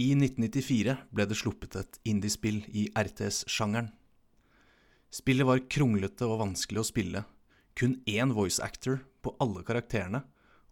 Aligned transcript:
I 0.00 0.14
1994 0.16 0.94
ble 1.12 1.24
det 1.28 1.36
sluppet 1.36 1.74
et 1.76 1.98
indiespill 2.08 2.62
i 2.72 2.86
RTS-sjangeren. 2.96 3.90
Spillet 5.12 5.44
var 5.44 5.60
kronglete 5.68 6.24
og 6.24 6.40
vanskelig 6.40 6.80
å 6.80 6.88
spille, 6.88 7.24
kun 7.76 7.98
én 8.08 8.32
voice 8.32 8.62
actor 8.64 9.02
på 9.20 9.34
alle 9.44 9.60
karakterene, 9.68 10.22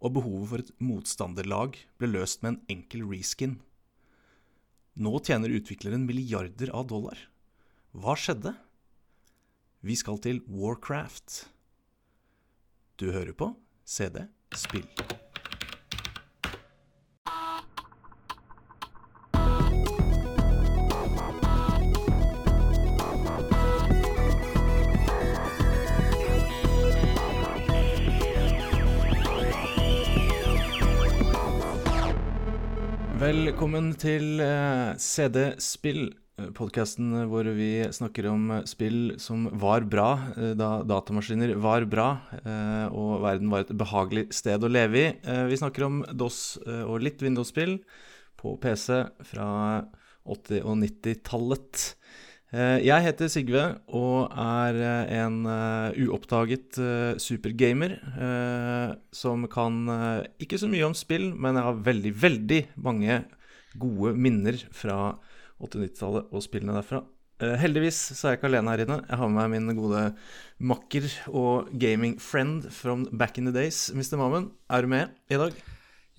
og 0.01 0.14
behovet 0.17 0.48
for 0.48 0.64
et 0.64 0.72
motstanderlag 0.80 1.77
ble 2.01 2.09
løst 2.09 2.41
med 2.41 2.54
en 2.54 2.79
enkel 2.79 3.04
reskin. 3.11 3.59
Nå 4.96 5.21
tjener 5.21 5.52
utvikleren 5.52 6.09
milliarder 6.09 6.73
av 6.73 6.89
dollar. 6.89 7.21
Hva 7.93 8.16
skjedde? 8.16 8.55
Vi 9.84 10.00
skal 10.00 10.16
til 10.25 10.41
Warcraft. 10.48 11.45
Du 12.96 13.11
hører 13.12 13.37
på 13.37 13.52
CD 13.84 14.25
Spill. 14.57 14.89
Velkommen 33.30 33.93
til 33.95 34.41
eh, 34.43 34.97
CD 34.98 35.52
Spill, 35.62 36.09
podkasten 36.57 37.12
hvor 37.30 37.47
vi 37.55 37.84
snakker 37.95 38.27
om 38.27 38.48
spill 38.66 39.12
som 39.23 39.45
var 39.61 39.84
bra 39.93 40.07
eh, 40.33 40.57
da 40.59 40.80
datamaskiner 40.88 41.52
var 41.62 41.87
bra 41.93 42.09
eh, 42.41 42.88
og 42.91 43.21
verden 43.23 43.52
var 43.52 43.62
et 43.62 43.71
behagelig 43.79 44.24
sted 44.35 44.66
å 44.66 44.73
leve 44.73 44.98
i. 44.98 45.05
Eh, 45.23 45.45
Vi 45.47 45.61
snakker 45.61 45.87
om 45.87 46.01
DOS 46.11 46.41
eh, 46.65 46.83
og 46.83 47.05
litt 47.07 47.23
Windows-spill 47.23 47.77
på 48.41 48.57
PC 48.65 48.98
fra 49.30 49.49
80- 50.27 50.65
og 50.65 50.80
90-tallet. 50.83 51.87
Eh, 52.50 52.82
Jeg 52.82 53.04
heter 53.04 53.30
Sigve 53.30 53.62
og 53.95 54.32
er 54.34 54.79
eh, 54.82 55.12
en 55.20 55.45
eh, 55.46 56.01
uoppdaget 56.02 56.80
supergamer 57.23 57.95
som 59.15 59.46
kan 59.51 59.79
ikke 60.42 60.59
så 60.59 60.70
mye 60.70 60.88
om 60.88 60.96
spill, 60.96 61.30
men 61.34 61.59
jeg 61.59 61.66
har 61.68 61.84
veldig, 61.87 62.12
veldig 62.24 62.60
mange 62.82 63.23
gode 63.79 64.15
minner 64.19 64.59
fra 64.75 65.15
80-90-tallet 65.62 66.31
og 66.34 66.42
spillene 66.44 66.75
derfra. 66.78 67.04
Heldigvis 67.41 67.98
så 68.19 68.26
er 68.26 68.34
jeg 68.34 68.41
ikke 68.41 68.50
alene 68.50 68.72
her 68.75 68.82
inne. 68.84 68.98
Jeg 69.09 69.16
har 69.16 69.31
med 69.32 69.38
meg 69.41 69.53
min 69.54 69.78
gode 69.78 70.03
makker 70.60 71.06
og 71.32 71.70
gaming 71.81 72.19
friend 72.20 72.66
from 72.75 73.06
back 73.16 73.38
in 73.41 73.48
the 73.48 73.54
days, 73.54 73.88
Mr. 73.97 74.19
Mammen. 74.20 74.50
Er 74.69 74.84
du 74.84 74.92
med 74.92 75.14
i 75.31 75.38
dag? 75.41 75.56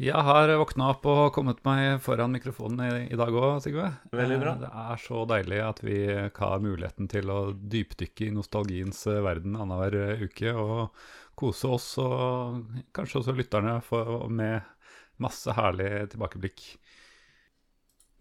Jeg 0.01 0.17
har 0.25 0.49
våkna 0.57 0.87
opp 0.95 1.03
og 1.05 1.27
kommet 1.35 1.59
meg 1.61 1.99
foran 2.01 2.31
mikrofonen 2.33 2.79
i, 2.81 3.01
i 3.13 3.17
dag 3.19 3.35
òg, 3.37 3.59
Sigve. 3.61 3.85
Veldig 4.09 4.37
bra. 4.41 4.55
Eh, 4.55 4.61
Det 4.63 4.69
er 4.81 5.01
så 5.03 5.19
deilig 5.29 5.59
at 5.61 5.81
vi 5.85 5.97
har 6.39 6.63
muligheten 6.63 7.09
til 7.11 7.29
å 7.29 7.39
dypdykke 7.53 8.25
i 8.25 8.33
nostalgiens 8.33 9.03
eh, 9.11 9.19
verden 9.21 9.59
annenhver 9.59 9.99
eh, 9.99 10.23
uke. 10.25 10.55
Og 10.57 11.03
kose 11.37 11.69
oss, 11.77 11.91
og 12.01 12.63
kanskje 12.97 13.21
også 13.21 13.35
lytterne, 13.37 13.75
for, 13.85 14.25
med 14.33 14.65
masse 15.21 15.53
herlig 15.53 15.91
tilbakeblikk. 16.15 16.65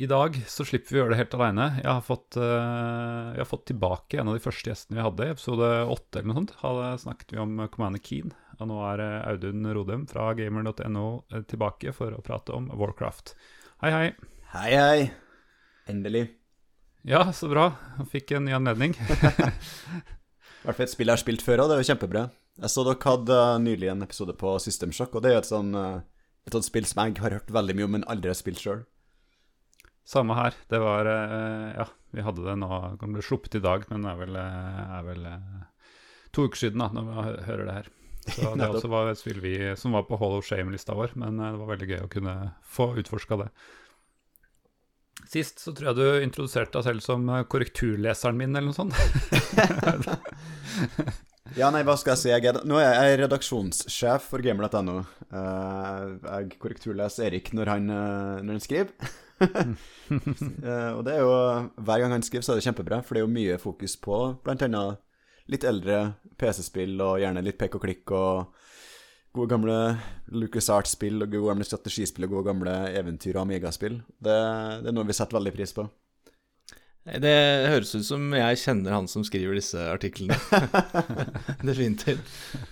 I 0.01 0.06
dag 0.09 0.37
så 0.48 0.65
slipper 0.65 0.95
vi 0.95 0.97
å 0.97 1.03
gjøre 1.03 1.12
det 1.12 1.19
helt 1.19 1.34
aleine. 1.37 1.65
Jeg 1.83 1.91
har 1.91 2.05
fått, 2.05 2.37
eh, 2.41 3.27
jeg 3.34 3.43
har 3.43 3.48
fått 3.51 3.67
tilbake 3.69 4.17
en 4.17 4.31
av 4.31 4.37
de 4.39 4.41
første 4.41 4.70
gjestene 4.70 4.97
vi 4.97 5.03
hadde. 5.05 5.27
I 5.27 5.33
episode 5.34 5.67
åtte 5.92 6.20
eller 6.23 6.29
noe 6.31 6.39
sånt 6.39 6.55
hadde 6.62 6.87
snakket 7.03 7.34
vi 7.34 7.41
om 7.42 7.59
Commander 7.69 8.01
Keen. 8.01 8.31
Og 8.57 8.70
nå 8.70 8.79
er 8.89 9.03
eh, 9.05 9.17
Audun 9.29 9.69
Rodem 9.77 10.07
fra 10.09 10.31
gamer.no 10.39 11.03
eh, 11.29 11.42
tilbake 11.51 11.92
for 11.92 12.17
å 12.17 12.23
prate 12.25 12.55
om 12.57 12.70
Warcraft. 12.81 13.34
Hei, 13.84 13.91
hei. 13.92 14.07
Hei, 14.55 14.70
hei. 14.73 15.03
Endelig. 15.92 16.31
Ja, 17.05 17.27
så 17.37 17.51
bra. 17.53 17.67
Fikk 18.09 18.33
en 18.39 18.48
ny 18.48 18.55
anledning. 18.57 18.95
I 18.97 19.05
hvert 20.64 20.79
fall 20.79 20.87
et 20.87 20.95
spill 20.95 21.12
jeg 21.12 21.19
har 21.19 21.25
spilt 21.27 21.45
før, 21.45 21.67
òg. 21.67 21.69
det 21.69 21.77
er 21.77 21.85
jo 21.85 21.91
kjempebra. 21.91 22.23
Jeg 22.64 22.73
så 22.73 22.86
dere 22.89 23.05
hadde 23.05 23.36
uh, 23.36 23.58
nylig 23.61 23.92
en 23.92 24.08
episode 24.08 24.33
på 24.41 24.55
System 24.64 24.97
Shock, 24.97 25.13
og 25.20 25.27
det 25.27 25.35
er 25.35 25.36
jo 25.36 25.45
et 25.45 25.77
uh, 25.77 26.01
et 26.48 26.57
sånt 26.57 26.64
spill 26.64 26.89
som 26.89 27.05
jeg 27.05 27.20
har 27.20 27.36
hørt 27.36 27.53
veldig 27.53 27.77
mye 27.77 27.91
om, 27.91 27.95
men 27.98 28.08
aldri 28.08 28.33
har 28.33 28.41
spilt 28.41 28.64
sjøl. 28.64 28.80
Samme 30.06 30.34
her. 30.34 30.56
Det 30.70 30.80
var 30.83 31.06
eh, 31.06 31.70
Ja, 31.77 31.86
vi 32.11 32.24
hadde 32.24 32.44
det 32.46 32.56
nå. 32.58 32.70
Det 32.98 33.08
ble 33.12 33.22
sluppet 33.24 33.58
i 33.58 33.62
dag, 33.64 33.84
men 33.90 34.06
det 34.06 34.12
er 34.12 34.20
vel, 34.24 34.38
eh, 34.40 34.80
er 34.98 35.06
vel 35.06 35.27
eh, 35.30 35.61
to 36.34 36.46
uker 36.48 36.64
siden 36.64 36.83
da, 36.83 36.90
når 36.94 37.11
vi 37.11 37.34
hører 37.48 37.66
det 37.68 37.77
her. 37.80 37.90
Så 38.36 38.55
det 38.58 38.68
også 38.68 38.90
var 38.92 39.11
et 39.11 39.20
spill 39.20 39.40
vi, 39.42 39.55
som 39.80 39.94
var 39.96 40.05
på 40.08 40.18
Hall 40.20 40.36
of 40.38 40.46
Shame-lista 40.46 40.96
vår, 40.98 41.14
men 41.20 41.38
det 41.40 41.55
var 41.56 41.70
veldig 41.72 41.88
gøy 41.92 42.02
å 42.05 42.11
kunne 42.12 42.34
få 42.68 42.90
utforska 43.00 43.38
det. 43.44 43.48
Sist 45.30 45.62
så 45.62 45.72
tror 45.77 45.90
jeg 45.90 45.98
du 45.98 46.24
introduserte 46.27 46.74
deg 46.78 46.86
selv 46.86 47.05
som 47.05 47.27
korrekturleseren 47.52 48.38
min, 48.38 48.56
eller 48.56 48.72
noe 48.72 48.77
sånt. 48.77 48.94
Ja, 51.58 51.67
nei, 51.74 51.80
hva 51.82 51.96
skal 51.98 52.12
jeg 52.12 52.20
si? 52.20 52.28
Jeg 52.30 52.46
er, 52.46 52.61
nå 52.68 52.77
er 52.78 52.92
jeg 52.94 53.17
redaksjonssjef 53.24 54.28
for 54.30 54.38
gamer.no. 54.44 55.00
Jeg 55.34 56.52
korrekturleser 56.62 57.27
Erik 57.27 57.50
når 57.58 57.72
han, 57.72 57.88
når 57.90 58.52
han 58.52 58.62
skriver. 58.62 58.92
Eh, 60.11 60.90
og 60.96 61.05
det 61.06 61.12
er 61.14 61.20
jo 61.23 61.34
Hver 61.86 62.01
gang 62.02 62.11
han 62.11 62.24
skriver, 62.27 62.42
så 62.42 62.52
er 62.52 62.58
det 62.58 62.64
kjempebra, 62.67 62.96
for 63.06 63.14
det 63.14 63.20
er 63.20 63.27
jo 63.28 63.30
mye 63.30 63.58
fokus 63.62 63.95
på 64.02 64.17
annet 64.51 64.98
litt 65.51 65.64
eldre 65.67 66.01
PC-spill, 66.39 66.96
og 67.02 67.20
gjerne 67.23 67.42
litt 67.46 67.58
pek 67.61 67.77
og 67.79 67.84
klikk, 67.84 68.11
og 68.14 68.58
gode 69.34 69.50
gamle 69.52 69.77
Lucas 70.34 70.70
Art-spill, 70.74 71.23
og 71.23 71.30
gode 71.33 71.52
gamle 71.52 71.67
strategispill, 71.67 72.27
og 72.27 72.36
gode 72.36 72.50
gamle 72.50 72.74
eventyr- 72.98 73.39
og 73.39 73.45
Amiga-spill. 73.45 74.00
Det, 74.18 74.36
det 74.83 74.90
er 74.90 74.96
noe 74.96 75.08
vi 75.08 75.17
setter 75.17 75.39
veldig 75.39 75.55
pris 75.56 75.74
på. 75.77 75.86
Det 77.19 77.33
høres 77.73 77.91
ut 77.97 78.05
som 78.07 78.29
jeg 78.37 78.59
kjenner 78.61 78.95
han 78.95 79.09
som 79.11 79.25
skriver 79.27 79.57
disse 79.59 79.81
artiklene. 79.91 80.37
Definitivt. 81.69 82.23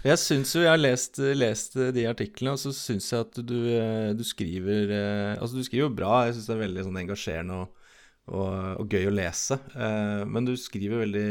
Jeg 0.07 0.21
syns 0.23 0.53
jo 0.55 0.63
jeg 0.63 0.71
har 0.71 0.79
lest, 0.81 1.19
lest 1.35 1.75
de 1.97 2.05
artiklene, 2.11 2.55
og 2.55 2.61
så 2.63 2.71
syns 2.77 3.09
jeg 3.11 3.25
at 3.27 3.41
du, 3.49 3.57
eh, 3.75 4.13
du 4.15 4.23
skriver 4.27 4.93
eh, 4.95 5.33
Altså, 5.39 5.59
du 5.59 5.67
skriver 5.67 5.89
jo 5.89 5.97
bra. 5.99 6.21
Jeg 6.29 6.37
syns 6.37 6.51
det 6.51 6.55
er 6.55 6.63
veldig 6.67 6.87
sånn 6.87 7.01
engasjerende 7.03 7.59
og, 7.65 7.91
og, 8.31 8.53
og 8.85 8.95
gøy 8.95 9.11
å 9.11 9.17
lese. 9.17 9.59
Eh, 9.75 10.23
Men 10.29 10.47
du 10.47 10.55
skriver 10.61 11.03
veldig 11.07 11.29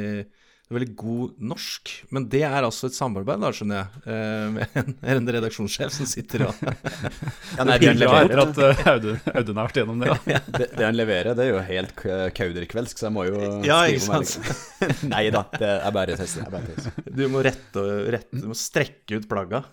det 0.68 0.74
er 0.74 0.80
veldig 0.82 0.96
god 1.00 1.36
norsk, 1.48 1.92
men 2.12 2.26
det 2.28 2.42
er 2.44 2.66
altså 2.68 2.90
et 2.90 2.96
samarbeid, 2.98 3.40
da, 3.40 3.52
skjønner 3.56 3.78
jeg, 3.80 4.02
eh, 4.12 4.48
med 4.52 4.74
en, 4.82 4.90
en 5.14 5.30
redaksjonssjef 5.38 5.94
som 5.96 6.10
sitter 6.12 6.44
og 6.50 6.60
Ja, 7.58 7.64
nei, 7.64 7.78
det 7.78 7.88
Hyggelig 7.88 8.02
leverer, 8.04 8.42
at 8.44 8.60
eh, 8.66 8.82
Audun, 8.92 9.22
Audun 9.32 9.62
har 9.62 9.70
vært 9.70 9.80
gjennom 9.82 10.04
det. 10.04 10.10
Ja. 10.34 10.42
det, 10.58 10.68
det 10.76 10.84
han 10.90 10.98
leverer, 11.00 11.38
det 11.40 11.46
er 11.46 11.54
jo 11.54 11.62
helt 11.70 11.94
k- 12.02 12.18
kauderkveldsk, 12.36 13.00
så 13.00 13.08
jeg 13.08 13.16
må 13.16 13.24
jo 13.30 13.40
Ja, 13.64 13.80
skrive 13.88 14.12
meg 14.12 14.26
liksom. 14.26 15.08
Nei 15.14 15.24
da, 15.34 15.46
det 15.56 15.72
er 15.78 15.96
bare. 15.96 16.18
Jeg. 16.20 16.92
Du 17.16 17.24
må 17.32 17.46
rette, 17.48 17.80
og- 17.88 18.12
rette 18.18 18.42
Du 18.44 18.50
må 18.52 18.58
strekke 18.60 19.22
ut 19.22 19.30
plagga. 19.32 19.64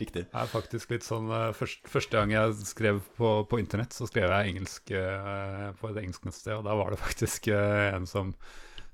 Riktig. 0.00 0.24
Det 0.26 0.40
er 0.40 0.48
faktisk 0.50 0.90
litt 0.94 1.04
sånn 1.06 1.28
eh, 1.30 1.50
først, 1.56 1.82
Første 1.90 2.16
gang 2.16 2.32
jeg 2.34 2.54
skrev 2.66 3.00
på, 3.18 3.32
på 3.50 3.60
internett, 3.60 3.94
så 3.94 4.08
skrev 4.08 4.32
jeg 4.32 4.54
engelsk 4.54 4.90
eh, 4.96 5.66
på 5.78 5.90
et 5.92 6.00
engelsk 6.02 6.26
nettsted, 6.26 6.56
og 6.58 6.66
da 6.66 6.74
var 6.78 6.94
det 6.94 7.00
faktisk 7.02 7.50
eh, 7.54 7.90
en 7.94 8.08
som, 8.10 8.32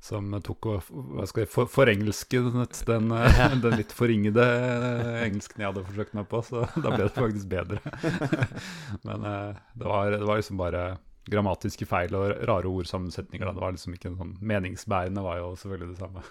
som 0.06 0.36
tok 0.44 0.68
og 0.70 0.90
jeg, 1.18 1.48
for, 1.50 1.68
forengelsket 1.70 2.52
den, 2.86 3.10
eh, 3.16 3.56
den 3.62 3.78
litt 3.80 3.94
forringede 3.94 4.44
eh, 4.44 5.24
engelsken 5.26 5.64
jeg 5.64 5.72
hadde 5.72 5.84
forsøkt 5.88 6.14
meg 6.18 6.28
på, 6.30 6.42
så 6.46 6.64
da 6.76 6.92
ble 6.92 7.08
det 7.08 7.14
faktisk 7.16 7.50
bedre. 7.50 7.80
Men 9.08 9.26
eh, 9.26 9.58
det, 9.74 9.86
var, 9.86 10.12
det 10.14 10.22
var 10.22 10.40
liksom 10.40 10.60
bare 10.60 10.84
grammatiske 11.26 11.88
feil 11.90 12.14
og 12.14 12.46
rare 12.46 12.70
ordsammensetninger. 12.70 13.50
Det 13.50 13.64
var 13.64 13.74
liksom 13.74 13.96
ikke 13.96 14.12
en 14.12 14.20
sånn 14.20 14.36
Meningsbærende 14.46 15.26
var 15.26 15.40
jo 15.40 15.50
selvfølgelig 15.58 15.96
det 15.96 16.04
samme. 16.04 16.24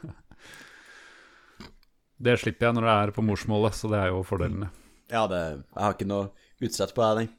Det 2.16 2.38
slipper 2.40 2.69
jeg 2.69 2.78
når 2.78 2.88
det 2.88 2.97
er 3.02 3.16
på 3.18 3.25
morsmålet, 3.28 3.75
så 3.75 3.91
det 3.91 4.00
er 4.00 4.14
jo 4.14 4.24
fordelene. 4.24 4.72
Ja, 5.12 5.28
det, 5.30 5.41
jeg 5.68 5.84
har 5.84 5.97
ikke 5.97 6.08
noe 6.08 6.31
utsett 6.64 6.96
på 6.96 7.03
deg, 7.03 7.25
nei. 7.25 7.31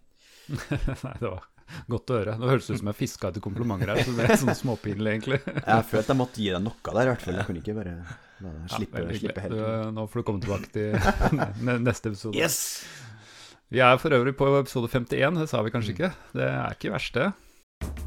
Nei, 1.06 1.16
det 1.18 1.30
var 1.32 1.55
godt 1.92 2.12
å 2.12 2.18
høre. 2.20 2.36
Nå 2.40 2.50
høres 2.50 2.68
det 2.68 2.76
ut 2.76 2.82
som 2.82 2.90
jeg 2.92 2.98
fiska 3.00 3.30
etter 3.32 3.44
komplimenter 3.44 3.92
her, 3.92 4.02
så 4.06 4.14
det 4.16 4.28
er 4.28 4.40
sånn 4.42 4.58
småpinlig, 4.58 5.14
egentlig. 5.16 5.40
Jeg 5.66 5.88
følte 5.90 6.14
jeg 6.14 6.20
måtte 6.20 6.42
gi 6.42 6.52
deg 6.54 6.62
noe 6.64 6.92
der, 6.92 7.02
i 7.02 7.10
hvert 7.12 7.24
fall. 7.26 7.38
Jeg 7.40 7.48
kunne 7.48 7.62
ikke 7.64 7.76
bare 7.76 7.96
slippe, 8.70 9.02
ja, 9.02 9.18
slippe 9.20 9.44
helt. 9.46 9.56
Du, 9.56 9.92
nå 9.96 10.06
får 10.12 10.22
du 10.22 10.26
komme 10.28 10.44
tilbake 10.44 10.72
til 10.74 11.78
neste 11.88 12.12
episode. 12.12 12.36
Yes! 12.38 12.58
Vi 13.72 13.82
er 13.82 13.98
for 13.98 14.14
øvrig 14.14 14.36
på 14.38 14.50
episode 14.60 14.92
51, 14.92 15.40
det 15.42 15.48
sa 15.50 15.62
vi 15.66 15.74
kanskje 15.74 15.96
ikke. 15.96 16.12
Det 16.38 16.50
er 16.52 16.76
ikke 16.78 16.94
verst, 16.94 17.18
det. 17.18 18.05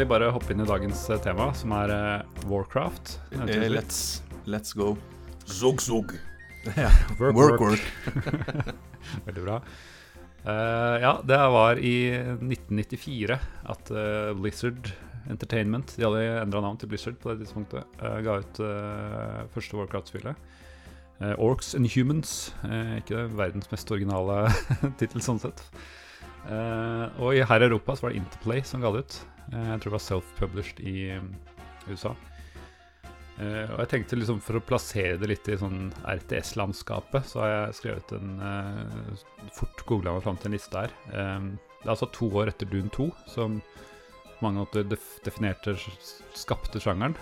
Vi 0.00 0.06
bare 0.08 0.30
hoppe 0.32 0.54
inn 0.54 0.62
i 0.62 0.64
dagens 0.64 1.02
eh, 1.12 1.18
tema, 1.20 1.50
som 1.52 1.72
er 1.76 1.90
eh, 1.92 2.44
Warcraft? 2.48 3.18
Eh, 3.36 3.66
Let's, 3.68 4.22
let's 4.48 4.72
go. 4.72 4.94
Zog, 5.44 5.82
zog. 5.84 6.14
Work, 7.20 7.36
Work, 7.36 7.60
work. 7.60 7.60
work. 7.60 7.82
Veldig 9.26 9.44
bra. 9.44 9.58
Uh, 10.40 10.96
ja, 11.02 11.12
det 11.28 11.40
var 11.52 11.80
i 11.84 11.92
1994 12.16 13.36
at 13.74 13.92
uh, 13.92 14.32
Blizzard 14.40 14.88
Entertainment 15.28 15.92
De 15.98 16.06
hadde 16.06 16.22
endra 16.46 16.62
navn 16.64 16.78
til 16.80 16.88
Blizzard 16.88 17.18
på 17.20 17.34
det 17.34 17.42
tidspunktet. 17.42 17.84
Uh, 18.00 18.22
ga 18.24 18.38
ut 18.40 18.64
første 19.52 19.76
Warcraft-spillet. 19.76 20.48
Orcs 21.36 21.74
and 21.76 21.90
Humans. 21.92 22.54
ikke 22.96 23.18
det 23.18 23.36
verdens 23.36 23.68
mest 23.68 23.90
originale 23.92 24.46
tittel, 25.02 25.20
sånn 25.20 25.42
sett. 25.42 25.60
Og 26.48 27.36
her 27.36 27.62
i 27.62 27.66
Europa 27.66 27.94
så 27.94 28.06
var 28.06 28.14
det 28.14 28.22
Interplay 28.22 28.62
som 28.66 28.80
ga 28.80 28.90
det 28.94 29.04
ut. 29.04 29.16
jeg 29.52 29.80
tror 29.80 29.90
det 29.90 29.96
var 29.96 30.04
self-published 30.06 30.80
i 30.80 30.94
USA. 31.90 32.14
Uh, 33.40 33.64
og 33.72 33.78
jeg 33.80 33.88
tenkte 33.94 34.18
liksom 34.18 34.40
For 34.44 34.58
å 34.58 34.64
plassere 34.64 35.16
det 35.20 35.30
litt 35.30 35.46
i 35.48 35.56
sånn 35.56 35.88
RTS-landskapet, 36.04 37.24
så 37.30 37.40
har 37.40 37.52
jeg 37.52 37.76
skrevet 37.78 38.12
en 38.18 38.34
uh, 38.36 39.46
Fort 39.56 39.80
googla 39.88 40.12
meg 40.12 40.24
fram 40.26 40.36
til 40.40 40.50
en 40.50 40.56
liste 40.58 40.82
her. 40.84 40.92
Um, 41.14 41.54
det 41.80 41.88
er 41.88 41.94
altså 41.94 42.10
to 42.12 42.28
år 42.36 42.50
etter 42.52 42.68
Dune 42.68 42.92
2, 42.92 43.08
som 43.32 43.60
mange 44.44 44.60
måter 44.60 44.84
def 44.84 45.14
definerte 45.24 45.72
skapte 46.36 46.80
sjangeren 46.82 47.16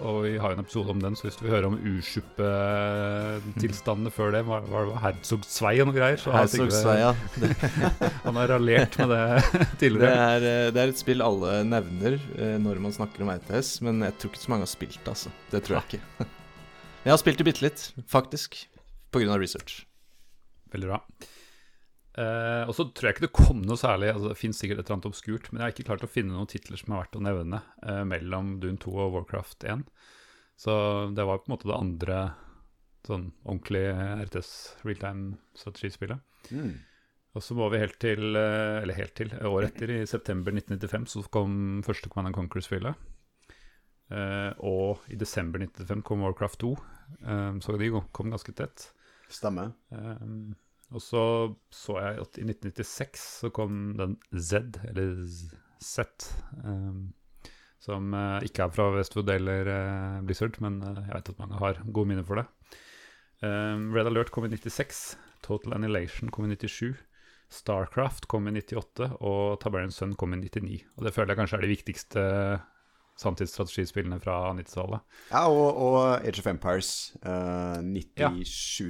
og 0.00 0.22
vi 0.24 0.38
har 0.40 0.50
jo 0.50 0.56
en 0.56 0.64
episode 0.64 0.88
om 0.94 1.00
den, 1.02 1.16
så 1.18 1.26
hvis 1.26 1.36
du 1.36 1.42
vil 1.44 1.52
høre 1.52 1.68
om 1.68 1.74
ursuppetilstandene 1.76 4.10
før 4.14 4.28
det, 4.32 4.40
var, 4.48 4.60
var 4.72 4.86
det 4.88 4.96
Herzog 5.02 5.42
Svei 5.44 5.74
og 5.82 5.86
noe 5.90 5.98
greier? 5.98 6.18
Så 6.20 6.30
Herzog 6.32 6.70
Svei, 6.72 6.98
ja. 7.02 7.12
han 8.26 8.36
har 8.40 8.46
raljert 8.54 8.94
med 9.02 9.08
det 9.12 9.24
tidligere. 9.82 10.08
Det 10.08 10.16
er, 10.16 10.40
eh, 10.48 10.72
det 10.72 10.80
er, 10.80 10.88
et 10.94 11.02
spill 11.02 11.20
alle 11.24 11.50
nevner 11.68 12.14
eh, 12.16 12.56
når 12.62 12.76
man 12.86 12.96
snakker 12.96 13.18
om 13.26 13.32
RTS, 13.34 13.68
men 13.84 13.94
jeg 14.08 14.14
tror 14.16 14.30
ikke 14.32 14.44
så 14.46 14.52
mange 14.54 14.66
har 14.66 14.72
spilt 14.72 15.02
det, 15.02 15.10
altså. 15.12 15.28
Det 15.52 15.60
tror 15.66 15.74
jeg 15.78 15.84
ikke. 15.90 16.02
Jeg 17.02 17.10
har 17.10 17.18
spilt 17.18 17.38
det 17.40 17.46
bitte 17.48 17.64
litt, 17.64 17.80
faktisk, 18.06 18.54
pga. 19.10 19.34
research. 19.34 19.82
Veldig 20.70 20.88
bra. 20.92 20.98
Uh, 22.12 22.68
og 22.68 22.74
så 22.76 22.84
tror 22.92 23.08
jeg 23.08 23.16
ikke 23.16 23.24
det 23.24 23.32
kom 23.38 23.62
noe 23.64 23.78
særlig 23.80 24.10
altså 24.12 24.34
Det 24.34 24.36
finnes 24.36 24.58
sikkert 24.60 24.82
et 24.82 24.84
eller 24.84 24.98
annet 24.98 25.06
obskurt, 25.08 25.46
men 25.48 25.62
jeg 25.62 25.64
har 25.64 25.72
ikke 25.72 25.86
klart 25.88 26.02
å 26.04 26.10
finne 26.12 26.34
noen 26.36 26.50
titler 26.50 26.76
som 26.76 26.92
er 26.92 26.98
verdt 27.00 27.16
å 27.16 27.22
nevne 27.24 27.60
uh, 27.86 28.02
mellom 28.04 28.56
Dune 28.60 28.80
2 28.82 28.92
og 28.92 29.14
Warcraft 29.14 29.64
1. 29.72 29.84
Så 30.60 30.72
det 31.16 31.24
var 31.24 31.40
på 31.40 31.48
en 31.48 31.54
måte 31.54 31.70
det 31.70 31.78
andre 31.78 32.18
sånn 33.08 33.30
ordentlig 33.46 33.86
RTS 34.28 34.50
realtime-strategispillet. 34.84 36.20
Mm. 36.52 36.74
Og 37.32 37.42
så 37.46 37.56
må 37.56 37.70
vi 37.72 37.80
helt 37.80 37.96
til, 38.02 38.36
uh, 38.36 38.82
eller 38.82 38.98
helt 38.98 39.14
til, 39.16 39.32
året 39.48 39.72
etter, 39.72 39.94
i 39.96 40.02
september 40.10 40.52
1995, 40.52 41.08
så 41.14 41.24
kom 41.32 41.54
første 41.86 42.12
Command 42.12 42.36
Conquer-spillet. 42.36 43.08
og 44.12 45.06
i 45.08 45.16
desember 45.16 45.62
1995 45.64 46.02
kom 46.04 46.26
Warcraft 46.26 46.60
2, 46.60 46.72
så 47.64 47.76
de 47.80 47.88
kom 48.12 48.28
ganske 48.28 48.52
tett. 48.52 48.90
Stemmer. 49.32 49.72
Og 50.92 51.02
så 51.02 51.24
så 51.72 51.98
jeg 52.00 52.20
at 52.22 52.38
i 52.38 52.46
1996 52.46 53.26
så 53.42 53.50
kom 53.54 53.94
den 53.98 54.16
Z, 54.36 54.78
eller 54.88 55.14
Z, 55.82 56.28
um, 56.64 57.12
som 57.82 58.12
uh, 58.14 58.38
ikke 58.44 58.66
er 58.66 58.74
fra 58.74 58.90
Westwood 58.94 59.30
eller 59.32 59.68
uh, 59.72 60.24
Blizzard, 60.26 60.58
men 60.62 60.80
uh, 60.84 61.00
jeg 61.00 61.16
vet 61.16 61.32
at 61.32 61.40
mange 61.40 61.60
har 61.62 61.80
gode 61.88 62.12
minner 62.12 62.26
for 62.28 62.40
det. 62.40 62.46
Um, 63.42 63.90
Red 63.94 64.06
Alert 64.06 64.30
kom 64.30 64.46
i 64.46 64.52
96, 64.52 65.16
Total 65.42 65.74
Annihilation 65.74 66.30
kom 66.30 66.46
i 66.46 66.54
97. 66.54 66.92
Starcraft 67.52 68.28
kom 68.32 68.46
i 68.48 68.54
98, 68.54 69.10
og 69.20 69.58
Tabarian 69.60 69.92
Sun 69.92 70.14
kom 70.16 70.36
i 70.36 70.40
99. 70.44 70.84
Og 70.96 71.08
det 71.08 71.12
føler 71.16 71.34
jeg 71.34 71.42
kanskje 71.42 71.58
er 71.58 71.66
de 71.66 71.72
viktigste 71.72 72.22
samtidsstrategispillene 73.20 74.16
fra 74.22 74.38
90-tallet. 74.56 75.02
Ja, 75.34 75.42
og, 75.50 75.76
og, 75.76 75.98
Age 76.24 76.40
of 76.40 76.48
Empires. 76.48 77.12
97, 77.20 78.16
ja. 78.16 78.30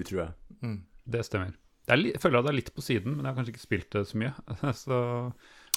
tror 0.07 0.21
jeg. 0.21 0.31
Mm, 0.63 0.79
det 1.17 1.25
stemmer. 1.27 1.57
Jeg 1.91 2.21
føler 2.23 2.39
at 2.39 2.47
det 2.47 2.53
er 2.53 2.59
litt 2.61 2.75
på 2.77 2.85
siden, 2.85 3.17
men 3.17 3.27
jeg 3.27 3.33
har 3.33 3.39
kanskje 3.41 3.55
ikke 3.57 3.65
spilt 3.65 3.95
det 3.95 4.05
så 4.07 4.21
mye. 4.21 4.33
så, 4.85 4.99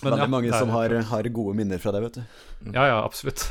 men, 0.04 0.12
Veldig 0.12 0.22
ja, 0.22 0.32
mange 0.36 0.52
som 0.54 0.74
har, 0.76 0.94
har, 1.10 1.30
gode 1.34 1.56
minner 1.58 1.82
fra 1.82 1.96
det, 1.96 2.04
vet 2.06 2.20
du. 2.20 2.44
Ja, 2.76 2.86
ja, 2.92 3.00
absolutt. 3.02 3.42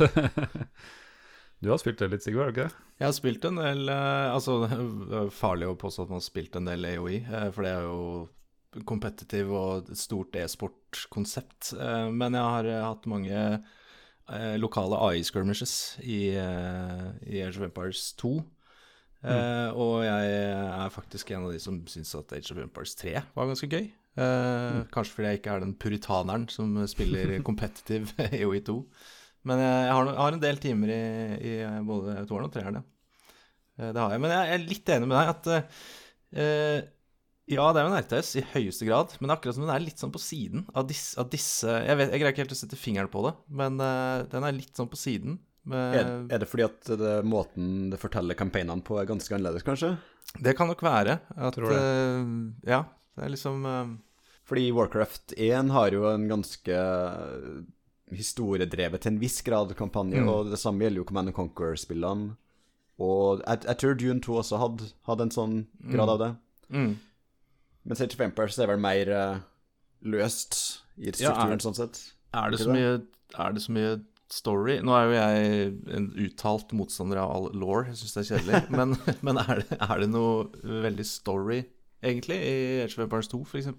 du 1.64 1.72
har 1.72 1.82
spilt 1.82 1.98
det 2.02 2.12
litt, 2.12 2.26
Sigurd, 2.26 2.44
har 2.44 2.52
du 2.52 2.54
ikke 2.54 2.68
det? 2.68 2.86
Jeg 3.00 3.08
har 3.08 3.16
spilt 3.16 3.48
en 3.48 3.58
del 3.58 3.90
eh, 3.90 4.30
Altså, 4.30 4.60
det 4.70 5.18
er 5.18 5.34
farlig 5.34 5.72
å 5.72 5.78
påstå 5.80 6.06
at 6.06 6.14
man 6.14 6.22
har 6.22 6.28
spilt 6.28 6.58
en 6.60 6.70
del 6.70 6.86
AOE, 6.92 7.20
eh, 7.24 7.48
for 7.56 7.66
det 7.66 7.74
er 7.74 7.88
jo 7.88 8.82
kompetitiv 8.86 9.50
og 9.54 9.90
et 9.90 9.98
stort 9.98 10.38
e-sport-konsept. 10.38 11.74
Eh, 11.74 12.06
men 12.14 12.38
jeg 12.38 12.54
har 12.58 12.70
hatt 12.90 13.10
mange 13.10 13.48
lokale 14.56 14.96
AI-skirmishes 15.04 15.98
i, 16.00 16.30
i 16.32 17.40
Age 17.44 17.58
of 17.58 17.66
Empires 17.66 18.06
2. 18.22 18.38
Uh, 19.24 19.70
og 19.80 19.92
jeg 20.04 20.32
er 20.36 20.90
faktisk 20.92 21.30
en 21.32 21.46
av 21.46 21.52
de 21.54 21.60
som 21.62 21.78
syns 21.88 22.10
at 22.18 22.32
Age 22.36 22.52
of 22.52 22.60
Empires 22.60 22.92
3 23.00 23.14
var 23.32 23.48
ganske 23.48 23.68
gøy. 23.72 23.86
Uh, 24.18 24.20
mm. 24.20 24.80
Kanskje 24.92 25.16
fordi 25.16 25.30
jeg 25.30 25.40
ikke 25.40 25.54
er 25.54 25.62
den 25.64 25.76
puritaneren 25.80 26.44
som 26.52 26.74
spiller 26.90 27.38
competitive 27.48 28.12
EOI2. 28.42 28.76
Men 29.48 29.60
jeg 29.60 29.92
har, 29.92 30.10
jeg 30.10 30.20
har, 30.20 30.36
en 30.36 30.42
del 30.42 30.60
timer 30.60 30.92
i, 30.92 31.04
i 31.40 31.54
både 31.84 32.18
toeren 32.28 32.50
og 32.50 32.52
treeren, 32.52 32.80
ja. 32.80 32.84
Uh, 33.80 33.88
det 33.88 34.02
har 34.02 34.12
jeg. 34.12 34.24
Men 34.26 34.36
jeg 34.36 34.52
er 34.52 34.68
litt 34.68 34.92
enig 34.94 35.08
med 35.08 35.18
deg 35.18 35.32
at 35.32 36.92
ja, 37.44 37.64
det 37.68 37.78
er 37.78 37.84
jo 37.84 37.90
en 37.90 37.98
RTS 38.00 38.30
i 38.40 38.42
høyeste 38.54 38.86
grad, 38.88 39.12
men 39.20 39.30
akkurat 39.30 39.54
som 39.54 39.66
den 39.66 39.72
er 39.74 39.82
litt 39.84 40.00
sånn 40.00 40.12
på 40.14 40.20
siden 40.22 40.64
av 40.72 40.86
disse, 40.88 41.12
av 41.20 41.28
disse 41.30 41.68
jeg, 41.68 41.96
vet, 42.00 42.08
jeg, 42.08 42.22
greier 42.22 42.32
ikke 42.32 42.42
helt 42.42 42.54
å 42.56 42.58
sette 42.58 42.78
fingeren 42.80 43.10
på 43.12 43.20
det, 43.26 43.34
men 43.60 43.76
den 43.78 44.46
er 44.48 44.56
litt 44.56 44.72
sånn 44.74 44.88
på 44.90 44.98
siden 44.98 45.36
er, 45.72 46.08
er, 46.28 46.40
det 46.43 46.49
fordi 46.50 46.66
at 46.66 46.90
det, 47.00 47.14
måten 47.25 47.88
det 47.93 48.00
forteller 48.02 48.37
campaignene 48.37 48.84
på, 48.84 48.99
er 49.00 49.08
ganske 49.08 49.32
annerledes, 49.32 49.64
kanskje? 49.64 49.94
Det 50.44 50.56
kan 50.58 50.69
nok 50.69 50.82
være. 50.84 51.19
At, 51.37 51.56
uh, 51.56 52.25
ja, 52.66 52.82
det 53.16 53.25
er 53.25 53.32
liksom 53.32 53.64
uh... 53.64 53.94
Fordi 54.44 54.66
Warcraft 54.76 55.32
1 55.40 55.70
har 55.72 55.94
jo 55.96 56.05
en 56.11 56.26
ganske 56.28 56.81
historiedrevet 58.12 59.00
til 59.00 59.14
en 59.14 59.20
viss 59.22 59.40
grad 59.46 59.72
kampanje, 59.78 60.20
mm. 60.20 60.28
og 60.28 60.50
det 60.52 60.61
samme 60.61 60.84
gjelder 60.84 61.00
jo 61.00 61.06
Command 61.08 61.32
Conquer-spillene. 61.32 62.34
Og 63.00 63.40
jeg, 63.40 63.64
jeg, 63.64 63.78
tror 63.81 63.96
Dune 63.99 64.22
2 64.22 64.37
også 64.43 64.60
hadde, 64.60 64.90
hadde 65.08 65.26
en 65.26 65.34
sånn 65.34 65.56
grad 65.81 66.05
mm. 66.05 66.12
av 66.12 66.20
det. 66.20 66.31
Mm. 66.76 66.93
Men 67.84 67.99
Sage 67.99 68.17
of 68.17 68.22
Empires 68.25 68.58
er 68.60 68.70
vel 68.70 68.84
mer 68.84 69.10
uh, 69.10 69.40
løst 70.05 70.58
i 70.96 71.10
strukturen, 71.10 71.55
ja, 71.55 71.56
er, 71.56 71.64
sånn 71.64 71.78
sett. 71.78 72.00
Er 72.37 72.52
det, 72.52 72.60
så 72.62 72.70
mye, 72.70 72.93
er 73.34 73.56
det 73.56 73.64
så 73.64 73.75
mye 73.75 73.96
story 74.32 74.78
Nå 74.84 74.94
er 74.96 75.04
jo 75.04 75.16
jeg 75.16 75.66
en 75.98 76.06
uttalt 76.24 76.72
motstander 76.76 77.20
av 77.22 77.32
all 77.34 77.50
law, 77.60 77.82
jeg 77.88 77.98
syns 78.00 78.14
det 78.14 78.22
er 78.22 78.30
kjedelig. 78.30 78.62
men, 78.78 78.96
men 79.26 79.40
er, 79.42 79.62
det, 79.62 79.78
er, 79.78 79.94
det, 80.02 80.08
noe 80.12 80.80
veldig 80.84 81.06
story, 81.08 81.60
egentlig, 82.04 82.40
i 82.40 82.56
Age 82.84 82.96
of 82.96 83.04
Empires 83.06 83.30
2, 83.32 83.42
f.eks.? 83.44 83.70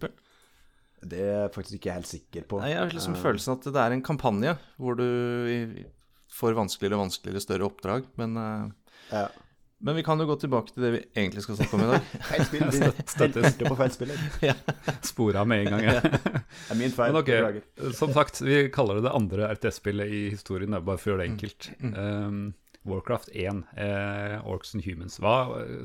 Det 1.06 1.22
er 1.22 1.34
jeg 1.44 1.54
faktisk 1.54 1.80
ikke 1.80 1.98
helt 1.98 2.10
sikker 2.10 2.46
på. 2.50 2.62
Nei, 2.64 2.72
Jeg 2.74 2.82
har 2.82 2.94
liksom 2.94 3.18
uh, 3.18 3.22
følelsen 3.22 3.58
at 3.58 3.68
det 3.68 3.82
er 3.82 3.94
en 3.94 4.06
kampanje 4.06 4.56
hvor 4.82 4.98
du 4.98 5.06
får 6.34 6.56
vanskeligere 6.58 6.98
og 6.98 7.06
vanskeligere 7.06 7.44
større 7.44 7.68
oppdrag, 7.68 8.08
men 8.20 8.40
uh, 8.40 8.96
ja. 9.12 9.28
Men 9.84 9.96
vi 9.96 10.04
kan 10.04 10.20
jo 10.20 10.26
gå 10.30 10.36
tilbake 10.40 10.72
til 10.72 10.86
det 10.86 10.92
vi 10.94 11.00
egentlig 11.18 11.44
skal 11.44 11.58
snakke 11.60 11.76
om 11.78 11.84
i 11.84 11.88
dag. 11.90 12.06
feil 12.30 12.46
spill. 12.48 12.68
Vi 13.60 13.68
på 13.68 13.78
feil 13.80 13.92
spiller. 13.94 14.22
ja. 14.46 14.56
Spora 15.12 15.44
med 15.46 15.66
en 15.66 15.74
gang. 15.74 15.84
Ja. 15.84 16.00
Det 16.02 16.72
er 16.72 16.80
min 16.80 16.94
feil. 16.96 17.12
Men 17.12 17.22
okay, 17.22 17.62
som 17.98 18.14
sagt, 18.16 18.40
vi 18.42 18.70
kaller 18.74 19.00
det 19.00 19.10
det 19.10 19.16
andre 19.18 19.50
RTS-spillet 19.52 20.14
i 20.16 20.22
historien, 20.32 20.78
bare 20.80 21.02
for 21.02 21.12
å 21.12 21.16
gjøre 21.16 21.26
det 21.26 21.32
enkelt. 21.34 21.70
Mm. 21.82 21.94
Um, 22.00 22.40
Warcraft 22.86 23.30
1, 23.34 23.64
eh, 23.78 24.36
Orcs 24.46 24.76
and 24.76 24.86
Humans. 24.86 25.18
Hva, 25.22 25.34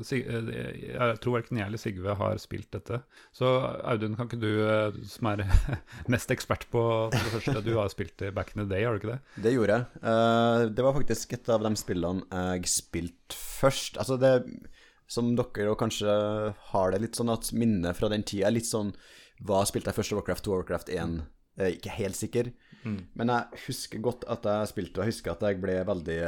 Sig, 0.05 0.21
eh, 0.29 0.51
jeg 0.93 1.17
tror 1.23 1.39
verken 1.39 1.57
jeg 1.57 1.67
eller 1.67 1.81
Sigve 1.81 2.15
har 2.17 2.37
spilt 2.41 2.69
dette. 2.75 3.01
Så 3.33 3.49
Audun, 3.89 4.15
kan 4.17 4.29
ikke 4.29 4.41
du, 4.41 4.51
eh, 4.61 4.99
som 5.09 5.31
er 5.31 5.43
mest 6.13 6.31
ekspert 6.33 6.67
på 6.73 6.83
det 7.13 7.23
første, 7.33 7.63
du 7.65 7.73
har 7.79 7.89
spilt 7.93 8.17
det 8.21 8.33
back 8.37 8.53
in 8.53 8.61
the 8.63 8.69
day, 8.69 8.85
har 8.85 8.93
du 8.93 9.01
ikke 9.01 9.15
det? 9.15 9.43
Det 9.47 9.55
gjorde 9.55 9.79
jeg. 9.79 10.03
Uh, 10.05 10.67
det 10.69 10.85
var 10.85 10.95
faktisk 10.97 11.33
et 11.33 11.49
av 11.53 11.65
de 11.65 11.71
spillene 11.79 12.25
jeg 12.29 12.69
spilte 12.69 13.37
først. 13.37 13.97
Altså 14.01 14.17
det 14.21 14.33
Som 15.11 15.33
dere 15.35 15.71
og 15.73 15.79
kanskje 15.81 16.11
har 16.71 16.91
det 16.91 17.01
litt 17.03 17.17
sånn 17.17 17.31
at 17.33 17.49
minnet 17.51 17.97
fra 17.97 18.09
den 18.11 18.23
tida 18.23 18.47
er 18.47 18.55
litt 18.55 18.69
sånn 18.69 18.93
Hva 19.43 19.65
spilte 19.67 19.91
jeg 19.91 19.97
først? 19.97 20.13
Warcraft 20.15 20.45
2 20.45 20.53
Warcraft 20.53 20.91
1? 20.93 21.17
Jeg 21.57 21.65
er 21.65 21.75
ikke 21.75 21.95
helt 21.97 22.17
sikker. 22.17 22.51
Mm. 22.85 22.99
Men 23.19 23.33
jeg 23.33 23.63
husker 23.65 24.03
godt 24.03 24.23
at 24.31 24.45
jeg 24.47 24.69
spilte, 24.71 24.99
og 24.99 25.05
jeg 25.05 25.15
husker 25.15 25.33
at 25.33 25.43
jeg 25.45 25.59
ble 25.61 25.75
veldig 25.89 26.19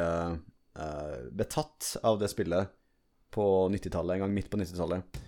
uh, 0.77 0.83
uh, 0.83 1.29
betatt 1.31 1.95
av 2.03 2.19
det 2.21 2.31
spillet 2.31 2.71
på 3.33 3.45
90-tallet, 3.73 4.15
en 4.15 4.25
gang 4.25 4.33
midt 4.33 4.49
på 4.51 4.59
90-tallet. 4.61 5.21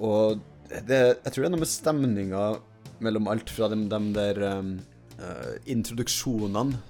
Og 0.00 0.40
det, 0.86 1.00
jeg 1.24 1.32
tror 1.32 1.42
det 1.42 1.48
er 1.48 1.54
noe 1.54 1.64
med 1.64 1.70
stemninga 1.70 2.44
mellom 3.04 3.28
alt 3.32 3.50
fra 3.52 3.68
de, 3.72 3.82
de 3.90 4.00
der 4.16 4.40
um, 4.56 4.72
uh, 5.20 5.54
introduksjonene 5.68 6.80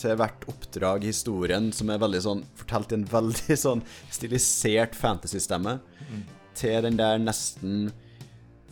til 0.00 0.16
hvert 0.16 0.46
oppdrag 0.48 1.04
i 1.04 1.10
historien, 1.10 1.68
som 1.76 1.90
er 1.92 2.00
veldig 2.00 2.20
sånn 2.24 2.44
fortalt 2.58 2.94
i 2.94 2.98
en 2.98 3.08
veldig 3.10 3.56
sånn 3.66 3.82
stilisert 4.12 4.96
fantasy-stemme, 4.98 5.76
mm. 5.80 6.22
til 6.58 6.86
den 6.86 6.98
der 6.98 7.20
nesten 7.22 7.90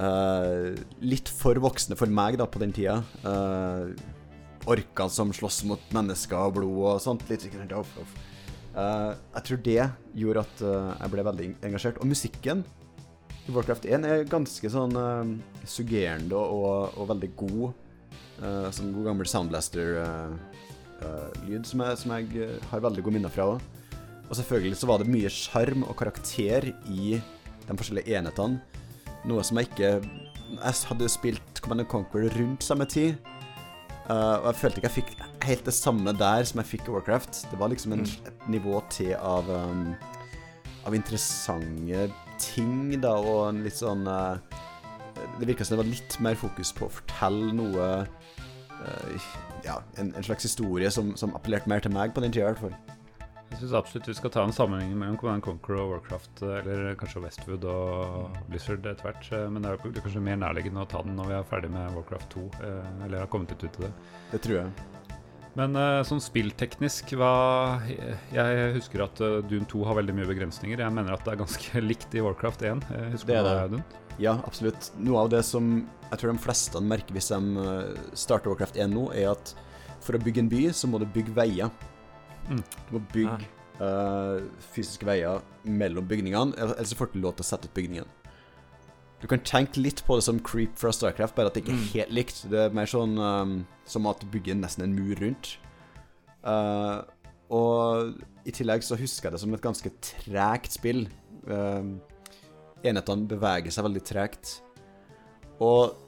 uh, 0.01 0.73
litt 1.05 1.31
for 1.31 1.61
voksne 1.63 1.99
for 2.01 2.11
meg, 2.11 2.41
da, 2.41 2.49
på 2.49 2.63
den 2.63 2.75
tida. 2.75 3.03
Uh, 3.23 3.93
orkene 4.69 5.13
som 5.13 5.31
slåss 5.33 5.63
mot 5.69 5.93
mennesker 5.95 6.39
og 6.41 6.59
blod 6.59 6.81
og 6.95 7.05
sånt. 7.05 7.25
Litt 7.31 7.45
sikkert 7.47 7.77
off, 7.77 7.93
off. 8.01 8.17
Uh, 8.77 9.15
jeg 9.35 9.43
tror 9.47 9.59
det 9.65 9.91
gjorde 10.19 10.41
at 10.45 10.55
uh, 10.63 10.95
jeg 10.95 11.11
ble 11.15 11.23
veldig 11.29 11.47
engasjert. 11.67 12.01
Og 12.03 12.07
musikken 12.11 12.59
i 13.49 13.51
Warcraft 13.55 13.85
1 13.89 14.07
er 14.07 14.31
ganske 14.31 14.69
sånn 14.73 14.95
uh, 14.99 15.27
suggerende 15.65 16.37
og, 16.37 16.69
og, 16.95 17.05
veldig 17.13 17.31
god. 17.39 17.69
Uh, 18.39 18.69
sånn 18.75 18.95
god 18.95 19.05
gammel 19.11 19.27
Soundblaster-lyd 19.29 21.65
som, 21.67 21.79
som, 21.99 22.13
jeg 22.15 22.25
har 22.71 22.85
veldig 22.85 23.03
gode 23.03 23.17
minner 23.19 23.33
fra 23.35 23.45
òg. 23.55 23.59
Og 24.29 24.35
selvfølgelig 24.37 24.77
så 24.77 24.89
var 24.91 24.97
det 25.01 25.11
mye 25.11 25.31
sjarm 25.33 25.81
og 25.89 25.95
karakter 25.99 26.61
i 26.93 27.05
de 27.17 27.79
forskjellige 27.81 28.15
enhetene. 28.19 28.57
Noe 29.29 29.43
som 29.45 29.59
jeg 29.59 29.67
ikke 29.73 29.91
Jeg 30.49 30.75
hadde 30.89 31.05
jo 31.05 31.11
spilt 31.13 31.61
Command 31.61 31.85
Conquer 31.91 32.31
rundt 32.37 32.65
samme 32.65 32.87
tid. 32.89 33.13
Og 34.09 34.47
jeg 34.49 34.59
følte 34.63 34.81
ikke 34.81 34.89
jeg 34.89 34.97
fikk 35.03 35.11
helt 35.49 35.67
det 35.69 35.75
samme 35.77 36.13
der 36.17 36.47
som 36.49 36.63
jeg 36.63 36.71
fikk 36.71 36.89
i 36.89 36.95
Warcraft. 36.95 37.43
Det 37.51 37.59
var 37.61 37.73
liksom 37.73 37.93
en, 37.97 38.07
mm. 38.07 38.31
et 38.31 38.49
nivå 38.57 38.81
til 38.93 39.13
av 39.19 39.49
um, 39.53 39.91
av 40.89 40.97
interessante 40.97 42.09
ting, 42.41 42.95
da, 43.03 43.17
og 43.19 43.49
en 43.51 43.63
litt 43.67 43.79
sånn 43.79 44.07
uh, 44.09 44.39
Det 45.39 45.49
virka 45.49 45.67
som 45.67 45.77
det 45.77 45.83
var 45.83 45.91
litt 45.91 46.19
mer 46.25 46.39
fokus 46.39 46.71
på 46.77 46.87
å 46.87 46.95
fortelle 47.01 47.51
noe 47.57 47.89
uh, 48.07 49.33
Ja, 49.67 49.81
en, 49.99 50.13
en, 50.15 50.25
slags 50.25 50.47
historie 50.47 50.91
som, 50.95 51.17
som, 51.19 51.35
appellerte 51.37 51.71
mer 51.71 51.83
til 51.85 51.93
meg 51.95 52.15
på 52.15 52.25
den 52.25 52.33
tida, 52.33 52.47
i 52.47 52.53
hvert 52.53 52.63
fall. 52.69 52.98
Jeg 53.49 53.63
syns 53.63 53.75
absolutt 53.79 54.11
vi 54.11 54.17
skal 54.19 54.33
ta 54.35 54.45
en 54.45 54.55
sammenheng 54.55 54.93
mellom 54.99 55.17
Command 55.21 55.43
Conquer 55.45 55.81
og 55.81 55.95
Warcraft, 55.95 56.43
eh, 56.45 56.59
eller 56.61 56.99
kanskje 57.01 57.23
Westwood 57.25 57.65
og 57.69 58.37
Blizzard 58.51 58.87
etter 58.87 59.09
hvert. 59.09 59.31
Men 59.55 59.65
det 59.65 59.73
er 59.73 60.01
kanskje 60.05 60.23
mer 60.25 60.39
nærliggende 60.41 60.85
å 60.85 60.91
ta 60.91 61.03
den 61.07 61.17
når 61.19 61.33
vi 61.33 61.37
er 61.39 61.51
ferdig 61.51 61.73
med 61.75 61.97
Warcraft 61.97 62.31
2, 62.37 62.47
eller 63.07 63.19
har 63.25 63.33
kommet 63.33 63.55
ut 63.57 63.65
til 63.65 63.87
det. 63.87 63.93
Det 64.33 64.43
tror 64.45 64.61
jeg. 64.61 64.73
Men 65.59 65.75
uh, 65.75 66.05
sånn 66.07 66.21
spillteknisk 66.23 67.17
hva 67.19 67.81
Jeg 68.31 68.75
husker 68.77 69.03
at 69.03 69.19
uh, 69.25 69.41
Dune 69.43 69.67
2 69.67 69.81
har 69.89 69.97
veldig 69.99 70.15
mye 70.15 70.29
begrensninger. 70.29 70.85
Jeg 70.85 70.95
mener 70.95 71.17
at 71.17 71.25
det 71.27 71.33
er 71.35 71.41
ganske 71.41 71.83
likt 71.91 72.15
i 72.15 72.23
Warcraft 72.23 72.63
1. 72.69 72.85
Husker 73.17 73.33
det 73.33 73.41
er 73.41 73.49
det. 73.49 73.73
Dune? 73.73 74.05
Ja, 74.19 74.37
absolutt. 74.47 74.91
Noe 74.99 75.25
av 75.25 75.33
det 75.33 75.45
som 75.47 75.87
jeg 76.09 76.21
tror 76.21 76.33
de 76.33 76.43
fleste 76.43 76.81
merker 76.83 77.15
hvis 77.15 77.31
de 77.31 77.63
eh, 77.63 78.01
starter 78.19 78.51
Warcraft 78.51 78.79
1 78.81 78.95
nå, 78.95 79.09
er 79.15 79.33
at 79.35 79.55
for 80.05 80.17
å 80.17 80.23
bygge 80.23 80.45
en 80.45 80.51
by, 80.51 80.63
så 80.75 80.91
må 80.91 81.01
du 81.03 81.07
bygge 81.13 81.35
veier. 81.37 81.71
Mm. 82.49 82.63
Du 82.89 82.95
må 82.97 83.03
bygge 83.13 83.49
uh, 83.81 84.45
fysiske 84.73 85.07
veier 85.09 85.43
mellom 85.65 86.07
bygningene, 86.09 86.57
ellers 86.57 86.95
får 86.97 87.11
du 87.11 87.17
ikke 87.17 87.27
lov 87.27 87.37
til 87.39 87.47
å 87.47 87.51
sette 87.51 87.71
ut 87.71 87.77
bygningen. 87.77 88.17
Du 89.19 89.27
kan 89.27 89.43
tenke 89.43 89.83
litt 89.83 90.05
på 90.07 90.15
det 90.19 90.25
som 90.29 90.39
Creep 90.47 90.77
fra 90.79 90.93
Starcraft, 90.95 91.35
bare 91.35 91.51
at 91.51 91.57
det 91.57 91.65
ikke 91.65 91.75
er 91.75 91.81
mm. 91.81 91.87
helt 91.97 92.15
likt. 92.15 92.43
Det 92.53 92.61
er 92.69 92.75
mer 92.77 92.91
sånn 92.91 93.17
um, 93.19 93.55
som 93.89 94.07
at 94.07 94.21
du 94.23 94.29
bygger 94.31 94.59
nesten 94.61 94.87
en 94.87 94.95
mur 94.95 95.19
rundt. 95.19 95.57
Uh, 96.47 97.03
og 97.51 98.21
i 98.47 98.55
tillegg 98.55 98.85
så 98.87 98.99
husker 99.01 99.29
jeg 99.29 99.35
det 99.35 99.41
som 99.43 99.57
et 99.57 99.65
ganske 99.65 99.91
tregt 100.05 100.77
spill. 100.79 101.09
Uh, 101.51 101.99
enhetene 102.87 103.27
beveger 103.27 103.75
seg 103.75 103.89
veldig 103.89 104.05
tregt. 104.07 104.55
Og 105.59 105.99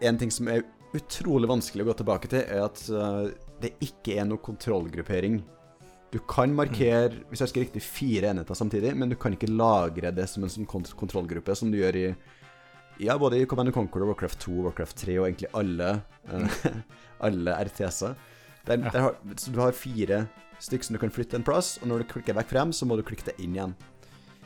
en 0.00 0.16
ting 0.16 0.32
som 0.32 0.48
er 0.48 0.64
utrolig 0.96 1.50
vanskelig 1.50 1.84
å 1.84 1.90
gå 1.90 1.98
tilbake 2.00 2.32
til, 2.32 2.40
er 2.40 2.64
at 2.70 2.80
uh, 2.88 3.28
det 3.60 3.74
ikke 3.84 4.16
er 4.16 4.24
noe 4.30 4.40
kontrollgruppering. 4.40 5.42
Du 6.14 6.20
kan 6.30 6.52
markere 6.54 7.10
hvis 7.28 7.40
jeg 7.40 7.48
husker 7.48 7.64
riktig, 7.64 7.82
fire 7.82 8.30
enheter 8.30 8.56
samtidig, 8.56 8.94
men 8.96 9.10
du 9.10 9.16
kan 9.20 9.34
ikke 9.34 9.50
lagre 9.50 10.12
det 10.14 10.28
som 10.30 10.46
en 10.46 10.52
sånn 10.52 10.68
kontrollgruppe, 10.68 11.56
som 11.58 11.72
du 11.72 11.80
gjør 11.80 11.98
i 12.00 12.08
ja, 13.02 13.18
både 13.20 13.42
i 13.42 13.46
Command 13.48 13.74
Conquer 13.76 14.06
Warcraft 14.08 14.40
2, 14.46 14.54
Warcraft 14.64 14.96
3 15.02 15.18
og 15.20 15.26
egentlig 15.26 15.50
alle, 15.58 15.90
uh, 16.30 16.62
alle 17.26 17.56
RTS-er. 17.68 18.14
Ja. 18.66 19.10
Så 19.36 19.52
du 19.52 19.60
har 19.60 19.76
fire 19.76 20.22
stykker 20.62 20.88
som 20.88 20.96
du 20.96 21.02
kan 21.02 21.12
flytte 21.12 21.36
en 21.38 21.44
plass, 21.44 21.76
og 21.82 21.90
når 21.90 22.02
du 22.02 22.14
klikker 22.14 22.36
vekk 22.38 22.54
frem, 22.54 22.72
så 22.72 22.88
må 22.88 22.96
du 22.96 23.04
klikke 23.06 23.28
det 23.28 23.36
inn 23.42 23.58
igjen. 23.58 23.76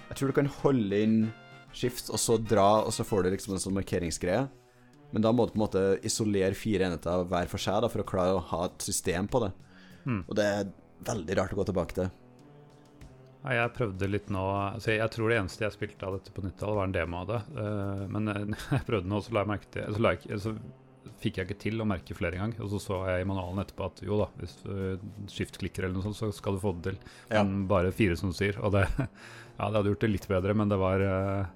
Jeg 0.09 0.19
tror 0.19 0.33
du 0.33 0.37
kan 0.41 0.51
holde 0.61 0.99
inn 1.05 1.21
skift, 1.77 2.11
og 2.11 2.19
så 2.19 2.37
dra, 2.43 2.83
og 2.83 2.91
så 2.95 3.07
får 3.07 3.25
du 3.25 3.37
liksom 3.37 3.55
en 3.55 3.63
sånn 3.63 3.77
markeringsgreie. 3.79 4.49
Men 5.15 5.25
da 5.25 5.33
må 5.35 5.47
du 5.47 5.55
på 5.55 5.61
en 5.61 5.65
måte 5.65 5.85
isolere 6.07 6.59
fire 6.59 6.87
enheter 6.87 7.25
hver 7.31 7.51
for 7.51 7.63
seg 7.63 7.81
da, 7.83 7.91
for 7.91 8.03
å 8.03 8.09
klare 8.09 8.37
å 8.37 8.45
ha 8.51 8.65
et 8.69 8.87
system 8.87 9.31
på 9.31 9.43
det. 9.45 9.51
Mm. 10.07 10.21
Og 10.27 10.37
det 10.39 10.47
er 10.47 10.71
veldig 11.07 11.39
rart 11.39 11.55
å 11.55 11.61
gå 11.61 11.69
tilbake 11.71 11.97
til. 11.97 12.11
Ja, 13.41 13.55
jeg 13.63 13.73
prøvde 13.73 14.09
litt 14.11 14.29
nå 14.29 14.43
altså 14.53 14.93
Jeg 14.93 15.13
tror 15.15 15.31
det 15.33 15.39
eneste 15.41 15.65
jeg 15.65 15.73
spilte 15.73 16.05
av 16.05 16.19
dette 16.19 16.33
på 16.35 16.43
90-tallet, 16.45 16.77
var 16.77 16.89
en 16.89 16.97
demo 16.97 17.23
av 17.23 17.31
det. 17.31 17.41
Uh, 17.57 18.05
men 18.13 18.29
uh, 18.29 18.43
jeg 18.77 18.87
prøvde 18.89 19.11
nå, 19.11 19.21
så 19.25 19.35
la 19.35 19.45
jeg 19.45 19.53
merke 19.55 19.71
til 19.73 19.97
så, 19.97 20.15
jeg, 20.29 20.41
så, 20.45 20.55
fikk 21.21 21.41
jeg 21.41 21.49
ikke 21.49 21.63
til 21.63 21.81
å 21.81 21.89
merke 21.89 22.17
flere 22.17 22.41
ganger. 22.41 22.61
Og 22.65 22.73
så 22.75 22.83
så 22.85 22.99
jeg 23.09 23.25
i 23.25 23.29
manualen 23.29 23.63
etterpå 23.65 23.89
at 23.89 24.03
jo 24.05 24.21
da, 24.21 24.29
hvis 24.41 24.59
du 24.61 25.07
skift-klikker 25.33 25.87
eller 25.87 25.97
noe 25.97 26.05
sånt, 26.09 26.21
så 26.21 26.29
skal 26.37 26.57
du 26.57 26.63
få 26.63 26.75
det 26.77 26.91
til. 26.91 27.01
Ja. 27.31 27.41
Men 27.41 27.65
bare 27.71 27.95
fire, 27.97 28.19
som 28.21 28.33
du 28.33 28.37
sier. 28.37 28.61
Og 28.61 28.77
det, 28.77 28.85
ja, 28.99 29.09
det 29.65 29.73
hadde 29.73 29.95
gjort 29.95 30.05
det 30.05 30.13
litt 30.13 30.29
bedre, 30.29 30.57
men 30.57 30.73
det 30.73 30.81
var 30.81 31.05
uh, 31.05 31.49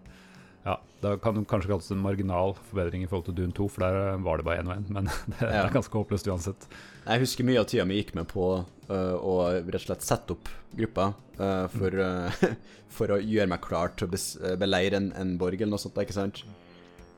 ja, 0.64 0.78
det 1.04 1.18
kan 1.20 1.44
kanskje 1.44 1.68
kalles 1.68 1.90
en 1.92 2.00
marginal 2.00 2.56
forbedring 2.70 3.04
i 3.04 3.08
forhold 3.10 3.28
til 3.28 3.36
Dune 3.36 3.52
2, 3.56 3.68
for 3.68 3.84
der 3.84 4.22
var 4.24 4.40
det 4.40 4.46
bare 4.48 4.62
én 4.64 4.70
og 4.70 4.78
én. 4.78 4.86
Men 4.88 5.10
det, 5.34 5.42
ja. 5.42 5.66
er 5.66 5.74
ganske 5.74 6.00
håpløst 6.00 6.30
uansett. 6.32 6.68
Jeg 7.04 7.20
husker 7.20 7.46
mye 7.46 7.60
av 7.60 7.68
tida 7.68 7.84
mi 7.88 7.98
gikk 7.98 8.14
med 8.16 8.28
på 8.30 8.48
uh, 8.64 9.14
å 9.20 9.34
rett 9.52 9.80
og 9.80 9.86
slett 9.86 10.04
sette 10.06 10.36
opp 10.36 10.48
grupper 10.74 11.12
uh, 11.38 11.66
for, 11.72 11.98
uh, 12.00 12.44
for, 12.96 13.16
å 13.16 13.20
gjøre 13.20 13.50
meg 13.52 13.64
klar 13.64 13.92
til 13.98 14.08
å 14.08 14.54
beleire 14.60 15.00
en, 15.00 15.10
en, 15.20 15.34
borg 15.40 15.60
eller 15.60 15.76
noe 15.76 15.82
sånt. 15.82 16.00
ikke 16.00 16.16
sant? 16.16 16.44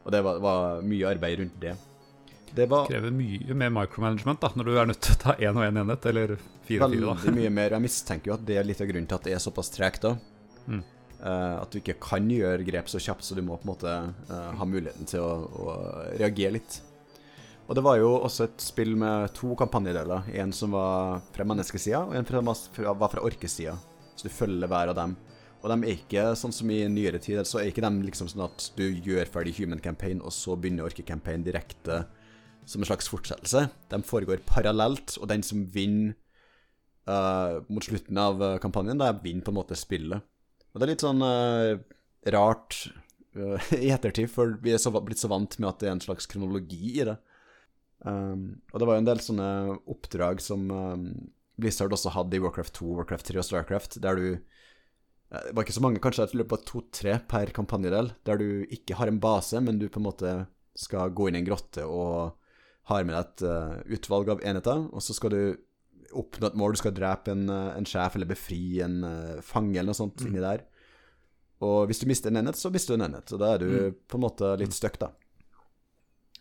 Og 0.05 0.11
det 0.14 0.23
var, 0.26 0.40
var 0.43 0.83
mye 0.87 1.12
arbeid 1.14 1.40
rundt 1.43 1.61
det. 1.62 1.76
Det 2.57 2.66
var, 2.71 2.87
krever 2.88 3.12
mye 3.12 3.55
mer 3.59 3.73
micromanagement 3.75 4.40
da, 4.40 4.50
når 4.57 4.69
du 4.69 4.76
er 4.81 4.90
nødt 4.90 5.02
til 5.05 5.16
å 5.16 5.23
ta 5.23 5.35
én 5.37 5.57
og 5.59 5.64
én 5.66 5.75
en 5.75 5.83
enhet, 5.83 6.07
eller 6.09 6.37
fire 6.66 6.88
og 6.88 7.19
fire. 7.21 7.35
Mye 7.37 7.50
mer. 7.52 7.75
Jeg 7.76 7.85
mistenker 7.85 8.33
jo 8.33 8.37
at 8.38 8.47
det 8.49 8.59
er 8.61 8.66
litt 8.66 8.81
av 8.81 8.88
grunnen 8.90 9.09
til 9.11 9.19
at 9.19 9.26
det 9.28 9.35
er 9.37 9.43
såpass 9.43 9.73
tregt. 9.75 10.07
Mm. 10.66 10.83
Uh, 11.16 11.62
at 11.62 11.73
du 11.73 11.81
ikke 11.81 11.99
kan 12.02 12.26
gjøre 12.31 12.64
grep 12.66 12.90
så 12.93 13.00
kjapt, 13.02 13.26
så 13.26 13.37
du 13.37 13.43
må 13.45 13.59
på 13.59 13.66
en 13.66 13.73
måte 13.73 13.93
uh, 14.31 14.50
ha 14.57 14.69
muligheten 14.69 15.09
til 15.09 15.25
å, 15.25 15.33
å, 15.49 15.76
reagere 16.16 16.59
litt. 16.59 16.81
Og 17.66 17.75
det 17.75 17.82
var 17.82 17.99
jo 17.99 18.12
også 18.20 18.46
et 18.46 18.62
spill 18.62 18.94
med 18.99 19.32
to 19.35 19.54
kampanjedeler. 19.58 20.28
En 20.38 20.52
som 20.54 20.75
var 20.76 21.23
fra 21.35 21.46
menneskesida, 21.46 22.04
og 22.06 22.14
en 22.14 22.28
som 22.28 22.46
var 22.46 23.11
fra 23.11 23.25
orkesida. 23.26 23.75
Så 24.14 24.28
du 24.28 24.32
følger 24.32 24.70
hver 24.70 24.92
av 24.92 24.99
dem. 24.99 25.16
Og 25.64 25.73
de 25.73 25.76
er 25.82 25.96
ikke 25.96 26.28
sånn 26.38 26.54
som 26.54 26.70
i 26.70 26.85
nyere 26.87 27.18
tid, 27.23 27.40
så 27.49 27.58
er 27.58 27.73
ikke 27.73 27.82
de 27.82 28.06
liksom 28.06 28.28
sånn 28.30 28.44
at 28.44 28.68
du 28.78 28.85
gjør 28.87 29.26
ferdig 29.32 29.56
human 29.58 29.82
campaign, 29.82 30.20
og 30.23 30.30
så 30.35 30.54
begynner 30.54 30.87
orke-campaign 30.87 31.42
direkte 31.46 32.04
som 32.66 32.82
en 32.82 32.88
slags 32.88 33.11
fortsettelse. 33.11 33.64
De 33.90 34.00
foregår 34.06 34.44
parallelt, 34.46 35.16
og 35.18 35.26
den 35.32 35.42
som 35.46 35.64
vinner 35.75 36.14
uh, 37.11 37.62
mot 37.66 37.82
slutten 37.82 38.20
av 38.20 38.46
kampanjen, 38.62 39.02
da 39.02 39.11
vinner 39.18 39.42
på 39.46 39.54
en 39.54 39.58
måte 39.58 39.78
spillet. 39.78 40.23
Og 40.70 40.78
det 40.78 40.87
er 40.87 40.92
litt 40.92 41.06
sånn 41.06 41.25
uh, 41.25 41.75
rart 42.37 42.78
uh, 43.35 43.58
i 43.85 43.90
ettertid, 43.94 44.30
for 44.30 44.54
vi 44.62 44.75
er 44.76 44.82
så, 44.82 44.94
blitt 44.94 45.23
så 45.23 45.30
vant 45.32 45.58
med 45.58 45.73
at 45.73 45.82
det 45.82 45.90
er 45.90 45.96
en 45.96 46.04
slags 46.04 46.30
kronologi 46.30 47.00
i 47.00 47.08
det. 47.11 47.16
Um, 48.05 48.61
og 48.73 48.81
det 48.81 48.88
var 48.88 48.99
jo 48.99 49.03
en 49.03 49.09
del 49.09 49.23
sånne 49.25 49.49
oppdrag 49.88 50.43
som 50.45 50.67
um, 50.69 51.07
Blizzard 51.57 51.95
også 51.97 52.12
hadde 52.12 52.37
i 52.37 52.43
Warcraft 52.43 52.76
2, 52.79 52.91
Warcraft 52.99 53.31
3 53.33 53.41
og 53.41 53.47
Starcraft, 53.49 53.99
der 54.05 54.21
du 54.21 54.26
Det 55.26 55.57
var 55.57 55.65
ikke 55.65 55.75
så 55.75 55.83
mange, 55.83 55.99
kanskje 55.99 56.23
et 56.29 56.35
løpet 56.38 56.61
av 56.61 56.67
to-tre 56.69 57.15
per 57.26 57.50
kampanjedel, 57.50 58.12
der 58.29 58.38
du 58.38 58.62
ikke 58.71 58.95
har 58.95 59.11
en 59.11 59.19
base, 59.19 59.59
men 59.59 59.81
du 59.81 59.88
på 59.91 59.99
en 59.99 60.07
måte 60.07 60.35
skal 60.79 61.11
gå 61.11 61.26
inn 61.26 61.38
i 61.38 61.41
en 61.41 61.49
grotte 61.49 61.83
og 61.83 62.37
har 62.87 63.03
med 63.03 63.17
deg 63.17 63.25
et 63.25 63.43
uh, 63.49 63.97
utvalg 63.97 64.31
av 64.37 64.45
enheter, 64.47 64.85
og 64.93 65.03
så 65.03 65.17
skal 65.17 65.35
du 65.35 65.41
oppnå 66.17 66.47
et 66.47 66.59
mål, 66.59 66.76
du 66.76 66.81
skal 66.81 66.95
drepe 66.95 67.33
en, 67.35 67.49
eh, 67.50 67.75
en 67.76 67.87
sjef 67.88 68.15
eller 68.17 68.29
befri 68.31 68.79
en 68.85 69.00
uh, 69.05 69.43
fange 69.45 69.75
eller 69.75 69.91
noe 69.91 69.99
sånt 69.99 70.23
mm. 70.23 70.29
inni 70.29 70.45
der. 70.45 70.62
Og 71.67 71.88
hvis 71.88 72.03
du 72.03 72.07
mister 72.09 72.31
en 72.31 72.41
enhet, 72.41 72.59
så 72.59 72.71
mister 72.73 72.95
du 72.95 73.00
en 73.00 73.09
enhet. 73.09 73.33
Og 73.33 73.43
da 73.43 73.53
er 73.55 73.62
du 73.65 73.69
mm. 73.73 73.97
på 74.09 74.19
en 74.19 74.25
måte 74.25 74.53
litt 74.61 74.76
stuck, 74.76 74.99
da. 75.03 75.11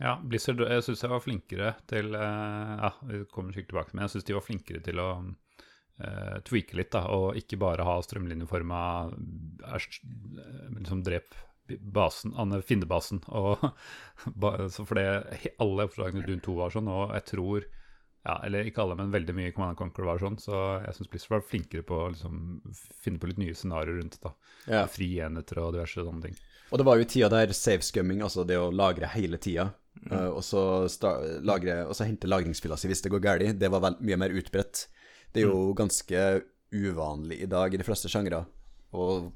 Ja, 0.02 0.18
Blizzard 0.20 0.60
jeg 0.60 0.84
syns 0.84 1.04
jeg 1.06 1.12
var 1.12 1.24
flinkere 1.24 1.72
til 1.88 2.12
uh, 2.18 2.74
Ja, 2.82 2.92
vi 3.08 3.22
kommer 3.32 3.56
sikkert 3.56 3.72
tilbake, 3.72 3.96
men 3.96 4.06
jeg 4.06 4.16
syns 4.16 4.28
de 4.28 4.36
var 4.36 4.44
flinkere 4.44 4.84
til 4.84 5.00
å 5.00 5.10
uh, 5.24 6.38
tweake 6.48 6.75
litt, 6.80 6.92
da, 6.96 7.06
og 7.16 7.40
ikke 7.40 7.60
bare 7.62 7.86
ha 7.88 7.96
strømlinjeforma 8.04 8.82
liksom 10.75 11.06
drep 11.06 11.38
basen, 11.96 12.36
finnebasen. 12.68 13.24
Og, 13.34 13.64
så 14.75 14.86
for 14.86 15.00
det, 15.00 15.56
alle 15.64 15.88
oppdragene 15.88 16.28
Dune 16.28 16.44
2 16.44 16.60
var 16.60 16.75
sånn, 16.75 16.92
og 16.92 17.16
jeg 17.16 17.28
tror 17.32 17.66
ja, 18.25 18.40
eller 18.42 18.66
ikke 18.66 18.82
alle, 18.82 18.96
men 18.98 19.12
veldig 19.14 19.36
mye 19.38 19.52
Command 19.54 19.78
Conquer 19.78 20.08
var 20.08 20.18
sånn. 20.18 20.40
Så 20.42 20.58
jeg 20.82 20.98
syns 20.98 21.10
Blizzard 21.12 21.36
var 21.36 21.44
flinkere 21.46 21.86
på 21.86 22.00
å 22.02 22.10
liksom, 22.10 22.40
finne 22.74 23.22
på 23.22 23.30
litt 23.30 23.42
nye 23.42 23.54
scenarioer 23.54 24.00
rundt 24.02 24.18
det. 24.24 24.32
Ja. 24.66 24.86
Fri 24.90 25.12
enheter 25.22 25.62
og 25.62 25.75
diverse 25.75 26.02
sånne 26.08 26.25
ting. 26.25 26.40
Og 26.72 26.82
det 26.82 26.88
var 26.88 26.98
jo 26.98 27.06
tida 27.06 27.30
der 27.30 27.54
safe 27.54 27.86
scumming, 27.86 28.24
altså 28.25 28.44
det 28.50 28.58
å 28.58 28.72
lagre 28.74 29.12
hele 29.14 29.38
tida, 29.38 29.68
mm. 30.02 30.12
uh, 30.12 30.30
og, 30.34 30.44
så 30.44 30.62
lagre, 31.46 31.82
og 31.86 31.96
så 31.98 32.08
hente 32.08 32.30
lagringsfila 32.30 32.78
si 32.80 32.92
hvis 32.92 33.06
det 33.06 33.14
går 33.14 33.24
galt, 33.24 33.56
det 33.62 33.72
var 33.72 33.84
vel, 33.86 33.98
mye 34.06 34.20
mer 34.25 34.36
utbredt. 34.36 34.88
Det 35.32 35.44
er 35.44 35.50
jo 35.50 35.72
mm. 35.72 35.80
ganske 35.80 36.28
uvanlig 36.75 37.42
i 37.44 37.50
dag 37.50 37.74
i 37.74 37.80
de 37.80 37.88
fleste 37.88 38.12
sjangre. 38.12 38.44
Og 38.96 39.32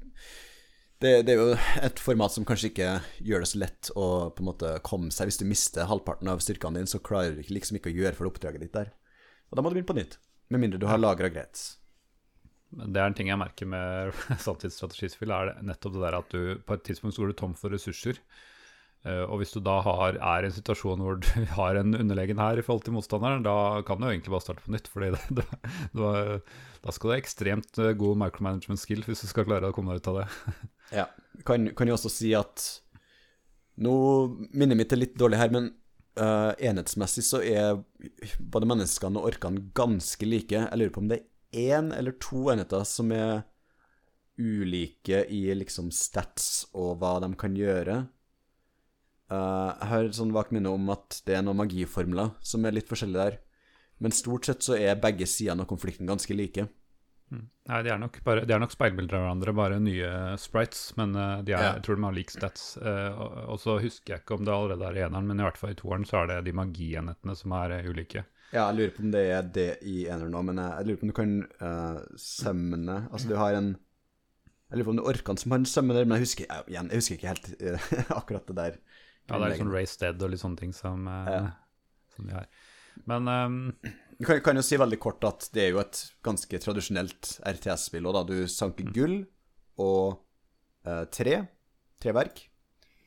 det, 1.00 1.22
det, 1.24 1.32
er 1.32 1.38
jo 1.40 1.52
et 1.80 2.00
format 2.02 2.32
som 2.34 2.44
kanskje 2.48 2.70
ikke 2.70 2.88
gjør 3.24 3.44
det 3.44 3.48
så 3.48 3.60
lett 3.62 3.90
å 3.96 4.06
på 4.36 4.44
en 4.44 4.50
måte 4.50 4.72
komme 4.84 5.12
seg. 5.14 5.30
Hvis 5.30 5.40
du 5.40 5.46
mister 5.48 5.88
halvparten 5.88 6.28
av 6.28 6.42
styrkene 6.44 6.80
dine, 6.80 6.90
så 6.90 7.00
klarer 7.04 7.38
du 7.38 7.52
liksom 7.52 7.78
ikke 7.78 7.92
å 7.92 7.96
gjøre 7.96 8.16
for 8.18 8.28
oppdraget 8.28 8.66
ditt 8.66 8.76
der. 8.76 8.92
Og 9.48 9.56
da 9.56 9.64
må 9.64 9.70
du 9.70 9.78
begynne 9.78 9.90
på 9.90 9.96
nytt. 9.96 10.18
Med 10.52 10.64
mindre 10.64 10.80
du 10.82 10.88
har 10.90 11.00
lagra 11.00 11.30
greit. 11.32 11.62
det 12.70 13.00
er 13.00 13.06
en 13.06 13.16
ting 13.16 13.30
jeg 13.30 13.40
merker 13.40 13.68
med 13.70 14.12
sanntidsstrategispill, 14.44 15.32
er 15.32 15.50
det 15.50 15.68
nettopp 15.70 15.96
det 15.96 16.04
der 16.04 16.18
at 16.20 16.34
du 16.34 16.60
på 16.66 16.76
et 16.76 16.84
tidspunkt 16.86 17.16
så 17.16 17.24
går 17.24 17.32
du 17.32 17.38
tom 17.40 17.56
for 17.56 17.72
ressurser. 17.72 18.20
Uh, 19.00 19.24
og 19.32 19.38
hvis 19.40 19.54
du 19.54 19.62
da 19.64 19.78
har, 19.80 20.18
er 20.20 20.44
i 20.44 20.48
en 20.50 20.52
situasjon 20.52 21.00
hvor 21.00 21.16
du 21.22 21.28
har 21.56 21.78
en 21.80 21.96
underlegen 21.96 22.40
her 22.42 22.60
i 22.60 22.64
forhold 22.64 22.84
til 22.84 22.92
motstanderen, 22.92 23.46
da 23.46 23.80
kan 23.86 23.96
du 23.96 24.04
jo 24.04 24.12
egentlig 24.12 24.34
bare 24.34 24.44
starte 24.44 24.64
på 24.66 24.74
nytt. 24.74 24.90
fordi 24.92 25.08
det, 25.14 25.22
det, 25.40 25.46
det, 25.96 26.12
da 26.84 26.92
skal 26.92 27.08
du 27.08 27.14
ha 27.14 27.20
ekstremt 27.22 27.80
eh, 27.80 27.96
god 27.96 28.20
micromanagement 28.26 28.82
skill 28.82 29.00
hvis 29.06 29.24
du 29.24 29.30
skal 29.30 29.48
klare 29.48 29.72
å 29.72 29.76
komme 29.76 29.96
deg 29.96 30.04
ut 30.04 30.12
av 30.12 30.20
det. 30.20 30.28
ja, 31.00 31.08
kan, 31.48 31.70
kan 31.76 31.88
jo 31.88 31.96
også 31.96 32.12
si 32.12 32.34
at 32.36 32.68
Nå 33.80 33.92
minner 34.52 34.76
mitt 34.76 34.90
er 34.92 34.98
litt 34.98 35.14
dårlig 35.16 35.38
her, 35.40 35.52
men 35.54 35.70
uh, 36.20 36.52
enhetsmessig 36.60 37.22
så 37.24 37.38
er 37.40 37.78
både 38.36 38.68
menneskene 38.68 39.16
og 39.16 39.30
orkene 39.30 39.62
ganske 39.72 40.26
like. 40.28 40.52
Jeg 40.52 40.76
lurer 40.76 40.92
på 40.92 41.00
om 41.00 41.08
det 41.08 41.22
er 41.22 41.78
én 41.78 41.88
eller 41.96 42.12
to 42.20 42.50
enheter 42.52 42.84
som 42.84 43.08
er 43.16 43.46
ulike 44.36 45.22
i 45.32 45.46
liksom 45.56 45.88
stats 45.94 46.66
og 46.74 46.98
hva 47.00 47.14
de 47.24 47.30
kan 47.40 47.56
gjøre. 47.56 48.02
Uh, 49.30 49.70
jeg 49.76 49.88
har 49.92 50.10
sånn 50.16 50.34
vagt 50.34 50.52
minne 50.54 50.72
om 50.74 50.90
at 50.92 51.20
det 51.26 51.38
er 51.38 51.46
noen 51.46 51.60
magiformler 51.62 52.34
som 52.42 52.66
er 52.66 52.74
litt 52.76 52.90
forskjellige 52.90 53.30
der. 53.30 53.38
Men 54.00 54.16
stort 54.16 54.48
sett 54.48 54.64
så 54.64 54.76
er 54.78 55.00
begge 55.00 55.28
sidene 55.28 55.66
av 55.66 55.70
konflikten 55.70 56.08
ganske 56.08 56.34
like. 56.34 56.66
Mm. 57.30 57.44
Nei, 57.70 57.80
de 57.86 57.92
er, 57.92 57.98
nok 58.02 58.16
bare, 58.26 58.42
de 58.48 58.54
er 58.56 58.58
nok 58.58 58.72
speilbilder 58.74 59.14
av 59.20 59.22
hverandre, 59.22 59.52
bare 59.54 59.78
nye 59.82 60.10
sprites. 60.40 60.88
Men 60.98 61.14
uh, 61.14 61.38
de 61.46 61.54
er, 61.54 61.62
ja. 61.62 61.72
jeg 61.76 61.84
tror 61.86 62.00
de 62.00 62.06
har 62.08 62.16
lik 62.16 62.32
stats. 62.34 62.72
Uh, 62.80 63.10
og, 63.12 63.38
og, 63.44 63.60
så 63.62 63.76
husker 63.82 64.16
jeg 64.16 64.24
ikke 64.24 64.38
om 64.38 64.46
det 64.48 64.54
allerede 64.56 64.88
er 64.90 65.06
eneren, 65.06 65.30
men 65.30 65.42
i 65.42 65.46
hvert 65.46 65.60
fall 65.60 65.74
i 65.74 65.78
toeren 65.78 66.06
så 66.08 66.22
er 66.22 66.32
det 66.32 66.40
de 66.48 66.56
magienhetene 66.56 67.36
som 67.38 67.54
er 67.60 67.76
ulike. 67.86 68.24
Ja, 68.50 68.64
jeg 68.64 68.80
lurer 68.80 68.96
på 68.96 69.04
om 69.04 69.12
det 69.14 69.22
er 69.30 69.52
det 69.54 69.68
i 69.86 70.00
eneren 70.10 70.34
nå, 70.34 70.42
men 70.48 70.58
jeg, 70.58 70.72
jeg, 70.74 70.88
lurer 70.88 70.98
på 70.98 71.06
om 71.06 71.12
du 71.12 71.18
kan 71.20 71.36
uh, 71.62 72.00
sømne 72.18 72.96
Altså, 73.12 73.28
du 73.30 73.36
har 73.38 73.54
en 73.54 73.68
Jeg 73.76 74.80
lurer 74.80 74.88
på 74.88 74.94
om 74.94 74.98
det 74.98 75.04
er 75.04 75.12
orkene 75.12 75.42
som 75.42 75.54
har 75.54 75.60
en 75.62 75.70
sømmer, 75.70 76.00
men 76.02 76.16
jeg 76.18 76.26
husker, 76.26 76.48
jeg, 76.48 76.66
igjen, 76.72 76.90
jeg 76.90 77.02
husker 77.02 77.20
ikke 77.20 77.30
helt 77.30 77.52
akkurat 78.18 78.50
det 78.50 78.58
der. 78.58 78.80
Ja, 79.30 79.38
det 79.38 79.46
er 79.46 79.54
litt 79.54 79.62
sånn 79.62 79.72
Race 79.72 79.96
Dead 80.00 80.26
og 80.26 80.32
litt 80.32 80.42
sånne 80.42 80.58
ting 80.60 80.74
som, 80.76 81.06
uh, 81.06 81.30
ja. 81.30 81.40
som 82.16 82.26
de 82.28 82.34
har. 82.34 82.50
Men 83.04 83.28
um, 83.28 83.58
Du 84.18 84.26
kan, 84.26 84.40
kan, 84.44 84.58
jo 84.58 84.64
si 84.64 84.76
veldig 84.80 84.98
kort 85.00 85.24
at 85.24 85.48
det 85.54 85.62
er 85.64 85.70
jo 85.74 85.80
et 85.80 86.02
ganske 86.26 86.60
tradisjonelt 86.60 87.38
RTS-spill 87.48 88.08
òg, 88.10 88.18
da. 88.18 88.24
Du 88.28 88.50
sanker 88.52 88.90
mm. 88.90 88.92
gull 88.96 89.16
og 89.80 90.20
uh, 90.84 91.06
tre. 91.12 91.38
Treverk. 92.00 92.44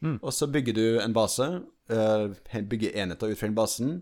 Mm. 0.01 0.17
Og 0.17 0.33
så 0.33 0.49
bygger 0.49 0.77
du 0.77 0.87
en 1.03 1.13
base. 1.13 1.45
Uh, 1.91 2.33
bygger 2.49 2.97
enheter 3.03 3.29
ut 3.29 3.37
fra 3.37 3.49
den 3.49 3.57
basen. 3.57 3.93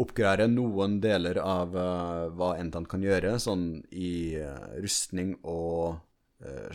Oppgraderer 0.00 0.50
noen 0.50 0.98
deler 1.00 1.40
av 1.40 1.72
uh, 1.72 2.28
hva 2.34 2.54
enhetene 2.58 2.90
kan 2.90 3.04
gjøre, 3.04 3.36
sånn 3.40 3.68
i 3.94 4.36
rustning 4.82 5.38
og 5.40 6.02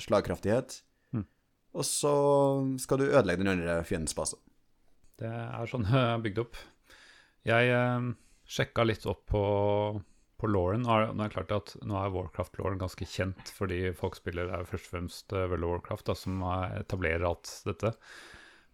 slagkraftighet. 0.02 0.80
Mm. 1.14 1.26
Og 1.78 1.86
så 1.86 2.14
skal 2.82 3.04
du 3.04 3.12
ødelegge 3.12 3.44
den 3.44 3.52
andre 3.52 3.76
fiendens 3.86 4.16
base. 4.18 4.40
Det 5.20 5.30
er 5.30 5.70
sånn 5.70 5.88
jeg 5.88 6.08
har 6.14 6.24
bygd 6.24 6.44
opp. 6.46 6.60
Jeg 7.48 7.74
eh, 7.76 8.10
sjekka 8.50 8.86
litt 8.88 9.06
opp 9.10 9.26
på, 9.32 9.44
på 10.40 10.50
Lauren. 10.50 10.86
Nå 10.86 10.96
er, 10.96 11.12
er 11.12 11.22
det 11.22 11.30
klart 11.36 11.56
at 11.56 11.76
nå 11.84 12.00
er 12.00 12.16
Warcraft-Lauren 12.16 12.82
ganske 12.82 13.08
kjent 13.08 13.54
fordi 13.56 13.90
folk 13.98 14.18
spiller 14.20 14.52
er 14.56 14.68
først 14.68 14.90
og 14.90 14.96
fremst 14.96 15.36
uh, 15.36 15.46
World 15.46 15.68
of 15.68 15.76
Warcraft, 15.76 16.08
da, 16.10 16.18
som 16.18 16.44
etablerer 16.80 17.28
alt 17.30 17.52
dette. 17.68 17.94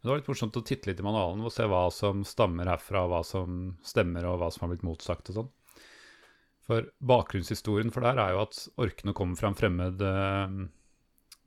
Men 0.05 0.07
det 0.07 0.13
var 0.13 0.21
litt 0.21 0.29
morsomt 0.29 0.57
å 0.59 0.65
titte 0.65 0.91
litt 0.91 1.01
i 1.01 1.05
manualen 1.05 1.41
og 1.41 1.53
se 1.53 1.65
hva 1.65 1.87
som 1.93 2.21
stammer 2.27 2.69
herfra, 2.69 3.07
hva 3.09 3.23
som 3.25 3.75
stemmer, 3.85 4.27
og 4.29 4.41
hva 4.41 4.51
som 4.53 4.65
har 4.65 4.75
blitt 4.75 4.85
motsagt 4.85 5.31
og 5.33 5.39
sånn. 5.39 5.53
For 6.65 6.87
bakgrunnshistorien 7.05 7.89
for 7.93 8.01
det 8.01 8.13
her 8.13 8.21
er 8.23 8.33
jo 8.33 8.43
at 8.43 8.59
orkene 8.81 9.13
kommer 9.17 9.37
fra 9.37 9.51
en 9.51 9.57
fremmed 9.57 10.01
eh, 10.01 10.55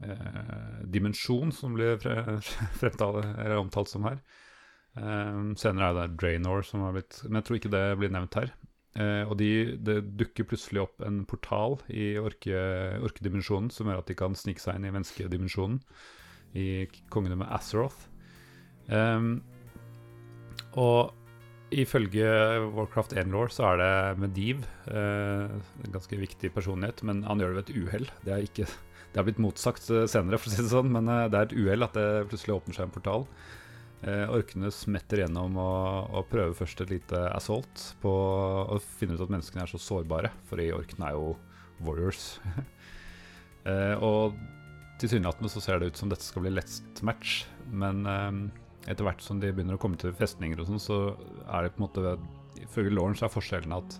eh, 0.07 0.83
dimensjon, 0.91 1.51
som 1.55 1.75
blir 1.75 1.99
fre 2.03 2.93
omtalt 3.63 3.91
som 3.91 4.07
her. 4.07 4.21
Um, 4.97 5.53
senere 5.59 5.93
er 5.93 5.99
det 5.99 6.17
Draenor 6.19 6.65
som 6.67 6.83
har 6.83 6.95
blitt 6.97 7.21
Men 7.29 7.39
jeg 7.39 7.47
tror 7.47 7.59
ikke 7.59 7.71
det 7.71 7.85
blir 8.01 8.11
nevnt 8.15 8.39
her. 8.39 8.55
Uh, 8.99 9.29
og 9.29 9.37
de, 9.39 9.77
det 9.85 10.01
dukker 10.19 10.49
plutselig 10.49 10.83
opp 10.83 11.05
en 11.07 11.21
portal 11.29 11.77
i 11.93 12.17
orke, 12.19 12.57
orkedimensjonen 13.05 13.69
som 13.71 13.87
gjør 13.87 14.01
at 14.03 14.11
de 14.11 14.17
kan 14.19 14.35
snike 14.39 14.63
seg 14.65 14.79
inn 14.79 14.89
i 14.89 14.95
menneskedimensjonen 14.95 15.79
i 16.59 16.67
kongedømmet 17.13 17.53
Azeroth. 17.53 18.09
Um, 18.89 19.45
og 20.81 21.13
ifølge 21.69 22.27
Warcraft 22.73 23.13
1-law 23.21 23.53
så 23.53 23.69
er 23.69 23.81
det 23.83 24.21
Mediv 24.25 24.65
uh, 24.89 25.53
en 25.53 25.95
ganske 25.95 26.19
viktig 26.19 26.51
personlighet, 26.57 27.05
men 27.07 27.23
han 27.29 27.45
gjør 27.45 27.55
det 27.55 27.61
ved 27.61 27.69
et 27.69 27.83
uhell. 27.85 28.11
Det, 28.25 28.41
det 28.65 29.21
har 29.21 29.29
blitt 29.29 29.43
motsagt 29.45 29.85
senere, 29.85 30.41
for 30.41 30.49
å 30.49 30.57
si 30.57 30.65
det 30.65 30.73
sånn, 30.73 30.91
men 30.97 31.07
det 31.07 31.37
er 31.37 31.45
et 31.45 31.57
uhell 31.61 31.87
at 31.87 31.95
det 31.95 32.09
plutselig 32.33 32.57
åpner 32.57 32.81
seg 32.81 32.89
en 32.89 32.97
portal. 32.97 33.29
Eh, 34.07 34.31
orkene 34.31 34.71
smetter 34.71 35.25
gjennom 35.25 35.57
og, 35.59 36.13
og, 36.15 36.29
prøver 36.31 36.55
først 36.55 36.85
et 36.85 36.93
lite 36.93 37.19
assault 37.35 37.83
på 37.99 38.13
å 38.71 38.77
finne 39.01 39.17
ut 39.17 39.25
at 39.25 39.33
menneskene 39.33 39.65
er 39.65 39.73
så 39.73 39.81
sårbare, 39.83 40.31
fordi 40.47 40.69
orkene 40.75 41.09
er 41.09 41.17
jo 41.17 41.33
warriors. 41.83 42.29
eh, 43.71 43.99
og 43.99 44.39
tilsynelatende 45.03 45.51
så 45.51 45.63
ser 45.65 45.83
det 45.83 45.91
ut 45.91 45.99
som 45.99 46.13
dette 46.13 46.27
skal 46.27 46.47
bli 46.47 46.55
lett 46.55 47.03
match, 47.03 47.43
men 47.75 48.07
eh, 48.07 48.31
etter 48.93 49.03
hvert 49.03 49.25
som 49.25 49.43
de 49.43 49.51
begynner 49.51 49.79
å 49.79 49.83
komme 49.83 49.99
til 49.99 50.15
festninger 50.15 50.63
og 50.63 50.71
sånn, 50.71 50.83
så 50.83 51.01
er 51.49 51.67
det 51.67 51.75
på 51.75 51.83
en 51.83 51.89
måte 51.89 52.19
Ifølge 52.59 52.91
så 53.15 53.29
er 53.29 53.31
forskjellen 53.31 53.71
at 53.77 53.95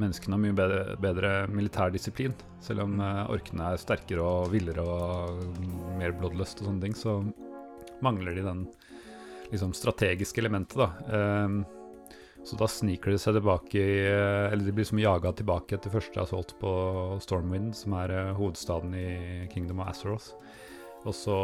menneskene 0.00 0.32
har 0.32 0.40
mye 0.40 0.54
bedre, 0.56 0.94
bedre 0.96 1.32
militær 1.52 1.90
disiplin. 1.92 2.32
Selv 2.64 2.86
om 2.86 2.94
orkene 3.28 3.66
er 3.68 3.82
sterkere 3.82 4.24
og 4.24 4.48
villere 4.54 4.80
og 4.80 5.58
mer 6.00 6.14
bloodlust 6.16 6.62
og 6.62 6.70
sånne 6.70 6.86
ting, 6.86 6.96
så 6.96 7.18
mangler 8.00 8.38
de 8.38 8.46
den 8.46 8.64
liksom, 9.52 9.72
strategiske 9.76 10.40
elementet. 10.42 10.78
da. 10.78 10.90
Um, 11.44 11.64
så 12.46 12.54
da 12.60 12.68
sniker 12.70 13.10
de 13.10 13.18
seg 13.18 13.34
tilbake 13.34 13.80
i 13.80 13.94
eh, 14.06 14.52
Eller 14.52 14.68
de 14.68 14.74
blir 14.74 14.86
som 14.86 15.00
jaga 15.02 15.32
tilbake 15.34 15.74
etter 15.74 15.90
første 15.90 16.22
assault 16.22 16.54
på 16.60 16.72
Stormwind, 17.24 17.72
som 17.74 17.96
er 17.98 18.12
uh, 18.14 18.34
hovedstaden 18.38 18.94
i 18.94 19.08
Kingdom 19.50 19.82
of 19.82 19.90
Azeroth. 19.90 20.28
Og 21.02 21.14
så 21.14 21.38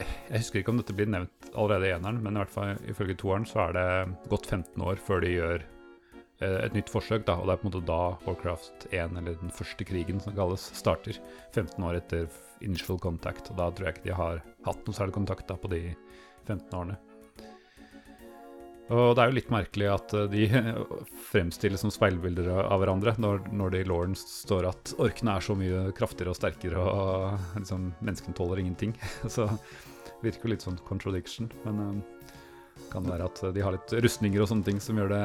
Jeg 0.00 0.40
husker 0.40 0.62
ikke 0.62 0.72
om 0.72 0.80
dette 0.80 0.96
blir 0.96 1.10
nevnt 1.12 1.50
allerede 1.52 1.90
i 1.90 1.92
eneren, 1.92 2.22
men 2.24 2.32
i 2.32 2.40
hvert 2.40 2.54
fall 2.54 2.88
ifølge 2.88 3.18
toeren 3.20 3.44
så 3.44 3.66
er 3.66 3.76
det 3.76 4.30
gått 4.32 4.48
15 4.48 4.80
år 4.88 5.02
før 5.04 5.20
de 5.20 5.34
gjør 5.34 5.66
uh, 5.66 6.58
et 6.62 6.78
nytt 6.78 6.92
forsøk, 6.92 7.26
da. 7.28 7.36
Og 7.36 7.50
det 7.50 7.58
er 7.58 7.60
på 7.60 7.68
en 7.68 7.72
måte 7.74 7.84
da 7.92 8.00
Warcraft 8.24 8.88
1, 8.88 9.20
eller 9.20 9.36
den 9.42 9.52
første 9.52 9.84
krigen 9.84 10.24
som 10.24 10.38
kalles, 10.38 10.64
starter. 10.80 11.20
15 11.52 11.76
år 11.84 12.00
etter 12.00 12.24
initial 12.64 12.96
contact. 13.04 13.52
Og 13.52 13.60
da 13.60 13.68
tror 13.68 13.90
jeg 13.90 13.98
ikke 13.98 14.08
de 14.08 14.16
har 14.16 14.40
hatt 14.64 14.88
noe 14.88 14.96
særlig 14.96 15.18
kontakt 15.20 15.48
da 15.52 15.60
på 15.60 15.68
de 15.76 15.90
15-årene. 16.48 16.98
Og 18.90 19.12
det 19.14 19.22
er 19.22 19.30
jo 19.30 19.36
litt 19.36 19.52
merkelig 19.54 19.86
at 19.92 20.14
eh, 20.18 20.30
de 20.32 20.46
fremstilles 21.30 21.82
som 21.84 21.92
speilbilder 21.94 22.48
av 22.58 22.82
hverandre, 22.82 23.14
når, 23.22 23.44
når 23.54 23.74
det 23.74 23.84
i 23.84 23.90
Lauren 23.90 24.16
står 24.18 24.66
at 24.72 24.94
orkene 24.98 25.36
er 25.36 25.46
så 25.46 25.54
mye 25.58 25.84
kraftigere 25.96 26.34
og 26.34 26.40
sterkere, 26.40 26.82
og 26.82 27.38
liksom, 27.60 27.92
menneskene 28.02 28.36
tåler 28.38 28.62
ingenting. 28.64 28.96
Så 29.36 29.46
det 29.46 30.16
virker 30.26 30.48
jo 30.48 30.54
litt 30.54 30.66
sånn 30.66 30.80
contradiction. 30.88 31.52
Men 31.64 31.84
um, 31.86 32.00
kan 32.90 33.06
være 33.06 33.26
at 33.28 33.40
de 33.54 33.62
har 33.64 33.74
litt 33.74 33.92
rustninger 34.04 34.42
og 34.42 34.48
sånne 34.50 34.66
ting 34.66 34.80
som 34.82 34.98
gjør 34.98 35.12
det, 35.12 35.24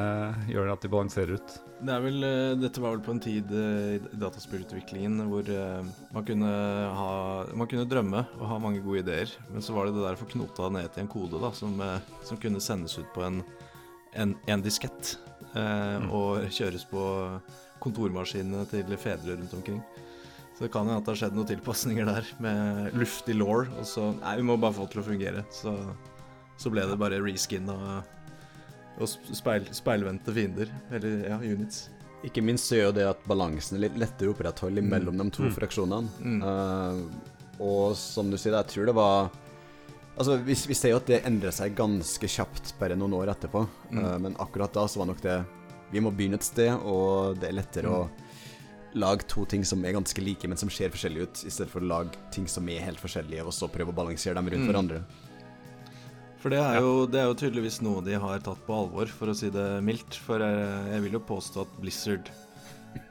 gjør 0.54 0.70
det 0.70 0.76
at 0.76 0.86
de 0.86 0.92
balanserer 0.94 1.40
ut. 1.40 1.56
Det 1.86 1.98
vel, 2.06 2.24
eh, 2.28 2.54
dette 2.62 2.84
var 2.84 2.96
vel 2.96 3.04
på 3.06 3.16
en 3.16 3.22
tid 3.24 3.52
eh, 3.52 3.98
i 3.98 4.20
dataspillutviklingen 4.22 5.26
hvor 5.32 5.50
eh, 5.52 5.92
man 6.16 6.28
kunne, 6.28 6.54
ha, 7.00 7.12
man 7.58 7.70
kunne 7.72 7.88
drømme 7.90 8.24
og 8.40 8.48
ha 8.52 8.62
mange 8.62 8.84
gode 8.86 9.04
ideer, 9.04 9.36
men 9.52 9.66
så 9.66 9.76
var 9.76 9.90
det 9.90 9.98
det 9.98 10.06
der 10.06 10.18
å 10.18 10.22
få 10.22 10.30
knota 10.36 10.72
ned 10.74 10.90
til 10.94 11.06
en 11.06 11.12
kode 11.12 11.42
da, 11.42 11.52
som, 11.58 11.84
som 12.26 12.42
kunne 12.42 12.64
sendes 12.64 12.98
ut 13.00 13.12
på 13.16 13.26
en, 13.28 13.44
en, 14.16 14.38
en 14.48 14.66
diskett 14.66 15.18
eh, 15.54 16.00
mm. 16.00 16.10
og 16.16 16.48
kjøres 16.54 16.88
på 16.90 17.06
kontormaskinene 17.84 18.66
til 18.72 18.98
fedre 18.98 19.36
rundt 19.36 19.54
omkring. 19.58 19.84
Så 20.56 20.64
det 20.64 20.72
kan 20.72 20.88
hende 20.88 21.02
at 21.02 21.08
det 21.08 21.12
har 21.12 21.20
skjedd 21.26 21.36
noen 21.36 21.50
tilpasninger 21.50 22.08
der 22.08 22.28
med 22.40 22.94
luftig 22.96 23.36
law, 23.36 23.66
og 23.68 23.88
så 23.90 24.14
Nei, 24.22 24.38
vi 24.40 24.46
må 24.48 24.56
bare 24.56 24.78
få 24.78 24.86
det 24.86 24.96
til 24.96 25.02
å 25.02 25.10
fungere. 25.10 25.44
Så 25.52 25.74
så 26.58 26.72
ble 26.72 26.86
det 26.88 26.98
bare 27.00 27.20
reskin 27.24 27.70
og 27.70 29.08
speil, 29.36 29.68
speilvendte 29.76 30.34
fiender, 30.36 30.72
eller 30.94 31.26
ja, 31.28 31.40
units. 31.40 31.90
Ikke 32.26 32.42
minst 32.42 32.70
så 32.70 32.80
gjør 32.80 32.94
det 32.96 33.08
at 33.10 33.26
balansen 33.30 33.78
er 33.78 33.86
litt 33.86 33.98
lettere 34.02 34.32
å 34.32 34.36
opprettholde 34.36 34.82
mm. 34.82 34.92
mellom 34.92 35.20
de 35.20 35.28
to 35.36 35.46
mm. 35.46 35.56
fraksjonene. 35.56 36.14
Mm. 36.24 36.40
Uh, 36.42 37.60
og 37.62 37.98
som 38.00 38.32
du 38.32 38.38
sier, 38.40 38.56
jeg 38.56 38.72
tror 38.74 38.92
det 38.92 38.96
var 38.98 39.34
Altså, 40.16 40.38
vi, 40.48 40.56
vi 40.56 40.76
ser 40.80 40.94
jo 40.94 40.98
at 41.02 41.10
det 41.10 41.18
endrer 41.28 41.52
seg 41.52 41.74
ganske 41.76 42.28
kjapt 42.32 42.70
bare 42.80 42.96
noen 42.96 43.18
år 43.18 43.34
etterpå, 43.34 43.66
mm. 43.92 43.98
uh, 44.00 44.14
men 44.24 44.38
akkurat 44.40 44.72
da 44.72 44.86
så 44.88 45.02
var 45.02 45.10
nok 45.10 45.20
det 45.26 45.42
Vi 45.92 46.00
må 46.00 46.14
begynne 46.16 46.40
et 46.40 46.48
sted, 46.48 46.72
og 46.88 47.36
det 47.42 47.50
er 47.50 47.58
lettere 47.58 47.92
å 47.92 48.06
mm. 48.08 48.22
lage 49.04 49.28
to 49.28 49.44
ting 49.44 49.68
som 49.68 49.84
er 49.84 49.98
ganske 49.98 50.24
like, 50.24 50.48
men 50.48 50.58
som 50.58 50.72
ser 50.72 50.94
forskjellige 50.94 51.28
ut, 51.28 51.44
i 51.44 51.52
stedet 51.52 51.68
for 51.74 51.84
å 51.84 51.90
lage 51.92 52.16
ting 52.32 52.48
som 52.48 52.72
er 52.72 52.88
helt 52.88 53.04
forskjellige, 53.04 53.44
og 53.44 53.52
så 53.60 53.68
prøve 53.68 53.92
å 53.92 53.98
balansere 53.98 54.40
dem 54.40 54.48
rundt 54.54 54.64
mm. 54.64 54.72
hverandre. 54.72 55.02
For 56.46 56.54
det 56.54 56.60
er, 56.62 56.76
jo, 56.78 56.90
det 57.10 57.18
er, 57.18 57.24
jo, 57.26 57.36
tydeligvis 57.42 57.80
noe 57.82 58.04
de 58.06 58.20
har 58.22 58.42
tatt 58.46 58.60
på 58.68 58.74
alvor, 58.78 59.10
for 59.10 59.32
å 59.32 59.34
si 59.34 59.48
det 59.50 59.64
mildt. 59.82 60.14
For 60.28 60.38
jeg, 60.46 60.68
jeg 60.92 61.02
vil 61.02 61.16
jo 61.18 61.22
påstå 61.26 61.64
at 61.64 61.72
Blizzard 61.82 62.30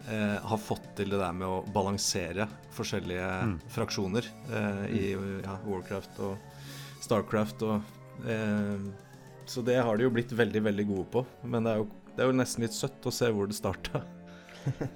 eh, 0.06 0.36
har 0.38 0.60
fått 0.62 0.84
til 0.94 1.10
det 1.10 1.18
der 1.18 1.34
med 1.34 1.48
å 1.50 1.56
balansere 1.74 2.46
forskjellige 2.76 3.32
Mm. 3.42 3.56
fraksjoner 3.74 4.28
eh, 4.54 4.84
i 4.94 5.02
ja, 5.42 5.56
Warcraft 5.66 6.22
og 6.28 6.62
Starcraft 7.02 7.66
og 7.66 8.22
eh, 8.30 8.86
Så 9.50 9.66
det 9.66 9.80
har 9.82 9.98
de 9.98 10.06
jo 10.06 10.14
blitt 10.14 10.30
veldig, 10.30 10.62
veldig 10.70 10.86
gode 10.92 11.10
på. 11.16 11.26
Men 11.42 11.66
det 11.66 11.74
er 11.74 11.82
jo, 11.82 11.88
det 12.14 12.22
er 12.22 12.30
jo 12.30 12.38
nesten 12.38 12.68
litt 12.68 12.78
søtt 12.78 13.10
å 13.10 13.16
se 13.18 13.34
hvor 13.34 13.50
det 13.50 13.58
starta. 13.58 14.06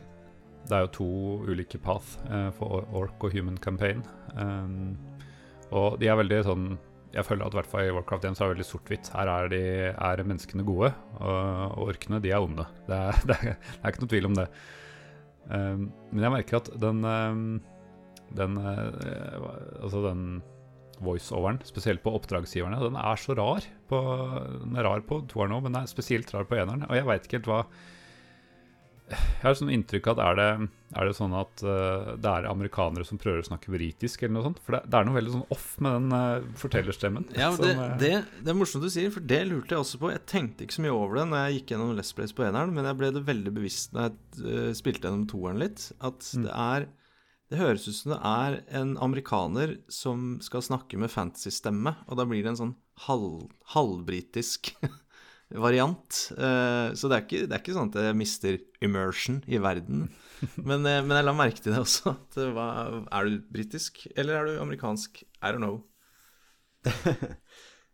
Det 0.68 0.77
er 0.77 0.83
jo 0.85 0.94
to 0.94 1.11
ulike 1.48 1.79
path 1.81 2.20
eh, 2.31 2.53
for 2.55 2.87
Ork 2.94 3.24
og 3.24 3.35
Human 3.35 3.59
Campaign. 3.59 4.03
Um, 4.37 4.94
og 5.72 5.98
de 5.98 6.07
er 6.12 6.18
veldig 6.20 6.44
sånn 6.44 6.66
Jeg 7.14 7.25
føler 7.25 7.47
at 7.47 7.55
i 7.55 7.59
hvert 7.59 7.71
fall 7.71 7.88
i 7.88 7.94
Warcraft 7.94 8.27
1 8.29 8.37
så 8.37 8.44
er 8.44 8.51
det 8.51 8.57
veldig 8.59 8.68
sort-hvitt. 8.68 9.09
Her 9.14 9.31
er, 9.33 9.49
de, 9.53 9.62
er 9.94 10.27
menneskene 10.29 10.66
gode, 10.66 10.92
og, 11.16 11.38
og 11.79 11.88
orkene 11.94 12.21
de 12.21 12.35
er 12.35 12.44
onde. 12.44 12.66
Det 12.88 12.99
er, 12.99 13.23
det, 13.31 13.38
er, 13.38 13.57
det 13.57 13.81
er 13.81 13.94
ikke 13.94 14.05
noe 14.05 14.12
tvil 14.12 14.29
om 14.29 14.38
det. 14.38 14.47
Um, 15.49 15.88
men 16.12 16.27
jeg 16.27 16.35
merker 16.35 16.61
at 16.61 16.68
den 16.83 17.01
um, 17.09 17.44
den, 18.37 18.57
eh, 18.61 19.83
altså 19.83 20.03
den 20.05 20.23
voiceoveren, 20.99 21.61
spesielt 21.66 22.03
på 22.03 22.12
oppdragsgiverne, 22.18 22.81
den 22.83 22.99
er 22.99 23.21
så 23.21 23.37
rar. 23.38 23.66
På, 23.90 24.01
den 24.64 24.77
er 24.77 24.88
rar 24.88 25.05
på 25.07 25.23
toeren 25.31 25.55
òg, 25.55 25.64
men 25.64 25.77
den 25.77 25.85
er 25.85 25.90
spesielt 25.90 26.33
rar 26.35 26.49
på 26.49 26.59
eneren. 26.59 26.87
Og 26.88 26.99
jeg 26.99 27.07
veit 27.09 27.29
ikke 27.29 27.38
helt 27.38 27.51
hva 27.53 27.62
Jeg 29.09 29.44
har 29.44 29.55
sånn 29.57 29.71
inntrykk 29.73 30.11
av 30.11 30.18
at 30.18 30.25
er 30.27 30.37
det, 30.38 30.68
er 31.01 31.09
det 31.09 31.14
sånn 31.16 31.35
at 31.38 31.62
uh, 31.64 32.11
det 32.21 32.33
er 32.33 32.49
amerikanere 32.51 33.07
som 33.09 33.21
prøver 33.21 33.40
å 33.40 33.47
snakke 33.47 33.73
britisk, 33.73 34.23
eller 34.23 34.35
noe 34.37 34.47
sånt? 34.51 34.61
For 34.66 34.77
det, 34.77 34.83
det 34.90 34.99
er 34.99 35.09
noe 35.09 35.16
veldig 35.16 35.33
sånn 35.37 35.55
off 35.55 35.68
med 35.85 35.97
den 35.97 36.12
uh, 36.12 36.49
fortellerstemmen. 36.61 37.29
Ja, 37.33 37.49
det, 37.57 37.73
som, 37.73 37.81
uh... 37.81 37.97
det, 38.01 38.12
det 38.44 38.53
er 38.53 38.59
morsomt 38.59 38.85
du 38.85 38.90
sier, 38.92 39.12
for 39.14 39.25
det 39.25 39.40
lurte 39.49 39.75
jeg 39.75 39.85
også 39.85 40.01
på. 40.03 40.12
Jeg 40.12 40.25
tenkte 40.29 40.66
ikke 40.66 40.77
så 40.77 40.85
mye 40.85 40.97
over 40.97 41.21
det 41.21 41.27
når 41.31 41.42
jeg 41.44 41.59
gikk 41.59 41.75
gjennom 41.75 41.97
Let's 41.97 42.12
Plays 42.18 42.37
på 42.37 42.44
eneren, 42.49 42.75
men 42.77 42.88
jeg 42.90 43.01
ble 43.01 43.11
det 43.16 43.25
veldig 43.29 43.55
bevisst 43.57 43.97
når 43.97 44.11
jeg 44.11 44.77
spilte 44.83 45.09
gjennom 45.09 45.27
toeren 45.33 45.62
litt, 45.64 45.88
at 46.05 46.31
Mm. 46.35 46.44
det 46.44 46.55
er 46.55 46.88
Det 47.49 47.57
høres 47.62 47.87
ut 47.88 47.97
som 47.97 48.11
det 48.12 48.18
er 48.29 48.57
en 48.77 48.90
amerikaner 49.01 49.79
som 49.88 50.35
skal 50.44 50.61
snakke 50.61 50.99
med 51.01 51.09
fantasy-stemme, 51.09 51.94
og 52.05 52.18
da 52.21 52.27
blir 52.29 52.42
det 52.44 52.51
en 52.53 52.59
sånn 52.61 52.75
halv, 53.07 53.47
halvbritisk 53.73 54.75
variant. 55.54 56.18
Eh, 56.37 56.94
så 56.98 57.08
det 57.08 57.16
er, 57.16 57.24
ikke, 57.24 57.44
det 57.46 57.56
er 57.56 57.62
ikke 57.62 57.76
sånn 57.76 57.92
at 57.92 58.00
jeg 58.08 58.18
mister 58.18 58.58
immersion 58.84 59.40
i 59.48 59.61
verden. 59.62 60.08
Men, 60.68 60.84
eh, 60.87 61.00
men 61.02 61.16
jeg 61.16 61.26
la 61.26 61.32
merke 61.34 61.58
til 61.58 61.74
det 61.74 61.80
også. 61.82 62.12
At 62.14 62.37
hva, 62.54 62.68
er 63.11 63.26
du 63.26 63.40
britisk, 63.50 64.04
eller 64.14 64.37
er 64.38 64.46
du 64.46 64.61
amerikansk? 64.62 65.24
I 65.42 65.50
don't 65.50 65.64
know. 65.64 65.80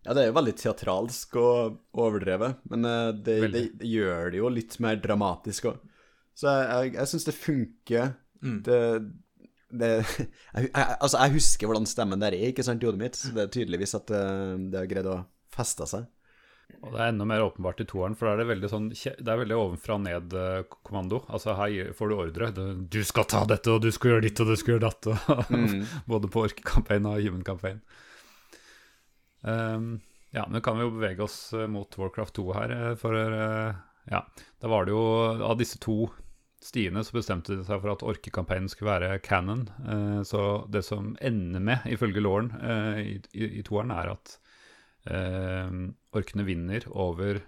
Ja, 0.05 0.13
det 0.13 0.21
er 0.21 0.27
jo 0.29 0.37
veldig 0.37 0.53
teatralsk 0.61 1.37
og 1.41 1.79
overdrevet, 1.97 2.59
men 2.69 2.85
eh, 2.85 3.11
det, 3.25 3.37
det, 3.55 3.63
det 3.81 3.89
gjør 3.89 4.35
det 4.35 4.41
jo 4.43 4.51
litt 4.53 4.75
mer 4.85 4.99
dramatisk 5.01 5.71
òg. 5.71 5.79
Så 6.37 6.51
jeg, 6.51 6.67
jeg, 6.67 6.91
jeg 6.99 7.09
syns 7.09 7.25
det 7.25 7.35
funker. 7.39 8.11
Mm. 8.45 8.59
Det, 8.67 8.81
det 9.81 9.91
jeg, 9.95 10.67
jeg, 10.67 10.99
Altså, 10.99 11.23
jeg 11.23 11.35
husker 11.39 11.71
hvordan 11.71 11.89
stemmen 11.89 12.21
der 12.21 12.37
er, 12.37 12.51
ikke 12.53 12.67
sant, 12.67 12.85
i 12.85 12.91
hodet 12.91 13.01
mitt, 13.01 13.17
så 13.17 13.33
det 13.33 13.47
er 13.47 13.55
tydeligvis 13.57 13.97
at 13.97 14.13
det, 14.13 14.25
det 14.75 14.83
har 14.83 14.91
greid 14.93 15.09
å 15.09 15.23
feste 15.57 15.89
seg. 15.89 16.05
Og 16.85 16.93
det 16.93 17.01
er 17.01 17.11
enda 17.13 17.25
mer 17.29 17.41
åpenbart 17.47 17.81
i 17.81 17.87
toeren, 17.89 18.15
for 18.19 18.29
da 18.29 18.35
er 18.35 18.43
det 18.43 18.49
veldig 18.51 18.69
sånn 18.69 18.89
Det 18.93 19.25
er 19.31 19.39
veldig 19.41 19.57
ovenfra 19.57 19.95
og 19.97 20.03
ned-kommando. 20.05 21.23
Altså 21.33 21.55
her 21.57 21.93
får 21.97 22.11
du 22.11 22.15
ordre. 22.17 22.51
Du- 22.93 23.05
skal 23.05 23.25
ta 23.31 23.45
dette, 23.49 23.71
og 23.73 23.81
du 23.85 23.91
skal 23.95 24.11
gjøre 24.15 24.27
ditt, 24.27 24.41
og 24.41 24.51
du 24.53 24.57
skal 24.61 24.75
gjøre 24.75 24.89
datt. 24.91 25.09
Og 25.09 25.55
Både 26.13 26.29
på 26.29 26.45
orkecampaign 26.45 27.07
og 27.09 27.21
human 27.25 27.45
campaign. 27.47 27.81
Um, 29.41 30.01
ja, 30.33 30.47
men 30.51 30.61
kan 30.65 30.77
vi 30.79 30.85
jo 30.87 30.93
bevege 30.97 31.25
oss 31.25 31.53
eh, 31.53 31.67
mot 31.71 31.99
Warcraft 32.01 32.35
2 32.41 32.45
her, 32.57 32.73
eh, 32.75 32.95
for 32.99 33.15
eh, 33.15 33.75
ja, 34.11 34.23
da 34.61 34.69
var 34.73 34.85
det 34.89 34.95
jo 34.95 35.03
Av 35.47 35.57
disse 35.61 35.79
to 35.81 36.09
stiene 36.65 37.03
så 37.05 37.13
bestemte 37.19 37.55
de 37.59 37.65
seg 37.67 37.81
for 37.83 37.93
at 37.93 38.03
orkecampaignen 38.09 38.71
skulle 38.73 38.95
være 38.95 39.19
canon. 39.25 39.67
Eh, 39.85 40.23
så 40.27 40.65
det 40.73 40.83
som 40.89 41.13
ender 41.21 41.61
med, 41.61 41.85
ifølge 41.93 42.23
Lauren 42.25 42.51
eh, 42.57 43.01
i, 43.05 43.15
i, 43.37 43.51
i 43.61 43.65
toeren, 43.67 43.93
er 43.93 44.15
at 44.15 44.35
eh, 45.13 45.69
orkene 46.21 46.47
vinner 46.47 46.87
over 46.91 47.43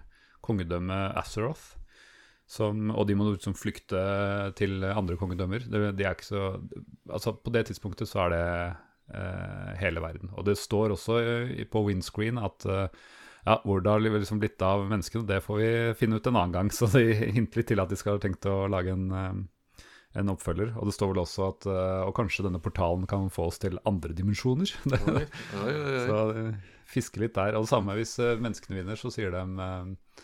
kongedømmet 0.45 1.17
Azeroth. 1.19 1.75
Som, 2.47 2.93
og 2.95 3.09
de 3.09 3.15
må 3.19 3.25
liksom 3.33 3.57
flykte 3.59 3.99
til 4.55 4.85
andre 4.87 5.17
kongedømmer. 5.19 5.65
Det, 5.67 5.81
de 5.99 6.05
er 6.07 6.15
ikke 6.15 6.29
så 6.29 6.43
Altså, 7.11 7.33
på 7.35 7.51
det 7.51 7.65
tidspunktet 7.67 8.07
så 8.07 8.23
er 8.23 8.31
det 8.31 8.43
eh, 9.19 9.73
hele 9.81 10.03
verden. 10.03 10.31
Og 10.39 10.47
det 10.47 10.55
står 10.59 10.95
også 10.95 11.19
eh, 11.19 11.65
på 11.67 11.83
windscreen 11.89 12.39
at 12.39 12.67
eh, 12.71 12.87
ja, 13.47 13.57
hvor 13.63 13.83
det 13.83 13.91
har 13.91 14.03
liksom 14.03 14.41
blitt 14.41 14.63
av 14.63 14.85
menneskene, 14.89 15.27
det 15.27 15.43
får 15.45 15.59
vi 15.61 15.69
finne 15.99 16.19
ut 16.19 16.27
en 16.27 16.39
annen 16.39 16.55
gang. 16.55 16.71
Så 16.77 16.89
de 16.91 17.05
hinter 17.15 17.61
litt 17.61 17.71
til 17.71 17.83
at 17.83 17.91
de 17.91 17.99
skal 17.99 18.17
ha 18.17 18.23
tenkt 18.23 18.47
å 18.49 18.65
lage 18.71 18.95
en, 18.95 19.05
eh, 19.11 19.83
en 20.19 20.33
oppfølger. 20.33 20.73
Og 20.79 20.89
det 20.89 20.95
står 20.97 21.13
vel 21.13 21.23
også 21.23 21.51
at 21.51 21.69
eh, 21.71 22.01
Og 22.07 22.15
kanskje 22.17 22.47
denne 22.47 22.63
portalen 22.63 23.07
kan 23.09 23.27
få 23.33 23.51
oss 23.51 23.61
til 23.63 23.79
andre 23.87 24.15
dimensjoner. 24.17 24.71
Oi, 24.87 25.27
oi, 25.63 25.71
oi, 25.75 25.93
oi. 25.97 26.01
så 26.07 26.23
de 26.87 26.93
fisker 26.93 27.25
litt 27.25 27.35
der. 27.35 27.57
Og 27.57 27.67
det 27.67 27.73
samme 27.73 27.95
hvis 27.99 28.15
eh, 28.23 28.37
menneskene 28.39 28.79
vinner, 28.79 28.99
så 28.99 29.11
sier 29.13 29.35
de 29.35 29.43
eh, 29.43 30.23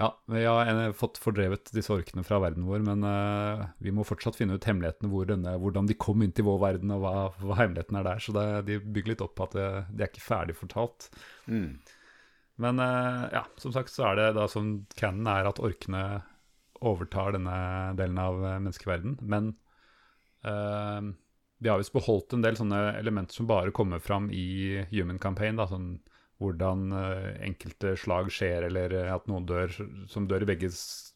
ja, 0.00 0.08
vi 0.26 0.44
har 0.44 0.66
eh, 0.66 0.92
fått 0.96 1.20
fordrevet 1.22 1.70
disse 1.74 1.92
orkene 1.94 2.24
fra 2.26 2.40
verden 2.42 2.66
vår, 2.66 2.82
men 2.86 3.04
uh, 3.06 3.64
vi 3.82 3.92
må 3.94 4.06
fortsatt 4.08 4.38
finne 4.38 4.56
ut 4.56 4.66
hemmelighetene, 4.66 5.10
hvor 5.12 5.28
denne, 5.28 5.54
hvordan 5.62 5.86
de 5.86 5.98
kom 6.00 6.24
inn 6.24 6.32
til 6.34 6.46
vår 6.48 6.58
verden, 6.64 6.94
og 6.94 7.04
hva, 7.04 7.14
hva 7.42 7.58
hemmeligheten 7.60 8.00
er 8.00 8.08
der. 8.08 8.22
Så 8.24 8.34
det, 8.36 8.46
de 8.66 8.80
bygger 8.82 9.14
litt 9.14 9.24
opp 9.24 9.36
på 9.38 9.46
at 9.46 9.56
det, 9.58 9.68
det 9.92 10.06
er 10.06 10.12
ikke 10.12 10.24
ferdig 10.24 10.56
fortalt. 10.58 11.10
Mm. 11.46 11.76
Men 12.62 12.82
uh, 12.82 13.28
ja, 13.34 13.46
som 13.62 13.74
sagt 13.76 13.92
så 13.92 14.10
er 14.10 14.18
det 14.18 14.28
da 14.40 14.48
som 14.50 14.74
canon 14.98 15.30
er 15.30 15.50
at 15.52 15.62
orkene 15.62 16.04
overtar 16.82 17.36
denne 17.36 17.58
delen 17.98 18.18
av 18.18 18.40
menneskeverdenen, 18.42 19.20
menneskeverden. 19.22 19.60
Men 20.42 21.12
vi 21.62 21.68
har 21.70 21.78
visst 21.78 21.94
beholdt 21.94 22.34
en 22.34 22.42
del 22.42 22.56
sånne 22.58 22.80
elementer 22.98 23.36
som 23.38 23.46
bare 23.46 23.70
kommer 23.74 24.02
fram 24.02 24.30
i 24.34 24.82
Human 24.90 25.20
Campaign. 25.22 25.60
da, 25.60 25.68
sånn 25.70 26.00
hvordan 26.42 26.90
eh, 26.98 27.28
enkelte 27.46 27.94
slag 27.96 28.32
skjer, 28.34 28.66
eller 28.66 28.94
eh, 28.98 29.10
at 29.14 29.28
noen 29.30 29.46
dør 29.46 29.70
som 30.10 30.26
dør 30.26 30.42
i 30.42 30.48
begge, 30.50 30.72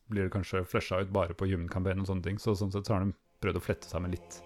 blir 0.07 0.29
det 0.29 0.35
kanskje 0.37 0.63
flasha 0.71 1.01
ut 1.03 1.11
bare 1.11 1.35
på 1.35 1.49
Human 1.51 1.71
Campaign 1.73 2.05
og 2.05 2.07
sånne 2.11 2.29
ting. 2.29 2.39
Så 2.39 2.55
sånn 2.55 2.71
sett 2.71 2.87
så 2.87 2.95
har 2.95 3.03
de 3.03 3.17
prøvd 3.43 3.59
å 3.59 3.65
flette 3.65 3.91
sammen 3.91 4.15
litt. 4.15 4.39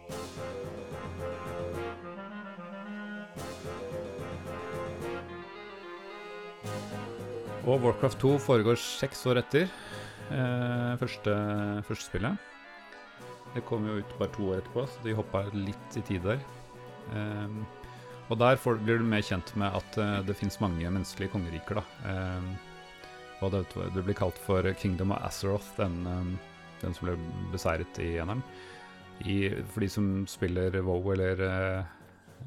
Og 7.68 7.76
Warcraft 7.84 8.22
2 8.24 8.38
foregår 8.40 8.80
seks 8.80 9.20
år 9.28 9.42
etter 9.42 9.68
eh, 9.68 10.94
første, 11.02 11.36
første 11.84 12.08
spillet. 12.08 12.49
Det 13.54 13.64
kom 13.66 13.86
jo 13.88 13.98
ut 13.98 14.16
bare 14.18 14.32
to 14.36 14.48
år 14.52 14.60
etterpå, 14.60 14.86
så 14.86 15.04
de 15.04 15.16
hoppa 15.18 15.44
litt 15.56 15.98
i 15.98 16.02
tid 16.06 16.26
der. 16.26 16.42
Um, 17.10 17.62
og 18.30 18.38
der 18.38 18.60
får, 18.62 18.78
blir 18.84 19.00
du 19.00 19.06
mer 19.10 19.24
kjent 19.26 19.50
med 19.58 19.74
at 19.74 19.98
uh, 19.98 20.20
det 20.22 20.36
fins 20.38 20.60
mange 20.62 20.86
menneskelige 20.86 21.32
kongeriker. 21.32 21.80
da. 21.80 21.84
Um, 22.38 22.52
og 23.40 23.54
det, 23.54 23.64
det 23.96 24.04
blir 24.04 24.18
kalt 24.18 24.38
for 24.44 24.66
Kingdom 24.78 25.16
of 25.16 25.22
Azeroth, 25.26 25.72
den, 25.80 26.04
um, 26.06 26.34
den 26.82 26.94
som 26.94 27.08
ble 27.08 27.16
beseiret 27.54 27.98
i 28.02 28.12
eneren. 28.20 28.44
For 29.20 29.84
de 29.84 29.88
som 29.92 30.26
spiller 30.30 30.78
WoW 30.80 31.12
eller, 31.12 31.40
eh, 31.44 31.84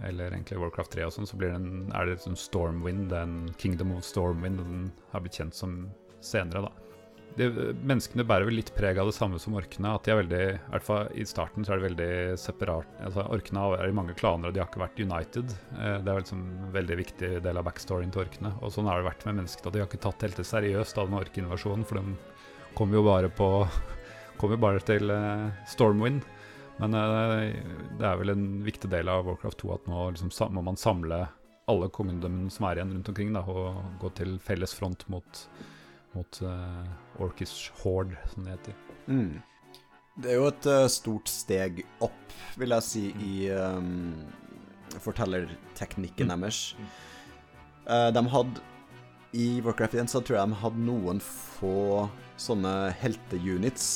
eller 0.09 0.31
egentlig 0.33 0.57
Warcraft 0.57 0.95
3 0.95 1.05
og 1.05 1.13
sånn, 1.13 1.27
så 1.29 1.37
det 1.37 1.51
en, 1.53 1.91
er 1.93 2.09
det 2.09 2.21
sånn 2.23 2.37
Stormwind, 2.39 3.11
den 3.11 3.51
Kingdom 3.61 3.93
of 3.93 4.05
Stormwind, 4.07 4.57
den 4.57 4.87
har 5.11 5.21
blitt 5.21 5.37
kjent 5.37 5.53
som 5.53 5.91
senere, 6.23 6.65
da. 6.65 6.92
Det, 7.33 7.47
menneskene 7.81 8.25
bærer 8.29 8.45
vel 8.45 8.59
litt 8.59 8.69
preg 8.77 8.99
av 9.01 9.07
det 9.09 9.15
samme 9.15 9.39
som 9.41 9.55
orkene. 9.57 9.95
At 9.97 10.05
de 10.05 10.13
er 10.13 10.19
veldig, 10.19 10.41
i 10.53 10.73
hvert 10.75 10.85
fall 10.85 11.07
i 11.17 11.25
starten 11.25 11.65
så 11.65 11.73
er 11.73 11.81
de 11.81 11.87
veldig 11.87 12.09
separat. 12.37 12.89
Altså, 13.01 13.25
orkene 13.33 13.63
er 13.79 13.89
i 13.89 13.95
mange 13.95 14.13
klaner, 14.17 14.51
og 14.51 14.55
de 14.55 14.61
har 14.61 14.69
ikke 14.69 14.83
vært 14.83 15.01
united. 15.01 15.55
Eh, 15.79 15.97
det 16.05 16.13
er 16.13 16.21
liksom 16.21 16.43
en 16.43 16.75
veldig 16.75 16.99
viktig 16.99 17.31
del 17.45 17.59
av 17.59 17.65
backstoryen 17.69 18.13
til 18.13 18.25
orkene. 18.25 18.53
Og 18.61 18.75
sånn 18.75 18.89
har 18.89 19.01
det 19.01 19.09
vært 19.09 19.25
med 19.29 19.41
menneskene. 19.41 19.73
De 19.73 19.81
har 19.81 19.89
ikke 19.89 20.03
tatt 20.05 20.27
helt 20.27 20.39
det 20.39 20.47
seriøst 20.49 21.01
av 21.01 21.09
den 21.09 21.19
orkeinvasjonen, 21.23 21.87
for 21.89 21.99
de 22.01 22.71
kom 22.77 22.93
jo 22.93 23.05
bare 23.07 23.33
på 23.33 23.49
Kom 24.41 24.49
jo 24.49 24.57
bare 24.57 24.81
til 24.81 25.11
eh, 25.13 25.51
Stormwind. 25.69 26.23
Men 26.81 26.97
eh, 26.97 27.53
det 27.99 28.07
er 28.07 28.17
vel 28.19 28.33
en 28.33 28.47
viktig 28.65 28.89
del 28.91 29.11
av 29.11 29.27
Warcraft 29.27 29.61
2 29.61 29.73
at 29.75 29.89
nå 29.89 30.07
liksom, 30.15 30.33
må 30.55 30.63
man 30.65 30.79
samle 30.79 31.21
alle 31.71 31.89
kongedømmene 31.93 32.51
som 32.51 32.65
er 32.67 32.79
igjen 32.79 32.91
rundt 32.97 33.11
omkring, 33.11 33.31
da, 33.35 33.43
og 33.47 33.99
gå 34.01 34.11
til 34.17 34.35
felles 34.43 34.73
front 34.75 35.05
mot, 35.11 35.43
mot 36.15 36.41
uh, 36.45 37.21
Orkish 37.23 37.71
Horde, 37.81 38.17
som 38.33 38.45
det 38.45 38.57
heter. 38.57 38.77
Mm. 39.07 39.41
Det 40.23 40.29
er 40.31 40.37
jo 40.37 40.49
et 40.51 40.67
uh, 40.69 40.87
stort 40.91 41.31
steg 41.31 41.83
opp, 42.05 42.35
vil 42.59 42.75
jeg 42.75 42.85
si, 42.85 43.05
i 43.25 43.49
um, 43.53 44.13
fortellerteknikken 45.01 46.33
deres. 46.33 46.75
Uh, 47.87 48.09
de 48.13 48.23
hadde 48.31 48.61
I 49.33 49.47
Warcraft 49.65 49.97
1 50.03 50.11
så 50.13 50.21
tror 50.21 50.39
jeg 50.39 50.51
de 50.51 50.61
hadde 50.61 50.85
noen 50.85 51.23
få 51.23 52.09
sånne 52.39 52.93
helteunits. 53.01 53.87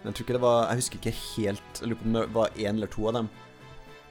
Men 0.00 0.10
jeg 0.10 0.16
tror 0.16 0.24
ikke 0.24 0.36
det 0.36 0.44
var 0.44 0.68
Jeg 0.68 0.78
husker 0.78 0.98
ikke 1.00 1.12
helt 1.18 1.80
Jeg 1.80 1.88
lurer 1.90 1.98
på 1.98 2.06
om 2.06 2.12
det 2.14 2.20
var 2.36 2.52
én 2.54 2.76
eller 2.78 2.90
to 2.92 3.08
av 3.10 3.16
dem. 3.18 3.30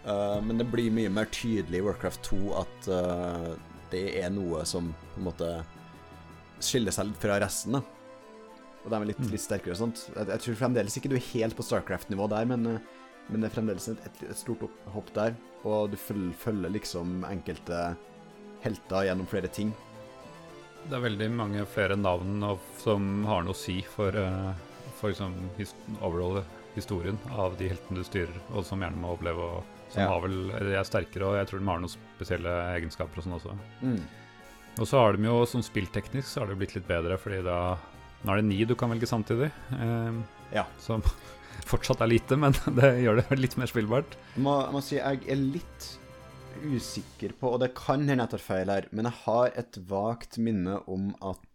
Uh, 0.08 0.40
men 0.44 0.60
det 0.60 0.68
blir 0.72 0.94
mye 0.94 1.12
mer 1.12 1.28
tydelig 1.36 1.82
i 1.82 1.84
Warcraft 1.84 2.22
2 2.30 2.38
at 2.62 2.88
eh, 2.96 3.48
det 3.92 4.04
er 4.22 4.30
noe 4.32 4.62
som 4.68 4.94
på 5.14 5.20
en 5.20 5.26
måte 5.26 5.50
skiller 6.64 6.96
seg 6.96 7.10
litt 7.10 7.22
fra 7.22 7.40
resten. 7.42 7.78
da 7.78 7.84
og 8.88 8.94
de 8.94 9.00
er 9.02 9.10
litt, 9.10 9.24
litt 9.34 9.44
sterkere 9.44 9.76
og 9.76 9.82
sånt. 9.82 10.06
Jeg, 10.14 10.30
jeg, 10.32 10.42
tror 10.44 10.60
fremdeles 10.62 10.96
ikke 10.96 11.10
du 11.12 11.18
er 11.18 11.26
helt 11.34 11.58
på 11.58 11.66
Starcraft-nivå 11.68 12.30
der, 12.32 12.46
men, 12.48 12.70
eh, 12.72 13.08
men, 13.28 13.42
det 13.42 13.50
er 13.50 13.56
fremdeles 13.58 13.90
et, 13.92 14.04
et, 14.08 14.22
et 14.32 14.40
stort 14.40 14.64
hopp 14.94 15.10
der. 15.18 15.36
Og 15.68 15.92
du 15.92 15.98
følger, 16.00 16.32
følger, 16.40 16.72
liksom 16.72 17.26
enkelte 17.28 17.82
helter 18.64 19.10
gjennom 19.10 19.28
flere 19.28 19.52
ting. 19.52 19.74
Det 20.88 20.96
er 20.96 21.04
veldig 21.04 21.28
mange 21.36 21.66
flere 21.68 21.98
navn 22.00 22.46
som 22.80 23.26
har 23.28 23.44
noe 23.44 23.52
å 23.52 23.60
si 23.60 23.82
for, 23.84 24.16
uh, 24.16 24.54
for 25.02 25.12
liksom, 25.12 25.36
his 25.58 25.74
overall 25.98 26.40
historien 26.78 27.18
av 27.36 27.58
de 27.60 27.68
heltene 27.74 28.00
du 28.00 28.08
styrer, 28.08 28.40
og 28.54 28.64
som 28.64 28.86
gjerne 28.86 29.02
må 29.02 29.18
overleve. 29.18 29.50
og 29.58 29.74
som 29.88 30.04
ja. 30.04 30.08
har 30.12 30.24
vel, 30.24 30.40
de 30.52 30.74
er 30.76 30.88
sterkere, 30.88 31.28
og 31.28 31.38
jeg 31.40 31.48
tror 31.48 31.62
de 31.62 31.68
har 31.70 31.84
noen 31.84 31.92
spesielle 31.92 32.56
egenskaper 32.76 33.22
og 33.22 33.24
sånn 33.24 33.36
også. 33.38 33.54
Mm. 33.80 34.02
Og 34.78 34.88
så 34.88 35.00
har 35.02 35.18
de 35.18 35.26
jo, 35.26 35.38
som 35.50 35.64
spillteknisk, 35.66 36.28
så 36.30 36.42
har 36.44 36.52
det 36.52 36.58
blitt 36.60 36.76
litt 36.78 36.90
bedre, 36.90 37.20
fordi 37.22 37.44
da 37.46 37.78
Nå 38.26 38.34
er 38.34 38.42
det 38.42 38.48
ni 38.48 38.64
du 38.66 38.74
kan 38.74 38.90
velge 38.90 39.06
samtidig. 39.08 39.52
Eh, 39.78 40.16
ja. 40.56 40.64
Som 40.82 41.04
fortsatt 41.70 42.02
er 42.02 42.10
lite, 42.10 42.38
men 42.40 42.56
det 42.80 42.96
gjør 43.04 43.22
det 43.22 43.38
litt 43.38 43.58
mer 43.62 43.70
spillbart. 43.70 44.18
Jeg 44.34 44.44
må, 44.44 44.56
jeg 44.66 44.74
må 44.74 44.82
si 44.84 44.98
jeg 44.98 45.22
er 45.30 45.38
litt 45.38 45.90
usikker 46.58 47.36
på, 47.38 47.54
og 47.54 47.62
det 47.62 47.76
kan 47.78 48.08
hende 48.10 48.26
jeg 48.26 48.34
tar 48.34 48.44
feil 48.44 48.74
her, 48.74 48.88
men 48.90 49.06
jeg 49.06 49.22
har 49.28 49.54
et 49.62 49.78
vagt 49.90 50.40
minne 50.42 50.80
om 50.90 51.12
at 51.22 51.46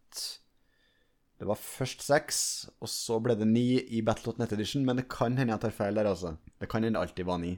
det 1.43 1.49
var 1.51 1.59
først 1.59 2.05
seks, 2.07 2.39
og 2.79 2.87
så 2.87 3.17
ble 3.19 3.35
det 3.35 3.49
ni 3.51 3.67
i 3.83 4.05
Battle.net 4.07 4.55
Edition, 4.55 4.85
men 4.87 5.01
det 5.01 5.09
kan 5.11 5.35
hende 5.35 5.57
jeg 5.57 5.65
tar 5.65 5.75
feil 5.75 5.99
der, 5.99 6.07
altså. 6.13 6.37
Det 6.63 6.69
kan 6.71 6.87
hende 6.87 7.03
alltid 7.03 7.27
var 7.27 7.43
ni. 7.43 7.57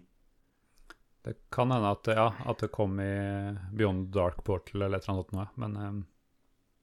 Det 1.25 1.39
kan 1.53 1.71
hende 1.73 1.89
at, 1.89 2.09
ja, 2.13 2.27
at 2.45 2.61
det 2.61 2.73
kom 2.75 2.99
i 3.01 3.13
Beyond 3.73 4.11
Dark 4.13 4.43
Portal 4.45 4.83
eller 4.83 5.01
et 5.01 5.07
eller 5.07 5.15
annet 5.15 5.31
noe, 5.33 5.47
men 5.63 5.77
um, 5.81 6.03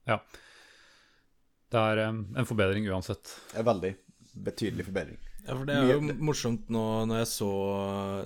ja. 0.09 0.17
Det 1.71 1.83
er 1.91 2.01
um, 2.09 2.23
en 2.33 2.47
forbedring 2.49 2.87
uansett. 2.89 3.35
Er 3.53 3.67
veldig 3.67 3.93
betydelig 4.41 4.87
forbedring. 4.87 5.19
Ja, 5.45 5.53
for 5.53 5.65
Det 5.69 5.75
er 5.77 5.93
jo 5.93 6.15
morsomt 6.25 6.67
nå 6.73 6.83
når 7.09 7.21
jeg 7.21 7.29
så, 7.31 7.51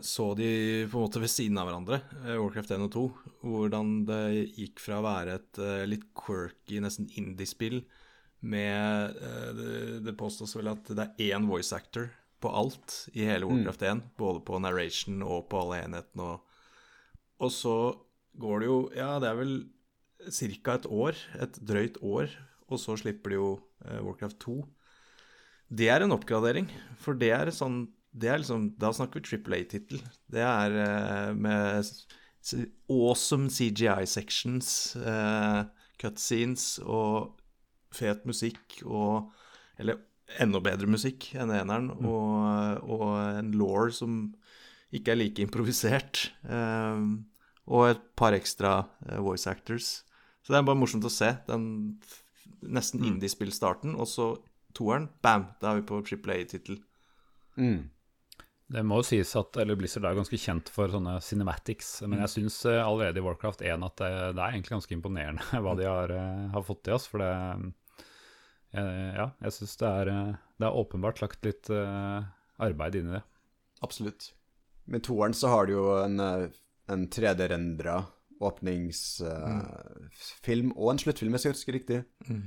så 0.08 0.30
de 0.40 0.50
på 0.92 1.00
en 1.00 1.06
måte 1.06 1.22
ved 1.24 1.32
siden 1.32 1.60
av 1.60 1.68
hverandre, 1.68 2.00
eh, 2.24 2.40
Warcraft 2.40 2.74
1 2.78 2.88
og 2.88 2.92
2, 2.96 3.06
hvordan 3.44 3.94
det 4.08 4.24
gikk 4.56 4.84
fra 4.84 5.00
å 5.00 5.06
være 5.06 5.38
et 5.40 5.62
uh, 5.64 5.84
litt 5.90 6.08
quirky, 6.16 6.80
nesten 6.84 7.12
indie-spill 7.20 7.82
med 8.46 9.16
det, 9.58 9.76
det 10.06 10.14
påstås 10.20 10.54
vel 10.56 10.70
at 10.70 10.92
det 10.94 11.08
er 11.08 11.34
én 11.34 11.48
voice 11.50 11.74
actor 11.76 12.12
på 12.44 12.52
alt 12.52 12.98
i 13.14 13.26
hele 13.28 13.48
mm. 13.48 13.52
Warcraft 13.52 13.86
1. 13.92 14.04
Både 14.20 14.44
på 14.48 14.60
narration 14.62 15.24
og 15.26 15.48
på 15.52 15.62
alle 15.64 15.82
enhetene. 15.86 16.30
Og, 16.36 17.16
og 17.46 17.54
så 17.54 17.78
går 18.40 18.62
det 18.62 18.70
jo 18.70 18.80
Ja, 18.96 19.12
det 19.24 19.32
er 19.32 19.40
vel 19.40 19.56
ca. 20.26 20.76
et 20.76 20.88
år, 20.90 21.20
et 21.42 21.60
drøyt 21.62 22.00
år, 22.02 22.32
og 22.68 22.82
så 22.82 22.96
slipper 22.98 23.34
de 23.34 23.40
jo 23.40 23.52
eh, 23.86 24.02
Warcraft 24.02 24.40
2. 24.46 24.58
Det 25.76 25.90
er 25.90 26.06
en 26.06 26.14
oppgradering, 26.14 26.70
for 27.02 27.18
det 27.18 27.32
er 27.36 27.54
sånn 27.54 27.86
det 28.16 28.30
er 28.32 28.40
liksom, 28.40 28.70
Da 28.80 28.94
snakker 28.96 29.20
vi 29.20 29.28
Triple 29.28 29.58
A-tittel. 29.60 30.00
Det 30.32 30.40
er 30.40 30.76
eh, 30.86 31.32
med 31.36 31.90
awesome 32.88 33.50
CGI 33.52 34.06
sections, 34.08 34.96
eh, 34.96 35.66
cutscenes 36.00 36.78
og 36.80 37.36
fet 37.96 38.26
musikk 38.28 38.82
og 38.86 39.34
Eller 39.78 40.00
enda 40.42 40.62
bedre 40.64 40.90
musikk 40.90 41.30
enn 41.38 41.54
eneren, 41.54 41.92
mm. 41.94 42.10
og, 42.10 42.90
og, 42.90 43.08
en 43.40 43.54
law 43.60 43.90
som 43.94 44.20
ikke 44.96 45.14
er 45.14 45.20
like 45.20 45.44
improvisert. 45.44 46.30
Um, 46.44 47.26
og 47.66 47.90
et 47.92 48.04
par 48.18 48.36
ekstra 48.38 48.78
uh, 48.86 49.20
voice 49.26 49.50
actors. 49.50 50.04
Så 50.46 50.54
det 50.54 50.60
er 50.60 50.68
bare 50.68 50.78
morsomt 50.78 51.06
å 51.08 51.14
se. 51.14 51.32
Den 51.50 51.66
nesten 52.66 53.02
mm. 53.02 53.10
indie-spill-starten, 53.14 53.98
og 53.98 54.10
så 54.10 54.32
toeren. 54.78 55.10
Bam! 55.26 55.50
Da 55.62 55.72
er 55.72 55.82
vi 55.82 55.90
på 55.90 56.02
Triple 56.06 56.38
A-tittel. 56.38 56.80
Mm. 57.58 57.92
Det 58.76 58.82
må 58.82 58.98
jo 58.98 59.06
sies 59.06 59.30
at 59.38 59.58
eller 59.62 59.78
Blizzard 59.78 60.08
er 60.10 60.18
ganske 60.18 60.38
kjent 60.42 60.72
for 60.74 60.90
sånne 60.90 61.20
cinematics, 61.22 62.00
men 62.08 62.18
jeg 62.24 62.30
mm. 62.30 62.34
syns 62.34 62.60
uh, 62.66 62.82
allerede 62.82 63.22
i 63.22 63.26
Warcraft 63.26 63.62
1 63.62 63.86
at 63.86 63.98
det, 64.02 64.14
det, 64.38 64.42
er 64.42 64.56
egentlig 64.56 64.78
ganske 64.78 64.96
imponerende 64.98 65.62
hva 65.66 65.76
de 65.78 65.90
har, 65.90 66.14
har 66.54 66.66
fått 66.66 66.86
til 66.88 66.98
oss. 66.98 67.10
For 67.10 67.22
det, 67.22 67.34
Eh, 67.34 67.74
ja, 68.76 69.30
jeg 69.46 69.54
syns 69.56 69.78
det, 69.82 69.92
eh, 70.12 70.34
det, 70.60 70.66
er 70.68 70.80
åpenbart 70.82 71.22
lagt 71.24 71.42
litt 71.48 71.66
uh, 71.72 72.20
arbeid 72.62 72.94
inn 73.00 73.10
i 73.12 73.16
det. 73.18 73.24
Absolutt. 73.86 74.22
Med 74.92 75.02
toeren 75.08 75.36
så 75.38 75.46
har 75.54 75.64
du 75.68 75.72
jo 75.76 75.86
en, 76.02 76.16
en 76.20 77.04
3D-rendra 77.12 77.96
åpningsfilm 78.44 80.68
mm. 80.72 80.76
og 80.76 80.88
en 80.92 81.02
sluttfilm, 81.02 81.34
hvis 81.36 81.46
jeg 81.48 81.56
husker 81.56 81.78
riktig. 81.78 82.00
Mm. 82.28 82.46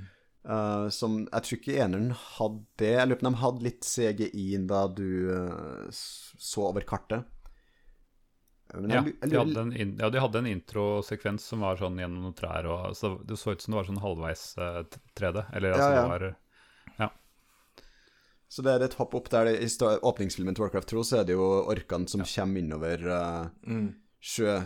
Uh, 0.48 0.86
som 0.94 1.12
jeg 1.26 1.42
tror 1.44 1.56
ikke 1.58 1.80
eneren 1.84 2.10
hadde 2.36 2.60
det. 2.80 2.94
Jeg 2.94 3.06
lurer 3.08 3.20
på 3.20 3.24
om 3.26 3.32
de 3.32 3.42
hadde 3.42 3.66
litt 3.66 3.82
CGI 3.88 4.46
da 4.70 4.80
du 4.92 5.10
så 5.92 6.60
over 6.70 6.82
kartet. 6.88 7.20
Ja, 8.74 9.04
de 9.20 9.36
hadde 9.36 9.60
en, 9.60 9.72
in, 9.72 9.94
ja, 10.00 10.10
de 10.10 10.20
hadde 10.20 10.42
en 10.42 10.48
introsekvens 10.50 11.46
som 11.48 11.62
var 11.64 11.78
sånn 11.80 11.96
gjennom 12.00 12.26
noen 12.26 12.36
trær. 12.36 12.66
Og, 12.68 12.96
så 12.96 13.14
det 13.24 13.38
så 13.40 13.54
ut 13.54 13.64
som 13.64 13.72
det 13.72 13.78
var 13.80 13.88
sånn 13.88 14.02
halvveis 14.02 14.42
uh, 14.60 14.82
3D. 15.16 15.44
Eller 15.56 15.76
altså, 15.76 15.88
ja, 15.88 15.94
ja. 15.94 16.02
det 16.02 16.10
var 16.12 16.26
Ja. 16.98 17.08
Så 18.48 18.64
det 18.64 18.74
er 18.74 18.84
et 18.84 18.98
hopp 18.98 19.16
opp 19.16 19.30
der 19.32 19.48
det, 19.48 19.56
I 19.64 19.96
åpningsfilmen 20.10 20.56
til 20.56 20.66
Warcraft 20.66 20.92
2 20.92 21.04
så 21.04 21.20
er 21.20 21.24
det 21.28 21.36
jo 21.36 21.48
orkene 21.68 22.08
som 22.08 22.24
kommer 22.24 22.60
innover 22.60 23.04
uh, 23.08 23.48
mm. 23.68 23.88
sjø, 24.20 24.58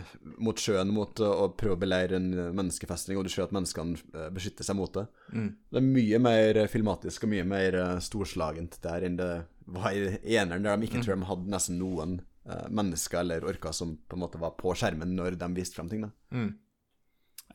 mot 0.43 0.59
sjøen 0.59 0.91
mot 0.95 1.23
uh, 1.23 1.31
å 1.45 1.49
prøve 1.55 1.77
å 1.77 1.81
beleire 1.85 2.19
en 2.19 2.29
menneskefestning, 2.59 3.19
og 3.19 3.27
du 3.27 3.31
ser 3.31 3.47
at 3.47 3.55
menneskene 3.55 3.99
uh, 4.15 4.27
beskytter 4.35 4.67
seg 4.67 4.79
mot 4.79 4.91
det. 4.99 5.07
Mm. 5.31 5.49
Det 5.71 5.79
er 5.79 5.89
mye 5.99 6.21
mer 6.27 6.61
filmatisk 6.71 7.23
og 7.23 7.33
mye 7.35 7.47
mer 7.47 7.79
storslagent 8.03 8.79
der 8.83 9.07
enn 9.07 9.19
det 9.19 9.31
var 9.63 9.95
i 9.95 10.35
eneren, 10.35 10.67
der 10.67 10.75
de 10.75 10.91
ikke 10.91 10.99
mm. 10.99 11.07
tror 11.07 11.15
de 11.15 11.31
hadde 11.31 11.55
nesten 11.55 11.79
noen 11.79 12.19
mennesker 12.43 13.21
eller 13.21 13.45
orker 13.47 13.71
som 13.71 13.93
på 13.97 14.17
en 14.17 14.23
måte 14.25 14.41
var 14.41 14.55
på 14.59 14.73
skjermen 14.75 15.13
når 15.15 15.37
de 15.39 15.47
viste 15.55 15.77
frem 15.79 15.91
ting. 15.91 16.01
da. 16.03 16.09
Mm. 16.35 16.49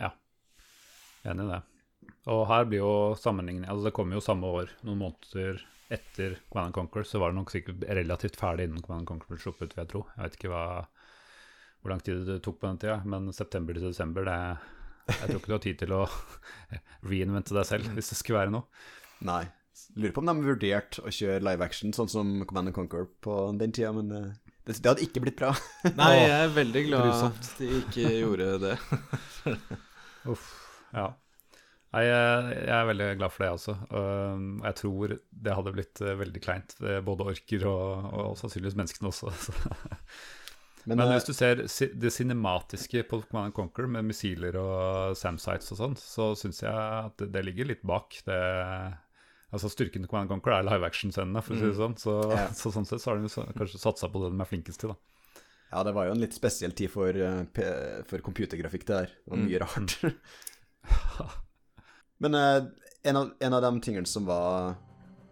Ja, 0.00 0.12
enig 1.28 1.44
i 1.44 1.50
det. 1.50 1.62
Og 2.28 2.44
her 2.48 2.64
blir 2.68 2.82
jo 2.82 2.92
sammenligning 3.20 3.66
Altså, 3.68 3.88
det 3.88 3.96
kommer 3.96 4.18
jo 4.18 4.24
samme 4.24 4.48
år, 4.60 4.72
noen 4.86 5.02
måneder 5.02 5.60
etter 5.92 6.38
Command 6.52 6.74
Conquer, 6.76 7.04
så 7.08 7.20
var 7.20 7.32
det 7.32 7.38
nok 7.38 7.52
sikkert 7.52 7.84
relativt 7.96 8.36
ferdig 8.36 8.68
innen 8.68 8.84
Command 8.84 9.08
Conquer 9.08 9.32
ble 9.32 9.40
sluppet, 9.40 9.72
vil 9.72 9.84
jeg 9.84 9.92
tro. 9.92 10.02
Jeg 10.14 10.24
vet 10.24 10.34
ikke 10.36 10.50
hva, 10.52 10.64
hvor 11.80 11.94
lang 11.94 12.02
tid 12.04 12.26
det 12.28 12.42
tok 12.44 12.58
på 12.60 12.68
den 12.68 12.80
tida, 12.82 12.98
men 13.08 13.30
september 13.32 13.78
til 13.78 13.88
desember, 13.88 14.28
det 14.28 14.40
Jeg 15.08 15.30
tror 15.30 15.38
ikke 15.38 15.48
du 15.48 15.54
har 15.54 15.62
tid 15.64 15.78
til 15.80 15.94
å 15.96 16.02
reinvente 17.10 17.56
deg 17.56 17.64
selv, 17.64 17.88
hvis 17.96 18.12
det 18.12 18.18
skulle 18.20 18.42
være 18.42 18.52
noe. 18.52 18.68
Nei. 19.24 19.46
Lurer 19.96 20.12
på 20.12 20.20
om 20.20 20.28
de 20.28 20.44
vurderte 20.44 21.00
å 21.00 21.12
kjøre 21.14 21.40
live 21.46 21.64
action 21.64 21.94
sånn 21.96 22.10
som 22.12 22.34
Command 22.44 22.74
Conquer 22.76 23.08
på 23.24 23.38
den 23.56 23.72
tida, 23.72 23.94
men 23.96 24.12
eh, 24.12 24.47
det, 24.68 24.76
det 24.84 24.90
hadde 24.90 25.06
ikke 25.06 25.22
blitt 25.24 25.38
bra. 25.38 25.54
Nei, 26.00 26.10
jeg 26.20 26.34
er 26.36 26.52
veldig 26.52 26.82
glad 26.90 27.22
at 27.30 27.48
de 27.56 27.70
ikke 27.80 28.10
gjorde 28.18 28.50
det. 28.66 28.74
Uff, 30.32 30.50
ja. 30.92 31.08
Nei, 31.88 32.02
jeg, 32.04 32.64
er 32.68 32.88
veldig 32.90 33.06
glad 33.16 33.32
for 33.32 33.44
det, 33.44 33.52
altså. 33.54 33.74
Og 33.96 34.66
jeg 34.66 34.76
tror 34.82 35.14
det 35.16 35.54
hadde 35.56 35.72
blitt 35.72 36.02
eh, 36.04 36.18
veldig 36.20 36.42
kleint. 36.44 36.74
Både 37.06 37.30
orker 37.32 37.64
og, 37.70 38.10
og 38.12 38.34
sannsynligvis 38.36 38.76
menneskene 38.76 39.08
også. 39.08 39.32
Men, 40.88 41.00
Men, 41.00 41.14
hvis 41.14 41.24
eh, 41.44 41.56
du 41.56 41.68
ser 41.72 41.96
det 42.00 42.12
cinematiske 42.12 43.02
på 43.08 43.22
Command 43.24 43.56
Conquer 43.56 43.88
med 43.88 44.06
missiler 44.08 44.56
og 44.60 45.16
Samsites 45.18 45.72
og 45.74 45.80
sånn, 45.80 45.96
så 46.00 46.30
syns 46.38 46.62
jeg 46.64 46.76
at 46.76 47.16
det, 47.20 47.32
det, 47.34 47.44
ligger 47.48 47.72
litt 47.72 47.84
bak. 47.88 48.20
Det 48.28 48.38
Altså 49.48 49.70
Styrken 49.72 50.04
til 50.04 50.10
Command 50.10 50.28
Conquer 50.28 50.58
er 50.58 50.66
live 50.66 50.84
action-scenene, 50.88 51.40
for 51.44 51.56
å 51.56 51.58
si 51.58 51.64
det 51.64 51.72
mm. 51.72 51.78
sånn. 51.78 51.94
Så, 52.00 52.16
ja. 52.34 52.48
så, 52.58 52.72
sånn 52.74 52.88
sett 52.88 53.04
så 53.04 53.12
har 53.12 53.22
de 53.22 53.30
kanskje 53.56 53.80
satsa 53.80 54.10
på 54.12 54.20
det 54.22 54.32
de 54.34 54.42
er 54.44 54.50
flinkest 54.50 54.82
til, 54.82 54.92
da. 54.92 54.98
Ja, 55.68 55.84
det 55.84 55.92
var 55.96 56.08
jo 56.08 56.14
en 56.14 56.20
litt 56.22 56.36
spesiell 56.36 56.72
tid 56.76 56.92
for, 56.92 57.12
uh, 57.12 58.02
for 58.08 58.24
computergrafikk, 58.24 58.86
det 58.88 59.00
der. 59.02 59.14
Det 59.24 59.32
var 59.32 59.40
mye 59.40 59.60
mm. 59.60 59.64
rart. 59.64 61.32
Men 62.24 62.36
uh, 62.36 62.60
en, 63.04 63.20
av, 63.20 63.32
en, 63.40 63.56
av, 63.56 63.64
de 63.64 63.72
tingene 63.84 64.08
som 64.08 64.24
var 64.28 64.76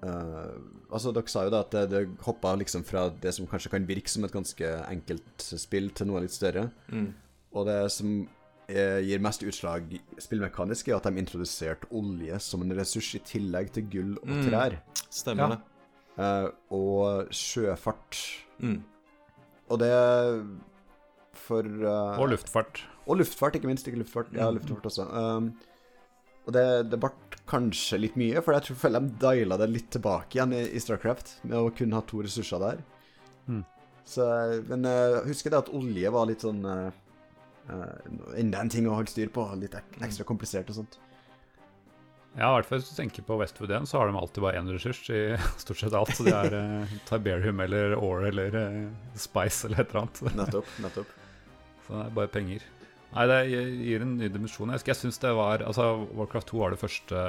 uh, 0.04 0.56
Altså, 0.86 1.10
dere 1.10 1.32
sa 1.32 1.46
jo 1.46 1.50
da 1.50 1.62
at 1.64 1.72
det, 1.72 1.84
det 1.90 2.02
hoppa 2.22 2.52
liksom 2.60 2.84
fra 2.86 3.08
det 3.20 3.32
som 3.34 3.48
kanskje 3.50 3.72
kan 3.72 3.88
virke 3.88 4.12
som 4.12 4.24
et 4.24 4.32
ganske 4.32 4.68
enkelt 4.86 5.46
spill, 5.58 5.88
til 5.96 6.08
noe 6.08 6.22
litt 6.24 6.36
større. 6.36 6.68
Mm. 6.92 7.08
Og 7.56 7.66
det 7.66 7.80
som 7.92 8.20
Eh, 8.22 8.35
gir 8.66 9.20
mest 9.22 9.44
utslag 9.46 9.92
spillmekanisk, 10.18 10.88
er 10.90 10.96
at 10.96 11.06
de 11.06 11.20
introduserte 11.22 11.86
olje 11.94 12.38
som 12.42 12.64
en 12.64 12.74
ressurs 12.74 13.12
i 13.14 13.20
tillegg 13.22 13.70
til 13.76 13.86
gull 13.92 14.12
og 14.18 14.32
mm. 14.32 14.40
trær. 14.48 14.78
Mm, 14.80 15.02
stemmer 15.20 15.54
det. 15.54 15.60
Uh, 16.16 16.48
og 16.74 17.34
sjøfart. 17.36 18.18
Mm. 18.58 18.80
Og 19.70 19.80
det 19.82 19.92
for 21.36 21.62
uh, 21.62 22.18
Og 22.18 22.30
luftfart. 22.32 22.82
Og 23.06 23.20
luftfart, 23.20 23.58
ikke 23.58 23.70
minst. 23.70 23.86
Ikke 23.88 24.00
luftfart. 24.02 24.32
Ja, 24.34 24.50
mm. 24.50 24.58
luftfart 24.58 24.90
også. 24.90 25.06
Um, 25.12 25.52
og 26.46 26.54
det, 26.54 26.66
det 26.90 26.98
ble 27.02 27.10
kanskje 27.50 28.00
litt 28.00 28.18
mye, 28.18 28.42
for 28.42 28.54
jeg 28.54 28.66
tror 28.66 28.94
de 28.96 29.00
diala 29.22 29.58
det 29.60 29.70
litt 29.70 29.88
tilbake 29.94 30.38
igjen 30.38 30.54
i, 30.54 30.62
i 30.74 30.82
Starcraft, 30.82 31.40
med 31.46 31.58
å 31.58 31.72
kun 31.74 31.94
ha 31.94 32.02
to 32.06 32.22
ressurser 32.26 32.62
der. 32.62 32.82
Mm. 33.46 33.64
Så, 34.06 34.26
men 34.70 34.86
uh, 34.86 35.22
husker 35.26 35.52
det 35.52 35.64
at 35.64 35.72
olje 35.74 36.10
var 36.14 36.28
litt 36.30 36.46
sånn 36.46 36.62
uh, 36.66 36.94
Uh, 37.66 38.38
enda 38.38 38.62
en 38.62 38.70
ting 38.70 38.86
å 38.86 38.94
holde 38.94 39.10
styr 39.10 39.32
på. 39.34 39.44
Litt 39.58 39.74
ek 39.78 39.98
ekstra 40.06 40.26
komplisert 40.28 40.70
og 40.70 40.80
sånt. 40.80 40.98
Ja, 42.36 42.50
i 42.50 42.58
hvert 42.58 42.68
fall 42.68 42.82
hvis 42.82 42.90
du 42.92 42.98
tenker 42.98 43.24
på 43.24 43.38
Westwood 43.40 43.72
1, 43.72 43.88
så 43.88 43.98
har 43.98 44.10
de 44.10 44.18
alltid 44.20 44.44
bare 44.44 44.60
én 44.60 44.68
ressurs 44.68 45.00
i 45.08 45.20
stort 45.62 45.80
sett 45.80 45.96
alt. 45.96 46.12
Så 46.16 46.26
det 46.26 46.36
er 46.36 46.56
uh, 46.56 46.96
Tiberium 47.08 47.62
eller 47.64 47.96
Ore 47.96 48.30
eller 48.30 48.58
uh, 48.60 49.12
Spice 49.16 49.68
eller 49.68 49.82
et 49.82 49.94
eller 49.94 50.04
annet. 50.04 50.24
Nettopp. 50.36 50.74
nettopp. 50.84 51.14
Så 51.86 51.94
det 51.94 52.02
er 52.04 52.16
bare 52.18 52.32
penger. 52.34 52.64
Nei, 53.14 53.24
det 53.30 53.36
gir 53.48 54.02
en 54.04 54.14
ny 54.18 54.28
dimensjon. 54.32 54.72
Jeg, 54.74 54.82
jeg 54.90 54.98
synes 54.98 55.20
det 55.22 55.32
var 55.36 55.62
Altså, 55.64 55.86
Warcraft 56.18 56.50
2 56.50 56.58
var 56.60 56.74
det 56.74 56.80
første 56.80 57.20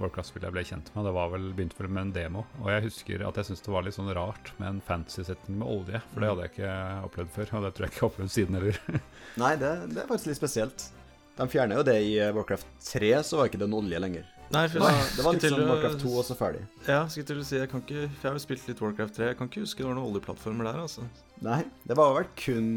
Warcraft-spillet 0.00 0.48
jeg 0.48 0.54
ble 0.54 0.64
kjent 0.68 0.92
med. 0.94 1.08
Det 1.08 1.14
var 1.16 1.32
vel 1.34 1.48
begynt 1.56 1.76
med 1.86 2.02
en 2.02 2.12
demo. 2.14 2.44
Og 2.62 2.70
jeg 2.72 2.86
husker 2.86 3.26
at 3.26 3.40
jeg 3.40 3.50
syntes 3.50 3.64
det 3.66 3.74
var 3.74 3.86
litt 3.86 3.98
sånn 3.98 4.12
rart 4.16 4.52
med 4.60 4.70
en 4.70 4.84
fantasy-setting 4.86 5.58
med 5.60 5.72
olje. 5.72 6.02
For 6.12 6.22
det 6.22 6.30
hadde 6.32 6.46
jeg 6.46 6.54
ikke 6.54 6.76
opplevd 7.08 7.34
før, 7.34 7.52
og 7.58 7.66
det 7.66 7.72
tror 7.74 7.86
jeg 7.86 7.92
ikke 7.92 8.00
jeg 8.00 8.04
har 8.06 8.12
opplevd 8.12 8.36
siden 8.36 8.60
heller. 8.60 8.80
Nei, 9.42 9.52
det, 9.60 9.74
det, 9.90 10.00
er 10.02 10.08
faktisk 10.08 10.32
litt 10.32 10.40
spesielt. 10.40 10.88
De 11.36 11.50
fjerner 11.52 11.82
jo 11.82 11.84
det 11.90 11.98
i 12.00 12.16
Warcraft 12.32 12.72
3, 12.86 13.12
så 13.28 13.40
var 13.40 13.50
ikke 13.50 13.60
det 13.60 13.68
noen 13.68 13.90
olje 13.90 14.00
lenger. 14.00 14.32
Nei, 14.54 14.68
for 14.70 14.78
Nei, 14.78 14.92
det 15.16 15.24
var 15.26 15.34
liksom 15.34 15.62
Warcraft 15.66 16.02
2 16.04 16.10
og 16.20 16.24
så 16.24 16.36
ferdig. 16.38 16.60
Ja, 16.86 17.00
skulle 17.10 17.26
til 17.28 17.42
å 17.42 17.46
si, 17.46 17.56
jeg 17.58 17.70
kan 17.72 17.82
ikke 17.82 18.04
For 18.06 18.28
jeg 18.28 18.28
har 18.28 18.36
jo 18.38 18.42
spilt 18.44 18.68
litt 18.70 18.82
Warcraft 18.84 19.18
3. 19.18 19.32
Jeg 19.32 19.38
kan 19.40 19.50
ikke 19.50 19.64
huske 19.64 19.82
det 19.82 19.88
var 19.88 19.98
noen 19.98 20.12
oljeplattformer 20.12 20.68
der, 20.70 20.78
altså. 20.86 21.06
Nei, 21.44 21.64
det 21.84 21.96
var 21.98 22.14
vel 22.16 22.28
kun 22.38 22.70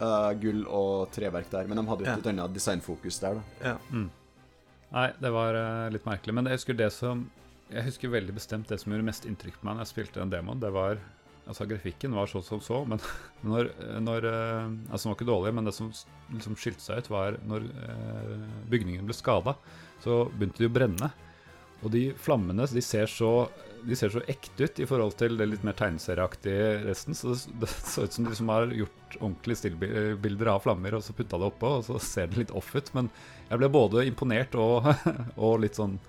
uh, 0.00 0.30
gull 0.40 0.62
og 0.66 1.08
treverk 1.14 1.50
der. 1.52 1.66
Men 1.70 1.80
de 1.80 1.86
hadde 1.88 2.06
jo 2.06 2.12
et 2.12 2.28
ja. 2.28 2.32
annet 2.34 2.54
designfokus 2.56 3.20
der, 3.22 3.40
da. 3.40 3.72
Ja. 3.72 3.74
Mm. 3.90 4.08
Nei, 4.92 5.08
det 5.22 5.32
var 5.34 5.58
uh, 5.58 5.88
litt 5.92 6.06
merkelig. 6.08 6.36
Men 6.38 6.50
jeg 6.50 6.60
husker 6.60 6.78
det 6.78 6.92
som 6.94 7.26
Jeg 7.66 7.82
husker 7.82 8.12
veldig 8.12 8.34
bestemt 8.36 8.68
det 8.70 8.78
som 8.78 8.92
gjorde 8.92 9.08
mest 9.08 9.24
inntrykk 9.26 9.56
på 9.58 9.66
meg 9.66 9.74
når 9.74 9.86
jeg 9.86 9.94
spilte 9.94 10.22
den 10.22 10.34
demoen. 10.34 10.62
Det 10.62 10.72
var 10.74 11.02
Altså, 11.46 11.62
grafikken 11.70 12.10
var 12.10 12.26
så 12.26 12.40
som 12.42 12.58
så, 12.58 12.80
men 12.90 12.98
når, 13.46 13.68
når 14.02 14.24
uh, 14.26 14.70
Altså, 14.90 15.04
den 15.06 15.12
var 15.12 15.18
ikke 15.18 15.28
dårlig, 15.30 15.52
men 15.54 15.68
det 15.68 15.74
som 15.76 15.92
liksom 16.34 16.56
skilte 16.58 16.82
seg 16.82 17.04
ut, 17.04 17.10
var 17.12 17.36
når 17.46 17.68
bygningen 18.70 19.06
ble 19.06 19.14
skada 19.14 19.54
så 20.04 20.24
begynte 20.30 20.62
de 20.62 20.68
å 20.70 20.74
brenne. 20.74 21.10
Og 21.84 21.92
de 21.92 22.08
flammene 22.18 22.66
de 22.70 22.82
ser, 22.84 23.08
så, 23.10 23.48
de 23.86 23.96
ser 23.98 24.10
så 24.10 24.22
ekte 24.30 24.66
ut 24.66 24.80
i 24.82 24.86
forhold 24.88 25.14
til 25.20 25.36
det 25.38 25.46
litt 25.48 25.66
mer 25.66 25.76
tegneserieaktige 25.78 26.70
resten. 26.86 27.14
Så 27.14 27.34
det, 27.34 27.60
det 27.62 27.70
så 27.72 28.06
ut 28.06 28.16
som 28.16 28.26
de 28.26 28.32
liksom 28.32 28.50
har 28.50 28.72
gjort 28.74 29.18
ordentlige 29.20 29.60
stillbilder 29.62 30.50
av 30.52 30.64
flammer 30.64 30.96
og 30.98 31.04
så 31.06 31.14
putta 31.16 31.38
det 31.40 31.50
oppå, 31.50 31.76
og 31.78 31.86
så 31.86 32.00
ser 32.02 32.32
det 32.32 32.42
litt 32.42 32.54
off 32.56 32.72
ut. 32.74 32.90
Men 32.96 33.10
jeg 33.50 33.62
ble 33.62 33.70
både 33.72 34.06
imponert 34.08 34.58
og, 34.58 34.90
og 35.48 35.60
litt 35.62 35.78
sånn 35.78 36.00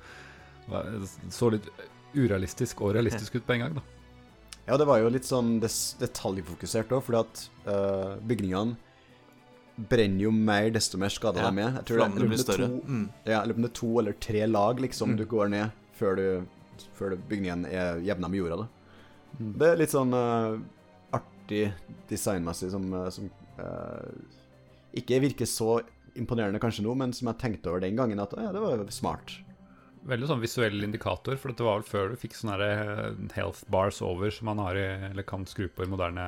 Så 1.31 1.51
litt 1.53 1.69
urealistisk 2.17 2.81
og 2.83 2.95
realistisk 2.97 3.37
ut 3.37 3.45
på 3.47 3.55
en 3.55 3.65
gang, 3.65 3.77
da. 3.77 3.85
Ja, 4.67 4.75
det 4.75 4.87
var 4.89 4.99
jo 4.99 5.11
litt 5.13 5.27
sånn 5.27 5.61
detaljfokusert 5.61 6.91
òg, 6.91 7.05
fordi 7.05 7.21
at 7.21 7.43
uh, 7.69 8.17
bygningene 8.27 8.75
brenner 9.77 10.25
jo 10.25 10.31
mer 10.33 10.71
desto 10.73 10.97
mer 10.99 11.13
skada 11.13 11.45
ja, 11.45 11.51
de 11.53 11.61
er. 11.61 11.75
Jeg 11.77 11.87
tror 11.87 12.01
det, 12.01 12.27
blir 12.31 12.41
større. 12.41 12.67
To, 12.73 12.81
mm. 12.83 13.05
ja, 13.29 13.41
eller 13.43 13.55
om 13.55 13.63
det 13.63 13.69
er 13.69 13.77
to 13.79 13.91
eller 14.01 14.17
tre 14.27 14.43
lag 14.49 14.81
liksom 14.81 15.13
mm. 15.13 15.17
du 15.21 15.25
går 15.29 15.51
ned 15.53 15.83
før, 15.97 16.17
du, 16.17 16.56
før 16.97 17.15
bygningen 17.29 17.65
er 17.69 18.01
jevna 18.05 18.29
med 18.31 18.41
jorda. 18.41 18.63
Da. 18.63 18.67
Mm. 19.37 19.51
Det 19.59 19.69
er 19.69 19.81
litt 19.81 19.93
sånn 19.93 20.15
uh, 20.15 20.57
artig 21.15 21.67
designmessig 22.09 22.71
som, 22.73 22.87
uh, 22.93 23.09
som 23.13 23.29
uh, 23.59 24.07
ikke 24.97 25.21
virker 25.23 25.49
så 25.49 25.79
imponerende 26.17 26.61
kanskje 26.61 26.85
nå, 26.85 26.95
men 26.97 27.13
som 27.13 27.29
jeg 27.29 27.41
tenkte 27.41 27.69
over 27.71 27.83
den 27.83 27.97
gangen 27.99 28.21
at 28.23 28.33
ja, 28.37 28.49
det 28.53 28.63
var 28.63 28.81
smart. 28.93 29.35
Veldig 30.07 30.29
sånn 30.29 30.41
visuell 30.41 30.81
indikator, 30.85 31.35
for 31.37 31.51
det 31.51 31.65
var 31.65 31.81
vel 31.81 31.89
før 31.89 32.13
du 32.13 32.21
fikk 32.21 32.37
sånne 32.37 32.71
health 33.35 33.65
bars 33.73 33.99
over 34.05 34.31
som 34.33 34.49
man 34.49 34.61
har 34.63 34.79
i, 34.79 34.87
eller 35.11 35.27
kan 35.27 35.45
skru 35.49 35.67
på 35.67 35.85
i 35.85 35.91
moderne 35.91 36.25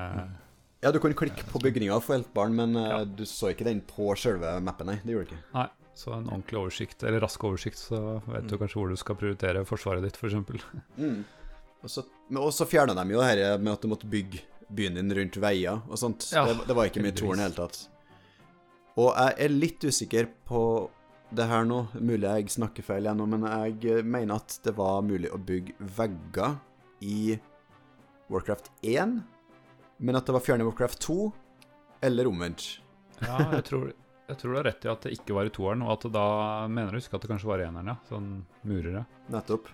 ja, 0.80 0.94
du 0.96 1.00
kunne 1.04 1.18
klikke 1.18 1.44
på 1.50 1.60
bygninga 1.60 1.98
for 2.00 2.16
health 2.16 2.30
baren, 2.36 2.54
men 2.56 2.78
ja. 2.80 3.02
du 3.04 3.26
så 3.28 3.50
ikke 3.52 3.66
den 3.68 3.82
på 3.84 4.14
selve 4.20 4.54
mappen, 4.64 4.88
nei. 4.88 5.00
Det 5.04 5.12
gjorde 5.12 5.28
du 5.28 5.34
ikke. 5.34 5.40
Nei, 5.58 5.66
så 6.00 6.14
en 6.16 6.30
ordentlig 6.30 6.60
oversikt, 6.62 7.04
eller 7.04 7.20
rask 7.24 7.44
oversikt, 7.44 7.82
så 7.90 8.00
vet 8.24 8.46
mm. 8.46 8.50
du 8.52 8.56
kanskje 8.62 8.80
hvor 8.80 8.94
du 8.94 9.00
skal 9.00 9.18
prioritere 9.20 9.66
forsvaret 9.68 10.06
ditt, 10.06 10.20
f.eks. 10.20 10.38
Mm. 10.96 11.18
Og 11.84 11.92
så, 11.92 12.06
så 12.56 12.68
fjerna 12.68 12.96
de 12.96 13.16
jo 13.16 13.24
dette 13.24 13.50
med 13.60 13.74
at 13.74 13.84
du 13.84 13.92
måtte 13.92 14.08
bygge 14.12 14.44
byen 14.70 15.00
din 15.00 15.16
rundt 15.18 15.40
veier 15.42 15.82
og 15.90 16.00
sånt. 16.00 16.30
Ja, 16.32 16.46
det, 16.48 16.62
det, 16.70 16.78
var 16.78 16.88
ikke 16.88 17.04
mye 17.04 17.16
torn 17.18 17.40
i 17.40 17.42
det 17.42 17.50
hele 17.50 17.58
tatt. 17.58 17.82
Og 19.00 19.12
jeg 19.12 19.36
er 19.46 19.54
litt 19.54 19.86
usikker 19.86 20.30
på 20.48 20.62
det 21.36 21.46
her 21.46 21.68
nå, 21.68 21.84
mulig 22.00 22.26
jeg 22.26 22.56
snakker 22.56 22.86
feil 22.86 23.06
igjen 23.06 23.20
men 23.30 23.44
jeg 23.46 24.02
mener 24.02 24.40
at 24.40 24.56
det 24.66 24.74
var 24.78 25.04
mulig 25.06 25.30
å 25.30 25.38
bygge 25.38 25.76
vegger 26.00 26.56
i 27.06 27.36
Warcraft 28.34 28.72
1 28.82 29.20
men 30.00 30.16
at 30.16 30.28
det 30.28 30.36
var 30.36 30.44
fjernet 30.44 30.64
i 30.64 30.70
Warcraft 30.70 31.02
2, 31.04 31.18
eller 32.08 32.28
omvendt. 32.30 32.68
ja, 33.20 33.38
jeg 33.58 33.66
tror, 33.68 33.90
jeg 34.30 34.38
tror, 34.38 34.52
du 34.52 34.60
har 34.60 34.68
rett 34.70 34.86
i 34.86 34.92
at 34.92 35.06
det 35.06 35.13
ikke 35.18 35.36
var 35.38 35.50
i 35.50 35.54
toeren, 35.54 35.84
og 35.86 35.96
at 35.96 36.06
det 36.06 36.12
da 36.13 36.26
mener 36.70 36.94
du 36.94 37.00
husker 37.00 37.18
at 37.18 37.26
det 37.26 37.32
kanskje 37.32 37.50
var 37.50 37.63
i 37.63 37.65
eneren, 37.65 37.94
ja. 37.94 37.98
Sånn 38.10 38.28
murer. 38.70 39.02
Nettopp. 39.34 39.72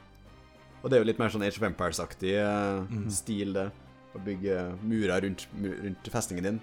Og 0.82 0.92
det 0.92 0.98
er 0.98 1.04
jo 1.04 1.10
litt 1.10 1.20
mer 1.20 1.34
sånn 1.34 1.44
Age 1.44 1.60
of 1.60 1.66
Empires-aktig 1.68 2.36
mm 2.38 2.88
-hmm. 2.88 3.10
stil, 3.12 3.54
det. 3.54 3.72
Å 4.16 4.22
bygge 4.24 4.56
murer 4.82 5.22
rundt, 5.22 5.48
rundt 5.60 6.08
festningen 6.08 6.44
din. 6.44 6.62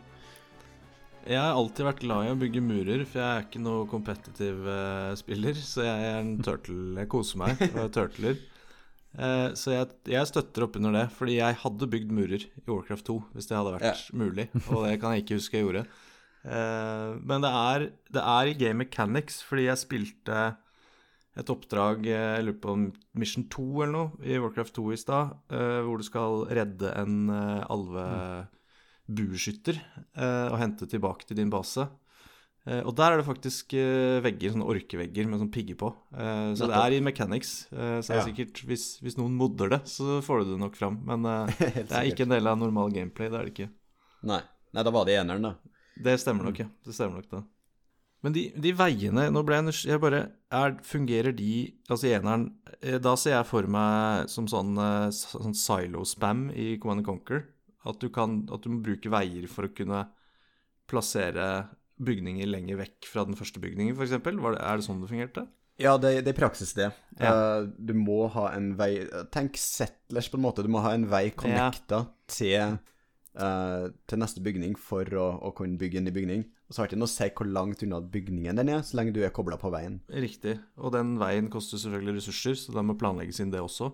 Jeg 1.27 1.39
har 1.39 1.55
alltid 1.55 1.87
vært 1.87 2.01
glad 2.03 2.27
i 2.27 2.31
å 2.33 2.39
bygge 2.39 2.61
murer, 2.65 3.05
for 3.05 3.21
jeg 3.21 3.29
er 3.29 3.45
ikke 3.45 3.63
noe 3.63 3.87
kompetitiv 3.87 4.65
uh, 4.67 5.15
spiller. 5.15 5.55
Så 5.55 5.85
jeg 5.85 6.07
er 6.09 6.21
en 6.21 6.39
turtle. 6.47 6.99
Jeg 6.99 7.09
koser 7.09 7.39
meg 7.39 7.61
og 7.77 7.93
turtler. 7.93 8.41
Uh, 9.13 9.53
så 9.55 9.75
jeg, 9.75 9.91
jeg, 10.09 10.27
støtter 10.27 10.65
opp 10.65 10.77
under 10.77 10.93
det, 10.97 11.11
fordi 11.13 11.37
jeg 11.37 11.61
hadde 11.61 11.91
bygd 11.95 12.15
murer 12.17 12.47
i 12.49 12.65
Warcraft 12.67 13.07
2 13.11 13.19
hvis 13.35 13.47
det 13.51 13.59
hadde 13.59 13.75
vært 13.75 13.85
ja. 13.85 14.17
mulig, 14.17 14.49
og 14.73 14.87
det 14.87 15.01
kan 15.03 15.13
jeg 15.13 15.27
ikke 15.27 15.37
huske 15.37 15.59
jeg 15.59 15.67
gjorde. 15.67 15.85
Uh, 16.43 17.23
men 17.23 17.39
det 17.45 17.53
er, 17.55 17.95
det 18.11 18.23
er, 18.23 18.47
i 18.51 18.59
game 18.59 18.79
mechanics, 18.83 19.43
fordi 19.47 19.69
jeg 19.69 19.79
spilte 19.85 20.57
et 21.33 21.49
oppdrag 21.49 22.05
eh, 22.05 22.37
Jeg 22.37 22.45
lurer 22.45 22.61
på 22.61 22.77
Mission 23.17 23.49
2 23.49 23.65
eller 23.87 23.95
noe 23.95 24.13
i 24.21 24.37
Warcraft 24.37 24.77
2 24.77 24.93
i 24.93 25.01
stad, 25.01 25.33
uh, 25.55 25.81
hvor 25.87 25.97
du 25.97 26.05
skal 26.05 26.45
redde 26.51 26.93
en 27.01 27.31
alvebueskytter 27.33 29.81
og 30.53 30.61
hente 30.61 30.85
tilbake 30.93 31.25
til 31.25 31.41
din 31.41 31.49
base. 31.53 31.89
Uh, 32.63 32.79
og 32.87 32.95
der 32.95 33.11
er 33.11 33.19
det 33.19 33.27
faktisk 33.27 33.75
uh, 33.75 34.21
vegger, 34.23 34.53
sånne 34.55 34.69
orkevegger 34.71 35.27
med 35.27 35.41
sånn 35.41 35.51
pigger 35.55 35.79
på. 35.81 35.89
Uh, 36.15 36.53
så 36.59 36.69
det 36.71 36.79
er 36.79 36.95
i 36.95 37.01
mechanics. 37.03 37.55
så 37.73 38.15
er 38.15 38.21
ja. 38.21 38.27
sikkert, 38.29 38.63
hvis, 38.69 38.87
hvis, 39.03 39.19
noen 39.19 39.35
modder 39.39 39.73
det, 39.75 39.81
så 39.91 40.21
får 40.23 40.43
du 40.43 40.53
det 40.53 40.61
nok 40.63 40.79
fram. 40.79 41.01
Men 41.09 41.27
det 41.59 41.91
er 41.91 42.11
ikke 42.11 42.29
en 42.29 42.37
del 42.37 42.47
av 42.47 42.61
normal 42.61 42.95
gameplay. 42.95 43.33
Det 43.33 43.41
er 43.41 43.49
det 43.49 43.55
ikke. 43.57 43.73
Nei, 44.31 44.43
Nei 44.77 44.87
da 44.87 44.95
var 44.95 45.09
det 45.09 45.19
eneren, 45.19 45.51
da. 45.51 45.72
Det 45.97 46.15
stemmer 46.21 46.49
nok, 46.49 46.63
ja. 46.63 46.69
Det 46.85 46.95
stemmer 46.97 47.21
nok, 47.21 47.29
det. 47.33 47.43
Men 48.23 48.35
de, 48.37 48.45
de 48.55 48.71
veiene 48.79 49.25
Nå 49.35 49.41
ble 49.43 49.57
jeg 49.59 49.81
jeg 49.91 49.99
bare 50.03 50.21
er, 50.55 50.77
Fungerer 50.87 51.35
de 51.35 51.73
Altså 51.91 52.07
i 52.07 52.13
eneren 52.15 52.45
Da 53.03 53.17
ser 53.19 53.35
jeg 53.35 53.49
for 53.49 53.67
meg 53.67 54.31
som 54.31 54.47
sånn, 54.51 54.79
sånn 55.17 55.57
silo-spam 55.59 56.45
i 56.55 56.77
Command 56.83 57.03
Conquer. 57.07 57.49
At 57.83 57.99
du, 57.99 58.09
kan, 58.15 58.45
at 58.55 58.63
du 58.63 58.71
må 58.71 58.83
bruke 58.87 59.11
veier 59.11 59.49
for 59.51 59.67
å 59.67 59.73
kunne 59.75 60.05
plassere 60.91 61.49
bygninger 62.03 62.47
lenger 62.47 62.79
vekk 62.79 63.09
fra 63.11 63.25
den 63.27 63.39
første 63.39 63.63
bygningen, 63.63 63.97
f.eks.? 63.97 64.15
Er 64.15 64.79
det 64.79 64.87
sånn 64.87 65.03
det 65.03 65.11
fungerte? 65.11 65.47
Ja, 65.81 65.97
det, 65.99 66.13
det 66.27 66.35
er 66.35 66.39
praksis 66.39 66.75
det. 66.77 66.91
Ja. 67.19 67.33
Uh, 67.33 67.71
du 67.79 67.95
må 67.97 68.27
ha 68.35 68.49
en 68.55 68.73
vei 68.79 69.07
Tenk 69.35 69.59
Settlers, 69.59 70.29
på 70.31 70.39
en 70.39 70.45
måte. 70.45 70.65
Du 70.65 70.71
må 70.73 70.83
ha 70.85 70.93
en 70.95 71.09
vei 71.11 71.29
connecta 71.35 72.03
ja. 72.05 72.11
til, 72.31 72.77
uh, 73.39 73.89
til, 74.09 74.21
neste 74.23 74.43
bygning 74.45 74.77
for 74.81 75.09
å, 75.19 75.27
å, 75.43 75.53
kunne 75.57 75.81
bygge 75.81 76.01
en 76.01 76.09
ny 76.09 76.15
bygning. 76.15 76.47
Og 76.69 76.75
så 76.75 76.83
har 76.83 76.89
det 76.89 76.95
ikke 76.95 77.03
noe 77.03 77.11
å 77.11 77.15
si 77.15 77.29
hvor 77.37 77.51
langt 77.59 77.85
unna 77.87 78.01
bygningen 78.15 78.61
den 78.61 78.73
er, 78.73 78.85
så 78.87 78.99
lenge 78.99 79.15
du 79.17 79.23
er 79.25 79.35
kobla 79.35 79.59
på 79.61 79.73
veien. 79.75 80.01
Riktig. 80.13 80.59
Og 80.81 80.95
den 80.97 81.17
veien 81.21 81.51
koster 81.53 81.81
selvfølgelig 81.81 82.21
ressurser, 82.21 82.59
så 82.59 82.77
det 82.77 82.87
må 82.89 82.99
planlegges 83.01 83.43
inn 83.45 83.53
det 83.55 83.63
også. 83.63 83.93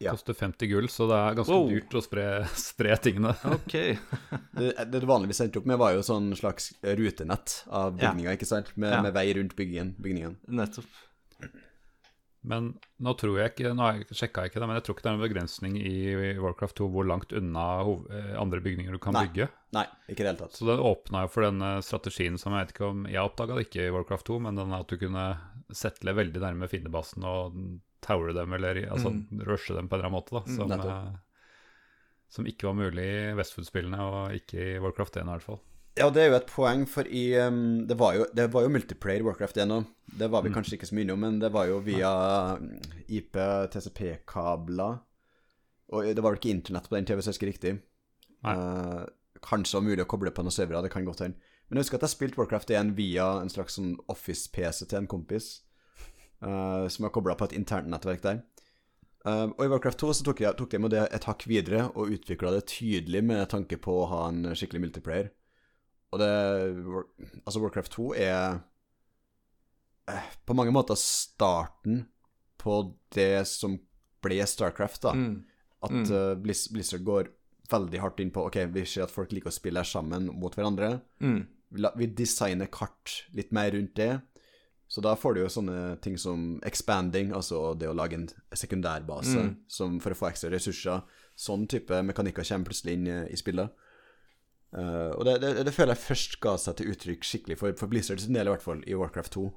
Ja. 0.00 0.14
Koster 0.16 0.32
50 0.32 0.70
gull, 0.70 0.88
så 0.88 1.04
det 1.10 1.16
er 1.18 1.34
ganske 1.36 1.52
wow. 1.52 1.66
dyrt 1.68 1.94
å 1.98 2.00
spre, 2.00 2.26
spre 2.56 2.94
tingene. 3.04 3.34
Ok 3.58 3.74
det, 4.56 4.70
det, 4.80 4.96
du 4.96 5.04
vanligvis 5.04 5.42
endte 5.44 5.60
opp 5.60 5.68
med, 5.68 5.76
var 5.82 5.92
jo 5.92 6.06
sånn 6.06 6.30
slags 6.38 6.70
rutenett 6.80 7.58
av 7.68 7.98
bygninga, 7.98 8.30
ja. 8.32 8.38
ikke 8.38 8.48
sant? 8.48 8.72
Med, 8.80 8.94
ja. 8.94 9.02
med, 9.04 9.12
vei 9.12 9.26
rundt 9.36 9.52
bygningen. 9.58 9.92
bygningen. 10.00 10.38
Nettopp. 10.56 10.88
Men 12.40 12.70
nå 13.04 13.12
tror 13.20 13.34
jeg 13.36 13.50
ikke 13.52 13.74
Nå 13.76 13.86
sjekka 14.16 14.46
jeg 14.46 14.52
ikke 14.52 14.62
det, 14.62 14.68
men 14.70 14.78
jeg 14.78 14.84
tror 14.86 14.96
ikke 14.96 15.04
det 15.04 15.10
er 15.10 15.18
en 15.18 15.24
begrensning 15.26 15.74
i 15.76 15.96
Warcraft 16.40 16.78
2 16.80 16.86
hvor 16.94 17.04
langt 17.04 17.34
unna 17.36 17.64
eh, 18.16 18.32
andre 18.40 18.62
bygninger 18.64 18.96
du 18.96 19.00
kan 19.02 19.16
Nei. 19.16 19.26
bygge. 19.28 19.50
Nei, 19.76 19.84
ikke 20.08 20.24
det 20.24 20.30
hele 20.30 20.40
tatt. 20.40 20.56
Så 20.56 20.68
det 20.70 20.78
åpna 20.80 21.26
jo 21.26 21.32
for 21.34 21.44
den 21.44 21.66
strategien 21.84 22.40
som 22.40 22.56
jeg 22.56 22.64
vet 22.64 22.74
ikke 22.74 22.88
om 22.88 23.04
Jeg 23.10 23.22
oppdaga 23.22 23.58
det 23.58 23.68
ikke 23.68 23.86
i 23.86 23.92
Warcraft 23.94 24.30
2, 24.32 24.40
men 24.46 24.60
den 24.60 24.76
at 24.76 24.88
du 24.88 24.96
kunne 25.00 25.26
settle 25.76 26.16
veldig 26.16 26.42
nærme 26.42 26.68
fiendebasen 26.70 27.26
og 27.28 27.58
tower 28.04 28.32
dem, 28.34 28.52
eller 28.56 28.84
altså, 28.88 29.12
mm. 29.12 29.42
rushe 29.46 29.76
dem 29.76 29.88
på 29.88 29.96
en 29.96 30.00
eller 30.00 30.08
annen 30.08 30.16
måte, 30.16 30.34
da, 30.34 30.42
mm, 30.46 30.56
som, 30.56 30.72
mm, 30.72 31.18
som 32.32 32.48
ikke 32.48 32.70
var 32.70 32.78
mulig 32.78 33.04
i 33.04 33.34
Westfood-spillene, 33.38 34.00
og 34.00 34.38
ikke 34.40 34.64
i 34.64 34.78
Warcraft 34.82 35.20
1 35.20 35.28
i 35.28 35.34
hvert 35.34 35.46
fall. 35.46 35.60
Ja, 35.98 36.06
det 36.14 36.22
er 36.22 36.30
jo 36.30 36.38
et 36.38 36.48
poeng, 36.48 36.84
for 36.88 37.08
i 37.10 37.24
um, 37.42 37.82
det, 37.88 37.96
var 37.98 38.14
jo, 38.16 38.26
det 38.36 38.46
var 38.54 38.64
jo 38.64 38.72
multiplayer 38.72 39.24
Warcraft 39.26 39.58
1 39.58 39.74
òg. 39.74 39.88
Det 40.20 40.28
var 40.30 40.44
vi 40.44 40.52
mm. 40.52 40.56
kanskje 40.56 40.76
ikke 40.78 40.88
så 40.90 40.96
mye 40.96 41.14
om, 41.14 41.22
men 41.26 41.38
det 41.42 41.50
var 41.54 41.66
jo 41.68 41.80
via 41.84 42.10
IP, 43.10 43.38
TCP-kabler. 43.74 45.00
Og 45.90 46.06
det 46.06 46.22
var 46.22 46.30
vel 46.30 46.38
ikke 46.38 46.54
internett 46.54 46.86
på 46.88 46.96
den 46.96 47.08
TV, 47.08 47.18
så 47.18 47.32
jeg 47.32 47.36
husker 47.36 47.50
riktig. 47.50 47.72
Uh, 48.46 49.02
kanskje 49.42 49.74
det 49.74 49.80
var 49.80 49.88
mulig 49.88 50.04
å 50.06 50.10
koble 50.10 50.32
på 50.34 50.44
noen 50.46 50.54
servere, 50.54 50.84
det 50.86 50.92
kan 50.94 51.08
godt 51.08 51.24
hende. 51.26 51.50
Men 51.68 51.78
jeg 51.78 51.86
husker 51.86 52.00
at 52.00 52.06
jeg 52.06 52.14
spilte 52.14 52.40
Warcraft 52.40 52.70
1 52.74 52.94
via 52.98 53.26
en 53.42 53.50
slags 53.50 53.76
sånn 53.78 53.96
Office-PC 54.10 54.86
til 54.86 55.02
en 55.02 55.10
kompis. 55.10 55.58
uh, 56.46 56.88
som 56.88 57.04
er 57.04 57.12
kobla 57.14 57.36
på 57.36 57.50
et 57.50 57.56
internnettverk 57.58 58.22
der. 58.24 58.40
Uh, 59.26 59.52
og 59.52 59.64
i 59.64 59.68
Warcraft 59.68 60.00
2 60.00 60.12
så 60.16 60.24
tok, 60.24 60.40
jeg, 60.40 60.56
tok 60.56 60.72
jeg 60.72 60.80
med 60.80 60.94
det 60.94 61.02
et 61.12 61.26
hakk 61.28 61.44
videre 61.48 61.90
og 61.92 62.14
utvikla 62.14 62.54
det 62.54 62.64
tydelig 62.72 63.20
med 63.26 63.42
tanke 63.52 63.76
på 63.76 63.98
å 64.00 64.08
ha 64.08 64.22
en 64.30 64.54
skikkelig 64.56 64.86
multiplayer. 64.86 65.28
Og 66.10 66.18
det 66.18 66.30
Altså, 67.44 67.60
Warcraft 67.62 67.92
2 67.96 68.06
er 68.18 68.58
uh, 70.10 70.30
på 70.46 70.56
mange 70.58 70.74
måter 70.74 70.98
starten 70.98 72.06
på 72.60 72.80
det 73.14 73.46
som 73.48 73.78
ble 74.20 74.40
Starcraft, 74.46 75.02
da. 75.06 75.14
Mm. 75.16 75.36
At 75.86 76.10
uh, 76.12 76.34
Blizz, 76.40 76.66
Blizzard 76.72 77.04
går 77.06 77.30
veldig 77.70 78.00
hardt 78.02 78.20
inn 78.20 78.32
på 78.34 78.42
Ok, 78.48 78.58
vi 78.74 78.84
ser 78.84 79.06
at 79.06 79.14
folk 79.14 79.32
liker 79.32 79.52
å 79.52 79.54
spille 79.54 79.84
sammen 79.86 80.28
mot 80.36 80.54
hverandre. 80.56 80.98
Mm. 81.22 81.44
Vi, 81.70 82.10
designer 82.18 82.66
kart 82.66 83.22
litt 83.36 83.54
mer 83.54 83.70
rundt 83.72 83.94
det. 83.96 84.16
Så 84.90 85.00
da 85.00 85.12
får 85.14 85.36
du 85.36 85.40
jo 85.44 85.50
sånne 85.54 86.00
ting 86.02 86.16
som 86.18 86.56
expanding, 86.66 87.30
altså 87.30 87.76
det 87.78 87.86
å 87.86 87.94
lage 87.94 88.18
en 88.18 88.26
sekundærbase 88.50 89.38
Mm. 89.38 89.52
som 89.70 90.00
for 90.02 90.10
å 90.10 90.18
få 90.18 90.26
ekstra 90.32 90.50
ressurser. 90.50 91.04
Sånn 91.38 91.68
type 91.70 92.02
mekanikker 92.02 92.42
kommer 92.42 92.66
plutselig 92.66 92.96
inn 92.98 93.06
i 93.06 93.38
spillet. 93.38 93.70
Uh, 94.70 95.10
og 95.18 95.24
det, 95.26 95.40
det, 95.42 95.64
det 95.66 95.74
føler 95.74 95.96
jeg 95.96 96.04
først 96.04 96.38
ga 96.42 96.54
seg 96.60 96.78
til 96.78 96.92
uttrykk 96.92 97.26
skikkelig 97.26 97.58
for, 97.58 97.74
for 97.78 97.90
Blizzards 97.90 98.28
del, 98.30 98.46
i 98.46 98.54
hvert 98.54 98.64
fall, 98.64 98.84
i 98.86 98.96
Warcraft 98.98 99.34
2. 99.34 99.48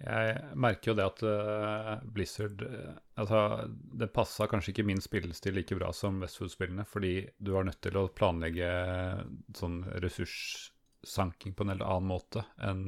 Jeg 0.00 0.36
merker 0.56 0.90
jo 0.90 0.96
det 0.96 1.04
at 1.04 1.22
uh, 1.28 1.90
Blizzard 2.08 2.62
eh, 2.64 2.94
Altså, 3.20 3.66
det 3.68 4.06
passa 4.16 4.46
kanskje 4.48 4.72
ikke 4.72 4.86
min 4.88 5.02
spillestil 5.04 5.58
like 5.58 5.76
bra 5.76 5.90
som 5.92 6.22
Westwood-spillene, 6.24 6.86
fordi 6.88 7.26
du 7.36 7.50
var 7.52 7.66
nødt 7.68 7.82
til 7.84 7.98
å 8.00 8.06
planlegge 8.08 8.70
sånn 9.58 9.82
ressurssanking 10.00 11.52
på 11.52 11.66
en 11.66 11.74
eller 11.74 11.84
annen 11.84 12.08
måte 12.08 12.46
enn 12.64 12.86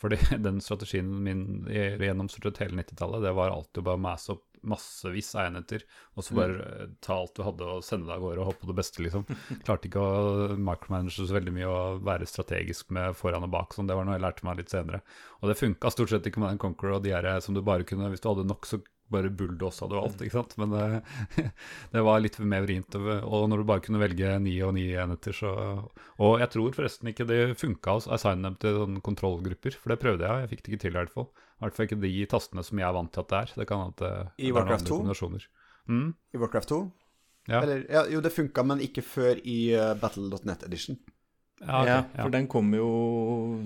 Fordi 0.00 0.16
den 0.46 0.62
strategien 0.64 1.12
min 1.12 1.66
gjennom 1.68 2.32
hele 2.32 2.80
90-tallet, 2.80 3.26
det 3.26 3.36
var 3.36 3.52
alltid 3.52 3.82
å 3.82 3.88
bare 3.90 4.04
masse 4.08 4.32
opp 4.32 4.49
massevis 4.66 5.32
av 5.36 5.48
enheter, 5.48 5.84
og 6.16 6.26
så 6.26 6.36
bare 6.36 6.56
mm. 6.58 6.94
ta 7.04 7.16
alt 7.16 7.34
du 7.36 7.42
hadde 7.46 7.70
og 7.74 7.84
sende 7.86 8.08
deg 8.08 8.16
av 8.18 8.24
gårde 8.24 8.44
og 8.44 8.50
håpe 8.50 8.64
på 8.64 8.70
det 8.70 8.78
beste, 8.80 9.04
liksom. 9.06 9.26
Klarte 9.66 9.90
ikke 9.90 10.04
å 10.04 10.60
micromanage 10.60 11.16
så 11.16 11.28
veldig 11.36 11.56
mye 11.56 11.72
og 11.72 12.04
være 12.06 12.28
strategisk 12.28 12.92
med 12.96 13.16
foran 13.18 13.46
og 13.46 13.52
bak, 13.54 13.76
sånn. 13.76 13.90
Det 13.90 13.98
var 13.98 14.08
noe 14.08 14.18
jeg 14.18 14.26
lærte 14.26 14.48
meg 14.48 14.62
litt 14.62 14.72
senere. 14.72 15.02
Og 15.40 15.50
det 15.50 15.58
funka 15.60 15.92
stort 15.94 16.12
sett 16.12 16.28
i 16.28 16.34
Command 16.34 16.56
and 16.56 16.62
Conquer 16.62 16.96
og 16.96 17.04
de 17.04 17.14
her 17.16 17.32
som 17.44 17.56
du 17.56 17.62
bare 17.64 17.86
kunne 17.88 18.10
Hvis 18.12 18.22
du 18.22 18.28
hadde 18.30 18.48
nok, 18.48 18.68
så 18.68 18.80
bare 19.10 19.30
bulldosa 19.34 19.88
du 19.90 19.96
alt, 19.98 20.20
ikke 20.22 20.38
sant. 20.38 20.56
Men 20.60 20.74
det, 20.74 21.46
det 21.94 22.04
var 22.06 22.22
litt 22.22 22.38
mer 22.38 22.64
vrient. 22.66 22.96
Og 22.96 23.48
når 23.50 23.62
du 23.62 23.68
bare 23.68 23.84
kunne 23.84 24.02
velge 24.02 24.36
ni 24.42 24.56
og 24.66 24.74
ni 24.76 24.86
enheter, 24.94 25.36
så 25.36 25.52
Og 26.20 26.40
jeg 26.42 26.52
tror 26.54 26.76
forresten 26.76 27.10
ikke 27.10 27.28
det 27.28 27.40
funka 27.60 27.96
å 27.96 28.02
assigne 28.16 28.46
dem 28.48 28.58
til 28.62 28.82
sånne 28.82 29.04
kontrollgrupper, 29.04 29.78
for 29.80 29.92
det 29.92 30.02
prøvde 30.02 30.26
jeg, 30.26 30.44
jeg 30.44 30.52
fikk 30.54 30.64
det 30.64 30.72
ikke 30.72 30.84
til 30.84 30.94
i 30.94 31.00
hvert 31.00 31.14
fall. 31.16 31.30
I 31.60 31.64
hvert 31.66 31.76
fall 31.76 31.86
ikke 31.90 32.00
de 32.00 32.26
tastene 32.26 32.64
som 32.64 32.78
jeg 32.80 32.88
er 32.88 32.92
vant 32.96 33.12
til 33.12 33.20
at 33.20 33.28
det 33.28 33.38
er. 33.42 33.52
Det 33.60 33.66
kan 33.68 33.82
at 33.90 33.96
det, 34.00 34.12
I 34.38 34.46
det 34.46 34.54
noen 34.54 34.56
Warcraft 34.56 34.86
2? 34.88 35.40
Mm, 35.90 36.14
I 36.34 36.38
Warcraft 36.40 36.68
2? 36.72 36.80
ja. 37.50 37.60
Eller, 37.62 37.84
ja, 37.90 38.04
jo, 38.08 38.20
det 38.24 38.32
funka, 38.32 38.62
men 38.64 38.80
ikke 38.80 39.02
før 39.02 39.40
i 39.44 39.58
uh, 39.76 39.94
Battle.net 40.00 40.62
Edition. 40.64 40.96
Ja, 41.60 41.82
okay, 41.82 41.92
ja, 42.16 42.22
for 42.24 42.30
den 42.32 42.46
kom 42.48 42.70
jo 42.72 42.86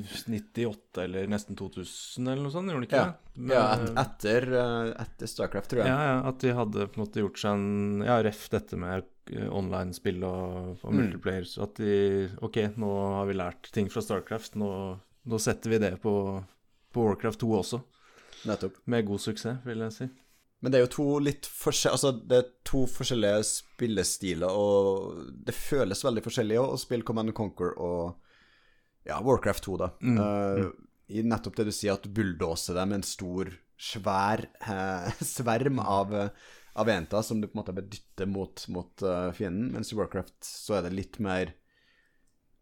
98 0.03 1.03
eller 1.05 1.29
nesten 1.31 1.55
2000 1.59 2.27
eller 2.27 2.43
noe 2.43 2.51
sånt, 2.51 2.67
gjorde 2.71 2.83
den 2.83 2.89
ikke 2.89 2.99
Ja. 2.99 3.05
det? 3.05 3.37
Men- 3.37 3.55
Ja, 3.55 3.75
et, 3.75 3.91
etter, 4.03 4.49
uh, 4.53 4.95
etter 5.05 5.27
Starcraft, 5.31 5.69
tror 5.71 5.79
jeg. 5.85 5.87
Ja, 5.87 6.01
ja, 6.09 6.29
at 6.29 6.39
de 6.41 6.53
hadde 6.55 6.87
på 6.89 6.99
en 6.99 7.05
måte 7.07 7.21
gjort 7.23 7.39
seg 7.39 7.53
en 7.55 8.03
Ja, 8.03 8.17
ref 8.23 8.49
dette 8.51 8.77
med 8.77 9.05
eh, 9.31 9.49
online-spill 9.49 10.23
og, 10.25 10.79
og 10.85 10.93
Mm. 10.93 10.99
multiplayer. 11.01 11.45
Så 11.47 11.63
at 11.65 11.75
de 11.77 12.31
Ok, 12.43 12.57
nå 12.77 12.91
har 13.19 13.27
vi 13.27 13.33
lært 13.35 13.71
ting 13.73 13.89
fra 13.89 14.03
Starcraft, 14.03 14.55
nå, 14.57 14.99
nå 15.27 15.39
setter 15.41 15.71
vi 15.71 15.79
det 15.79 16.01
på, 16.03 16.45
på 16.95 17.09
Warcraft 17.09 17.43
2 17.43 17.55
også. 17.59 17.81
Nettopp. 18.49 18.79
Med 18.91 19.07
god 19.09 19.23
suksess, 19.25 19.63
vil 19.67 19.83
jeg 19.87 19.97
si. 19.97 20.09
Men 20.65 20.73
det 20.73 20.79
er 20.79 20.85
jo 20.87 20.93
to 20.95 21.07
litt 21.21 21.45
forskjell... 21.45 21.93
Altså, 21.93 22.11
det 22.25 22.37
er 22.39 22.47
to 22.65 22.87
forskjellige 22.89 23.43
spillestiler, 23.45 24.49
og 24.49 25.19
det 25.45 25.53
føles 25.57 26.05
veldig 26.07 26.23
forskjellig 26.25 26.57
å 26.63 26.79
spille 26.81 27.05
Command 27.05 27.35
Conquer 27.37 27.75
og 27.77 28.15
ja, 29.05 29.19
Warcraft 29.21 29.67
2, 29.69 29.77
da. 29.83 29.91
Mm, 30.01 30.21
Uh, 30.25 30.71
I 31.13 31.25
nettopp 31.29 31.59
det 31.59 31.69
du 31.69 31.75
sier, 31.77 31.99
at 31.99 32.07
du 32.07 32.15
bulldoser 32.17 32.79
dem 32.79 32.95
med 32.95 33.03
en 33.03 33.07
stor, 33.07 33.51
svær 33.77 34.47
eh, 34.63 35.11
sverm 35.35 35.83
av, 35.83 36.15
eh, 36.17 36.53
av 36.81 36.89
enter 36.89 37.25
som 37.27 37.43
du 37.43 37.49
på 37.49 37.59
en 37.59 37.61
måte 37.61 37.75
bør 37.77 37.89
dytte 37.91 38.25
mot, 38.31 38.65
mot 38.73 39.05
uh, 39.05 39.29
fienden, 39.37 39.73
mens 39.75 39.93
i 39.93 39.99
Warcraft 39.99 40.39
så 40.47 40.79
er 40.79 40.87
det 40.87 40.95
litt 40.95 41.19
mer 41.23 41.53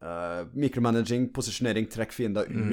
uh, 0.02 0.48
micromanaging, 0.56 1.30
posisjonering, 1.36 1.86
trekk 1.92 2.16
fiender 2.16 2.50
Mm. 2.50 2.72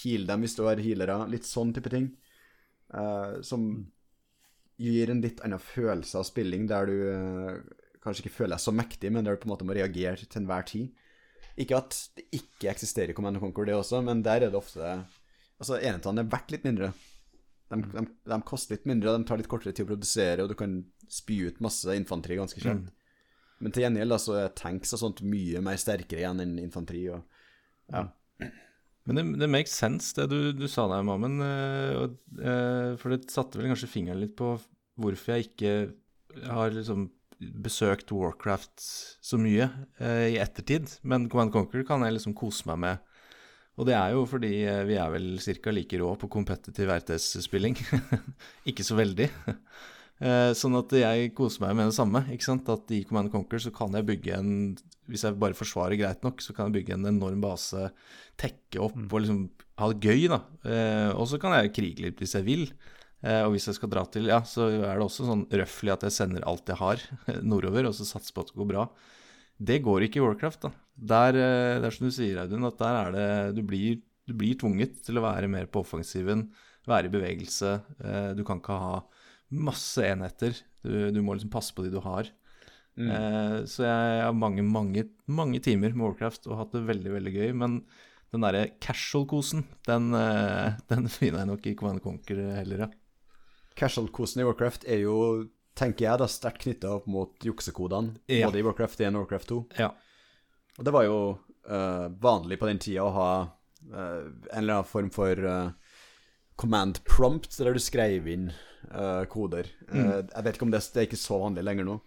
Heal 0.00 0.26
dem 0.28 0.44
hvis 0.44 0.56
du 0.58 0.64
har 0.66 0.80
healere, 0.82 1.22
litt 1.30 1.48
sånn 1.48 1.74
type 1.76 1.92
ting. 1.92 2.10
Uh, 2.90 3.38
som 3.46 3.68
gir 4.80 5.12
en 5.12 5.20
litt 5.22 5.42
annen 5.44 5.60
følelse 5.62 6.18
av 6.18 6.26
spilling, 6.28 6.66
der 6.70 6.88
du 6.88 6.96
uh, 7.12 7.86
kanskje 8.04 8.24
ikke 8.24 8.38
føler 8.38 8.56
deg 8.56 8.64
så 8.64 8.74
mektig, 8.74 9.12
men 9.12 9.26
der 9.26 9.36
du 9.36 9.42
på 9.42 9.48
en 9.48 9.54
måte 9.54 9.68
må 9.68 9.76
reagere 9.76 10.24
til 10.24 10.42
enhver 10.42 10.66
tid. 10.68 10.90
Ikke 11.60 11.80
at 11.80 11.96
det 12.16 12.26
ikke 12.36 12.70
eksisterer 12.72 13.14
Command 13.16 13.40
Conquer, 13.42 13.68
det 13.68 13.76
også, 13.76 14.00
men 14.06 14.24
der 14.26 14.46
er 14.46 14.52
det 14.52 14.60
ofte 14.60 15.00
Altså, 15.60 15.76
enhetene 15.76 16.22
er 16.22 16.28
verdt 16.32 16.54
litt 16.54 16.62
mindre. 16.64 16.86
De, 17.68 17.76
de, 17.92 18.02
de 18.32 18.36
koster 18.48 18.78
litt 18.78 18.86
mindre, 18.88 19.12
de 19.12 19.26
tar 19.28 19.36
litt 19.36 19.48
kortere 19.50 19.74
tid 19.76 19.84
å 19.84 19.90
produsere, 19.90 20.46
og 20.46 20.48
du 20.48 20.54
kan 20.56 20.78
spy 21.12 21.36
ut 21.50 21.60
masse 21.60 21.92
infanteri 21.92 22.38
ganske 22.38 22.62
kjapt. 22.62 22.88
Men 23.60 23.74
til 23.76 23.84
gjengjeld 23.84 24.16
så 24.24 24.38
er 24.40 24.54
tanks 24.56 24.94
og 24.96 25.02
sånt 25.02 25.20
mye 25.20 25.60
mer 25.64 25.76
sterkere 25.76 26.22
igjen 26.22 26.40
enn 26.46 26.56
infanteri. 26.62 27.02
og 27.12 27.20
ja. 27.92 28.06
Men 29.08 29.16
det, 29.16 29.24
det 29.40 29.48
makes 29.50 29.72
sense, 29.74 30.12
det 30.16 30.28
du, 30.30 30.52
du 30.56 30.66
sa 30.68 30.86
der, 30.90 31.04
Mammen. 31.06 31.40
eh, 31.44 31.94
og, 31.98 32.18
eh, 32.38 32.92
for 33.00 33.14
det 33.14 33.30
satte 33.32 33.58
vel 33.58 33.70
kanskje 33.72 33.90
fingeren 33.90 34.20
litt 34.22 34.36
på 34.38 34.54
hvorfor 35.00 35.34
jeg 35.34 35.48
ikke 35.48 35.72
har 36.50 36.74
liksom 36.74 37.08
besøkt 37.40 38.12
Warcraft 38.12 38.82
så 39.24 39.38
mye 39.40 39.70
eh, 39.98 40.26
i 40.34 40.40
ettertid. 40.42 40.90
Men 41.02 41.30
Command 41.32 41.54
Conquer 41.54 41.86
kan 41.88 42.04
jeg 42.04 42.18
liksom 42.18 42.36
kose 42.36 42.68
meg 42.68 42.82
med. 42.84 43.06
Og 43.80 43.88
det 43.88 43.94
er 43.96 44.12
jo 44.12 44.26
fordi 44.28 44.50
vi 44.84 44.96
er 45.00 45.12
vel 45.14 45.30
ca. 45.40 45.72
like 45.72 45.96
rå 46.02 46.10
på 46.20 46.28
competitive 46.28 46.98
RTS-spilling. 47.00 47.78
ikke 48.68 48.84
så 48.84 48.98
veldig. 48.98 49.30
Eh, 50.20 50.50
sånn 50.52 50.76
at 50.76 50.92
jeg 50.92 51.30
koser 51.32 51.62
meg 51.64 51.78
med 51.78 51.88
det 51.88 51.96
samme. 51.96 52.20
ikke 52.28 52.44
sant? 52.44 52.68
At 52.68 52.92
i 52.92 53.02
Command 53.08 53.32
Conquer 53.32 53.62
så 53.62 53.72
kan 53.72 53.94
jeg 53.96 54.04
bygge 54.08 54.36
en 54.36 54.50
Hvis 55.08 55.24
jeg 55.24 55.38
bare 55.40 55.56
forsvarer 55.56 55.96
greit 55.98 56.22
nok, 56.22 56.42
så 56.44 56.52
kan 56.54 56.68
jeg 56.68 56.84
bygge 56.84 56.94
en 56.94 57.08
enorm 57.08 57.40
base, 57.42 57.88
tekke 58.38 58.78
opp 58.84 58.98
og 59.00 59.22
liksom 59.24 59.40
ha 59.80 59.88
det 59.90 60.04
gøy, 60.04 60.28
da. 60.30 60.38
Eh, 60.62 61.10
og 61.16 61.26
så 61.26 61.40
kan 61.40 61.56
jeg 61.56 61.72
krige 61.74 62.04
litt 62.04 62.20
hvis 62.20 62.36
jeg 62.36 62.46
vil. 62.46 62.66
Eh, 63.24 63.40
og 63.42 63.56
hvis 63.56 63.66
jeg 63.66 63.78
skal 63.80 63.90
dra 63.90 64.04
til 64.06 64.28
Ja, 64.30 64.42
så 64.46 64.68
er 64.70 65.00
det 65.00 65.06
også 65.06 65.26
sånn 65.26 65.48
røftlig 65.50 65.92
at 65.96 66.04
jeg 66.06 66.14
sender 66.14 66.44
alt 66.46 66.68
jeg 66.68 66.78
har 66.78 67.02
nordover, 67.52 67.88
og 67.88 67.96
så 67.96 68.06
satser 68.06 68.36
på 68.36 68.44
at 68.44 68.52
det 68.52 68.60
går 68.60 68.70
bra. 68.70 68.86
Det 69.60 69.80
går 69.84 70.06
ikke 70.06 70.20
i 70.20 70.24
Warcraft, 70.24 70.68
da. 70.68 70.70
Der, 71.10 71.32
det 71.80 71.88
er 71.88 71.96
som 71.96 72.06
du 72.06 72.12
sier, 72.12 72.42
Audun, 72.44 72.68
at 72.68 72.78
der 72.80 72.98
er 73.00 73.14
det 73.16 73.28
Du 73.56 73.64
blir, 73.64 74.02
du 74.28 74.36
blir 74.36 74.54
tvunget 74.60 75.00
til 75.04 75.16
å 75.16 75.24
være 75.24 75.48
mer 75.48 75.66
på 75.66 75.80
offensiven, 75.80 76.50
være 76.88 77.08
i 77.08 77.12
bevegelse. 77.12 77.72
Du 78.36 78.44
kan 78.44 78.60
ikke 78.60 78.76
ha 78.76 78.94
masse 79.50 80.04
enheter. 80.06 80.54
Du, 80.84 81.10
du 81.12 81.20
må 81.22 81.34
liksom 81.34 81.52
passe 81.52 81.74
på 81.74 81.84
de 81.84 81.92
du 81.92 82.00
har. 82.04 82.30
Eh, 83.00 83.56
så 83.70 83.84
jeg 83.86 84.22
har 84.24 84.36
mange, 84.36 84.62
mange, 84.66 85.06
mange 85.30 85.60
timer 85.64 85.94
med 85.94 86.04
Warcraft 86.04 86.48
og 86.50 86.58
hatt 86.58 86.74
det 86.76 86.86
veldig, 86.88 87.12
veldig 87.16 87.34
gøy. 87.36 87.52
Men 87.56 87.80
den 88.34 88.44
derre 88.44 88.66
casual-kosen, 88.82 89.64
den, 89.88 90.10
eh, 90.16 90.76
den 90.92 91.08
finner 91.12 91.42
jeg 91.42 91.50
nok 91.52 91.70
i 91.70 91.76
Command 91.78 92.04
Conquer 92.04 92.42
heller, 92.60 92.86
ja. 92.86 92.90
Casual-kosen 93.78 94.42
i 94.42 94.46
Warcraft 94.48 94.86
er 94.90 95.04
jo, 95.04 95.16
tenker 95.78 96.08
jeg, 96.08 96.20
da 96.20 96.28
sterkt 96.28 96.64
knytta 96.66 96.96
opp 96.98 97.06
mot 97.10 97.46
juksekodene, 97.46 98.18
Ja. 98.28 98.48
både 98.50 98.60
i 98.60 98.66
Warcraft 98.66 99.00
1 99.06 99.14
og 99.14 99.24
Warcraft 99.24 99.52
2. 99.54 99.60
Ja. 99.80 99.92
Og 100.76 100.84
det 100.86 100.92
var 100.94 101.06
jo 101.06 101.16
uh, 101.70 102.08
vanlig 102.20 102.58
på 102.60 102.68
den 102.68 102.80
tida 102.82 103.06
å 103.06 103.14
ha 103.14 103.30
uh, 103.46 104.26
en 104.26 104.58
eller 104.58 104.80
annen 104.80 104.90
form 104.90 105.08
for 105.14 105.38
uh, 105.46 105.70
command 106.60 107.00
prompt, 107.08 107.54
der 107.56 107.72
du 107.72 107.80
skrev 107.82 108.28
inn 108.28 108.50
eh, 108.88 109.24
koder. 109.32 109.68
Eh, 109.92 110.22
jeg 110.24 110.44
vet 110.46 110.56
ikke 110.56 110.66
om 110.68 110.72
det, 110.74 110.80
det 110.94 111.02
er 111.02 111.08
ikke 111.08 111.20
så 111.20 111.38
vanlig 111.42 111.64
lenger 111.66 111.84
nå. 111.88 111.98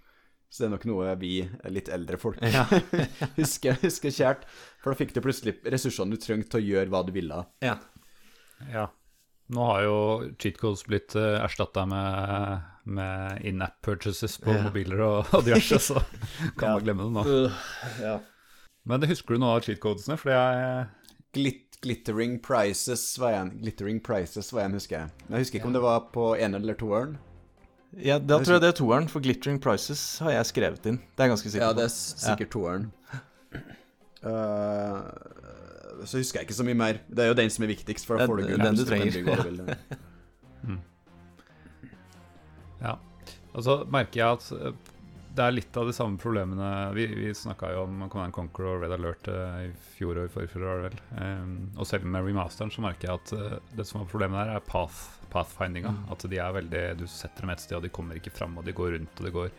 Så 0.53 0.61
det 0.63 0.67
er 0.67 0.73
nok 0.75 0.83
noe 0.85 1.13
vi 1.17 1.29
litt 1.73 1.87
eldre 1.89 2.17
folk 2.21 2.37
Ja. 2.45 2.65
husker, 3.39 3.77
husker 3.81 4.11
kjært. 4.13 4.43
For 4.83 4.93
da 4.93 4.99
fikk 4.99 5.13
du 5.15 5.21
plutselig 5.25 5.55
ressursene 5.65 6.13
du 6.13 6.21
trengte 6.21 6.51
til 6.53 6.61
å 6.61 6.67
gjøre 6.67 6.91
hva 6.93 7.01
du 7.07 7.13
ville. 7.15 7.45
ja. 7.65 7.79
Ja. 8.71 8.87
Nå 9.53 9.63
har 9.67 9.81
jo 9.83 9.95
cheat 10.39 10.55
codes 10.61 10.85
blitt 10.87 11.17
uh, 11.19 11.41
erstatta 11.43 11.81
med, 11.89 12.61
med 12.95 13.41
in-app 13.49 13.81
purchases 13.83 14.37
på 14.39 14.53
Ja. 14.55 14.61
mobiler 14.63 15.01
og, 15.03 15.33
og 15.35 15.43
diverse, 15.43 15.81
så 15.83 15.99
kan 16.55 16.69
Ja. 16.69 16.75
man 16.77 16.85
glemme 16.85 17.03
det 17.09 17.15
nå. 17.17 17.51
ja. 18.05 18.13
Men 18.87 19.01
det 19.03 19.09
husker 19.11 19.35
du 19.35 19.41
noe 19.43 19.57
av 19.57 19.65
cheat 19.65 19.81
codesene? 19.83 20.15
Fordi 20.21 20.37
jeg 20.37 20.87
Glit, 21.33 21.62
Glittering 21.83 22.39
Prices 22.43 23.05
var 23.19 23.35
en, 23.37 23.51
Glittering 23.61 23.99
Prices 24.03 24.49
var 24.55 24.67
en 24.67 24.77
husker 24.77 24.97
jeg. 24.97 25.13
Men 25.27 25.37
jeg 25.37 25.47
husker 25.47 25.59
ikke 25.59 25.67
ja. 25.67 25.71
om 25.73 25.77
det 25.77 25.83
var 25.83 26.09
på 26.15 26.27
en 26.35 26.59
eller 26.59 26.79
toeren. 26.79 27.17
Ja, 28.01 28.17
da 28.17 28.39
tror 28.41 28.55
jeg 28.55 28.63
det 28.63 28.71
er 28.71 28.77
toeren, 28.79 29.07
for 29.11 29.21
Glittering 29.21 29.59
Prices 29.61 30.01
har 30.23 30.33
jeg 30.33 30.49
skrevet 30.49 30.87
inn. 30.89 30.97
Det 31.13 31.25
er 31.25 31.33
ganske 31.33 31.51
sikkert. 31.51 31.67
Ja, 31.67 31.75
det 31.77 31.85
er 31.85 31.93
sikkert 31.93 32.53
toeren. 32.55 32.87
Uh, 34.23 35.03
så 36.07 36.17
husker 36.17 36.39
jeg 36.39 36.47
ikke 36.47 36.57
så 36.57 36.65
mye 36.65 36.79
mer. 36.79 37.03
Det 37.07 37.25
er 37.25 37.31
jo 37.33 37.37
den 37.37 37.51
som 37.53 37.67
er 37.67 37.73
viktigst, 37.73 38.07
for 38.07 38.17
å 38.17 38.25
få 38.25 38.39
det 38.39 38.47
gull. 38.49 38.63
Den 38.63 38.79
du 38.79 38.85
trenger. 38.87 39.77
Mm. 40.63 40.77
ja. 42.79 42.93
Og 43.51 43.65
så 43.65 43.73
merker 43.91 44.21
jeg 44.21 44.37
at 44.37 44.45
eh, 44.55 44.92
det 45.33 45.41
er 45.47 45.55
litt 45.55 45.77
av 45.81 45.87
de 45.89 45.93
samme 45.95 46.19
problemene 46.21 46.67
Vi, 46.93 47.07
vi 47.17 47.31
snakka 47.33 47.71
jo 47.73 47.83
om 47.87 48.03
Command 48.11 48.33
Conquer 48.35 48.67
og 48.69 48.83
Red 48.83 48.93
Alert 48.95 49.27
eh, 49.33 49.63
i 49.65 49.69
fjor 49.95 50.19
og 50.21 50.27
i 50.27 50.31
forfjor, 50.33 50.83
vel. 50.85 50.97
Um, 51.17 51.53
og 51.77 51.87
selv 51.89 52.05
med 52.05 52.25
remasteren 52.27 52.69
så 52.73 52.83
merker 52.85 53.09
jeg 53.09 53.21
at 53.21 53.33
uh, 53.33 53.55
det 53.77 53.85
som 53.89 54.01
er 54.03 54.09
problemet 54.11 54.37
der, 54.43 54.57
er 54.59 54.67
path, 54.67 54.99
pathfindinga. 55.33 55.93
At 56.13 56.25
de 56.29 56.37
er 56.37 56.53
veldig 56.59 56.83
Du 57.01 57.07
setter 57.09 57.45
dem 57.47 57.53
et 57.55 57.63
sted, 57.63 57.77
og 57.79 57.85
de 57.87 57.89
kommer 57.93 58.19
ikke 58.19 58.33
fram, 58.35 58.59
og 58.61 58.67
de 58.67 58.75
går 58.77 58.93
rundt, 58.97 59.15
og 59.17 59.25
de 59.29 59.33
går 59.39 59.49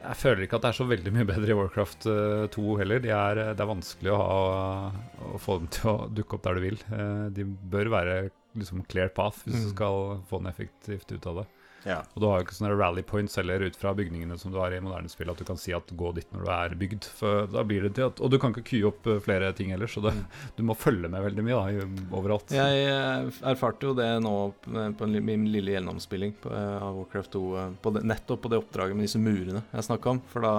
Jeg 0.00 0.18
føler 0.24 0.44
ikke 0.46 0.58
at 0.58 0.66
det 0.66 0.72
er 0.72 0.78
så 0.80 0.88
veldig 0.90 1.12
mye 1.14 1.28
bedre 1.30 1.50
i 1.54 1.58
Warcraft 1.58 2.08
eh, 2.10 2.48
2 2.54 2.66
heller. 2.82 3.00
De 3.02 3.14
er, 3.14 3.40
det 3.54 3.62
er 3.64 3.70
vanskelig 3.70 4.12
å, 4.14 4.18
ha, 4.18 5.06
å 5.34 5.40
få 5.42 5.60
dem 5.62 5.70
til 5.74 5.90
å 5.90 5.96
dukke 6.10 6.38
opp 6.38 6.44
der 6.46 6.58
du 6.58 6.66
vil. 6.66 6.82
Uh, 6.90 7.26
de 7.34 7.46
bør 7.46 7.90
være 7.94 8.18
liksom 8.58 8.82
clear 8.90 9.10
path 9.14 9.44
hvis 9.46 9.54
du 9.60 9.66
Mm. 9.68 9.72
skal 9.76 10.20
få 10.30 10.42
noe 10.42 10.50
effektivt 10.54 11.10
ut 11.14 11.26
av 11.30 11.42
det. 11.42 11.46
Ja. 11.86 12.00
Og 12.14 12.22
du 12.22 12.26
har 12.26 12.40
jo 12.40 12.46
ikke 12.48 12.56
sånne 12.56 12.74
rally 12.74 13.02
points 13.06 13.36
heller 13.38 13.62
ut 13.62 13.76
fra 13.78 13.92
bygningene 13.96 14.38
som 14.40 14.50
du 14.52 14.58
har 14.58 14.74
i 14.74 14.80
moderne 14.82 15.10
spill, 15.12 15.30
at 15.30 15.38
du 15.38 15.44
kan 15.46 15.58
si 15.60 15.72
at 15.76 15.92
gå 15.96 16.10
dit 16.16 16.26
når 16.34 16.44
du 16.44 16.50
er 16.54 16.74
bygd. 16.80 17.06
For 17.18 17.46
da 17.52 17.62
blir 17.66 17.86
det 17.86 17.92
til 17.98 18.08
at 18.08 18.20
Og 18.24 18.32
du 18.32 18.38
kan 18.42 18.52
ikke 18.54 18.66
kue 18.72 18.88
opp 18.90 19.06
eh, 19.06 19.20
flere 19.24 19.52
ting 19.56 19.70
heller, 19.74 19.86
så 19.90 20.02
det, 20.04 20.14
du 20.58 20.64
må 20.66 20.74
følge 20.78 21.10
med 21.10 21.22
veldig 21.28 21.44
mye 21.46 21.60
da, 21.60 21.86
overalt. 22.18 22.54
Jeg 22.54 22.82
eh, 22.88 23.30
erfarte 23.52 23.90
jo 23.90 23.94
det 23.98 24.08
nå 24.24 24.34
på 24.64 24.86
på 24.98 25.06
min 25.08 25.44
lille 25.52 25.72
gjennomspilling 25.74 26.34
eh, 26.50 26.76
av 26.82 26.96
Warcraft 26.98 27.32
2. 27.36 27.42
eh, 27.60 27.70
På 27.82 27.92
det, 27.94 28.02
nettopp 28.08 28.42
på 28.44 28.50
det 28.52 28.58
oppdraget 28.60 28.96
med 28.98 29.06
disse 29.06 29.20
murene 29.22 29.62
jeg 29.72 29.86
snakka 29.88 30.16
om. 30.16 30.20
For 30.32 30.44
da 30.44 30.54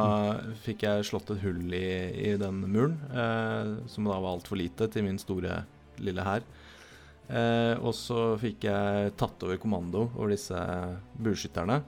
fikk 0.64 0.86
jeg 0.88 1.08
slått 1.10 1.32
et 1.34 1.44
hull 1.44 1.74
i, 1.76 1.86
i 2.30 2.34
den 2.40 2.64
muren, 2.70 2.98
eh, 3.12 3.76
som 3.92 4.08
da 4.08 4.18
var 4.20 4.38
altfor 4.38 4.60
lite 4.60 4.88
til 4.94 5.06
min 5.08 5.20
store 5.22 5.64
lille 6.00 6.24
hær. 6.24 6.46
Eh, 7.30 7.76
og 7.86 7.94
så 7.94 8.34
fikk 8.42 8.66
jeg 8.66 9.14
tatt 9.20 9.46
over 9.46 9.62
kommando 9.62 10.08
over 10.16 10.34
disse 10.34 10.58
bueskytterne. 11.22 11.82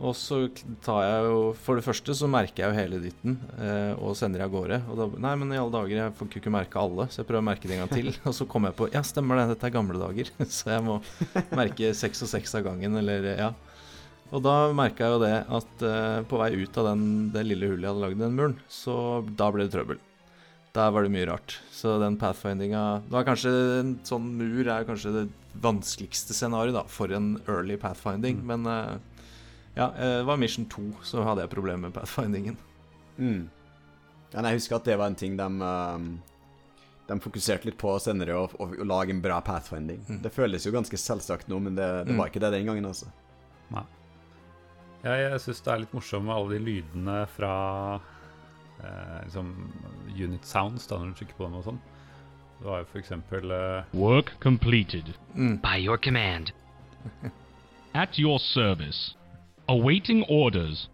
Og 0.00 0.14
så 0.16 0.46
tar 0.80 1.02
jeg 1.04 1.24
jo 1.28 1.40
For 1.60 1.76
det 1.76 1.84
første 1.84 2.14
så 2.16 2.28
merker 2.30 2.62
jeg 2.62 2.70
jo 2.70 2.76
hele 2.78 3.00
dytten 3.02 3.34
eh, 3.60 3.92
og 4.00 4.14
sender 4.16 4.40
jeg 4.40 4.48
av 4.48 4.54
gårde. 4.54 4.78
Og 4.88 5.00
da 5.00 5.08
Nei, 5.26 5.32
men 5.42 5.52
i 5.52 5.60
alle 5.60 5.74
dager, 5.74 5.96
jeg 5.98 6.14
får 6.16 6.30
ikke 6.40 6.52
merke 6.54 6.80
alle, 6.80 7.08
så 7.12 7.20
jeg 7.20 7.28
prøver 7.28 7.44
å 7.44 7.48
merke 7.50 7.68
det 7.68 7.76
en 7.76 7.82
gang 7.84 7.92
til. 7.92 8.12
Og 8.28 8.36
så 8.36 8.46
kommer 8.48 8.72
jeg 8.72 8.78
på 8.80 8.88
Ja, 8.94 9.04
stemmer 9.06 9.40
det, 9.40 9.50
dette 9.54 9.68
er 9.68 9.76
gamle 9.76 10.00
dager. 10.00 10.32
Så 10.60 10.72
jeg 10.72 10.86
må 10.86 11.00
merke 11.56 11.92
seks 11.96 12.24
og 12.24 12.32
seks 12.32 12.56
av 12.56 12.64
gangen, 12.68 12.96
eller 13.00 13.28
ja. 13.32 13.50
Og 14.30 14.44
da 14.46 14.54
merka 14.76 15.04
jeg 15.04 15.16
jo 15.16 15.24
det 15.24 15.36
at 15.58 15.84
eh, 15.90 16.20
på 16.30 16.38
vei 16.40 16.52
ut 16.62 16.80
av 16.80 16.92
den, 16.92 17.04
det 17.34 17.44
lille 17.48 17.72
hullet 17.72 17.84
jeg 17.84 17.92
hadde 17.92 18.04
lagd 18.06 18.20
i 18.20 18.24
den 18.24 18.38
muren, 18.38 18.56
så 18.70 18.94
da 19.36 19.50
ble 19.52 19.66
det 19.66 19.74
trøbbel. 19.74 20.00
Der 20.76 20.90
var 20.94 21.02
det 21.02 21.10
mye 21.10 21.26
rart. 21.26 21.56
Så 21.74 21.96
den 21.98 22.14
pathfindinga 22.20 23.02
Det 23.06 23.10
var 23.16 23.24
kanskje 23.26 23.50
En 23.80 23.94
sånn 24.06 24.28
mur 24.38 24.68
er 24.70 24.84
kanskje 24.86 25.10
det 25.16 25.24
vanskeligste 25.60 26.30
scenarioet 26.36 26.86
for 26.94 27.10
en 27.10 27.32
early 27.50 27.74
pathfinding, 27.76 28.36
men 28.46 28.66
eh, 28.70 28.92
ja, 29.74 29.88
eh, 29.98 30.18
det 30.20 30.26
var 30.28 30.38
Mission 30.38 30.64
2, 30.70 30.84
så 31.02 31.24
hadde 31.26 31.42
jeg 31.42 31.50
problemer 31.50 31.88
med 31.88 31.94
pathfindingen. 31.96 32.54
Mm. 33.18 33.48
ja 34.32 34.44
jeg 34.46 34.60
husker 34.60 34.76
at 34.78 34.86
det 34.86 34.94
var 34.96 35.10
en 35.10 35.18
ting 35.18 35.34
de 35.36 35.42
um, 35.44 36.06
De 37.10 37.18
fokuserte 37.20 37.66
litt 37.66 37.76
på 37.82 37.96
senere, 38.00 38.36
å, 38.38 38.46
å, 38.62 38.68
å 38.70 38.86
lage 38.86 39.10
en 39.10 39.20
bra 39.20 39.40
pathfinding. 39.42 39.98
Mm. 40.06 40.20
Det 40.22 40.30
føles 40.32 40.64
jo 40.64 40.70
ganske 40.72 40.96
selvsagt 41.02 41.48
nå, 41.50 41.58
men 41.58 41.74
det, 41.74 41.88
det 42.06 42.14
Mm. 42.14 42.18
var 42.22 42.30
ikke 42.30 42.40
det 42.46 42.52
den 42.54 42.70
gangen, 42.70 42.86
altså. 42.86 43.10
Jeg, 45.02 45.18
jeg 45.24 45.40
syns 45.40 45.60
det 45.64 45.72
er 45.72 45.82
litt 45.82 45.94
morsomt 45.96 46.26
med 46.28 46.34
alle 46.36 46.54
de 46.58 46.64
lydene 46.64 47.18
fra 47.34 47.52
eh, 48.84 49.16
liksom 49.24 49.50
unit 50.16 50.44
sounds, 50.46 50.86
da, 50.90 50.98
når 50.98 51.12
du 51.14 51.20
trykker 51.20 51.38
på 51.38 51.46
dem 51.48 51.58
og 51.60 51.64
sånn. 51.68 51.80
Det 52.60 52.68
var 52.68 52.82
jo 52.82 52.88
for 52.92 53.00
eksempel 53.00 53.52
eh, 53.56 53.94
Work 53.96 54.34
completed. 54.42 55.14
Mm. 55.34 55.58
By 55.64 55.76
your 55.80 55.96
command. 55.98 56.52
At 57.94 58.18
your 58.18 58.38
service. 58.38 59.14
Awaiting 59.68 60.24
orders. 60.28 60.88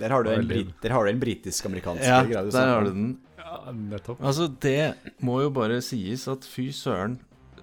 Der 0.00 0.10
har 0.10 0.24
du 0.24 0.30
en, 0.32 0.46
brit, 0.48 0.70
der 0.82 0.90
har 0.94 1.04
du 1.04 1.10
en 1.12 1.20
britisk-amerikansk 1.20 2.02
Ja, 2.06 2.22
greie. 2.24 2.50
der 2.50 2.66
har 2.74 2.86
du 2.86 2.90
den. 2.94 3.10
Ja, 3.38 3.58
nettopp. 3.76 4.22
Altså, 4.24 4.48
det 4.62 4.94
må 5.20 5.40
jo 5.42 5.50
bare 5.52 5.80
sies 5.84 6.24
at 6.32 6.46
fy 6.48 6.70
søren, 6.74 7.18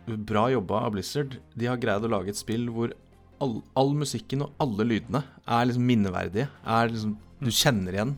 bra 0.06 0.46
jobba 0.54 0.84
av 0.86 0.94
Blizzard. 0.94 1.40
De 1.58 1.68
har 1.68 1.80
greid 1.82 2.06
å 2.06 2.12
lage 2.12 2.32
et 2.32 2.40
spill 2.40 2.70
hvor 2.74 2.94
all, 3.42 3.60
all 3.78 3.92
musikken 3.98 4.44
og 4.46 4.54
alle 4.62 4.86
lydene 4.88 5.24
er 5.48 5.68
liksom 5.70 5.86
minneverdige. 5.90 6.48
Er 6.66 6.94
liksom, 6.94 7.18
du 7.42 7.50
kjenner 7.52 7.98
igjen. 7.98 8.16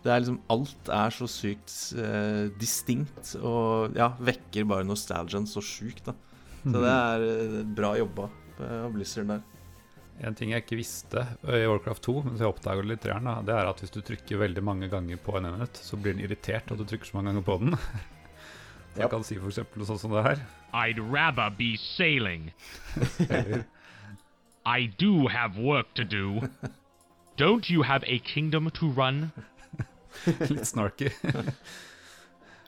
Det 0.00 0.08
er 0.12 0.22
liksom 0.22 0.40
Alt 0.52 0.90
er 0.96 1.12
så 1.12 1.28
sykt 1.28 1.72
eh, 2.00 2.48
distinkt 2.60 3.34
og 3.40 3.96
ja, 3.98 4.12
vekker 4.16 4.68
bare 4.68 4.86
nostalgien 4.88 5.48
så 5.48 5.62
sjukt, 5.64 6.06
da. 6.08 6.14
Så 6.62 6.76
det 6.76 6.92
er 6.92 7.24
eh, 7.26 7.56
bra 7.76 7.94
jobba 7.98 8.28
eh, 8.60 8.78
av 8.86 8.94
Blizzard 8.94 9.28
der. 9.32 9.42
En 10.24 10.36
ting 10.36 10.52
jeg 10.52 10.64
ikke 10.64 10.76
visste 10.76 11.22
i 11.48 11.64
Warcraft 11.64 12.04
2, 12.04 12.14
men 12.26 12.34
så 12.36 12.44
jeg 12.44 12.52
oppdaga 12.52 12.82
det 12.84 12.90
litt, 12.90 13.06
i 13.08 13.12
da, 13.24 13.36
det 13.44 13.54
er 13.56 13.68
at 13.70 13.78
hvis 13.80 13.92
du 13.94 14.02
trykker 14.04 14.40
veldig 14.42 14.64
mange 14.64 14.88
ganger 14.92 15.20
på 15.24 15.38
en 15.38 15.48
enhet, 15.48 15.80
så 15.80 15.96
blir 15.96 16.12
den 16.12 16.24
irritert 16.26 16.68
at 16.68 16.80
du 16.80 16.84
trykker 16.84 17.08
så 17.08 17.16
mange 17.16 17.32
ganger 17.32 17.46
på 17.46 17.60
den. 17.62 17.76
Så 18.90 19.04
jeg 19.04 19.10
kan 19.12 19.22
si 19.22 19.36
eksempel 19.38 19.84
sånn 19.86 20.00
som 20.02 20.14
det 20.16 20.24
her. 20.24 20.40
I'd 20.74 20.98
rather 20.98 21.46
be 21.54 21.76
sailing. 21.78 22.50
Eller, 23.28 23.62
I 24.66 24.90
do 24.98 25.28
have 25.28 25.56
work 25.56 25.94
to 25.94 26.02
do. 26.02 26.48
Don't 27.38 27.70
you 27.70 27.82
have 27.82 28.02
a 28.06 28.18
kingdom 28.18 28.68
to 28.74 28.90
run? 28.90 29.30
litt 30.54 30.68
snarky. 30.68 31.12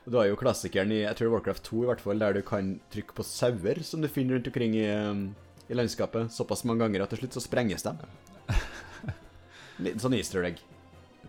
Du 0.02 0.16
har 0.18 0.26
jo 0.26 0.34
klassikeren 0.34 0.90
i 0.90 1.04
jeg 1.04 1.14
tror 1.14 1.30
Warcraft 1.36 1.62
2, 1.68 1.84
i 1.84 1.88
hvert 1.92 2.00
fall, 2.02 2.18
der 2.18 2.34
du 2.34 2.40
kan 2.42 2.72
trykke 2.90 3.14
på 3.14 3.22
sauer 3.22 3.78
som 3.86 4.02
du 4.02 4.08
finner 4.10 4.34
rundt 4.34 4.48
omkring 4.50 4.74
i, 4.74 4.88
um, 4.90 5.28
i 5.70 5.76
landskapet, 5.78 6.32
såpass 6.34 6.64
mange 6.66 6.82
ganger 6.82 7.04
at 7.04 7.12
til 7.14 7.20
slutt 7.22 7.36
så 7.38 7.42
sprenges 7.44 7.86
de. 7.86 7.92
Litt 9.86 10.02
sånn 10.02 10.16
easter 10.18 10.42
egg. 10.48 10.58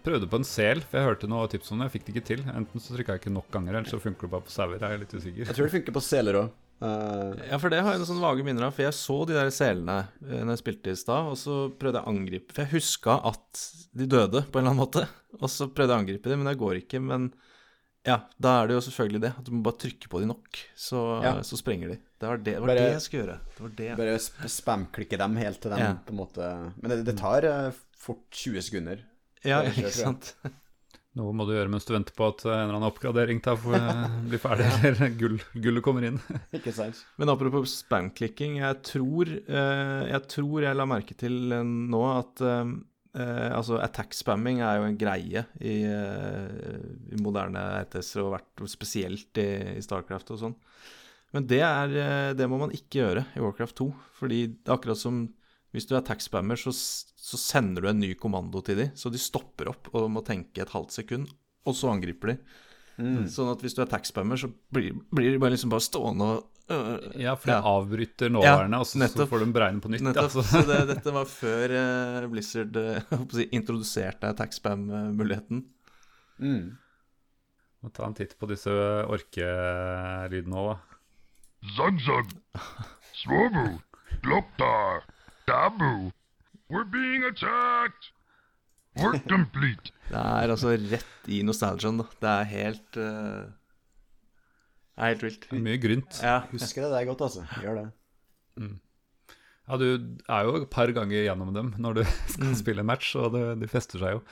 Prøvde 0.03 0.25
på 0.25 0.41
en 0.41 0.47
sel, 0.47 0.81
for 0.81 0.99
jeg 0.99 1.07
hørte 1.11 1.29
noe 1.29 1.45
tips 1.53 1.69
om 1.71 1.79
det. 1.79 1.91
Jeg 1.91 1.93
fikk 1.99 2.07
det 2.07 2.15
ikke 2.15 2.27
til. 2.31 2.41
Enten 2.49 2.81
så 2.81 2.97
trykka 2.97 3.13
jeg 3.13 3.21
ikke 3.21 3.35
nok 3.37 3.53
ganger, 3.53 3.77
eller 3.77 3.93
så 3.93 4.01
funker 4.01 4.25
det 4.25 4.33
bare 4.33 4.47
på 4.49 4.55
sauer. 4.57 4.81
Jeg 4.81 4.97
er 4.97 5.03
litt 5.05 5.13
usikker. 5.13 5.45
Jeg 5.45 5.55
tror 5.55 5.69
det 5.69 5.75
funker 5.77 5.95
på 5.95 6.03
seler 6.03 6.39
òg. 6.41 6.49
Ja, 6.81 7.57
for 7.61 7.69
det 7.71 7.79
har 7.83 7.93
jeg 7.93 8.01
noen 8.01 8.09
sånne 8.09 8.23
vage 8.25 8.43
minner 8.43 8.65
av. 8.67 8.73
For 8.75 8.83
jeg 8.83 8.95
så 8.97 9.17
de 9.29 9.35
der 9.37 9.51
selene 9.55 9.97
eh, 10.25 10.41
når 10.43 10.55
jeg 10.55 10.61
spilte 10.63 10.91
i 10.91 10.99
stad, 10.99 11.29
og 11.31 11.37
så 11.39 11.57
prøvde 11.79 11.99
jeg 12.01 12.07
å 12.07 12.11
angripe 12.11 12.53
For 12.55 12.63
jeg 12.65 12.73
huska 12.81 13.15
at 13.29 13.61
de 13.93 14.07
døde 14.09 14.41
på 14.49 14.59
en 14.59 14.65
eller 14.65 14.73
annen 14.73 14.81
måte. 14.83 15.05
Og 15.41 15.49
så 15.49 15.65
prøvde 15.69 15.89
jeg 15.93 15.97
å 15.97 16.03
angripe 16.03 16.29
dem, 16.29 16.41
men 16.43 16.51
det 16.51 16.59
går 16.61 16.79
ikke. 16.83 16.99
Men 17.01 17.29
ja, 18.05 18.19
da 18.37 18.51
er 18.61 18.67
det 18.69 18.75
jo 18.75 18.81
selvfølgelig 18.85 19.21
det. 19.23 19.31
At 19.39 19.45
du 19.47 19.51
må 19.55 19.61
bare 19.65 19.79
trykke 19.81 20.09
på 20.11 20.19
dem 20.21 20.29
nok, 20.33 20.59
så, 20.77 20.99
Ja. 21.23 21.31
så 21.47 21.57
sprenger 21.57 21.93
de. 21.93 21.97
Det 22.21 22.27
var 22.29 22.37
det, 22.37 22.45
det, 22.51 22.59
var 22.61 22.69
Bare- 22.73 22.83
det 22.83 22.91
jeg 22.97 23.01
skulle 23.05 23.23
gjøre. 23.23 23.37
Det 23.55 23.63
var 23.63 23.71
det. 23.79 23.87
Bare 24.01 24.17
sp 24.21 24.43
spamklikke 24.57 25.17
dem 25.23 25.35
helt 25.41 25.61
til 25.63 25.71
dem, 25.73 25.79
Ja. 25.81 25.93
på 26.05 26.13
en 26.13 26.19
måte. 26.19 26.51
Men 26.81 26.93
det, 26.93 26.99
det 27.07 27.15
tar 27.19 27.47
eh, 27.49 27.71
fort 27.97 28.25
20 28.43 28.61
sekunder. 28.69 29.01
Ja, 29.43 29.61
ikke 29.67 29.89
sant. 29.91 30.33
Noe 31.13 31.33
må 31.37 31.45
du 31.45 31.51
gjøre 31.53 31.69
mens 31.69 31.85
du 31.85 31.91
venter 31.93 32.15
på 32.17 32.25
at 32.31 32.41
en 32.47 32.53
eller 32.55 32.73
annen 32.73 32.87
oppgradering 32.87 33.41
tar 33.45 33.59
for, 33.61 33.77
blir 34.29 34.41
ferdig, 34.41 34.69
eller 34.89 35.11
gull, 35.19 35.35
gullet 35.53 35.85
kommer 35.85 36.07
inn. 36.07 36.17
Ikke 36.57 36.73
sant? 36.73 37.03
Men 37.21 37.29
apropos 37.33 37.75
spamklikking, 37.83 38.57
jeg 38.63 38.79
tror, 38.87 39.29
eh, 39.29 40.01
jeg 40.09 40.25
tror 40.33 40.65
jeg 40.65 40.79
la 40.79 40.87
merke 40.89 41.17
til 41.19 41.53
eh, 41.53 41.61
nå 41.61 42.01
at 42.15 42.41
eh, 42.41 42.73
eh, 43.19 43.49
altså 43.53 43.77
attack 43.85 44.17
spamming 44.17 44.63
er 44.65 44.79
jo 44.79 44.87
en 44.89 44.97
greie 44.97 45.45
i, 45.61 45.77
eh, 45.85 46.81
i 47.13 47.21
moderne 47.21 47.61
RTS-er, 47.83 48.25
og 48.25 48.33
vært 48.39 48.65
spesielt 48.73 49.43
i, 49.43 49.47
i 49.77 49.85
Starcraft 49.85 50.33
og 50.33 50.41
sånn. 50.47 50.57
Men 51.33 51.45
det, 51.49 51.61
er, 51.65 51.93
eh, 51.97 52.31
det 52.37 52.49
må 52.49 52.59
man 52.61 52.73
ikke 52.73 53.03
gjøre 53.03 53.27
i 53.37 53.41
Warcraft 53.41 53.79
2, 53.79 53.87
fordi 54.19 54.43
det 54.53 54.69
er 54.69 54.75
akkurat 54.79 54.99
som 55.01 55.23
hvis 55.73 55.87
du 55.89 55.95
er 55.95 56.01
attack 56.03 56.21
spammer, 56.21 56.59
så, 56.59 56.71
så 56.73 57.39
sender 57.41 57.81
du 57.81 57.89
en 57.89 57.99
ny 58.03 58.13
kommando 58.19 58.61
til 58.65 58.77
dem, 58.77 58.91
så 58.99 59.09
de 59.13 59.21
stopper 59.21 59.71
opp 59.73 59.89
og 59.93 60.05
må 60.13 60.21
tenke 60.25 60.61
et 60.63 60.73
halvt 60.73 60.93
sekund, 60.93 61.31
og 61.65 61.75
så 61.77 61.89
angriper 61.93 62.33
de. 62.33 62.37
Mm. 63.01 63.23
Sånn 63.33 63.49
at 63.49 63.63
hvis 63.65 63.73
du 63.73 63.79
er 63.81 63.87
attack 63.87 64.05
spammer, 64.05 64.37
så 64.37 64.51
blir, 64.73 64.93
blir 65.09 65.33
de 65.33 65.39
bare 65.41 65.55
liksom 65.55 65.71
bare 65.73 65.81
stående 65.81 66.27
og 66.35 66.43
øh, 66.69 67.07
Ja, 67.23 67.33
for 67.33 67.49
de 67.49 67.55
Ja. 67.55 67.63
avbryter 67.73 68.29
nåværende, 68.29 68.77
og 68.83 68.85
så, 68.85 69.01
så 69.09 69.25
får 69.31 69.41
de 69.41 69.47
bregne 69.55 69.81
på 69.81 69.89
nytt. 69.89 70.05
Nettopp. 70.05 70.35
Ja, 70.37 70.43
så. 70.45 70.61
Det, 70.69 70.77
dette 70.91 71.13
var 71.15 71.25
før 71.31 71.73
uh, 71.73 72.27
Blizzard 72.29 72.77
si, 73.33 73.47
introduserte 73.57 74.29
attack 74.29 74.53
spam-muligheten. 74.53 75.63
Mm. 76.37 76.69
Må 77.83 77.89
ta 77.97 78.05
en 78.05 78.13
titt 78.15 78.37
på 78.39 78.47
disse 78.53 78.71
orkelydene 79.11 80.61
òg, 80.61 80.69
da. 80.69 80.99
Zug 81.73 81.99
Zug, 82.03 82.31
Swobu, 83.23 83.65
Gloptar, 84.23 85.05
Dabu. 85.47 86.11
We're 86.69 86.87
being 86.89 87.23
attacked. 87.27 88.11
Work 89.01 89.27
complete. 89.35 89.91
Det 90.09 90.19
er 90.19 90.53
altså 90.53 90.75
rett 90.77 91.29
i 91.31 91.41
nostalgien, 91.45 91.99
da. 92.01 92.07
Det 92.21 92.31
er 92.31 92.49
helt 92.51 92.97
uh, 93.01 93.51
Det 94.93 95.03
er 95.03 95.13
helt 95.13 95.27
vilt. 95.27 95.47
Det 95.49 95.59
er 95.59 95.67
Mye 95.67 95.81
grynt. 95.81 96.19
Ja. 96.21 96.39
Husker 96.51 96.85
det 96.85 96.91
der 96.93 97.05
godt, 97.09 97.23
altså. 97.27 97.45
Gjør 97.61 97.79
det. 97.81 97.87
Ja, 99.63 99.77
du 99.79 99.87
er 100.27 100.43
jo 100.43 100.57
et 100.59 100.67
par 100.73 100.91
ganger 100.91 101.23
gjennom 101.23 101.53
dem 101.55 101.71
når 101.81 102.01
du 102.01 102.03
skal 102.35 102.57
spille 102.59 102.83
en 102.83 102.91
match, 102.91 103.15
og 103.19 103.31
det, 103.35 103.45
de 103.63 103.71
fester 103.71 104.01
seg 104.01 104.17
jo. 104.19 104.25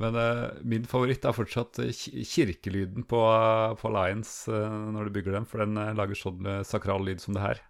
Men 0.00 0.16
uh, 0.16 0.46
min 0.64 0.86
favoritt 0.88 1.26
er 1.28 1.34
fortsatt 1.36 1.82
eh, 1.84 1.90
kirkelyden 1.92 3.04
på, 3.04 3.18
på 3.76 3.88
Alliance 3.90 4.48
uh, 4.48 4.72
når 4.94 5.10
du 5.10 5.18
bygger 5.18 5.36
dem, 5.36 5.48
for 5.48 5.60
den 5.60 5.76
uh, 5.76 5.90
lager 5.98 6.16
sånn 6.16 6.48
sakral 6.64 7.04
lyd 7.04 7.20
som 7.20 7.36
det 7.36 7.44
her. 7.44 7.60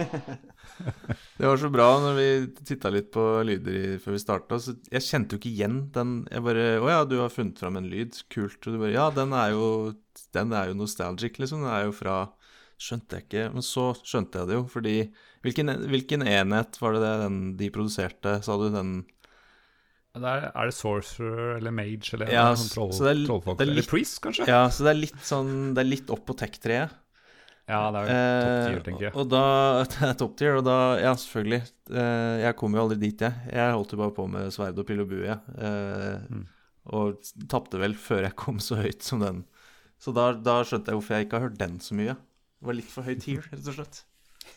Det 1.38 1.46
var 1.46 1.56
så 1.60 1.68
bra 1.72 1.86
når 2.02 2.16
vi 2.16 2.26
titta 2.66 2.90
litt 2.92 3.10
på 3.14 3.22
lyder 3.46 3.76
i, 3.76 3.98
før 4.02 4.16
vi 4.16 4.22
starta. 4.22 4.58
Jeg 4.90 5.04
kjente 5.06 5.36
jo 5.36 5.40
ikke 5.40 5.52
igjen 5.52 5.78
den. 5.94 6.10
Jeg 6.32 6.44
bare 6.44 6.66
Å 6.80 6.88
ja, 6.90 7.00
du 7.08 7.16
har 7.20 7.30
funnet 7.32 7.60
fram 7.60 7.78
en 7.78 7.88
lyd. 7.92 8.18
Kult. 8.32 8.58
Og 8.64 8.74
du 8.74 8.80
bare 8.80 8.96
Ja, 8.96 9.06
den 9.14 9.32
er 9.36 9.54
jo 9.54 9.94
Den 10.34 10.52
er 10.56 10.72
jo 10.72 10.78
nostalgic, 10.80 11.38
liksom. 11.40 11.62
Den 11.64 11.72
er 11.72 11.86
jo 11.86 11.94
fra 11.96 12.16
Skjønte 12.80 13.18
jeg 13.18 13.28
ikke. 13.28 13.46
Men 13.54 13.64
så 13.66 13.86
skjønte 14.00 14.40
jeg 14.40 14.50
det 14.50 14.56
jo, 14.58 14.64
fordi 14.72 14.96
Hvilken, 15.44 15.72
hvilken 15.88 16.26
enhet 16.26 16.76
var 16.82 16.92
det, 16.96 17.00
det 17.04 17.14
den 17.22 17.36
de 17.56 17.70
produserte, 17.72 18.40
sa 18.44 18.58
du? 18.60 18.66
Den 18.74 18.90
Det 20.14 20.26
er, 20.26 20.48
er 20.50 20.66
det 20.66 20.74
sorcerer 20.74 21.56
eller 21.60 21.70
mage 21.70 22.14
eller 22.16 22.32
Ja, 22.34 22.48
sånn 22.58 22.70
troll, 22.72 22.90
så 22.96 23.04
det 23.06 23.10
er 23.12 23.18
litt- 23.20 23.28
trollfolk? 23.30 23.58
det 23.60 23.66
er 23.68 23.70
Eller 23.70 23.86
priest, 23.86 24.16
kanskje? 24.24 24.46
Ja, 24.50 24.64
så 24.74 24.82
det 24.88 24.90
er 24.90 24.98
litt 24.98 25.20
sånn 25.22 25.52
Det 25.76 25.84
er 25.84 25.88
litt 25.90 26.10
opp 26.10 26.24
på 26.26 26.34
tech-treet. 26.40 26.96
Ja, 27.70 27.82
det 27.94 28.00
er 28.00 28.08
jo 28.08 28.14
topp 28.42 28.64
tier, 28.66 28.80
tenker 28.88 29.04
jeg. 29.06 29.12
Eh, 29.14 29.18
og 29.20 29.28
da 29.30 29.42
Det 29.92 30.08
er 30.08 30.14
top 30.18 30.32
tier, 30.40 30.56
og 30.58 30.64
da 30.66 30.78
Ja, 30.98 31.12
selvfølgelig. 31.14 31.60
Eh, 31.94 32.40
jeg 32.42 32.56
kom 32.58 32.74
jo 32.74 32.82
aldri 32.82 32.98
dit, 33.04 33.20
jeg. 33.22 33.34
Jeg 33.54 33.76
holdt 33.76 33.92
jo 33.94 34.00
bare 34.02 34.16
på 34.16 34.26
med 34.32 34.50
sverd 34.50 34.78
og 34.82 34.86
pil 34.90 35.04
og 35.04 35.08
bue. 35.12 35.36
Eh, 35.38 36.18
Mm. 36.30 36.46
Og 36.90 37.20
tapte 37.46 37.78
vel 37.78 37.92
før 37.94 38.22
jeg 38.24 38.34
kom 38.40 38.56
så 38.58 38.74
høyt 38.80 39.02
som 39.06 39.20
den. 39.22 39.44
Så 40.00 40.10
da, 40.16 40.32
da 40.32 40.62
skjønte 40.64 40.90
jeg 40.90 40.96
hvorfor 40.98 41.14
jeg 41.14 41.26
ikke 41.28 41.38
har 41.38 41.44
hørt 41.50 41.58
den 41.60 41.78
så 41.78 41.94
mye. 41.94 42.16
Det 42.58 42.66
var 42.66 42.74
litt 42.74 42.90
for 42.90 43.06
høy 43.06 43.14
tier, 43.20 43.44
rett 43.52 43.68
og 43.68 43.76
slett. 43.78 44.00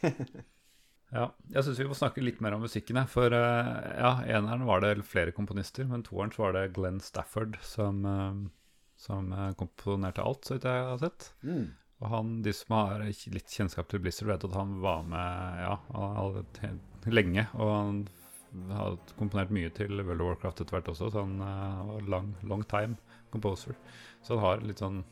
Ja, 1.13 1.27
jeg 1.53 1.65
syns 1.65 1.77
vi 1.77 1.85
må 1.85 1.95
snakke 1.97 2.23
litt 2.23 2.41
mer 2.41 2.55
om 2.55 2.63
musikken. 2.65 2.97
jeg, 2.97 3.09
For 3.11 3.35
eh, 3.37 3.69
ja, 3.99 4.15
eneren 4.37 4.65
var 4.65 4.81
det 4.81 4.95
flere 5.05 5.33
komponister, 5.35 5.85
men 5.89 6.05
toeren 6.05 6.33
så 6.33 6.47
var 6.47 6.57
det 6.57 6.71
Glenn 6.73 6.99
Stafford 7.05 7.59
som, 7.61 8.01
eh, 8.09 8.39
som 8.97 9.29
eh, 9.31 9.51
komponerte 9.59 10.25
alt, 10.25 10.47
så 10.47 10.57
vidt 10.57 10.67
jeg 10.69 10.87
har 10.89 10.99
sett. 11.03 11.29
Mm. 11.45 11.67
Og 12.01 12.09
han, 12.09 12.33
de 12.43 12.55
som 12.57 12.75
har 12.79 13.05
litt 13.05 13.53
kjennskap 13.53 13.91
til 13.91 14.01
Blizzard, 14.03 14.31
vet 14.31 14.47
at 14.49 14.57
han 14.57 14.79
var 14.83 15.05
med 15.07 15.61
ja, 15.61 15.77
lenge. 17.13 17.45
Og 17.61 17.69
han 17.71 18.01
har 18.73 18.97
komponert 19.19 19.53
mye 19.53 19.69
til 19.77 20.01
World 20.01 20.19
of 20.19 20.31
Warcraft 20.33 20.65
etter 20.65 20.79
hvert 20.79 20.89
også, 20.91 21.13
så 21.13 21.23
han 21.23 21.37
var 21.39 22.09
lang, 22.09 22.33
long 22.41 22.65
time 22.67 22.97
composer. 23.31 23.77
Så 24.25 24.35
han 24.35 24.43
har 24.43 24.65
litt 24.65 24.81
sånn 24.81 25.03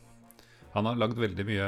Han 0.74 0.86
har 0.88 0.96
lagd 0.96 1.18
veldig 1.20 1.44
mye 1.44 1.66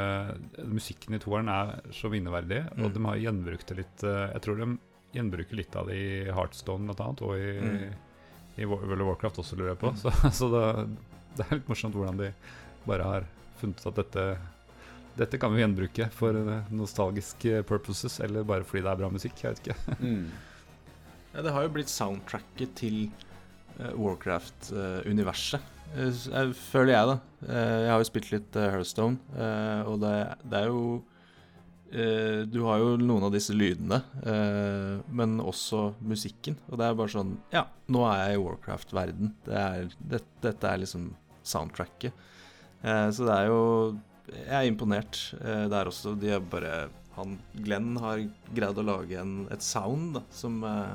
Musikken 0.71 1.15
i 1.15 1.19
toeren 1.21 1.49
er 1.53 1.75
så 1.93 2.09
minneverdig, 2.13 2.63
og 2.73 2.79
Mm. 2.89 2.93
de 2.95 3.05
har 3.05 3.17
gjenbrukt 3.27 3.67
det 3.69 3.77
litt 3.83 4.05
eh, 4.05 4.31
Jeg 4.33 4.43
tror 4.47 4.57
de 4.63 4.79
gjenbruker 5.15 5.57
litt 5.57 5.77
av 5.77 5.87
det 5.91 5.95
i 6.01 6.33
Heartstone 6.33 6.87
blant 6.89 7.01
annet, 7.05 7.23
og 7.23 7.37
i, 7.37 7.53
Mm. 7.61 7.93
i 8.59 8.65
World 8.65 9.01
of 9.01 9.07
Warcraft 9.13 9.39
også, 9.43 9.57
lurer 9.57 9.75
jeg 9.75 9.79
på. 9.83 9.93
Så, 10.01 10.11
så 10.41 10.49
det, 10.55 10.65
det 11.37 11.47
er 11.51 11.57
litt 11.61 11.69
morsomt 11.69 11.95
hvordan 11.95 12.17
de 12.19 12.33
bare 12.87 13.03
har 13.05 13.25
funnet 13.61 13.81
ut 13.81 13.87
at 13.93 14.01
dette 14.03 14.27
dette 15.17 15.39
kan 15.39 15.53
vi 15.55 15.61
gjenbruke 15.63 16.09
for 16.11 16.35
eh, 16.35 16.65
nostalgiske 16.75 17.61
purposes, 17.69 18.17
eller 18.21 18.43
bare 18.43 18.65
fordi 18.67 18.83
det 18.83 18.91
er 18.91 18.97
bra 18.99 19.09
musikk. 19.15 19.37
Jeg 19.45 19.55
vet 19.55 19.69
ikke. 19.69 19.77
Mm. 20.01 20.31
Ja, 21.35 21.43
det 21.43 21.53
har 21.53 21.63
jo 21.63 21.69
blitt 21.77 21.89
soundtracket 21.91 22.75
til 22.79 23.11
eh, 23.79 23.93
Warcraft-universet, 23.95 25.61
føler 25.95 26.93
jeg, 26.95 27.09
da. 27.11 27.17
Eh, 27.49 27.75
jeg 27.85 27.91
har 27.93 28.01
jo 28.03 28.09
spilt 28.09 28.31
litt 28.33 28.57
Hearthstone, 28.59 29.19
eh, 29.37 29.83
og 29.91 30.01
det, 30.03 30.15
det 30.51 30.61
er 30.61 30.71
jo 30.71 30.85
eh, 31.93 32.41
Du 32.51 32.61
har 32.67 32.81
jo 32.83 32.95
noen 33.01 33.27
av 33.29 33.35
disse 33.35 33.55
lydene, 33.55 34.01
eh, 34.27 35.03
men 35.15 35.37
også 35.43 35.93
musikken. 36.03 36.59
Og 36.71 36.81
det 36.81 36.89
er 36.89 36.99
bare 36.99 37.15
sånn 37.15 37.37
Ja, 37.55 37.67
nå 37.87 38.05
er 38.11 38.25
jeg 38.25 38.41
i 38.41 38.43
Warcraft-verden. 38.45 39.35
Det 39.47 39.63
det, 40.01 40.25
dette 40.45 40.73
er 40.73 40.83
liksom 40.83 41.13
soundtracket. 41.45 42.27
Eh, 42.83 43.09
så 43.15 43.29
det 43.29 43.39
er 43.39 43.49
jo 43.53 43.63
Jeg 44.33 44.55
er 44.57 44.69
imponert 44.69 45.23
eh, 45.41 45.67
der 45.71 45.91
også. 45.91 46.15
De 46.19 46.33
er 46.33 46.41
bare 46.41 46.89
han, 47.15 47.37
Glenn 47.63 47.95
har 48.03 48.23
greid 48.57 48.79
å 48.81 48.87
lage 48.87 49.21
en, 49.21 49.45
et 49.55 49.63
sound 49.63 50.17
da, 50.17 50.23
som 50.35 50.57
eh, 50.67 50.95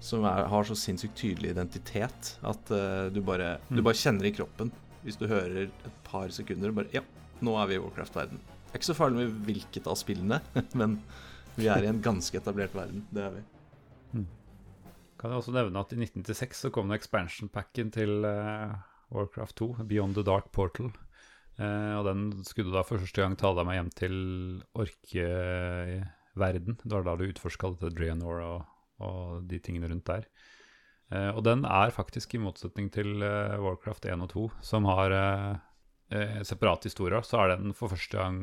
som 0.00 0.24
er, 0.28 0.44
har 0.50 0.64
så 0.68 0.76
sinnssykt 0.78 1.16
tydelig 1.18 1.50
identitet 1.54 2.36
at 2.46 2.70
uh, 2.70 3.08
du, 3.10 3.20
bare, 3.26 3.56
du 3.68 3.80
Mm. 3.80 3.84
bare 3.88 3.98
kjenner 3.98 4.28
i 4.28 4.32
kroppen 4.36 4.70
hvis 5.04 5.16
du 5.18 5.26
hører 5.30 5.64
et 5.68 5.98
par 6.06 6.28
sekunder 6.34 6.72
bare 6.74 6.90
Ja, 6.94 7.02
nå 7.42 7.54
er 7.58 7.66
vi 7.70 7.74
i 7.78 7.82
Warcraft-verden. 7.82 8.38
Det 8.38 8.74
er 8.74 8.78
ikke 8.80 8.90
så 8.90 8.96
farlig 8.98 9.16
med 9.24 9.36
hvilket 9.46 9.86
av 9.88 9.96
spillene, 9.98 10.40
men 10.80 10.98
vi 11.56 11.66
er 11.70 11.82
i 11.86 11.90
en 11.90 12.02
ganske 12.04 12.36
etablert 12.38 12.74
verden. 12.76 13.04
Det 13.10 13.22
er 13.24 13.32
vi. 13.38 13.42
Kan 15.18 15.32
jeg 15.32 15.40
også 15.40 15.50
nevne 15.56 15.80
at 15.82 15.90
i 15.90 15.98
1996 15.98 16.60
så 16.62 16.70
kom 16.70 16.90
det 16.92 17.00
expansion-packen 17.00 17.88
til 17.90 18.22
uh, 18.22 18.76
Warcraft 19.10 19.56
2, 19.58 19.66
Beyond 19.90 20.14
the 20.14 20.22
Dark 20.22 20.52
Portal. 20.54 20.92
Uh, 21.58 21.98
og 21.98 22.04
den 22.06 22.20
skulle 22.46 22.70
da 22.70 22.84
for 22.86 23.02
første 23.02 23.24
gang 23.24 23.34
ta 23.40 23.50
deg 23.56 23.66
med 23.66 23.74
hjem 23.80 23.88
til 23.98 24.14
orkeverden. 24.78 26.76
Det 26.84 26.92
var 26.94 27.02
da 27.08 27.16
du 27.18 27.26
utforska 27.26 27.72
dette 27.74 27.90
Draenor 27.98 28.42
og, 28.46 28.60
og 29.04 29.48
de 29.50 29.60
tingene 29.62 29.90
rundt 29.90 30.08
der. 30.08 30.28
Uh, 31.08 31.32
og 31.32 31.42
den 31.46 31.64
er 31.64 31.94
faktisk, 31.94 32.34
i 32.36 32.42
motsetning 32.42 32.90
til 32.92 33.22
uh, 33.22 33.56
Warcraft 33.62 34.08
1 34.10 34.24
og 34.26 34.32
2, 34.34 34.46
som 34.70 34.88
har 34.90 35.14
uh, 35.14 35.54
eh, 36.12 36.40
separate 36.44 36.90
historier, 36.90 37.24
så 37.24 37.44
er 37.44 37.56
den 37.56 37.76
for 37.76 37.92
første 37.94 38.18
gang 38.18 38.40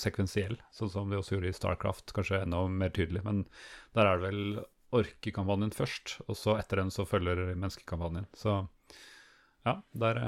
sekvensiell, 0.00 0.54
sånn 0.72 0.88
som 0.88 1.10
de 1.12 1.18
også 1.18 1.34
gjorde 1.34 1.50
i 1.50 1.52
Starcraft, 1.52 2.14
kanskje 2.16 2.38
enda 2.46 2.62
mer 2.64 2.94
tydelig. 2.96 3.20
Men 3.26 3.42
der 3.92 4.08
er 4.08 4.16
det 4.16 4.30
vel 4.30 4.62
orkekampanjen 4.96 5.74
først, 5.76 6.14
og 6.24 6.38
så 6.40 6.54
etter 6.56 6.80
den 6.80 6.92
så 6.94 7.04
følger 7.04 7.42
menneskekampanjen. 7.50 8.24
Så 8.32 8.54
ja, 9.68 9.74
der 9.92 10.22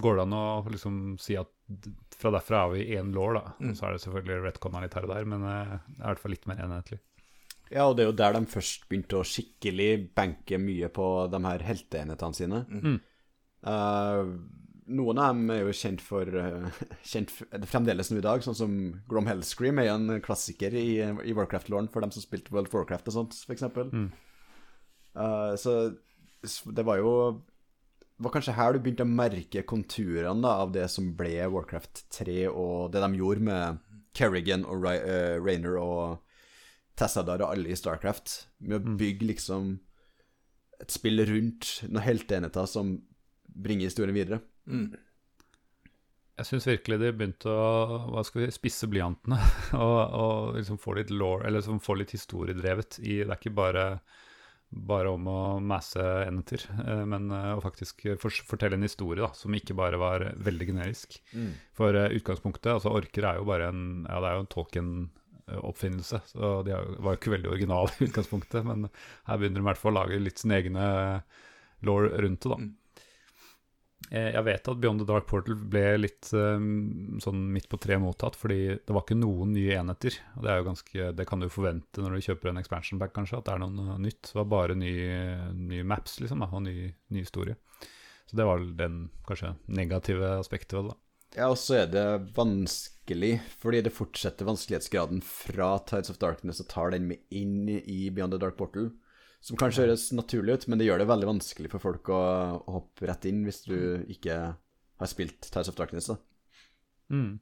går 0.00 0.16
det 0.16 0.24
an 0.24 0.38
å 0.38 0.46
liksom 0.72 0.96
si 1.20 1.36
at 1.36 1.52
fra 2.16 2.32
derfra 2.32 2.62
er 2.62 2.72
vi 2.72 2.86
én 2.96 3.12
lår, 3.12 3.36
da. 3.36 3.44
Mm. 3.60 3.74
Så 3.76 3.90
er 3.90 3.92
det 3.92 4.02
selvfølgelig 4.06 4.46
retconna 4.46 4.80
litt 4.86 4.96
her 4.96 5.04
og 5.04 5.12
der, 5.12 5.28
men 5.28 5.44
det 5.44 5.52
er 5.58 5.76
i 5.76 6.00
hvert 6.06 6.24
fall 6.24 6.36
litt 6.38 6.48
mer 6.48 6.64
enhetlig. 6.64 7.02
Ja, 7.72 7.88
og 7.88 7.96
det 7.96 8.04
er 8.04 8.10
jo 8.10 8.18
der 8.18 8.36
de 8.36 8.44
først 8.50 8.86
begynte 8.90 9.18
å 9.18 9.26
skikkelig 9.26 9.90
banke 10.16 10.58
mye 10.62 10.90
på 10.92 11.06
de 11.32 11.40
her 11.48 11.64
helteenhetene 11.66 12.38
sine. 12.38 12.62
Mm. 12.70 13.00
Uh, 13.66 14.36
noen 14.86 15.18
av 15.18 15.32
dem 15.34 15.50
er 15.50 15.64
jo 15.64 15.74
kjent 15.74 16.02
for 16.04 16.30
eh, 16.38 16.82
Kjent 17.10 17.32
for 17.34 17.66
fremdeles 17.66 18.12
nå 18.12 18.20
i 18.20 18.24
dag, 18.26 18.44
sånn 18.44 18.58
som 18.58 18.76
Grom 19.10 19.26
Hellscream 19.26 19.80
er 19.82 19.88
jo 19.88 19.96
en 19.98 20.22
klassiker 20.22 20.76
i, 20.78 21.00
i 21.02 21.34
Warcraft-låren 21.34 21.90
for 21.90 22.04
dem 22.04 22.12
som 22.14 22.22
spilte 22.22 22.54
World 22.54 22.70
of 22.70 22.76
Warcraft 22.78 23.10
og 23.10 23.16
sånt, 23.16 23.34
f.eks. 23.34 23.66
Mm. 23.90 24.08
Uh, 25.16 25.54
så 25.58 25.74
det 26.70 26.84
var 26.86 27.00
jo 27.00 27.12
Det 27.40 28.26
var 28.26 28.32
kanskje 28.36 28.54
her 28.54 28.76
du 28.76 28.78
begynte 28.84 29.02
å 29.02 29.10
merke 29.10 29.64
konturene 29.66 30.44
da, 30.44 30.52
av 30.62 30.70
det 30.76 30.86
som 30.92 31.08
ble 31.18 31.34
Warcraft 31.50 32.06
3, 32.14 32.44
og 32.52 32.92
det 32.94 33.02
de 33.02 33.18
gjorde 33.18 33.48
med 33.48 33.82
Kerrigan 34.16 34.62
og 34.64 34.86
Ra 34.86 34.94
Raynor 35.42 35.80
og 35.82 36.22
Tassadar 36.96 37.44
og 37.44 37.52
alle 37.52 37.72
i 37.72 37.78
Starcraft, 37.78 38.36
med 38.64 38.78
å 38.78 38.96
bygge 38.98 39.28
liksom 39.32 39.74
et 40.82 40.92
spill 40.92 41.22
rundt 41.28 41.78
noen 41.88 42.04
helteenheter 42.04 42.68
som 42.68 42.96
bringer 43.56 43.88
historien 43.88 44.16
videre. 44.16 44.40
Mm. 44.68 44.90
Jeg 46.36 46.48
syns 46.50 46.66
virkelig 46.68 46.98
de 47.00 47.14
begynte 47.16 47.48
å 47.48 48.00
hva 48.12 48.22
skal 48.26 48.42
vi, 48.42 48.52
spisse 48.52 48.88
blyantene 48.92 49.38
og, 49.86 49.98
og 50.20 50.58
liksom 50.58 50.80
få 50.80 50.98
litt 50.98 51.12
law, 51.14 51.40
eller 51.40 51.62
liksom 51.62 51.80
få 51.84 51.96
litt 52.00 52.12
historiedrevet 52.16 53.00
i 53.00 53.22
Det 53.22 53.30
er 53.30 53.38
ikke 53.38 53.54
bare, 53.56 53.84
bare 54.68 55.14
om 55.16 55.30
å 55.32 55.40
masse 55.64 56.02
enheter, 56.26 56.66
eh, 56.84 57.04
men 57.08 57.30
eh, 57.32 57.54
å 57.56 57.64
faktisk 57.64 58.04
for, 58.20 58.40
fortelle 58.50 58.76
en 58.76 58.84
historie 58.84 59.24
da, 59.24 59.30
som 59.36 59.56
ikke 59.56 59.78
bare 59.78 60.00
var 60.00 60.26
veldig 60.44 60.68
generisk. 60.74 61.16
For 61.78 61.96
eh, 61.96 62.12
utgangspunktet, 62.20 62.74
altså 62.74 62.92
orker 62.92 63.30
er 63.30 63.40
jo 63.40 63.48
bare 63.48 63.72
en 63.72 63.86
Ja, 64.04 64.20
det 64.20 64.28
er 64.28 64.36
jo 64.36 64.44
en 64.44 64.52
Tolkien-oppfinnelse, 65.46 66.20
så 66.26 66.62
de 66.62 66.72
var 66.74 67.14
jo 67.14 67.18
ikke 67.20 67.34
veldig 67.36 67.50
originale 67.50 67.92
i 68.00 68.08
utgangspunktet, 68.08 68.64
men 68.66 68.88
her 69.26 69.38
begynner 69.38 69.60
de 69.60 69.64
i 69.64 69.68
hvert 69.70 69.78
fall 69.80 69.94
å 69.94 70.00
lage 70.02 70.18
litt 70.22 70.42
sine 70.42 70.58
egne 70.58 70.88
law 71.86 72.02
rundt 72.02 72.42
det, 72.42 72.50
da. 72.50 72.58
Mm. 72.58 72.74
Eh, 74.10 74.28
Jeg 74.34 74.44
vet 74.46 74.68
at 74.68 74.80
Beyond 74.82 75.02
the 75.02 75.06
Dark 75.08 75.26
Portal 75.26 75.56
ble 75.56 75.84
litt 75.98 76.32
eh, 76.34 76.66
sånn 77.22 77.44
midt 77.54 77.68
på 77.70 77.78
treet 77.82 78.02
mottatt, 78.02 78.36
fordi 78.38 78.76
det 78.76 78.94
var 78.94 79.04
ikke 79.04 79.18
noen 79.18 79.54
nye 79.54 79.78
enheter. 79.78 80.18
Og 80.36 80.44
det 80.44 80.52
er 80.52 80.60
jo 80.60 80.68
ganske, 80.68 81.08
det 81.18 81.26
kan 81.30 81.42
du 81.42 81.48
forvente 81.50 82.02
når 82.02 82.16
du 82.18 82.26
kjøper 82.28 82.50
en 82.52 82.62
expansion 82.62 83.00
back, 83.02 83.14
kanskje, 83.16 83.38
at 83.40 83.46
det 83.48 83.54
er 83.56 83.62
noe 83.64 83.88
eh, 83.96 84.02
nytt. 84.08 84.22
Det 84.32 84.38
var 84.42 84.50
bare 84.50 84.78
nye, 84.78 85.50
nye 85.54 85.86
maps, 85.86 86.18
liksom, 86.22 86.42
og 86.46 86.62
ny, 86.66 86.90
ny 87.14 87.22
historie. 87.22 87.58
Så 88.26 88.34
det 88.38 88.46
var 88.46 88.62
den 88.78 89.04
kanskje 89.26 89.54
negative 89.70 90.36
aspektet 90.40 90.80
ved 90.80 90.90
det. 90.90 90.96
Ja, 91.36 91.50
og 91.52 91.58
så 91.60 91.82
er 91.82 91.88
det 91.92 92.04
vanskelig, 92.36 93.34
fordi 93.60 93.82
det 93.84 93.92
fortsetter 93.92 94.48
vanskelighetsgraden 94.48 95.20
fra 95.20 95.74
Tides 95.84 96.08
of 96.14 96.20
Darkness 96.22 96.62
og 96.64 96.70
tar 96.70 96.94
den 96.94 97.10
med 97.10 97.20
inn 97.28 97.68
i 97.68 98.06
Beyond 98.08 98.32
the 98.32 98.40
Dark 98.40 98.56
Portal. 98.56 98.88
Som 99.44 99.58
kanskje 99.60 99.84
høres 99.84 100.08
naturlig 100.16 100.56
ut, 100.56 100.64
men 100.66 100.80
det 100.80 100.88
gjør 100.88 101.02
det 101.02 101.10
veldig 101.10 101.28
vanskelig 101.28 101.70
for 101.74 101.84
folk 101.84 102.08
å, 102.08 102.22
å 102.56 102.78
hoppe 102.78 103.10
rett 103.10 103.28
inn 103.28 103.44
hvis 103.44 103.66
du 103.68 103.76
ikke 104.16 104.38
har 104.56 105.12
spilt 105.12 105.50
Tides 105.50 105.68
of 105.70 105.76
Darkness. 105.76 106.08
da. 106.08 106.16
Mm. 107.12 107.36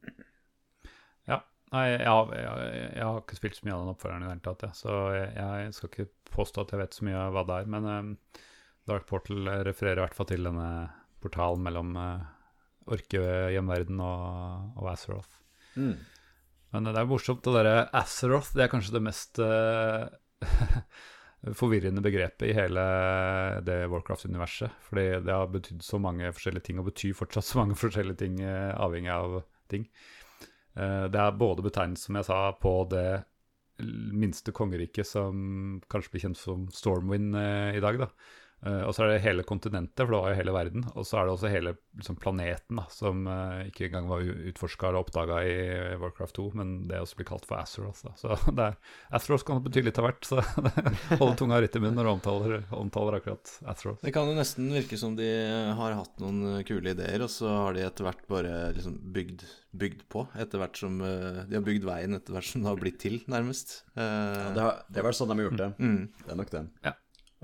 Ja. 1.30 1.38
Nei, 1.70 1.86
jeg, 1.94 2.02
jeg, 2.02 2.74
jeg 2.98 3.06
har 3.06 3.22
ikke 3.22 3.38
spilt 3.38 3.60
så 3.60 3.68
mye 3.68 3.78
av 3.78 3.84
den 3.84 3.94
oppfølgeren 3.94 4.26
i 4.26 4.26
det 4.26 4.34
hele 4.34 4.46
tatt, 4.50 4.66
så 4.78 4.98
jeg, 5.14 5.30
jeg 5.38 5.78
skal 5.78 5.92
ikke 5.92 6.10
påstå 6.34 6.66
at 6.66 6.74
jeg 6.74 6.82
vet 6.82 6.98
så 6.98 7.06
mye 7.06 7.22
av 7.22 7.38
hva 7.38 7.46
det 7.46 7.62
er. 7.62 7.72
Men 7.78 7.88
um, 7.88 8.12
Dark 8.90 9.06
Portal 9.06 9.54
refererer 9.70 10.02
i 10.02 10.08
hvert 10.08 10.18
fall 10.18 10.28
til 10.34 10.50
denne 10.50 10.68
portalen 11.22 11.62
mellom 11.64 11.94
uh, 11.94 12.33
orkehjemverden 12.90 14.00
og, 14.04 14.74
og 14.80 14.90
Azeroth. 14.92 15.40
Mm. 15.76 15.96
Men 16.74 16.90
det 16.90 16.98
er 16.98 17.06
morsomt, 17.08 17.44
det 17.46 17.54
derre 17.54 17.88
Azeroth, 17.94 18.54
det 18.56 18.64
er 18.64 18.72
kanskje 18.72 18.96
det 18.96 19.04
mest 19.06 19.38
uh, 19.38 20.08
forvirrende 21.60 22.02
begrepet 22.02 22.48
i 22.48 22.56
hele 22.56 22.84
det 23.66 23.84
Warcraft-universet. 23.92 24.74
Fordi 24.88 25.06
det 25.22 25.34
har 25.34 25.52
betydd 25.52 25.84
så 25.86 26.00
mange 26.02 26.32
forskjellige 26.34 26.68
ting, 26.70 26.80
og 26.82 26.90
betyr 26.90 27.14
fortsatt 27.18 27.46
så 27.46 27.62
mange 27.62 27.78
forskjellige 27.82 28.20
ting, 28.24 28.40
eh, 28.42 28.72
avhengig 28.74 29.12
av 29.14 29.42
ting. 29.70 29.86
Uh, 30.74 31.06
det 31.06 31.20
er 31.22 31.38
både 31.38 31.66
betegnet, 31.66 32.02
som 32.02 32.18
jeg 32.18 32.26
sa, 32.26 32.40
på 32.58 32.74
det 32.90 33.08
minste 34.14 34.52
kongeriket 34.54 35.06
som 35.08 35.80
kanskje 35.90 36.12
blir 36.12 36.22
kjent 36.28 36.38
som 36.38 36.66
Stormwind 36.74 37.38
uh, 37.38 37.70
i 37.74 37.82
dag, 37.82 38.02
da. 38.02 38.10
Eh, 38.64 38.82
og 38.88 38.94
så 38.96 39.04
er 39.04 39.12
det 39.12 39.24
hele 39.24 39.44
kontinentet, 39.44 40.00
for 40.00 40.14
det 40.14 40.20
var 40.22 40.32
jo 40.32 40.38
hele 40.38 40.54
verden. 40.56 40.86
Og 40.94 41.04
så 41.04 41.18
er 41.20 41.26
det 41.26 41.34
også 41.34 41.50
hele 41.52 41.74
liksom, 41.98 42.16
planeten, 42.20 42.78
da, 42.80 42.86
som 42.92 43.26
uh, 43.28 43.60
ikke 43.68 43.88
engang 43.90 44.08
var 44.08 44.24
utforska 44.24 44.88
eller 44.88 45.04
oppdaga 45.04 45.40
i 45.44 45.56
Warcraft 46.00 46.38
2, 46.38 46.46
men 46.60 46.72
det 46.88 47.02
også 47.02 47.18
blir 47.20 47.28
kalt 47.28 47.44
for 47.48 47.60
Azeroth. 47.60 48.00
Da. 48.06 48.14
Så 48.20 48.38
det 48.56 48.70
er, 48.70 48.78
Azeroth 49.18 49.44
kan 49.48 49.60
bety 49.64 49.84
litt 49.84 50.00
av 50.00 50.08
hvert, 50.08 50.24
så 50.28 50.40
hold 51.20 51.36
tunga 51.40 51.60
rett 51.60 51.76
i 51.76 51.82
munnen 51.82 52.00
når 52.00 52.08
du 52.08 52.12
omtaler, 52.14 52.56
omtaler 52.78 53.18
akkurat 53.20 53.52
Azeroth. 53.68 54.00
Det 54.04 54.14
kan 54.16 54.32
jo 54.32 54.38
nesten 54.38 54.72
virke 54.72 54.98
som 55.00 55.18
de 55.18 55.28
har 55.76 55.98
hatt 56.00 56.24
noen 56.24 56.56
eh, 56.56 56.64
kule 56.66 56.96
ideer, 56.96 57.26
og 57.26 57.32
så 57.32 57.52
har 57.52 57.76
de 57.76 57.84
etter 57.84 58.08
hvert 58.08 58.24
bare 58.32 58.56
liksom 58.78 58.96
bygd, 59.14 59.44
bygd 59.76 60.08
på. 60.12 60.24
Etter 60.40 60.62
hvert 60.62 60.80
som 60.80 60.96
uh, 61.04 61.44
De 61.44 61.58
har 61.58 61.64
bygd 61.66 61.84
veien 61.84 62.16
etter 62.16 62.32
hvert 62.32 62.48
som 62.48 62.64
det 62.64 62.72
har 62.72 62.80
blitt 62.80 63.00
til, 63.04 63.20
nærmest. 63.28 63.82
Ja, 63.92 64.52
Det, 64.54 64.60
har, 64.62 64.84
det 64.88 65.00
er 65.02 65.10
vel 65.10 65.16
sånn 65.16 65.30
de 65.30 65.36
har 65.36 65.50
gjort 65.50 65.60
det. 65.60 65.72
mm. 65.78 66.02
Det 66.24 66.32
er 66.32 66.38
nok 66.40 66.52
det. 66.54 66.68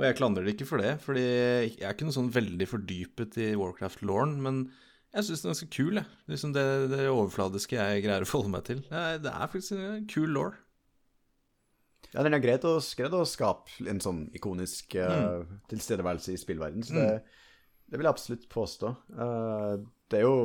Og 0.01 0.07
jeg 0.07 0.17
klandrer 0.17 0.47
det 0.47 0.55
ikke 0.55 0.69
for 0.71 0.81
det, 0.81 0.95
fordi 1.05 1.23
jeg 1.27 1.75
er 1.85 1.93
ikke 1.93 2.07
noe 2.09 2.17
sånn 2.17 2.31
veldig 2.33 2.67
fordypet 2.71 3.37
i 3.45 3.51
Warcraft-lauren, 3.61 4.39
men 4.41 4.63
jeg 5.11 5.27
syns 5.27 5.43
den 5.43 5.51
er 5.51 5.53
ganske 5.53 5.75
kul, 5.75 5.99
jeg. 5.99 6.09
Liksom 6.31 6.55
det, 6.57 6.65
det 6.95 7.05
overfladiske 7.11 7.77
jeg 7.77 8.05
greier 8.07 8.25
å 8.25 8.29
forholde 8.31 8.55
meg 8.55 8.65
til. 8.69 8.81
Det 8.89 9.29
er, 9.29 9.51
faktisk 9.53 9.75
en 9.77 10.07
kul 10.09 10.33
law. 10.33 10.55
Ja, 12.15 12.25
den 12.25 12.39
er 12.39 12.41
greit 12.43 12.65
å, 12.65 12.79
greit 12.97 13.19
å 13.19 13.27
skape 13.29 13.91
en 13.93 14.01
sånn 14.03 14.23
ikonisk 14.35 14.97
eh, 14.99 15.45
tilstedeværelse 15.71 16.33
i 16.33 16.41
spillverden, 16.41 16.87
så 16.87 16.97
det, 16.97 17.11
det 17.91 18.01
vil 18.01 18.09
jeg 18.09 18.15
absolutt 18.15 18.49
påstå. 18.51 18.95
Uh, 19.13 19.85
det 20.11 20.23
er 20.23 20.25
jo, 20.25 20.41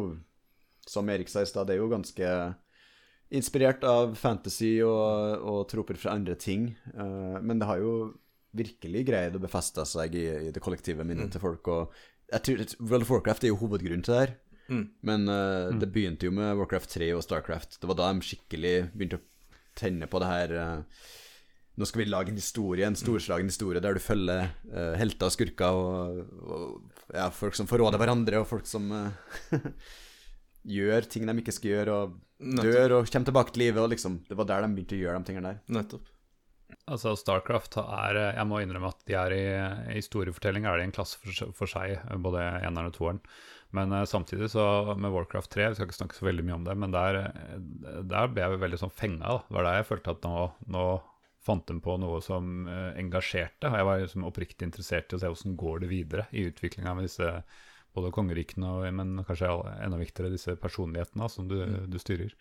som 0.84 1.08
Erik 1.14 1.32
sa 1.32 1.46
i 1.46 1.50
stad, 1.50 1.70
det 1.70 1.78
er 1.78 1.84
jo 1.84 1.94
ganske 1.96 2.36
inspirert 3.40 3.88
av 3.88 4.20
fantasy 4.20 4.76
og, 4.86 5.48
og 5.48 5.64
troper 5.72 5.98
fra 6.02 6.20
andre 6.20 6.36
ting, 6.36 6.74
uh, 6.92 7.40
men 7.40 7.64
det 7.64 7.72
har 7.72 7.80
jo 7.86 7.96
virkelig 8.56 9.06
greid 9.08 9.38
å 9.38 9.44
befeste 9.44 9.86
seg 9.90 10.16
i, 10.18 10.26
i 10.48 10.54
det 10.56 10.64
kollektive 10.64 11.06
minnet 11.08 11.34
til 11.34 11.44
folk, 11.44 11.68
og 11.72 11.96
jeg 12.32 12.46
tror 12.46 12.64
World 12.90 13.06
of 13.06 13.12
Warcraft 13.14 13.46
er 13.46 13.54
jo 13.54 13.60
hovedgrunnen 13.62 14.06
til 14.06 14.16
det 14.16 14.24
her. 14.24 14.34
Mm. 14.66 14.86
Men 15.06 15.30
eh, 15.30 15.76
det 15.82 15.92
begynte 15.94 16.26
jo 16.26 16.34
med 16.34 16.56
Warcraft 16.58 16.96
3 16.98 17.12
og 17.14 17.22
Starcraft. 17.26 17.78
Det 17.82 17.90
var 17.90 18.00
da 18.00 18.10
de 18.14 18.26
skikkelig 18.26 18.74
begynte 18.96 19.20
å 19.20 19.26
tenne 19.78 20.10
på 20.10 20.22
det 20.24 20.32
her 20.32 20.56
uh, 20.56 21.06
Nå 21.76 21.84
skal 21.84 22.00
vi 22.00 22.06
lage 22.08 22.32
en 22.32 22.38
historie, 22.40 22.86
en 22.88 22.96
storslagen 22.96 23.50
historie 23.52 23.82
der 23.84 23.98
du 23.98 24.00
følger 24.00 24.46
uh, 24.72 24.94
helter 24.96 25.28
og 25.28 25.34
skurker 25.36 25.76
og, 25.76 26.22
og 26.48 27.10
ja, 27.12 27.26
folk 27.36 27.58
som 27.60 27.68
forråder 27.68 28.00
hverandre, 28.00 28.40
og 28.40 28.48
folk 28.48 28.70
som 28.70 28.88
gjør 30.78 31.10
ting 31.12 31.28
de 31.28 31.36
ikke 31.44 31.54
skal 31.54 31.74
gjøre, 31.74 31.98
og 32.00 32.16
Nettopp. 32.40 32.72
dør 32.72 32.96
og 33.02 33.12
kommer 33.12 33.30
tilbake 33.30 33.54
til 33.54 33.66
livet. 33.66 33.84
Og 33.84 33.92
liksom, 33.92 34.18
det 34.30 34.40
var 34.40 34.48
der 34.50 34.64
de 34.64 34.72
begynte 34.72 34.96
å 34.96 35.02
gjøre 35.04 35.20
de 35.20 35.30
tingene 35.30 35.52
der. 35.52 35.60
Nettopp. 35.76 36.15
Altså 36.86 37.16
Starcraft 37.18 37.78
er 37.82 38.18
Jeg 38.38 38.46
må 38.50 38.60
innrømme 38.62 38.92
at 38.94 39.04
de 39.10 39.16
er 39.18 39.34
i, 39.34 39.44
i 39.94 39.98
historiefortelling 40.00 40.68
er 40.70 40.80
de 40.80 40.88
en 40.88 40.96
klasse 40.96 41.18
for, 41.22 41.52
for 41.58 41.70
seg, 41.70 41.98
både 42.22 42.44
eneren 42.62 42.92
og 42.92 42.96
toeren. 42.98 43.22
Men 43.76 43.92
uh, 43.94 44.04
samtidig 44.08 44.52
så 44.54 44.96
med 44.98 45.14
Warcraft 45.14 45.52
3, 45.56 45.70
vi 45.70 45.78
skal 45.78 45.90
ikke 45.90 45.98
snakke 46.00 46.18
så 46.20 46.28
veldig 46.28 46.46
mye 46.48 46.60
om 46.60 46.68
det, 46.68 46.78
men 46.80 46.94
der, 46.94 47.20
der 48.06 48.32
ble 48.32 48.46
jeg 48.46 48.62
veldig 48.62 48.82
sånn 48.86 48.94
fenga. 48.94 49.40
Det 49.48 49.58
var 49.58 49.68
der 49.68 49.80
jeg 49.80 49.90
følte 49.90 50.16
at 50.16 50.28
nå, 50.28 50.48
nå 50.78 50.86
fant 51.46 51.68
de 51.70 51.78
på 51.84 51.98
noe 52.02 52.22
som 52.26 52.70
uh, 52.70 52.92
engasjerte. 52.98 53.70
Jeg 53.70 53.88
var 53.90 54.02
liksom 54.02 54.28
oppriktig 54.28 54.70
interessert 54.70 55.12
i 55.12 55.18
å 55.18 55.22
se 55.22 55.32
hvordan 55.32 55.58
går 55.62 55.84
det 55.84 55.92
videre 55.92 56.28
i 56.34 56.48
utviklinga 56.50 56.96
med 56.98 57.10
disse 57.10 57.32
både 57.96 58.12
kongerikene 58.16 58.72
og 58.76 58.86
men 58.92 59.22
kanskje 59.24 59.52
enda 59.80 60.00
viktigere 60.00 60.34
disse 60.34 60.58
personlighetene 60.60 61.30
som 61.32 61.48
du, 61.48 61.60
du 61.88 62.00
styrer. 62.02 62.34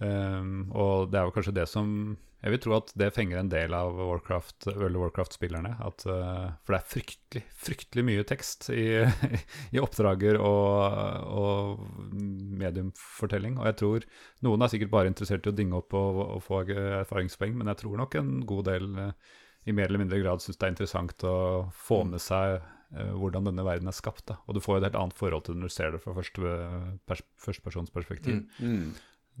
Um, 0.00 0.70
og 0.72 1.10
det 1.12 1.20
er 1.20 1.26
jo 1.28 1.32
kanskje 1.34 1.52
det 1.58 1.66
som 1.68 1.88
Jeg 2.40 2.54
vil 2.54 2.60
tro 2.64 2.72
at 2.78 2.92
det 2.96 3.10
fenger 3.12 3.36
en 3.36 3.50
del 3.52 3.74
av 3.76 3.98
Warcraft, 3.98 4.70
World 4.70 4.96
of 4.96 5.02
Warcraft-spillerne. 5.02 5.74
uh, 5.76 6.46
For 6.64 6.72
det 6.72 6.78
er 6.78 6.86
fryktelig, 6.88 7.42
fryktelig 7.66 8.04
mye 8.08 8.24
tekst 8.24 8.70
i, 8.72 8.86
i 9.76 9.82
oppdrager 9.82 10.40
og, 10.40 11.28
og 11.28 11.84
mediumfortelling. 12.62 13.58
Og 13.60 13.68
jeg 13.68 13.78
tror 13.82 14.08
noen 14.48 14.64
er 14.64 14.72
sikkert 14.72 14.94
bare 14.94 15.12
interessert 15.12 15.44
i 15.44 15.52
å 15.52 15.58
dinge 15.58 15.76
opp 15.76 15.92
og, 16.00 16.22
og 16.38 16.40
få 16.46 16.62
erfaringspoeng, 16.64 17.60
men 17.60 17.68
jeg 17.74 17.82
tror 17.82 18.00
nok 18.00 18.16
en 18.22 18.32
god 18.48 18.70
del 18.72 18.88
uh, 18.96 19.12
i 19.68 19.76
mer 19.76 19.90
eller 19.90 20.00
mindre 20.00 20.22
grad 20.22 20.40
syns 20.40 20.56
det 20.56 20.64
er 20.64 20.72
interessant 20.72 21.28
å 21.28 21.36
få 21.76 22.00
med 22.08 22.24
seg 22.24 22.56
uh, 22.56 23.12
hvordan 23.20 23.50
denne 23.50 23.68
verden 23.68 23.92
er 23.92 24.00
skapt. 24.00 24.24
Da. 24.32 24.40
Og 24.48 24.56
du 24.56 24.64
får 24.64 24.78
jo 24.78 24.80
et 24.80 24.88
helt 24.88 25.00
annet 25.02 25.20
forhold 25.20 25.44
til 25.44 25.58
det 25.58 25.60
når 25.60 25.74
du 25.74 25.76
ser 25.76 25.92
det 25.92 26.00
fra 26.06 26.16
første, 26.16 26.56
pers 27.04 27.24
førstepersonsperspektiv. 27.44 28.46
Mm. 28.64 28.90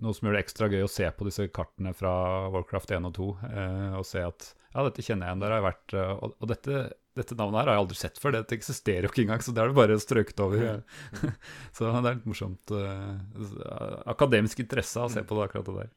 Noe 0.00 0.16
som 0.16 0.28
gjør 0.28 0.38
det 0.38 0.44
ekstra 0.44 0.70
gøy 0.70 0.84
å 0.86 0.90
se 0.90 1.08
på 1.12 1.26
disse 1.26 1.44
kartene 1.52 1.92
fra 1.96 2.12
Warcraft 2.54 2.94
1 2.96 3.08
og 3.10 3.14
2. 3.18 3.28
Eh, 3.50 3.98
og 3.98 4.06
se 4.08 4.22
at 4.24 4.52
ja, 4.70 4.84
dette 4.86 5.02
kjenner 5.02 5.26
jeg 5.26 5.34
igjen, 5.34 5.42
der 5.42 5.52
har 5.52 5.58
jeg 5.58 5.66
vært 5.66 5.94
eh, 5.98 6.10
Og, 6.14 6.34
og 6.38 6.50
dette, 6.52 6.82
dette 7.18 7.36
navnet 7.36 7.60
her 7.60 7.70
har 7.70 7.76
jeg 7.76 7.84
aldri 7.84 7.98
sett 7.98 8.20
før, 8.22 8.36
dette 8.38 8.56
eksisterer 8.56 9.08
jo 9.08 9.12
ikke 9.12 9.24
engang, 9.26 9.42
så 9.44 9.54
det 9.54 9.64
er 9.64 9.72
det 9.72 9.78
bare 9.80 10.00
strøket 10.00 10.44
over. 10.44 10.66
så 11.76 11.90
det 11.90 12.00
er 12.00 12.20
litt 12.20 12.28
morsomt. 12.30 12.74
Eh, 12.76 14.04
akademisk 14.14 14.62
interesse 14.62 15.02
av 15.02 15.10
å 15.10 15.14
se 15.16 15.26
på 15.26 15.36
det 15.36 15.48
akkurat 15.48 15.72
det 15.72 15.80
der. 15.82 15.90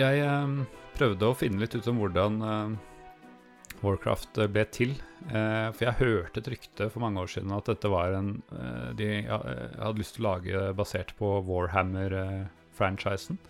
Jeg 0.00 0.24
eh, 0.24 0.56
prøvde 0.96 1.28
å 1.28 1.36
finne 1.36 1.60
litt 1.60 1.76
ut 1.76 1.88
om 1.92 2.00
hvordan 2.00 2.40
eh, 2.48 2.91
Warcraft 3.82 4.38
eh, 4.38 4.50
ble 4.50 4.64
til. 4.74 4.94
Eh, 5.28 5.68
for 5.74 5.86
jeg 5.86 5.98
hørte 6.00 6.42
et 6.42 6.50
rykte 6.54 6.88
for 6.92 7.02
mange 7.04 7.22
år 7.22 7.30
siden 7.34 7.52
at 7.54 7.68
dette 7.70 7.90
var 7.90 8.14
en 8.16 8.32
eh, 8.54 8.88
De 8.98 9.10
hadde 9.26 9.98
lyst 10.00 10.16
til 10.16 10.24
å 10.24 10.32
lage 10.32 10.64
basert 10.78 11.14
på 11.18 11.34
Warhammer-franchisen. 11.48 13.40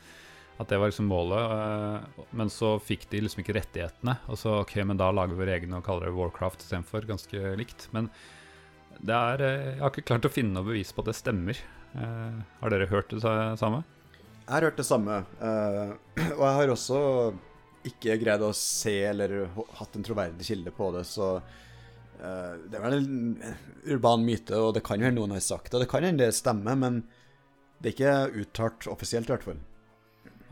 At 0.60 0.68
det 0.70 0.78
var 0.78 0.92
liksom 0.92 1.08
målet. 1.08 2.04
men 2.30 2.50
så 2.52 2.76
fikk 2.78 3.08
de 3.10 3.22
liksom 3.24 3.40
ikke 3.42 3.56
rettighetene. 3.56 4.18
Og 4.30 4.38
så 4.38 4.60
ok, 4.60 4.76
men 4.86 5.00
da 5.00 5.08
lager 5.10 5.34
vi 5.34 5.42
vår 5.42 5.54
egen 5.56 5.74
og 5.74 5.84
kaller 5.86 6.06
det 6.06 6.14
Warcraft 6.14 6.62
istedenfor. 6.62 7.08
Ganske 7.08 7.54
likt. 7.58 7.88
Men 7.90 8.10
det 9.00 9.16
er 9.16 9.42
Jeg 9.42 9.80
har 9.80 9.90
ikke 9.90 10.06
klart 10.12 10.28
å 10.28 10.30
finne 10.30 10.54
noe 10.54 10.68
bevis 10.68 10.92
på 10.92 11.02
at 11.02 11.10
det 11.10 11.16
stemmer. 11.18 11.58
Har 11.96 12.72
dere 12.72 12.86
hørt 12.92 13.10
det 13.10 13.24
samme? 13.24 13.82
Jeg 14.42 14.52
har 14.52 14.68
hørt 14.68 14.78
det 14.78 14.86
samme, 14.86 15.16
og 16.38 16.44
jeg 16.44 16.54
har 16.60 16.70
også 16.76 17.00
ikke 17.88 18.18
greid 18.20 18.44
å 18.44 18.52
se 18.56 18.94
eller 19.08 19.50
hatt 19.78 19.96
en 19.98 20.06
troverdig 20.06 20.46
kilde 20.46 20.72
på 20.74 20.90
det, 20.94 21.04
så 21.08 21.34
uh, 21.38 22.52
det 22.62 22.78
er 22.78 22.84
vel 22.84 22.98
en 22.98 23.56
urban 23.96 24.26
myte, 24.26 24.54
og 24.58 24.76
det 24.76 24.84
kan 24.86 25.00
jo 25.00 25.08
hende 25.08 25.20
noen 25.20 25.36
har 25.36 25.44
sagt 25.44 25.72
det, 25.72 25.82
det 25.84 25.90
kan 25.90 26.06
hende 26.06 26.26
det 26.26 26.36
stemmer, 26.38 26.78
men 26.78 27.02
det 27.82 27.92
er 27.92 27.96
ikke 27.96 28.44
uttalt 28.44 28.86
offisielt 28.92 29.30
i 29.30 29.34
hvert 29.34 29.48
fall. 29.48 29.62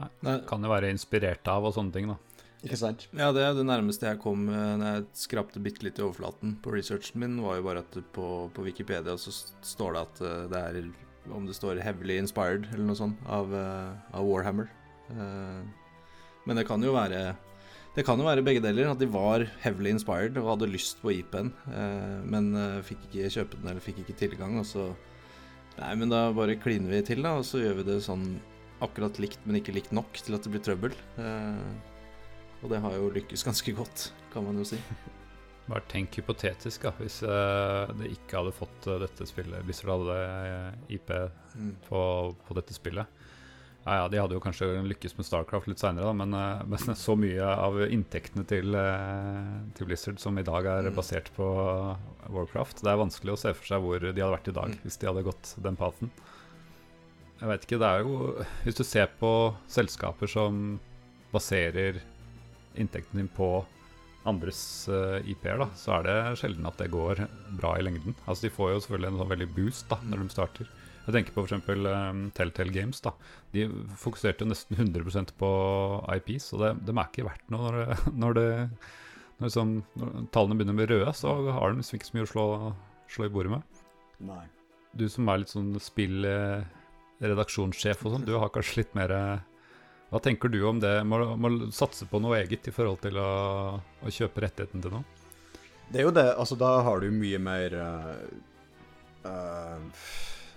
Nei, 0.00 0.08
det 0.24 0.40
Kan 0.48 0.64
jo 0.64 0.72
være 0.72 0.90
inspirert 0.90 1.46
av 1.50 1.68
og 1.68 1.76
sånne 1.76 1.94
ting, 1.94 2.10
da. 2.10 2.18
Ikke 2.60 2.76
sant? 2.76 3.06
Ja, 3.16 3.30
det 3.32 3.44
er 3.44 3.54
det 3.56 3.64
nærmeste 3.64 4.10
jeg 4.10 4.20
kom 4.20 4.48
eh, 4.52 4.72
når 4.76 4.90
jeg 4.90 5.04
skrapte 5.22 5.62
bitte 5.64 5.86
litt 5.86 6.00
i 6.00 6.04
overflaten 6.04 6.58
på 6.60 6.74
researchen 6.74 7.22
min, 7.22 7.38
var 7.40 7.56
jo 7.56 7.64
bare 7.64 7.84
at 7.86 7.96
på, 8.12 8.26
på 8.52 8.64
Wikipedia 8.66 9.14
så 9.20 9.32
står 9.32 9.96
det 9.96 10.02
at 10.02 10.20
eh, 10.26 10.42
det 10.52 10.60
er 10.60 10.90
Om 11.30 11.46
det 11.46 11.54
står 11.54 11.80
'heavily 11.80 12.18
inspired' 12.18 12.66
eller 12.72 12.84
noe 12.84 12.96
sånt 12.96 13.18
av, 13.28 13.52
av 13.54 14.24
Warhammer. 14.24 14.70
Eh, 15.12 15.60
Men 16.48 16.60
det 16.60 16.66
kan 16.68 16.82
jo 16.84 16.94
være 16.96 17.34
det 17.96 18.04
kan 18.06 18.20
jo 18.20 18.26
være 18.28 18.44
begge 18.46 18.62
deler, 18.62 18.92
at 18.92 19.00
de 19.00 19.08
var 19.10 19.42
heavily 19.64 19.90
inspired 19.90 20.36
og 20.38 20.52
hadde 20.52 20.70
lyst 20.70 21.00
på 21.02 21.10
IP-en, 21.16 21.50
eh, 21.74 22.20
men 22.22 22.52
eh, 22.54 22.82
fikk 22.86 23.08
ikke 23.08 23.32
kjøpe 23.34 23.58
den 23.58 23.72
eller 23.72 23.82
fikk 23.82 24.04
ikke 24.04 24.18
tilgang. 24.26 24.58
Og 24.62 24.68
så 24.68 24.90
Nei, 25.80 25.94
men 25.96 26.10
da 26.10 26.26
bare 26.36 26.58
kliner 26.60 26.90
vi 26.92 26.98
til, 27.06 27.22
da, 27.24 27.38
og 27.40 27.44
så 27.46 27.60
gjør 27.62 27.78
vi 27.78 27.84
det 27.86 28.00
sånn 28.04 28.24
akkurat 28.84 29.16
likt, 29.22 29.38
men 29.46 29.56
ikke 29.56 29.72
likt 29.72 29.94
nok 29.96 30.18
til 30.18 30.36
at 30.36 30.44
det 30.44 30.50
blir 30.52 30.62
trøbbel. 30.66 30.96
Eh, 31.22 32.58
og 32.60 32.72
det 32.74 32.82
har 32.84 32.96
jo 32.98 33.06
lykkes 33.14 33.46
ganske 33.46 33.72
godt, 33.78 34.10
kan 34.34 34.44
man 34.44 34.60
jo 34.60 34.66
si. 34.68 34.76
Bare 35.70 35.86
tenk 35.88 36.18
hypotetisk, 36.20 36.84
da. 36.84 36.92
Hvis 36.98 37.20
det 37.22 38.10
ikke 38.12 38.42
hadde 38.42 38.52
fått 38.58 38.88
dette 39.00 39.28
spillet 39.30 39.64
Blizzard 39.64 40.02
hadde 40.02 40.18
IP 40.92 41.14
på, 41.86 42.02
på 42.34 42.58
dette 42.58 42.76
spillet. 42.76 43.19
Ja, 43.86 43.94
ja, 44.02 44.08
De 44.12 44.18
hadde 44.20 44.34
jo 44.36 44.40
kanskje 44.44 44.66
lykkes 44.84 45.14
med 45.16 45.24
Starcraft 45.26 45.66
litt 45.70 45.80
seinere, 45.80 46.12
men, 46.14 46.34
eh, 46.36 46.62
men 46.68 46.96
så 47.06 47.14
mye 47.16 47.40
av 47.48 47.78
inntektene 47.88 48.44
til, 48.46 48.74
eh, 48.76 49.54
til 49.78 49.88
Blizzard 49.88 50.20
som 50.20 50.36
i 50.38 50.44
dag 50.46 50.66
er 50.68 50.90
Mm. 50.90 50.94
basert 50.98 51.30
på 51.36 51.46
Warcraft 52.28 52.82
Det 52.84 52.90
er 52.92 53.00
vanskelig 53.00 53.32
å 53.32 53.38
se 53.40 53.54
for 53.54 53.64
seg 53.66 53.80
hvor 53.82 53.98
de 54.00 54.12
hadde 54.12 54.34
vært 54.36 54.48
i 54.52 54.56
dag 54.60 54.68
Mm. 54.74 54.78
hvis 54.84 54.98
de 55.00 55.06
hadde 55.08 55.24
gått 55.24 55.54
den 55.62 55.76
paten. 55.80 56.10
Jeg 57.40 57.48
vet 57.48 57.62
ikke, 57.64 57.78
det 57.80 57.88
er 57.88 58.02
jo 58.04 58.44
Hvis 58.66 58.76
du 58.76 58.84
ser 58.84 59.06
på 59.18 59.54
selskaper 59.66 60.28
som 60.28 60.78
baserer 61.32 62.02
inntekten 62.76 63.16
din 63.16 63.28
på 63.28 63.64
andres 64.26 64.86
eh, 64.92 65.22
IP-er, 65.32 65.56
da, 65.58 65.66
så 65.74 65.96
er 65.98 66.02
det 66.04 66.38
sjelden 66.38 66.66
at 66.68 66.76
det 66.76 66.90
går 66.92 67.26
bra 67.56 67.76
i 67.78 67.82
lengden. 67.82 68.14
Altså 68.28 68.42
De 68.42 68.50
får 68.50 68.74
jo 68.74 68.80
selvfølgelig 68.84 69.08
en 69.14 69.18
sånn 69.22 69.30
veldig 69.32 69.54
boost 69.56 69.88
da 69.88 69.96
når 70.04 70.18
de 70.26 70.28
starter. 70.34 70.68
Jeg 71.10 71.16
tenker 71.16 71.34
på 71.34 71.42
f.eks. 71.42 71.66
Um, 71.66 72.30
Telltale 72.36 72.70
Games. 72.70 73.00
da 73.02 73.10
De 73.50 73.66
fokuserte 73.98 74.44
jo 74.44 74.50
nesten 74.52 74.78
100% 74.78 75.34
på 75.40 75.48
IPs, 76.14 76.44
og 76.54 76.58
det, 76.62 76.70
de 76.86 76.92
er 76.94 77.06
ikke 77.08 77.26
verdt 77.26 77.50
noe 77.50 77.62
når, 77.66 77.74
det, 77.80 77.88
når, 78.22 78.30
det, 78.38 78.50
når, 79.40 79.46
liksom, 79.48 79.68
når 79.98 80.08
tallene 80.34 80.56
begynner 80.60 80.76
å 80.76 80.80
bli 80.80 80.90
røde. 80.92 81.10
Så 81.18 81.28
har 81.50 81.66
de 81.66 81.74
liksom 81.80 81.96
ikke 81.98 82.10
så 82.10 82.16
mye 82.16 82.28
å 82.28 82.32
slå, 82.34 82.46
slå 83.10 83.22
i 83.26 83.34
bordet 83.34 83.52
med. 83.56 83.62
Nei. 84.30 84.46
Du 84.94 85.04
som 85.10 85.28
er 85.30 85.36
litt 85.42 85.52
sånn 85.52 85.72
spill-redaksjonssjef 85.82 87.98
og 88.04 88.10
sånn, 88.14 88.26
du 88.26 88.34
har 88.38 88.54
kanskje 88.54 88.78
litt 88.82 88.94
mer 88.98 89.10
eh, 89.14 89.38
Hva 90.10 90.18
tenker 90.22 90.48
du 90.50 90.60
om 90.66 90.78
det? 90.82 91.04
Må, 91.06 91.16
må 91.38 91.48
satse 91.74 92.04
på 92.10 92.18
noe 92.22 92.38
eget 92.40 92.66
i 92.66 92.72
forhold 92.74 93.00
til 93.04 93.14
å, 93.22 93.30
å 93.78 94.08
kjøpe 94.10 94.42
rettigheten 94.42 94.80
til 94.82 94.90
noe? 94.98 95.04
Det 95.90 96.00
er 96.00 96.06
jo 96.06 96.14
det. 96.14 96.28
Altså, 96.38 96.56
da 96.58 96.70
har 96.86 97.02
du 97.02 97.10
mye 97.14 97.38
mer 97.42 97.74
uh, 97.74 98.14
uh, 99.26 99.78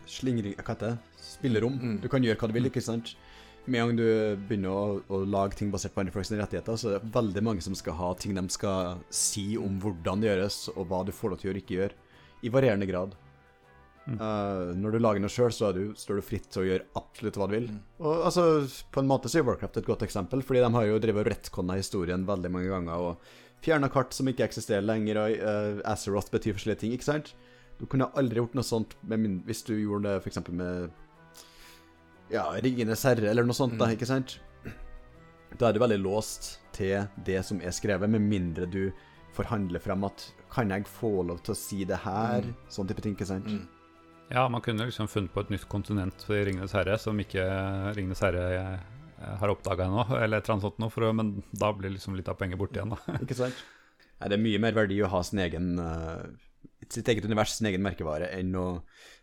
slingring 0.10 0.56
Hva 0.58 0.74
heter 0.74 0.94
det? 0.94 1.22
Spillerom. 1.24 1.80
Mm. 1.80 1.96
Du 2.04 2.10
kan 2.12 2.24
gjøre 2.24 2.40
hva 2.40 2.50
du 2.50 2.56
vil, 2.58 2.70
ikke 2.70 2.84
sant? 2.84 3.16
Med 3.64 3.80
en 3.80 3.92
gang 3.92 4.00
du 4.02 4.40
begynner 4.50 4.76
å, 4.76 4.86
å 5.08 5.22
lage 5.24 5.56
ting 5.56 5.70
basert 5.72 5.94
på 5.96 6.04
andre 6.04 6.12
folks 6.12 6.34
rettigheter, 6.36 6.76
så 6.80 6.90
er 6.90 6.98
det 7.00 7.14
veldig 7.16 7.44
mange 7.48 7.64
som 7.64 7.76
skal 7.80 7.96
ha 7.96 8.10
ting 8.20 8.36
de 8.36 8.44
skal 8.52 8.98
si 9.08 9.54
om 9.56 9.78
hvordan 9.80 10.24
det 10.24 10.34
gjøres, 10.34 10.66
og 10.76 10.90
hva 10.90 11.04
du 11.08 11.14
får 11.16 11.32
lov 11.32 11.40
til 11.40 11.48
å 11.48 11.52
gjøre 11.52 11.62
og 11.62 11.64
ikke 11.64 11.78
gjøre, 11.78 12.00
i 12.44 12.52
varierende 12.52 12.90
grad. 12.90 13.16
Uh, 14.04 14.76
når 14.76 14.98
du 14.98 15.00
lager 15.00 15.24
noe 15.24 15.32
sjøl, 15.32 15.54
så 15.56 15.70
er 15.70 15.78
du, 15.78 15.84
står 15.96 16.20
du 16.20 16.26
fritt 16.28 16.50
til 16.52 16.64
å 16.64 16.66
gjøre 16.68 16.90
absolutt 17.00 17.40
hva 17.40 17.48
du 17.48 17.56
vil. 17.56 17.70
Og 18.04 18.26
altså, 18.28 18.44
På 18.92 19.00
en 19.00 19.08
måte 19.08 19.32
så 19.32 19.40
er 19.40 19.48
Warcraft 19.48 19.80
et 19.80 19.88
godt 19.88 20.04
eksempel, 20.04 20.44
fordi 20.44 20.64
de 20.66 20.72
har 20.76 20.90
jo 20.90 21.00
drevet 21.00 21.24
og 21.24 21.32
retconna 21.32 21.80
historien 21.80 22.28
veldig 22.28 22.52
mange 22.52 22.74
ganger. 22.74 23.08
og 23.08 23.64
Fjerna 23.64 23.88
kart 23.88 24.12
som 24.12 24.28
ikke 24.28 24.44
eksisterer 24.44 24.84
lenger, 24.84 25.22
og 25.22 25.40
uh, 25.40 25.80
Azeroth 25.94 26.34
betyr 26.34 26.58
forskjellige 26.58 26.84
ting. 26.84 26.98
ikke 26.98 27.08
sant? 27.08 27.32
Du 27.80 27.86
kunne 27.90 28.10
aldri 28.20 28.42
gjort 28.42 28.56
noe 28.58 28.66
sånt 28.68 28.96
med 29.02 29.22
min, 29.24 29.40
hvis 29.48 29.64
du 29.68 29.74
gjorde 29.76 30.10
det 30.10 30.20
f.eks. 30.24 30.40
med 30.54 30.92
ja, 32.34 32.46
Ringenes 32.64 33.04
herre, 33.08 33.30
eller 33.32 33.46
noe 33.48 33.58
sånt. 33.58 33.76
da, 33.80 33.90
ikke 33.94 34.10
sant? 34.10 34.38
Da 35.60 35.70
er 35.70 35.76
du 35.76 35.82
veldig 35.84 36.00
låst 36.02 36.56
til 36.74 37.06
det 37.26 37.42
som 37.46 37.60
er 37.62 37.74
skrevet, 37.76 38.10
med 38.10 38.24
mindre 38.26 38.66
du 38.70 38.88
forhandler 39.34 39.82
frem 39.82 40.06
at 40.06 40.30
Kan 40.54 40.70
jeg 40.70 40.86
få 40.86 41.24
lov 41.26 41.40
til 41.42 41.56
å 41.56 41.58
si 41.58 41.80
det 41.90 41.98
her? 42.04 42.46
Sånn 42.70 42.90
type 42.90 43.02
ting, 43.02 43.16
ikke 43.18 43.26
sant? 43.26 43.50
Mm. 43.50 43.66
Ja, 44.34 44.48
man 44.50 44.62
kunne 44.62 44.86
liksom 44.86 45.10
funnet 45.10 45.34
på 45.34 45.42
et 45.44 45.50
nytt 45.54 45.66
kontinent 45.70 46.26
for 46.26 46.38
Ringenes 46.38 46.74
herre 46.78 46.98
som 47.02 47.18
ikke 47.22 47.44
Ringenes 47.98 48.22
herre 48.24 48.44
eh, 48.60 49.38
har 49.42 49.54
oppdaga 49.54 49.88
ennå, 49.88 50.06
eller 50.18 50.40
et 50.40 50.46
eller 50.46 50.56
annet 50.56 50.68
sånt 50.68 50.80
noe, 50.82 50.94
for, 50.94 51.10
men 51.16 51.36
da 51.52 51.72
blir 51.76 51.94
liksom 51.94 52.18
litt 52.18 52.30
av 52.30 52.38
penger 52.40 52.60
borte 52.62 52.80
igjen, 52.80 52.94
da. 52.94 53.18
Ikke 53.26 53.38
sant? 53.38 53.62
Nei, 54.20 54.30
det 54.30 54.38
er 54.38 54.44
mye 54.46 54.62
mer 54.62 54.78
verdi 54.78 55.02
å 55.04 55.10
ha 55.12 55.22
sin 55.26 55.42
egen 55.44 55.74
uh, 55.82 56.22
sitt 56.92 57.08
eget 57.08 57.26
univers, 57.26 57.56
sin 57.58 57.70
egen 57.70 57.84
merkevare, 57.86 58.28
enn 58.36 58.54
å 58.58 58.68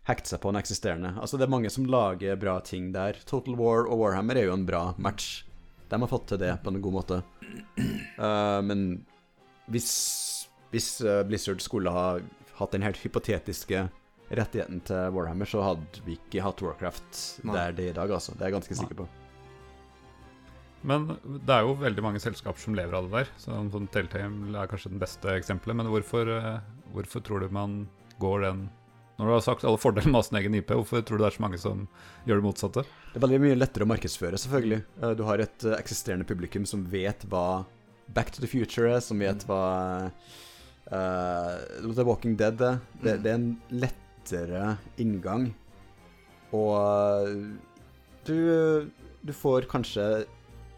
hekte 0.07 0.33
seg 0.33 0.41
på 0.41 0.51
en 0.51 0.59
eksisterende. 0.59 1.13
Altså, 1.21 1.37
det 1.37 1.45
er 1.45 1.53
mange 1.53 1.71
som 1.73 1.85
lager 1.85 2.39
bra 2.41 2.57
ting 2.65 2.91
der. 2.95 3.19
Total 3.29 3.57
War 3.59 3.85
og 3.87 4.01
Warhammer 4.01 4.39
er 4.39 4.49
jo 4.49 4.57
en 4.57 4.67
bra 4.67 4.83
match. 4.97 5.43
De 5.91 5.99
har 5.99 6.09
fått 6.09 6.29
til 6.31 6.41
det 6.41 6.55
på 6.63 6.71
en 6.71 6.81
god 6.81 6.97
måte. 6.97 7.21
Uh, 8.17 8.59
men 8.63 8.85
hvis, 9.71 9.91
hvis 10.71 10.93
uh, 11.03 11.21
Blizzard 11.27 11.61
skulle 11.63 11.91
ha 11.93 12.05
hatt 12.61 12.75
den 12.75 12.85
helt 12.85 13.01
hypotetiske 13.01 13.89
rettigheten 14.31 14.79
til 14.87 15.17
Warhammer, 15.17 15.49
så 15.49 15.63
hadde 15.65 16.05
vi 16.05 16.15
ikke 16.15 16.45
hatt 16.45 16.63
Warcraft 16.63 17.25
Nei. 17.43 17.57
der 17.57 17.75
det 17.75 17.89
er 17.89 17.95
i 17.95 17.99
dag, 17.99 18.15
altså. 18.15 18.37
Det 18.37 18.45
er 18.45 18.53
jeg 18.53 18.61
ganske 18.61 18.79
sikker 18.79 19.03
på. 19.03 19.09
Men 20.87 21.11
det 21.45 21.53
er 21.53 21.65
jo 21.65 21.75
veldig 21.77 22.03
mange 22.03 22.21
selskaper 22.21 22.61
som 22.61 22.75
lever 22.77 22.95
av 22.97 23.07
det 23.07 23.19
der. 23.19 23.33
Så 23.41 23.57
sånn 23.73 23.89
Telltale 23.93 24.29
er 24.57 24.69
kanskje 24.69 24.93
den 24.93 25.01
beste 25.01 25.35
eksempelet. 25.35 25.77
Men 25.77 25.91
hvorfor, 25.93 26.31
eh, 26.37 26.63
hvorfor 26.95 27.23
tror 27.25 27.43
du 27.43 27.49
man 27.53 27.83
går 28.21 28.45
den 28.45 28.69
Når 29.17 29.27
du 29.27 29.33
har 29.35 29.43
sagt 29.45 29.65
alle 29.67 29.77
fordelene 29.77 30.11
med 30.11 30.17
å 30.17 30.21
ha 30.23 30.27
sin 30.27 30.37
egen 30.39 30.55
IP, 30.57 30.71
hvorfor 30.73 31.03
tror 31.05 31.19
du 31.19 31.23
det 31.23 31.27
er 31.29 31.35
så 31.37 31.43
mange 31.43 31.59
som 31.61 31.83
gjør 32.25 32.39
det 32.39 32.45
motsatte? 32.47 32.83
Det 33.11 33.19
er 33.19 33.25
veldig 33.25 33.41
mye 33.43 33.57
lettere 33.59 33.85
å 33.85 33.89
markedsføre, 33.91 34.39
selvfølgelig. 34.41 34.79
Eh, 35.01 35.11
Du 35.19 35.21
har 35.27 35.43
et 35.43 35.65
eh, 35.67 35.75
eksisterende 35.77 36.25
publikum 36.25 36.65
som 36.65 36.87
vet 36.89 37.27
hva 37.29 37.65
Back 38.15 38.31
to 38.31 38.41
the 38.41 38.49
Future 38.49 38.89
er, 38.95 39.03
som 39.03 39.21
vet 39.21 39.45
hva 39.47 39.61
uh, 40.91 41.53
The 41.85 42.03
Walking 42.07 42.33
Dead 42.39 42.59
er. 42.65 42.79
Det, 43.03 43.19
det 43.23 43.29
er 43.31 43.37
en 43.37 43.51
lettere 43.69 44.73
inngang. 44.99 45.51
Og 46.51 47.45
du, 48.27 48.37
du 49.21 49.33
får 49.33 49.69
kanskje 49.71 50.25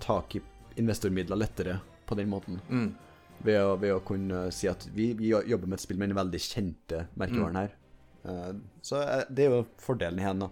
tak 0.04 0.36
i 0.38 0.44
investormidler 0.76 1.40
lettere 1.40 1.80
på 2.06 2.16
den 2.20 2.30
måten. 2.30 2.60
Mm. 2.70 2.92
Ved 3.44 3.60
å, 3.60 3.76
ved 3.80 3.92
å 3.96 4.02
kunne 4.06 4.46
si 4.56 4.70
at 4.72 4.86
vi, 4.96 5.12
vi 5.20 5.34
jobber 5.34 5.68
med 5.68 5.78
et 5.78 5.84
spill 5.84 6.00
med 6.00 6.14
den 6.14 6.20
veldig 6.20 6.40
kjente 6.40 7.06
merkevaren 7.20 7.60
her. 7.60 7.80
Mm. 8.24 8.62
så 8.80 9.02
eh, 9.04 9.26
det 9.28 9.44
er 9.44 9.50
jo 9.52 9.64
fordelen 9.84 10.22
igjen, 10.22 10.46
da. 10.46 10.48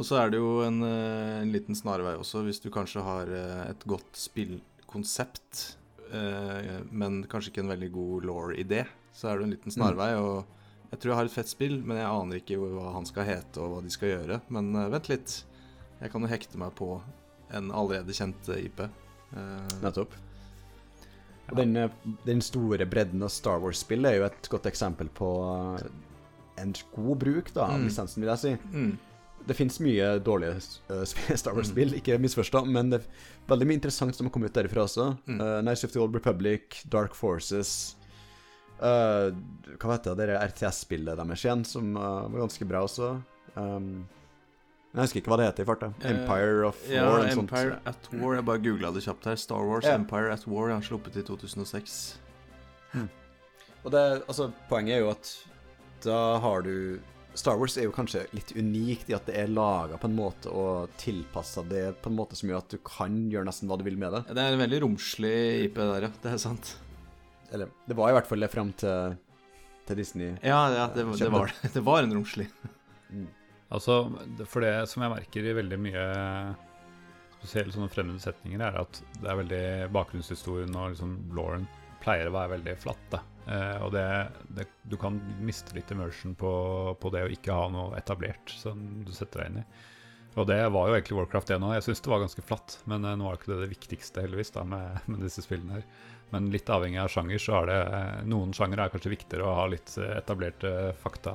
Og 0.00 0.06
så 0.08 0.16
er 0.16 0.32
det 0.32 0.38
jo 0.40 0.62
en, 0.64 0.78
eh, 0.86 1.42
en 1.42 1.52
liten 1.52 1.76
snarvei 1.76 2.14
også, 2.16 2.40
hvis 2.46 2.62
du 2.64 2.70
kanskje 2.72 3.04
har 3.04 3.28
et 3.68 3.84
godt 3.88 4.16
spillkonsept, 4.16 5.62
men 6.92 7.22
kanskje 7.24 7.48
ikke 7.48 7.62
en 7.62 7.70
veldig 7.72 7.86
god 7.92 8.24
law-idé, 8.28 8.82
så 9.16 9.30
er 9.30 9.38
det 9.38 9.46
en 9.46 9.54
liten 9.54 9.72
snarvei. 9.72 10.10
Og 10.20 10.90
jeg 10.90 11.00
tror 11.00 11.12
jeg 11.12 11.18
har 11.22 11.30
et 11.30 11.36
fett 11.38 11.48
spill, 11.48 11.78
men 11.80 11.96
jeg 11.96 12.10
aner 12.10 12.40
ikke 12.42 12.58
hva 12.60 12.90
han 12.98 13.08
skal 13.08 13.24
hete 13.24 13.62
og 13.64 13.70
hva 13.72 13.78
de 13.80 13.92
skal 13.94 14.10
gjøre. 14.10 14.42
Men 14.52 14.68
vent 14.92 15.08
litt, 15.08 15.38
jeg 16.02 16.12
kan 16.12 16.26
jo 16.26 16.28
hekte 16.28 16.60
meg 16.60 16.76
på 16.76 16.90
en 17.56 17.72
allerede 17.72 18.12
kjent 18.16 18.52
IP. 18.58 18.84
Nettopp. 19.80 20.12
Og 21.50 21.56
den, 21.58 21.76
eh, 21.76 21.90
den 22.24 22.40
store 22.40 22.86
bredden 22.86 23.22
av 23.22 23.28
Star 23.34 23.58
Wars-spill 23.60 24.06
er 24.08 24.14
jo 24.20 24.24
et 24.28 24.48
godt 24.48 24.68
eksempel 24.70 25.08
på 25.12 25.28
eh, 25.78 25.86
en 26.62 26.74
god 26.94 27.18
bruk 27.18 27.50
da, 27.54 27.66
av 27.72 27.80
Mm. 27.80 27.88
lisensen, 27.88 28.22
vil 28.22 28.30
jeg 28.34 28.38
si. 28.38 28.52
mm. 28.76 28.92
Det 29.44 29.56
fins 29.58 29.80
mye 29.82 30.20
dårlige 30.22 30.54
eh, 30.94 31.34
Star 31.40 31.52
Wars-spill, 31.56 31.96
ikke 31.98 32.18
misforstå, 32.22 32.64
men 32.70 32.90
det 32.92 33.00
er 33.00 33.08
veldig 33.50 33.66
mye 33.66 33.80
interessant 33.80 34.14
som 34.14 34.26
har 34.28 34.32
kommet 34.32 34.52
ut 34.54 34.60
derifra 34.60 34.84
også. 34.86 35.08
Mm. 35.26 35.40
Uh, 35.40 35.60
Nice 35.66 35.84
of 35.84 35.90
the 35.92 35.98
Old 36.00 36.14
Republic, 36.14 36.78
Dark 36.88 37.14
Forces 37.18 37.96
uh, 38.80 39.34
Hva 39.82 39.96
heter 39.96 40.14
det, 40.16 40.28
det 40.30 40.38
RTS-spillet 40.52 41.18
deres 41.18 41.42
igjen, 41.44 41.64
som 41.66 41.92
var 41.98 42.38
ganske 42.38 42.64
bra 42.70 42.84
også. 42.86 43.16
Um, 43.56 44.06
jeg 44.92 45.06
husker 45.06 45.22
ikke 45.22 45.32
hva 45.32 45.38
det 45.40 45.46
heter 45.48 45.64
i 45.64 45.68
farta. 45.70 45.92
Eh, 46.02 46.10
Empire 46.12 46.66
of 46.68 46.82
Ja, 46.90 47.06
War 47.08 47.22
eller 47.22 47.30
Empire 47.32 47.36
sånt. 47.38 47.52
Empire 47.52 47.78
at 47.88 48.10
War. 48.12 48.34
Jeg 48.36 48.44
bare 48.50 48.64
googla 48.66 48.90
det 48.92 49.04
kjapt 49.06 49.30
her. 49.30 49.38
Star 49.40 49.64
Wars 49.64 49.86
yeah. 49.88 49.96
Empire 49.96 50.34
at 50.34 50.44
War. 50.46 50.68
Jeg 50.68 50.80
har 50.82 50.88
sluppet 50.90 51.16
i 51.16 51.24
2006. 51.24 51.96
Og 53.82 53.90
det, 53.90 54.02
altså, 54.28 54.50
poenget 54.68 54.98
er 54.98 55.02
jo 55.06 55.08
at 55.14 55.32
da 56.04 56.18
har 56.42 56.62
du 56.66 57.00
Star 57.34 57.56
Wars 57.56 57.78
er 57.80 57.86
jo 57.86 57.94
kanskje 57.96 58.26
litt 58.36 58.52
unikt 58.52 59.08
i 59.08 59.14
at 59.16 59.24
det 59.24 59.38
er 59.40 59.48
laga 59.48 59.96
på 59.96 60.10
en 60.10 60.16
måte 60.18 60.52
og 60.52 60.92
tilpassa 61.00 61.64
det 61.64 61.86
på 62.04 62.10
en 62.10 62.18
måte 62.18 62.36
som 62.36 62.50
gjør 62.50 62.60
at 62.60 62.74
du 62.74 62.76
kan 62.84 63.14
gjøre 63.32 63.48
nesten 63.48 63.70
hva 63.70 63.78
du 63.80 63.86
vil 63.86 63.96
med 63.96 64.12
det. 64.12 64.22
Det 64.36 64.42
er 64.42 64.52
en 64.52 64.60
veldig 64.60 64.82
romslig 64.84 65.36
IP 65.64 65.80
der, 65.80 66.08
ja. 66.08 66.10
Det 66.20 66.34
er 66.34 66.42
sant. 66.42 66.74
Eller 67.52 67.72
det 67.88 67.96
var 67.96 68.12
i 68.12 68.16
hvert 68.18 68.28
fall 68.28 68.44
det 68.44 68.50
fram 68.52 68.74
til, 68.76 69.16
til 69.88 70.02
Disney. 70.02 70.34
Ja, 70.44 70.60
ja 70.76 70.90
det, 70.92 71.06
det, 71.16 71.30
var 71.32 71.54
det. 71.62 71.84
Var 71.88 72.04
en 72.04 72.14
romslig. 72.18 72.50
Altså, 73.72 74.02
For 74.48 74.64
det 74.64 74.74
som 74.90 75.04
jeg 75.04 75.14
merker 75.14 75.48
i 75.48 75.56
veldig 75.56 75.78
mye 75.80 76.06
spesielt 77.42 77.74
sånne 77.74 77.90
fremmede 77.90 78.22
setninger, 78.22 78.62
er 78.62 78.80
at 78.84 79.00
det 79.18 79.30
er 79.30 79.38
veldig 79.40 79.64
bakgrunnshistorien 79.94 80.76
og 80.78 80.92
liksom 80.92 81.16
Lauren 81.34 81.64
pleier 82.02 82.28
å 82.28 82.34
være 82.34 82.56
veldig 82.56 82.76
flatt. 82.78 83.06
da. 83.10 83.22
Eh, 83.50 83.78
og 83.82 83.90
det, 83.94 84.04
det, 84.54 84.68
du 84.86 84.96
kan 85.00 85.18
miste 85.42 85.74
litt 85.74 85.90
immersion 85.94 86.36
på, 86.38 86.52
på 87.00 87.10
det 87.14 87.24
å 87.26 87.32
ikke 87.32 87.56
ha 87.56 87.66
noe 87.72 87.98
etablert 87.98 88.54
som 88.54 89.02
du 89.06 89.10
setter 89.14 89.42
deg 89.42 89.50
inn 89.50 89.60
i. 89.64 89.66
Og 90.32 90.46
det 90.48 90.62
var 90.72 90.88
jo 90.88 90.96
egentlig 90.96 91.18
Warcraft 91.18 91.50
1 91.52 91.66
òg. 91.66 91.74
Jeg 91.76 91.84
syns 91.86 92.00
det 92.04 92.12
var 92.12 92.22
ganske 92.22 92.44
flatt, 92.46 92.78
men 92.88 93.04
eh, 93.04 93.16
nå 93.18 93.28
er 93.28 93.38
ikke 93.38 93.52
det 93.52 93.60
det 93.64 93.72
viktigste, 93.74 94.24
heldigvis, 94.24 94.54
da, 94.54 94.64
med, 94.68 95.00
med 95.10 95.24
disse 95.26 95.44
spillene 95.44 95.80
her. 95.80 95.88
Men 96.32 96.48
litt 96.54 96.70
avhengig 96.72 97.02
av 97.02 97.10
sjanger, 97.12 97.42
så 97.42 97.58
er 97.60 97.68
det 97.68 97.80
eh, 97.84 98.20
Noen 98.32 98.54
sjangere 98.56 98.86
er 98.86 98.94
kanskje 98.94 99.12
viktigere 99.12 99.48
å 99.48 99.56
ha 99.58 99.66
litt 99.70 99.92
eh, 100.00 100.14
etablerte 100.16 100.92
fakta 101.02 101.34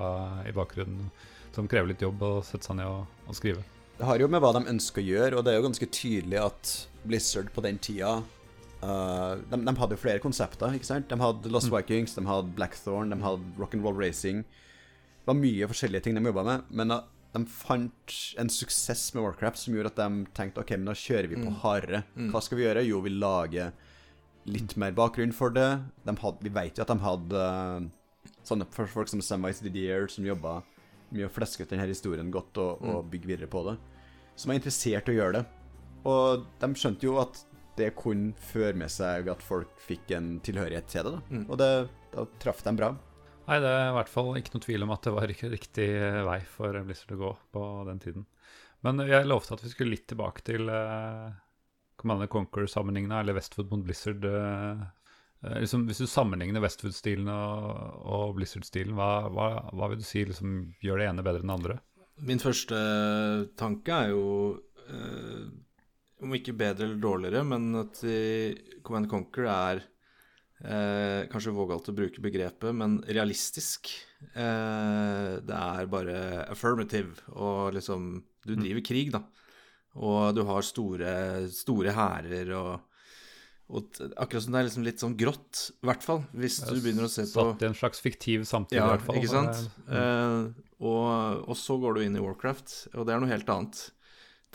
i 0.50 0.56
bakgrunnen 0.56 1.12
som 1.58 1.68
krever 1.70 1.92
litt 1.92 2.06
jobb 2.06 2.22
å 2.22 2.38
sette 2.46 2.70
seg 2.70 2.78
ned 2.80 2.90
og, 2.92 3.20
og 3.26 3.38
skrive. 3.38 3.66
Det 3.98 4.06
har 4.06 4.22
jo 4.22 4.30
med 4.30 4.44
hva 4.44 4.54
de 4.54 4.68
ønsker 4.70 5.02
å 5.02 5.08
gjøre, 5.08 5.38
og 5.40 5.46
det 5.46 5.54
er 5.54 5.58
jo 5.58 5.66
ganske 5.66 5.90
tydelig 5.90 6.42
at 6.44 6.74
Blizzard 7.08 7.50
på 7.56 7.64
den 7.66 7.80
tida 7.82 8.20
uh, 8.84 9.34
de, 9.50 9.58
de 9.58 9.74
hadde 9.80 9.98
jo 9.98 10.02
flere 10.04 10.22
konsepter, 10.22 10.78
ikke 10.78 10.90
sant? 10.90 11.10
De 11.10 11.18
hadde 11.18 11.52
Lost 11.54 11.72
Vikings, 11.74 12.14
de 12.14 12.26
hadde 12.28 12.54
Blackthorn, 12.58 13.14
de 13.14 13.18
hadde 13.24 13.58
Rock'n'Roll 13.58 13.98
Racing. 13.98 14.44
Det 14.46 15.32
var 15.32 15.40
mye 15.40 15.70
forskjellige 15.72 16.06
ting 16.06 16.20
de 16.20 16.26
jobba 16.30 16.46
med, 16.46 16.70
men 16.70 16.94
uh, 16.94 17.02
de 17.34 17.44
fant 17.50 18.20
en 18.42 18.54
suksess 18.54 19.10
med 19.16 19.26
Warcraft 19.26 19.64
som 19.64 19.76
gjorde 19.76 19.96
at 19.96 20.00
de 20.00 20.30
tenkte 20.38 20.62
OK, 20.62 20.78
men 20.78 20.92
da 20.92 20.98
kjører 20.98 21.32
vi 21.34 21.42
på 21.42 21.58
hardere. 21.64 22.06
Hva 22.32 22.42
skal 22.42 22.62
vi 22.62 22.66
gjøre? 22.66 22.86
Jo, 22.88 23.02
vi 23.06 23.18
lager 23.18 23.74
litt 24.48 24.78
mer 24.80 24.94
bakgrunn 24.96 25.34
for 25.36 25.52
det. 25.54 25.68
De 26.08 26.16
hadde, 26.22 26.46
vi 26.46 26.54
vet 26.54 26.78
jo 26.78 26.86
at 26.86 26.94
de 26.94 27.02
hadde 27.04 27.44
uh, 27.44 28.38
sånne 28.48 28.70
folk 28.72 29.10
som 29.12 29.26
Samwise 29.26 29.66
Didier, 29.66 30.08
som 30.12 30.26
jobba 30.26 30.62
mye 31.14 31.28
å 31.28 31.34
fleske 31.34 31.64
ut 31.64 31.72
denne 31.72 31.88
historien 31.90 32.32
godt 32.34 32.60
og, 32.64 32.84
og 32.84 33.12
bygge 33.12 33.32
videre 33.32 33.52
på 33.52 33.64
det. 33.68 33.78
Som 34.38 34.52
er 34.52 34.60
interessert 34.60 35.10
i 35.10 35.16
å 35.16 35.18
gjøre 35.18 35.40
det. 35.40 35.46
Og 36.08 36.48
de 36.62 36.70
skjønte 36.78 37.08
jo 37.08 37.18
at 37.22 37.42
det 37.78 37.92
kunne 37.98 38.34
føre 38.42 38.74
med 38.78 38.90
seg 38.90 39.30
at 39.30 39.44
folk 39.46 39.74
fikk 39.82 40.14
en 40.18 40.38
tilhørighet 40.46 40.88
til 40.90 41.06
det. 41.06 41.18
da. 41.18 41.22
Mm. 41.30 41.46
Og 41.46 41.60
det, 41.62 41.72
da 42.14 42.26
traff 42.42 42.64
de 42.66 42.74
bra. 42.78 42.94
Nei, 43.48 43.60
det 43.64 43.72
er 43.72 43.90
i 43.92 43.96
hvert 43.96 44.12
fall 44.12 44.34
ikke 44.36 44.56
noe 44.56 44.66
tvil 44.66 44.84
om 44.84 44.94
at 44.96 45.06
det 45.08 45.14
var 45.16 45.32
ikke 45.32 45.52
riktig 45.54 45.88
vei 46.28 46.40
for 46.52 46.80
Blizzard 46.84 47.14
å 47.16 47.20
gå 47.22 47.34
på 47.56 47.68
den 47.88 48.02
tiden. 48.04 48.26
Men 48.86 49.02
jeg 49.08 49.28
lovte 49.28 49.56
at 49.56 49.64
vi 49.64 49.72
skulle 49.72 49.96
litt 49.96 50.08
tilbake 50.10 50.44
til 50.46 50.70
uh, 50.70 51.32
Commander 51.98 52.30
Conquer-sammenhengene, 52.30 53.22
eller 53.22 53.38
Westwood 53.38 53.72
mot 53.72 53.86
Blizzard. 53.86 54.26
eh, 54.26 54.34
eh, 54.34 54.84
liksom, 55.42 55.86
hvis 55.90 56.02
du 56.02 56.08
sammenligner 56.10 56.64
Westwood-stilen 56.64 57.30
og, 57.32 58.00
og 58.08 58.36
Blizzard-stilen, 58.38 58.96
hva, 58.98 59.28
hva, 59.34 59.50
hva 59.74 59.92
vil 59.92 60.02
du 60.02 60.08
si 60.08 60.26
liksom, 60.26 60.58
gjør 60.84 61.02
det 61.02 61.12
ene 61.12 61.26
bedre 61.26 61.44
enn 61.44 61.52
det 61.52 61.58
andre? 61.60 61.78
Min 62.26 62.42
første 62.42 62.78
tanke 63.60 63.94
er 63.94 64.16
jo 64.16 64.26
eh, 64.90 65.46
om 66.26 66.34
ikke 66.34 66.56
bedre 66.58 66.88
eller 66.88 67.02
dårligere, 67.02 67.44
men 67.46 67.70
at 67.84 68.02
i 68.10 68.80
Command 68.86 69.10
Conquer 69.12 69.50
er 69.52 69.84
eh, 70.64 71.28
kanskje 71.30 71.54
vågalt 71.54 71.92
å 71.92 71.96
bruke 71.98 72.24
begrepet, 72.24 72.74
men 72.74 72.98
realistisk. 73.06 73.92
Eh, 74.34 75.38
det 75.46 75.60
er 75.60 75.92
bare 75.92 76.18
affirmative, 76.48 77.22
og 77.36 77.78
liksom 77.78 78.16
Du 78.48 78.56
driver 78.56 78.82
krig, 78.82 79.12
da. 79.12 79.22
Og 79.98 80.34
du 80.38 80.44
har 80.48 80.64
store, 80.64 81.12
store 81.52 81.92
hærer 81.92 82.54
og, 82.56 82.87
og 83.68 83.98
akkurat 84.16 84.46
som 84.46 84.54
det 84.56 84.60
er 84.62 84.68
liksom 84.70 84.86
litt 84.86 85.02
sånn 85.04 85.18
grått, 85.20 85.66
i 85.84 85.90
hvert 85.90 86.06
fall. 86.06 86.22
Hvis 86.40 86.62
du 86.64 86.78
begynner 86.80 87.08
å 87.08 87.12
se 87.12 87.26
på 87.28 87.44
Satt 87.50 87.66
i 87.66 87.68
en 87.68 87.76
slags 87.76 88.00
fiktiv 88.04 88.46
samtid, 88.48 88.80
ja, 88.80 88.86
i 88.86 88.94
hvert 88.94 89.04
fall. 89.04 89.20
ikke 89.20 89.34
sant? 89.34 89.60
Eh, 89.92 90.64
og, 90.88 91.44
og 91.50 91.60
så 91.60 91.76
går 91.82 91.98
du 91.98 92.06
inn 92.06 92.16
i 92.16 92.24
Warcraft, 92.24 92.78
og 92.96 93.08
det 93.08 93.16
er 93.16 93.24
noe 93.24 93.32
helt 93.34 93.52
annet. 93.52 93.84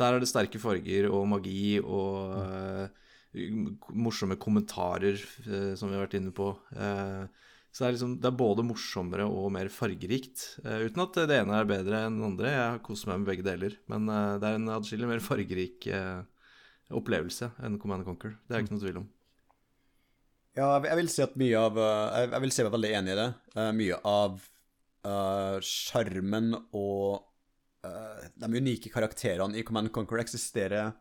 Der 0.00 0.16
er 0.16 0.22
det 0.22 0.30
sterke 0.30 0.60
farger 0.62 1.10
og 1.12 1.28
magi 1.28 1.76
og 1.82 2.40
eh, 2.40 2.88
morsomme 3.92 4.40
kommentarer, 4.40 5.20
eh, 5.44 5.72
som 5.76 5.92
vi 5.92 5.98
har 5.98 6.06
vært 6.06 6.16
inne 6.16 6.32
på. 6.32 6.48
Eh, 6.72 7.28
så 7.72 7.84
det 7.84 7.88
er, 7.90 7.96
liksom, 7.98 8.18
det 8.20 8.28
er 8.32 8.40
både 8.40 8.64
morsommere 8.64 9.28
og 9.28 9.52
mer 9.52 9.68
fargerikt. 9.72 10.58
uten 10.64 11.04
at 11.04 11.20
det 11.28 11.38
ene 11.40 11.60
er 11.60 11.68
bedre 11.68 12.02
enn 12.06 12.18
det 12.20 12.26
andre. 12.32 12.50
Jeg 12.52 12.64
har 12.64 12.82
kost 12.84 13.08
meg 13.08 13.20
med 13.20 13.28
begge 13.28 13.44
deler. 13.46 13.76
Men 13.88 14.08
det 14.08 14.48
er 14.48 14.58
en 14.58 14.72
atskillig 14.72 15.08
mer 15.08 15.24
fargerik 15.24 15.88
eh, 15.88 16.20
opplevelse 16.92 17.50
enn 17.62 17.78
Command 17.82 18.04
Conquer. 18.04 18.36
Det 18.48 18.56
er 18.56 18.62
ikke 18.64 18.74
noe 18.76 18.84
tvil 18.84 18.96
om. 19.02 19.08
Ja, 20.56 20.78
jeg- 20.78 20.90
jeg 20.90 20.96
vil 20.96 21.08
si 21.08 21.22
at 21.22 21.36
mye 21.36 21.56
av 21.56 21.78
eh, 21.78 22.20
Jeg 22.20 22.30
jeg 22.30 22.40
vil 22.40 22.50
si 22.52 22.62
meg 22.62 22.72
veldig 22.72 22.92
enig 22.98 23.12
i 23.12 23.20
det. 23.20 23.34
Eh, 23.56 23.72
mye 23.72 24.00
av 24.04 24.48
sjarmen 25.62 26.54
uh, 26.54 26.60
og 26.78 27.24
uh, 27.84 28.20
de 28.38 28.46
unike 28.60 28.90
karakterene 28.92 29.56
i 29.58 29.64
Command 29.66 29.90
Conquer 29.92 30.20
eksisterer 30.22 30.92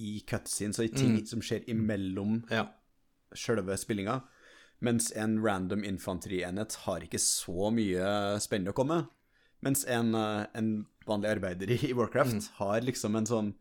i 0.00 0.20
cutscenes 0.26 0.78
og 0.80 0.84
i 0.88 0.94
ting 0.94 1.16
Mm. 1.20 1.26
som 1.28 1.40
skjer 1.40 1.64
imellom 1.68 2.44
Ja. 2.50 2.68
sjølve 3.34 3.76
spillinga. 3.78 4.22
Mens 4.80 5.12
en 5.14 5.42
random 5.44 5.84
infanterienhet 5.84 6.74
har 6.86 7.00
ikke 7.00 7.20
så 7.20 7.70
mye 7.70 8.40
spennende 8.40 8.72
å 8.72 8.74
komme. 8.74 9.08
Mens 9.62 9.84
en, 9.84 10.14
eh, 10.14 10.46
en 10.54 10.86
vanlig 11.06 11.28
arbeider 11.36 11.70
i 11.70 11.92
Warcraft 11.92 12.32
Warcraft 12.32 12.50
har 12.58 12.80
liksom 12.80 13.14
en 13.16 13.26
sånn 13.26 13.54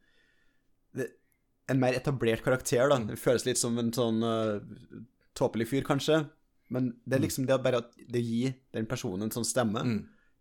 det, 0.96 1.12
En 1.70 1.80
mer 1.80 1.94
etablert 1.94 2.44
karakter, 2.44 2.90
da. 2.90 2.98
Det 3.06 3.18
føles 3.20 3.46
litt 3.46 3.58
som 3.62 3.78
en 3.78 3.92
sånn 3.94 4.24
uh, 4.26 4.60
tåpelig 5.38 5.68
fyr, 5.70 5.84
kanskje. 5.88 6.24
Men 6.70 6.92
det 7.06 7.18
er 7.18 7.24
liksom 7.28 7.46
det 7.48 7.56
at 7.56 7.64
bare 7.66 7.78
at 7.84 7.92
det 8.10 8.22
gir 8.22 8.54
den 8.74 8.86
personen 8.90 9.24
en 9.28 9.32
sånn 9.34 9.46
stemme, 9.48 9.82
Mm. 9.86 10.00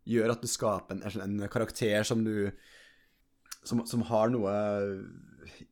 gjør 0.09 0.31
at 0.33 0.41
du 0.43 0.47
skaper 0.49 0.97
en, 0.97 1.21
en 1.43 1.49
karakter 1.49 2.03
som 2.05 2.25
du 2.25 2.51
som, 3.65 3.83
som 3.87 4.01
har 4.09 4.31
noe 4.33 4.53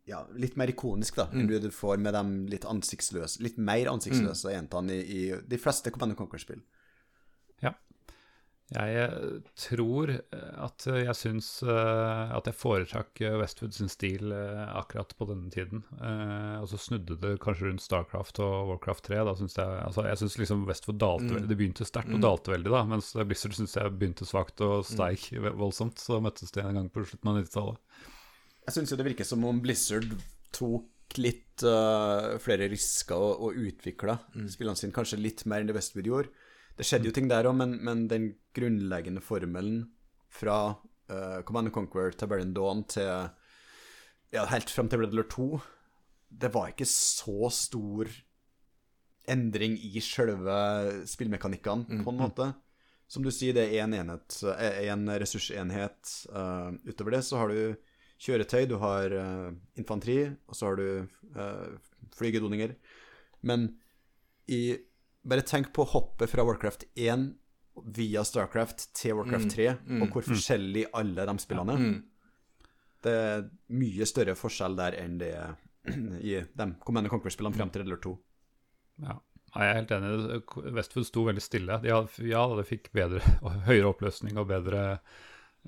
ja, 0.09 0.23
litt 0.37 0.57
mer 0.57 0.69
ikonisk, 0.73 1.17
da, 1.17 1.29
enn 1.33 1.47
Mm. 1.47 1.61
du 1.63 1.71
får 1.71 1.99
med 2.01 2.13
de 2.17 2.51
litt 2.53 2.65
ansiktsløse 2.65 3.41
Litt 3.45 3.57
mer 3.59 3.87
ansiktsløse 3.93 4.49
Mm. 4.49 4.55
jentene 4.57 4.93
i, 4.93 5.29
i 5.31 5.41
de 5.49 5.57
fleste 5.59 5.91
Command 5.93 6.17
Conquer-spill. 6.17 6.61
Jeg 8.75 8.97
eh, 8.99 9.35
tror 9.63 10.11
eh, 10.11 10.47
at 10.59 10.87
jeg 10.91 11.15
syns 11.15 11.49
eh, 11.63 12.33
at 12.35 12.49
jeg 12.51 12.57
foretrakk 12.59 13.21
Westwood 13.39 13.77
sin 13.77 13.87
stil 13.93 14.33
akkurat 14.35 15.13
på 15.15 15.29
denne 15.31 15.53
tiden. 15.55 15.85
Og 16.59 16.67
så 16.73 16.81
snudde 16.83 17.15
det 17.23 17.37
kanskje 17.45 17.69
rundt 17.69 17.85
Starcraft 17.85 18.41
og 18.43 18.73
Warcraft 18.73 19.07
3. 19.07 19.21
Da 19.29 19.37
synes 19.39 19.55
jeg 19.55 19.79
altså 19.87 20.07
Jeg 20.09 20.19
syns 20.25 20.39
liksom 20.43 20.65
Westwood 20.67 20.99
dalte 20.99 21.31
veldig. 21.31 21.49
Det 21.53 21.59
begynte 21.61 21.87
sterkt 21.87 22.11
og 22.11 22.19
Mm. 22.19 22.25
dalte 22.27 22.51
veldig, 22.57 22.73
da. 22.75 22.83
Mens 22.91 23.13
Blizzard 23.15 23.55
syns 23.55 23.77
jeg 23.79 23.95
begynte 24.01 24.27
svakt 24.27 24.61
og 24.67 24.83
steik 24.89 25.29
voldsomt. 25.55 26.03
Så 26.03 26.19
møttes 26.25 26.51
de 26.51 26.61
en 26.67 26.75
gang 26.81 26.91
på 26.91 27.05
slutten 27.07 27.31
av 27.31 27.39
90-tallet. 27.39 27.79
Jeg 28.67 28.75
syns 28.75 28.91
jo 28.91 28.97
det 28.99 29.07
virker 29.13 29.25
som 29.31 29.45
om 29.47 29.61
Blizzard 29.63 30.11
tok 30.57 30.91
litt 31.23 31.63
uh, 31.63 32.35
flere 32.43 32.67
risker 32.69 33.15
og, 33.15 33.47
og 33.47 33.55
utvikla 33.63 34.19
Mm. 34.35 34.49
spillene 34.51 34.77
sine 34.77 34.93
kanskje 34.93 35.21
litt 35.23 35.47
mer 35.47 35.63
enn 35.63 35.71
det 35.71 35.77
Westwood 35.79 36.05
gjorde. 36.11 36.35
Det 36.77 36.85
skjedde 36.85 37.09
jo 37.09 37.15
ting 37.17 37.31
der 37.31 37.49
òg, 37.49 37.57
men, 37.57 37.79
men 37.85 38.05
den 38.11 38.29
grunnleggende 38.57 39.23
formelen 39.25 39.87
fra 40.33 40.59
uh, 40.77 41.41
Command 41.49 41.71
and 41.71 41.75
Conquer 41.75 42.13
til 42.13 42.29
Baron 42.29 42.53
Dawn 42.57 42.85
til 42.91 43.09
ja, 44.35 44.45
helt 44.51 44.73
fram 44.73 44.91
til 44.91 45.01
Red 45.01 45.15
Alert 45.15 45.33
2 45.33 45.61
Det 46.43 46.51
var 46.53 46.73
ikke 46.73 46.89
så 46.91 47.51
stor 47.55 48.11
endring 49.31 49.75
i 49.83 49.99
sjølve 50.03 50.57
spillmekanikkene, 51.09 52.03
på 52.05 52.13
en 52.13 52.21
måte. 52.21 52.53
Som 53.11 53.25
du 53.25 53.31
sier, 53.35 53.55
det 53.55 53.65
er 53.67 53.85
én 53.85 53.95
enhet, 53.95 54.37
eh, 54.53 54.85
en 54.91 55.07
ressursenhet. 55.19 56.13
Uh, 56.31 56.75
utover 56.87 57.17
det 57.17 57.23
så 57.27 57.41
har 57.41 57.51
du 57.51 57.75
kjøretøy, 58.23 58.67
du 58.71 58.77
har 58.83 59.15
uh, 59.15 59.51
infanteri, 59.79 60.31
og 60.47 60.59
så 60.59 60.71
har 60.71 60.79
du 60.79 60.87
uh, 61.39 61.75
flygedoninger. 62.19 62.75
Men 63.47 63.69
i 64.47 64.77
Bare 65.27 65.45
tenk 65.47 65.73
på 65.75 65.85
hoppet 65.91 66.31
fra 66.31 66.45
Warcraft 66.47 66.87
1 66.95 67.29
via 67.97 68.23
Starcraft 68.25 68.87
til 68.97 69.19
Warcraft 69.19 69.51
3, 69.53 69.69
mm, 69.85 70.03
og 70.05 70.15
hvor 70.15 70.25
forskjellig 70.25 70.87
alle 70.97 71.27
de 71.29 71.37
spillene 71.43 71.75
er. 71.75 71.83
Mm. 71.83 72.69
Det 73.07 73.15
er 73.23 73.47
mye 73.77 74.09
større 74.09 74.35
forskjell 74.39 74.79
der 74.79 74.97
enn 75.03 75.19
det 75.21 75.33
er 75.37 75.57
i 76.31 76.39
de 76.41 76.69
Command 76.87 77.11
Conquer-spillene 77.13 77.59
fram 77.59 77.73
til 77.73 77.83
Red 77.83 77.93
Alert 77.93 78.07
2. 78.09 78.15
Ja. 79.07 79.19
Jeg 79.57 79.71
er 79.71 79.79
helt 79.79 79.93
enig. 79.95 80.41
Westwood 80.77 81.07
sto 81.09 81.23
veldig 81.25 81.43
stille. 81.43 81.79
De 81.81 81.93
hadde, 81.93 82.27
ja, 82.29 82.43
det 82.59 82.67
fikk 82.69 82.91
bedre 82.97 83.23
høyere 83.69 83.93
oppløsning 83.93 84.37
og 84.41 84.51
bedre 84.51 84.83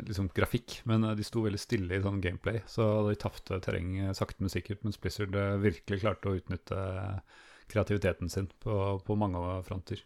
liksom, 0.06 0.28
grafikk, 0.34 0.80
men 0.88 1.06
eh, 1.06 1.16
de 1.18 1.26
sto 1.26 1.42
veldig 1.44 1.60
stille 1.60 1.96
i 1.96 2.02
sånn 2.04 2.22
gameplay. 2.24 2.60
Så 2.70 2.86
de 3.08 3.16
tapte 3.20 3.60
terreng 3.64 3.94
eh, 4.02 4.14
sakte, 4.16 4.42
men 4.44 4.52
sikkert, 4.52 4.82
mens 4.86 5.00
Blizzard 5.00 5.36
eh, 5.38 5.56
virkelig 5.62 6.02
klarte 6.04 6.30
å 6.30 6.36
utnytte 6.38 6.82
kreativiteten 7.68 8.30
sin 8.32 8.48
på, 8.62 8.98
på 9.04 9.16
mange 9.18 9.42
fronter. 9.66 10.02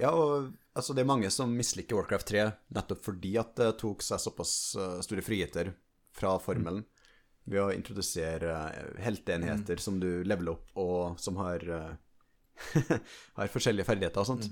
Ja, 0.00 0.12
og 0.14 0.52
altså, 0.72 0.94
det 0.94 1.04
er 1.04 1.10
mange 1.10 1.30
som 1.34 1.52
misliker 1.56 1.98
Warcraft 1.98 2.30
3 2.32 2.46
nettopp 2.76 3.04
fordi 3.04 3.34
at 3.40 3.52
det 3.58 3.74
tok 3.82 4.04
seg 4.04 4.22
såpass 4.22 4.54
eh, 4.78 4.98
store 5.04 5.24
friheter 5.24 5.72
fra 6.16 6.36
formelen 6.42 6.84
ved 7.50 7.62
å 7.62 7.70
introdusere 7.74 8.50
helteenheter 8.50 9.04
helteenheter 9.04 9.82
som 9.82 9.98
du 10.00 10.22
leveler 10.26 10.54
opp, 10.54 10.70
og 10.78 11.20
som 11.20 11.38
har, 11.40 11.64
eh, 11.64 12.98
har 13.38 13.52
forskjellige 13.52 13.88
ferdigheter 13.88 14.22
og 14.22 14.30
sånt. 14.32 14.50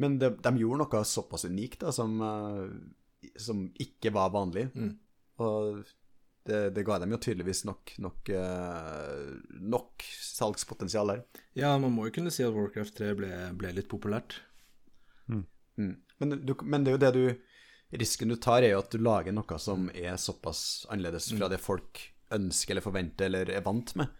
Men 0.00 0.18
de, 0.20 0.30
de 0.42 0.52
gjorde 0.60 0.84
noe 0.84 1.04
såpass 1.08 1.46
unikt 1.48 1.82
da, 1.84 1.92
som, 1.94 2.16
eh, 2.22 3.30
som 3.40 3.66
ikke 3.82 4.12
var 4.16 4.32
vanlig. 4.34 4.68
Mm. 4.76 4.92
Og 5.44 5.82
det, 6.46 6.60
det 6.76 6.84
ga 6.86 6.98
dem 7.02 7.12
jo 7.14 7.18
tydeligvis 7.22 7.64
nok, 7.68 7.92
nok, 8.02 8.28
eh, 8.30 9.26
nok 9.60 10.04
salgspotensial 10.22 11.12
der. 11.12 11.22
Ja, 11.58 11.72
man 11.82 11.94
må 11.94 12.06
jo 12.08 12.14
kunne 12.18 12.30
si 12.34 12.44
at 12.46 12.54
Warcraft 12.54 12.96
3 13.00 13.12
ble, 13.18 13.30
ble 13.58 13.72
litt 13.76 13.88
populært. 13.90 14.38
Mm. 15.28 15.44
Men, 16.22 16.36
du, 16.46 16.54
men 16.64 16.84
det 16.86 16.92
er 16.92 16.96
jo 16.96 17.04
det 17.06 17.12
du 17.16 17.26
Risken 17.96 18.32
du 18.32 18.34
tar, 18.42 18.64
er 18.66 18.72
jo 18.72 18.80
at 18.82 18.90
du 18.90 18.98
lager 18.98 19.30
noe 19.36 19.58
som 19.62 19.84
er 19.94 20.16
såpass 20.18 20.86
annerledes 20.90 21.28
fra 21.36 21.46
det 21.52 21.60
folk 21.62 22.00
ønsker 22.34 22.74
eller 22.74 22.82
forventer 22.82 23.28
eller 23.28 23.52
er 23.54 23.62
vant 23.62 23.92
med. 23.94 24.10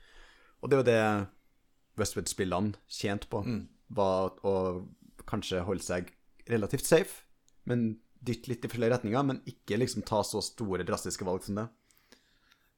Og 0.62 0.70
det 0.70 0.77
er 0.77 0.83
jo 0.83 0.87
det 0.87 1.99
Westwood-spillene 1.99 2.77
tjente 2.87 3.27
på, 3.27 3.41
Mm. 3.43 3.64
var 3.91 4.37
å 4.47 4.87
kanskje 5.27 5.64
holde 5.66 5.83
seg 5.83 6.12
relativt 6.47 6.87
safe, 6.87 7.24
men 7.66 7.99
dytte 8.22 8.53
litt 8.53 8.64
i 8.64 8.70
flere 8.70 8.95
retninger, 8.95 9.27
men 9.27 9.43
ikke 9.51 9.79
liksom 9.83 10.07
ta 10.07 10.22
så 10.22 10.39
store, 10.43 10.87
drastiske 10.87 11.27
valg 11.27 11.43
som 11.43 11.59
det. 11.59 11.66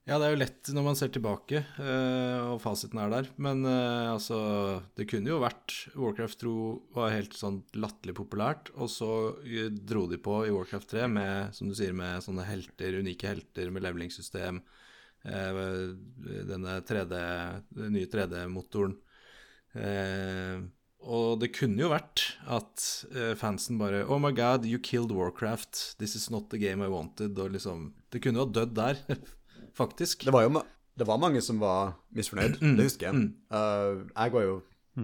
Ja, 0.09 0.15
det 0.17 0.25
er 0.25 0.31
jo 0.33 0.39
lett 0.41 0.69
når 0.73 0.85
man 0.87 0.95
ser 0.97 1.11
tilbake, 1.13 1.59
eh, 1.77 2.39
og 2.49 2.57
fasiten 2.63 2.97
er 2.97 3.11
der. 3.13 3.27
Men 3.37 3.61
eh, 3.61 4.07
altså, 4.09 4.39
det 4.97 5.05
kunne 5.11 5.29
jo 5.29 5.37
vært 5.43 5.75
Warcraft 5.93 6.39
2 6.41 6.53
var 6.95 7.13
helt 7.13 7.37
sånn 7.37 7.59
latterlig 7.77 8.15
populært, 8.17 8.71
og 8.73 8.89
så 8.89 9.11
eh, 9.45 9.69
dro 9.69 10.07
de 10.09 10.17
på 10.17 10.39
i 10.47 10.55
Warcraft 10.55 10.95
3 10.95 11.05
med, 11.13 11.53
som 11.53 11.69
du 11.69 11.77
sier, 11.77 11.93
med 11.93 12.25
sånne 12.25 12.47
helter, 12.49 12.97
unike 13.03 13.29
helter 13.29 13.69
med 13.69 13.85
levelingssystem, 13.85 14.63
denne 15.19 16.73
3D, 16.87 17.15
den 17.75 17.93
nye 17.93 18.09
3D-motoren. 18.09 18.97
Eh, 19.77 20.57
og 21.05 21.41
det 21.43 21.51
kunne 21.53 21.83
jo 21.83 21.93
vært 21.93 22.23
at 22.51 22.83
fansen 23.39 23.77
bare 23.79 24.01
Oh 24.07 24.17
my 24.19 24.31
god, 24.35 24.65
you 24.65 24.79
killed 24.79 25.13
Warcraft. 25.15 25.99
This 25.99 26.15
is 26.15 26.31
not 26.31 26.49
the 26.49 26.59
game 26.59 26.83
I 26.83 26.91
wanted. 26.91 27.37
Og 27.39 27.53
liksom 27.53 27.93
Det 28.11 28.19
kunne 28.23 28.41
jo 28.41 28.47
ha 28.47 28.55
dødd 28.57 28.73
der, 28.75 28.99
faktisk. 29.79 30.25
Det 30.27 30.33
var 30.35 30.43
jo, 30.45 30.51
ma- 30.59 30.65
det 30.99 31.07
var 31.07 31.17
mange 31.21 31.41
som 31.41 31.59
var 31.63 31.93
misfornøyd, 32.15 32.59
det 32.77 32.85
husker 32.89 33.07
jeg. 33.09 33.29
Eh, 33.55 34.03
jeg 34.15 34.35
var 34.35 34.43
jo 34.45 34.57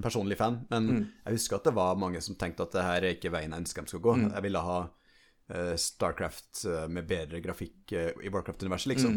personlig 0.04 0.36
fan, 0.38 0.58
men 0.74 0.88
jeg 1.26 1.38
husker 1.38 1.56
at 1.56 1.64
det 1.70 1.76
var 1.78 1.96
mange 1.96 2.20
som 2.22 2.36
tenkte 2.36 2.66
at 2.68 2.74
det 2.76 2.84
her 2.84 3.06
er 3.08 3.14
ikke 3.16 3.32
veien 3.32 3.54
jeg 3.56 3.64
ønsker 3.64 3.86
de 3.86 3.94
skal 3.94 4.02
gå. 4.04 4.16
Jeg 4.34 4.44
ville 4.44 4.60
ha 4.66 4.78
uh, 4.90 5.76
Starcraft 5.80 6.66
eh, 6.68 6.88
med 6.92 7.08
bedre 7.08 7.40
grafikk 7.40 7.94
uh, 7.96 8.10
i 8.26 8.32
Warcraft-universet, 8.34 8.90
liksom. 8.92 9.14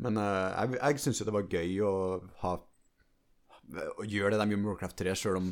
Men 0.00 0.16
eh, 0.16 0.54
jeg, 0.56 0.78
jeg 0.78 1.02
syns 1.04 1.20
jo 1.20 1.26
det 1.28 1.34
var 1.36 1.50
gøy 1.52 1.74
å 1.84 1.92
ha 2.46 2.54
Å 4.00 4.04
gjøre 4.08 4.32
det 4.32 4.40
de 4.40 4.54
gjorde 4.54 4.62
med 4.62 4.70
Warcraft 4.72 4.96
3, 5.02 5.12
sjøl 5.20 5.36
om 5.42 5.50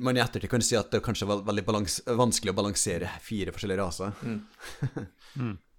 man 0.00 0.14
i 0.16 0.20
ettertid 0.22 0.50
kan 0.52 0.62
si 0.62 0.76
at 0.78 0.90
det 0.92 1.00
kanskje 1.02 1.26
var 1.26 1.40
veldig 1.42 1.64
balans 1.66 1.96
vanskelig 2.06 2.52
å 2.52 2.56
balansere 2.58 3.08
fire 3.22 3.50
forskjellige 3.54 3.80
raser. 3.80 4.12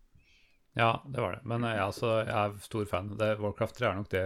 Ja, 0.76 0.92
det 1.08 1.22
var 1.24 1.38
det. 1.38 1.42
Men 1.48 1.64
eh, 1.64 1.78
ja, 1.78 1.88
altså, 1.90 2.18
jeg 2.26 2.36
er 2.36 2.56
stor 2.64 2.88
fan. 2.90 3.14
Det, 3.20 3.34
Warcraft 3.40 3.80
3 3.80 3.90
er 3.90 4.00
nok 4.00 4.12
det 4.12 4.26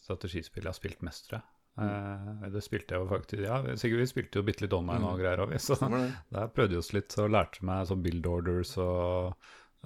strategispillet 0.00 0.66
jeg 0.66 0.72
har 0.72 0.78
spilt 0.78 1.02
mest, 1.06 1.28
tror 1.28 1.40
jeg. 1.40 1.48
Eh, 1.80 2.48
det 2.52 2.60
spilte 2.64 2.96
jeg 2.96 3.04
jo 3.04 3.08
faktisk 3.08 3.44
Ja, 3.44 3.60
sikkert 3.78 4.02
vi 4.02 4.10
spilte 4.10 4.40
jo 4.40 4.46
bitte 4.46 4.66
litt 4.66 4.76
online 4.76 5.06
og 5.06 5.22
greier 5.22 5.44
òg, 5.46 5.54
så 5.62 5.78
det. 5.80 6.04
der 6.34 6.52
prøvde 6.52 6.76
vi 6.76 6.82
oss 6.82 6.92
litt 6.96 7.16
og 7.20 7.32
lærte 7.32 7.64
meg 7.66 7.88
sånn 7.88 8.02
build 8.04 8.26
orders 8.28 8.74
og, 8.82 9.36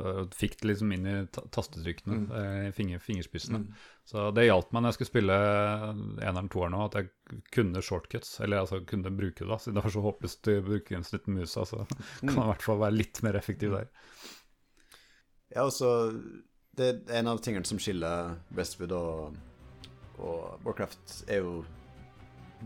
og 0.01 0.35
fikk 0.35 0.57
det 0.63 0.71
liksom 0.73 0.95
inn 0.97 1.11
i 1.11 1.17
ta 1.35 1.45
tastetrykkene, 1.55 2.21
eh, 2.41 2.71
finger, 2.77 3.03
fingerspissene. 3.03 3.65
Så 4.09 4.29
det 4.37 4.47
hjalp 4.49 4.73
meg 4.73 4.83
når 4.83 4.93
jeg 4.93 4.99
skulle 4.99 5.13
spille 5.13 5.37
eneren, 6.25 6.51
toeren 6.53 6.79
òg, 6.79 6.87
at 6.89 6.99
jeg 7.01 7.43
kunne 7.55 7.83
shortcuts, 7.85 8.39
eller 8.45 8.65
altså 8.65 8.83
kunne 8.89 9.13
bruke 9.15 9.45
det, 9.45 9.51
da, 9.51 9.61
siden 9.61 9.79
det 9.79 9.87
var 9.87 9.95
så 9.95 10.07
håpløst 10.09 10.51
å 10.55 10.57
bruke 10.67 10.99
en 10.99 11.07
snitt 11.07 11.29
mus. 11.29 11.43
musa, 11.55 11.69
så 11.69 11.85
kan 11.91 12.35
jeg 12.35 12.43
i 12.43 12.51
hvert 12.55 12.67
fall 12.71 12.83
være 12.87 12.99
litt 13.03 13.23
mer 13.27 13.39
effektiv 13.39 13.77
der. 13.77 13.93
Ja, 15.55 15.63
altså 15.63 16.13
Det 16.75 16.89
er 16.91 17.21
en 17.21 17.31
av 17.31 17.39
tingene 17.39 17.67
som 17.69 17.79
skiller 17.79 18.35
Westwood 18.57 18.93
og, 18.97 19.37
og 20.19 20.67
Warcraft, 20.67 21.21
er 21.31 21.45
jo 21.45 21.61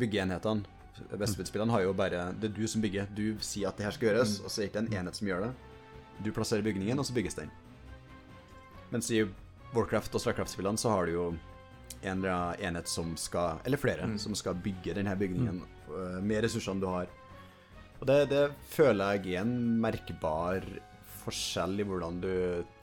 byggeenhetene. 0.01 0.65
Westwood-spillene 1.13 1.75
har 1.75 1.85
jo 1.85 1.93
bare 1.95 2.33
Det 2.41 2.49
er 2.49 2.55
du 2.57 2.65
som 2.67 2.83
bygger. 2.83 3.11
Du 3.15 3.37
sier 3.45 3.69
at 3.69 3.77
det 3.79 3.87
her 3.87 3.95
skal 3.95 4.11
gjøres, 4.11 4.39
og 4.41 4.51
så 4.51 4.63
er 4.63 4.65
det 4.65 4.71
ikke 4.73 4.85
en 4.87 4.95
enhet 5.03 5.21
som 5.21 5.29
gjør 5.29 5.45
det. 5.47 5.53
Du 6.25 6.33
plasserer 6.35 6.65
bygningen, 6.65 6.99
og 6.99 7.07
så 7.07 7.15
bygges 7.15 7.37
den. 7.39 7.53
Mens 8.91 9.11
i 9.13 9.23
Warcraft 9.75 10.17
og 10.17 10.25
Starcraft-spillene 10.25 10.81
så 10.81 10.91
har 10.91 11.07
du 11.07 11.13
jo 11.13 11.27
en 12.01 12.19
eller 12.19 12.33
annen 12.33 12.65
enhet 12.71 12.89
som 12.89 13.15
skal 13.21 13.61
Eller 13.67 13.81
flere, 13.81 14.09
som 14.19 14.35
skal 14.39 14.57
bygge 14.65 14.95
denne 14.97 15.15
bygningen 15.19 15.63
øh, 15.91 16.19
med 16.25 16.45
ressursene 16.45 16.81
du 16.81 16.89
har. 16.89 17.07
Og 18.01 18.07
det, 18.07 18.19
det 18.31 18.45
føler 18.71 19.19
jeg 19.19 19.35
er 19.35 19.43
en 19.43 19.81
merkbar 19.83 20.65
forskjell 21.29 21.83
i 21.83 21.87
hvordan 21.87 22.21
du 22.23 22.33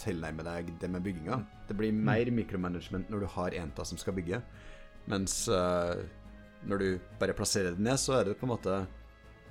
tilnærmer 0.01 0.45
deg 0.47 0.75
det 0.81 0.89
med 0.91 1.03
bygginga. 1.05 1.39
Det 1.69 1.77
blir 1.77 1.95
mer 1.95 2.29
mikromanagement 2.33 3.09
når 3.09 3.25
du 3.25 3.31
har 3.37 3.57
enta 3.57 3.85
som 3.87 3.99
skal 4.01 4.15
bygge, 4.17 4.41
mens 5.11 5.45
uh, 5.49 5.97
når 6.65 6.81
du 6.81 6.87
bare 7.19 7.35
plasserer 7.37 7.75
det 7.75 7.85
ned, 7.85 7.99
så 8.01 8.19
er 8.19 8.29
det 8.29 8.37
på 8.39 8.47
en 8.47 8.53
måte 8.55 8.77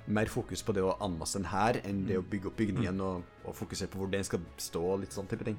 mer 0.05 0.29
fokus 0.29 0.61
på 0.61 0.75
det 0.75 0.83
å 0.85 0.95
anmasse 1.01 1.39
en 1.39 1.47
hær 1.49 1.79
enn 1.81 2.03
det 2.05 2.19
å 2.19 2.25
bygge 2.25 2.51
opp 2.51 2.59
bygningen 2.59 2.99
og, 3.01 3.23
og 3.45 3.55
fokusere 3.57 3.89
på 3.89 4.01
hvor 4.01 4.11
den 4.11 4.25
skal 4.27 4.43
stå 4.61 4.81
og 4.93 4.99
litt 5.01 5.15
sånn 5.15 5.29
type 5.31 5.47
ting. 5.47 5.57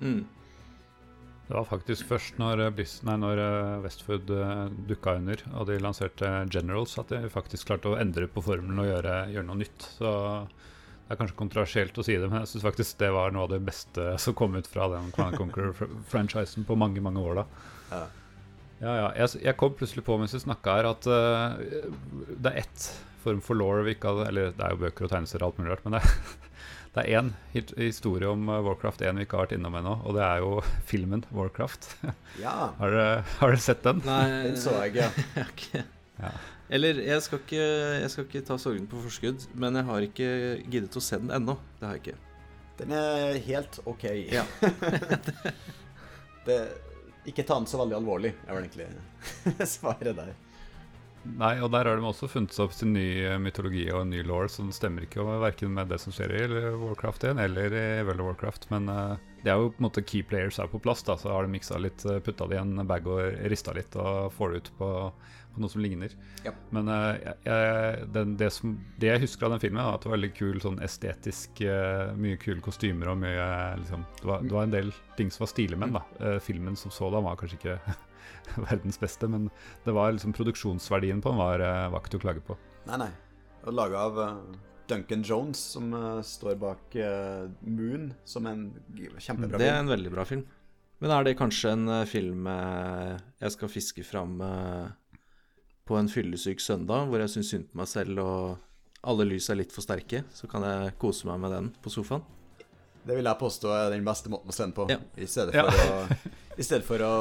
Det 1.46 1.54
var 1.54 1.66
faktisk 1.66 2.08
først 2.08 2.38
når, 2.42 2.62
eh, 2.66 2.94
nei, 3.06 3.16
når 3.22 3.40
eh, 3.42 3.72
Westfood 3.84 4.30
dukka 4.88 5.16
under 5.20 5.42
og 5.52 5.68
de 5.68 5.76
lanserte 5.82 6.30
Generals, 6.50 6.96
at 6.98 7.12
de 7.14 7.30
faktisk 7.30 7.70
klarte 7.70 7.92
å 7.92 7.98
endre 7.98 8.26
på 8.30 8.42
formelen 8.42 8.82
og 8.82 8.88
gjøre, 8.90 9.18
gjøre 9.34 9.48
noe 9.50 9.60
nytt. 9.62 9.86
Så 9.98 10.14
det 11.06 11.14
er 11.14 11.18
kanskje 11.20 11.38
kontroversielt 11.38 11.98
å 11.98 12.02
si 12.02 12.16
det, 12.18 12.26
men 12.26 12.42
jeg 12.42 12.50
syns 12.50 12.64
faktisk 12.66 12.96
det 12.98 13.12
var 13.14 13.30
noe 13.30 13.44
av 13.46 13.52
det 13.52 13.60
beste 13.62 14.08
som 14.18 14.34
kom 14.34 14.56
ut 14.58 14.66
fra 14.66 14.88
den 14.90 15.12
Command 15.14 15.38
Conqueror-franchisen 15.38 16.66
på 16.66 16.74
mange, 16.78 17.02
mange 17.04 17.22
år 17.22 17.42
da. 17.42 17.44
Ja. 17.92 18.00
Ja, 18.80 18.94
ja. 18.98 19.04
Jeg, 19.22 19.42
jeg 19.46 19.56
kom 19.60 19.76
plutselig 19.76 20.02
på 20.04 20.16
mens 20.20 20.34
vi 20.34 20.42
snakka 20.42 20.74
her, 20.76 20.88
at 20.90 21.06
uh, 21.08 21.54
det 22.34 22.50
er 22.50 22.64
ett 22.64 22.88
form 23.22 23.38
for 23.44 23.58
law 23.58 23.78
vi 23.86 23.96
ikke 23.96 24.12
hadde 24.12 24.26
Eller 24.30 24.50
det 24.54 24.62
er 24.66 24.74
jo 24.74 24.82
bøker 24.82 25.06
og 25.06 25.12
tegneserier 25.14 25.46
og 25.46 25.52
alt 25.52 25.62
mulig 25.62 25.72
rart, 25.72 25.86
men 25.86 25.96
det 25.96 26.02
er, 26.02 26.50
det 26.96 27.04
er 27.04 27.20
én 27.20 27.30
historie 27.78 28.28
om 28.30 28.50
eh, 28.50 28.60
Warcraft 28.66 29.06
1 29.06 29.20
vi 29.20 29.26
ikke 29.26 29.38
har 29.38 29.46
vært 29.46 29.56
innom 29.56 29.78
ennå, 29.78 29.94
og 30.02 30.18
det 30.18 30.26
er 30.26 30.42
jo 30.42 30.52
filmen 30.90 31.24
Warcraft. 31.30 31.88
ja, 32.44 32.72
har, 32.82 32.98
dere, 32.98 33.62
sett 33.62 33.86
den? 33.86 34.02
Nei, 34.06 34.22
den 34.50 34.60
så 34.60 34.76
jeg, 34.84 34.98
ja. 35.04 35.10
jeg 35.38 35.54
ikke 35.54 35.86
Ja. 36.16 36.34
Eller, 36.68 36.98
jeg 37.06 37.22
skal 37.22 37.42
ikke, 37.42 37.66
jeg 38.02 38.12
skal 38.12 38.26
ikke 38.26 38.46
ta 38.48 38.56
sorgen 38.58 38.88
på 38.90 39.02
forskudd, 39.04 39.44
men 39.54 39.78
jeg 39.78 39.86
har 39.90 40.06
ikke 40.08 40.30
giddet 40.66 40.98
å 40.98 41.02
se 41.04 41.20
den 41.22 41.30
ennå. 41.34 41.54
Det 41.78 41.86
har 41.86 41.98
jeg 41.98 42.02
ikke. 42.04 42.16
Den 42.80 42.96
er 42.96 43.38
helt 43.46 43.78
OK. 43.88 44.08
Ja. 44.34 44.42
det, 46.48 46.58
ikke 47.26 47.46
ta 47.46 47.60
den 47.60 47.70
så 47.70 47.78
veldig 47.80 48.00
alvorlig, 48.00 48.34
er 48.46 48.58
vel 48.58 48.66
egentlig 48.66 49.68
svaret 49.76 50.18
der. 50.18 50.34
Nei, 51.26 51.56
og 51.58 51.72
der 51.74 51.88
har 51.88 51.98
de 51.98 52.06
også 52.06 52.28
funnet 52.30 52.54
seg 52.54 52.68
opp 52.68 52.74
sin 52.76 52.92
ny 52.94 53.06
eh, 53.26 53.38
mytologi 53.42 53.88
og 53.90 54.04
en 54.04 54.12
ny 54.14 54.20
law, 54.26 54.44
så 54.50 54.62
den 54.62 54.74
stemmer 54.74 55.06
ikke 55.06 55.24
verken 55.42 55.72
med 55.74 55.90
det 55.90 55.98
som 55.98 56.14
skjer 56.14 56.34
i 56.36 56.44
Warcraft 56.78 57.26
1 57.32 57.40
eller 57.42 57.74
i 57.74 57.86
World 58.06 58.22
of 58.22 58.28
Warcraft. 58.30 58.68
Men 58.70 58.86
eh, 58.92 59.16
det 59.42 59.50
er 59.50 59.58
jo 59.58 59.72
på 59.72 59.82
en 59.82 59.88
måte 59.88 60.04
key 60.06 60.22
players 60.26 60.60
er 60.62 60.70
på 60.70 60.80
plass, 60.82 61.02
da, 61.06 61.16
så 61.18 61.32
har 61.34 61.46
de 61.46 61.54
miksa 61.56 61.80
litt, 61.82 62.04
eh, 62.06 62.20
putta 62.22 62.46
det 62.50 62.60
i 62.60 62.62
en 62.62 62.86
bag 62.86 63.08
og 63.10 63.42
rista 63.50 63.74
litt 63.74 63.98
og 63.98 64.30
får 64.36 64.52
det 64.52 64.62
ut 64.62 64.70
på, 64.78 64.92
på 65.56 65.62
noe 65.64 65.72
som 65.72 65.82
ligner. 65.82 66.12
Ja. 66.44 66.52
Men 66.76 66.90
eh, 66.92 67.22
jeg, 67.24 67.36
jeg, 67.48 68.08
den, 68.14 68.34
det, 68.40 68.50
som, 68.54 68.76
det 69.00 69.10
jeg 69.10 69.24
husker 69.24 69.48
av 69.48 69.56
den 69.56 69.64
filmen, 69.64 69.82
var 69.82 69.98
at 69.98 70.04
det 70.04 70.10
var 70.10 70.18
veldig 70.18 70.32
kul 70.36 70.60
sånn 70.62 70.80
estetisk 70.84 71.62
eh, 71.64 72.12
Mye 72.20 72.40
kule 72.40 72.62
kostymer 72.64 73.12
og 73.12 73.20
mye 73.24 73.46
liksom, 73.82 74.04
det, 74.20 74.28
var, 74.28 74.44
det 74.44 74.54
var 74.54 74.68
en 74.68 74.76
del 74.76 74.92
ting 75.18 75.32
som 75.32 75.46
var 75.46 75.52
stilige 75.52 75.80
med 75.80 75.94
den. 75.94 76.00
da. 76.00 76.28
Eh, 76.34 76.38
filmen 76.44 76.78
som 76.78 76.94
sådan 76.94 77.26
var 77.26 77.40
kanskje 77.40 77.60
ikke 77.60 77.96
verdens 78.68 79.00
beste, 79.00 79.28
men 79.32 79.50
det 79.84 79.96
var 79.96 80.14
liksom 80.14 80.36
produksjonsverdien 80.36 81.24
på 81.24 81.32
den 81.34 81.42
var, 81.42 81.64
eh, 81.64 81.88
var 81.92 82.04
ikke 82.04 82.16
til 82.16 82.22
å 82.22 82.26
klage 82.28 82.46
på. 82.46 82.58
Nei, 82.86 83.02
nei. 83.06 83.12
Og 83.66 83.74
laga 83.74 84.04
av 84.06 84.22
eh, 84.22 84.36
Duncan 84.90 85.24
Jones, 85.26 85.62
som 85.74 85.90
eh, 85.94 86.20
står 86.26 86.60
bak 86.62 86.94
eh, 87.00 87.48
Moon, 87.66 88.12
som 88.24 88.46
en 88.46 88.68
kjempebra 89.18 89.56
film. 89.56 89.64
Det 89.64 89.72
er 89.72 89.82
en 89.82 89.90
veldig 89.90 90.14
bra 90.14 90.26
film. 90.28 90.46
Men 91.02 91.12
er 91.12 91.26
det 91.26 91.36
kanskje 91.36 91.74
en 91.74 91.88
eh, 91.92 92.06
film 92.08 92.46
eh, 92.48 93.16
jeg 93.42 93.56
skal 93.56 93.72
fiske 93.72 94.06
fram 94.06 94.38
eh, 94.44 94.86
på 95.86 95.96
en 96.00 96.08
fyllesyk 96.10 96.60
søndag, 96.60 97.06
hvor 97.10 97.22
jeg 97.22 97.30
syns 97.36 97.50
synd 97.54 97.68
på 97.70 97.78
meg 97.80 97.88
selv 97.90 98.18
og 98.22 98.56
alle 99.06 99.26
lys 99.28 99.46
er 99.52 99.60
litt 99.60 99.70
for 99.74 99.84
sterke? 99.86 100.24
Så 100.34 100.48
kan 100.50 100.64
jeg 100.66 100.96
kose 100.98 101.28
meg 101.28 101.38
med 101.44 101.52
den 101.54 101.68
på 101.84 101.92
sofaen. 101.94 102.24
Det 103.06 103.14
vil 103.14 103.28
jeg 103.28 103.38
påstå 103.38 103.70
er 103.70 103.92
den 103.94 104.02
beste 104.06 104.30
måten 104.32 104.50
å 104.50 104.54
sende 104.56 104.74
på. 104.74 104.88
Ja. 104.90 104.96
I 105.14 105.28
stedet 105.30 105.54
Ja. 105.54 105.62
for 105.70 105.92
å, 105.94 106.32
i 106.58 106.64
stedet 106.66 106.82
for 106.88 106.98
å 107.06 107.12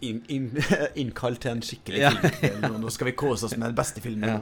inn, 0.00 0.22
inn, 0.32 0.46
innkalle 1.02 1.36
til 1.36 1.50
en 1.52 1.60
skikkelig 1.60 2.00
Ja. 2.00 2.14
film. 2.40 2.64
Nå 2.80 2.90
skal 2.94 3.10
vi 3.10 3.12
kose 3.12 3.44
oss 3.44 3.56
med 3.58 3.68
den 3.68 3.76
beste 3.76 4.00
filmen. 4.00 4.28
Ja. 4.28 4.40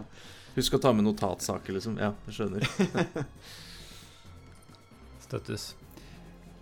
Husk 0.55 0.75
å 0.77 0.79
ta 0.85 0.93
med 0.95 1.03
notatsaker, 1.09 1.75
liksom. 1.75 1.99
Ja, 1.99 2.13
jeg 2.29 2.35
skjønner. 2.39 2.63
Støttes. 5.27 5.75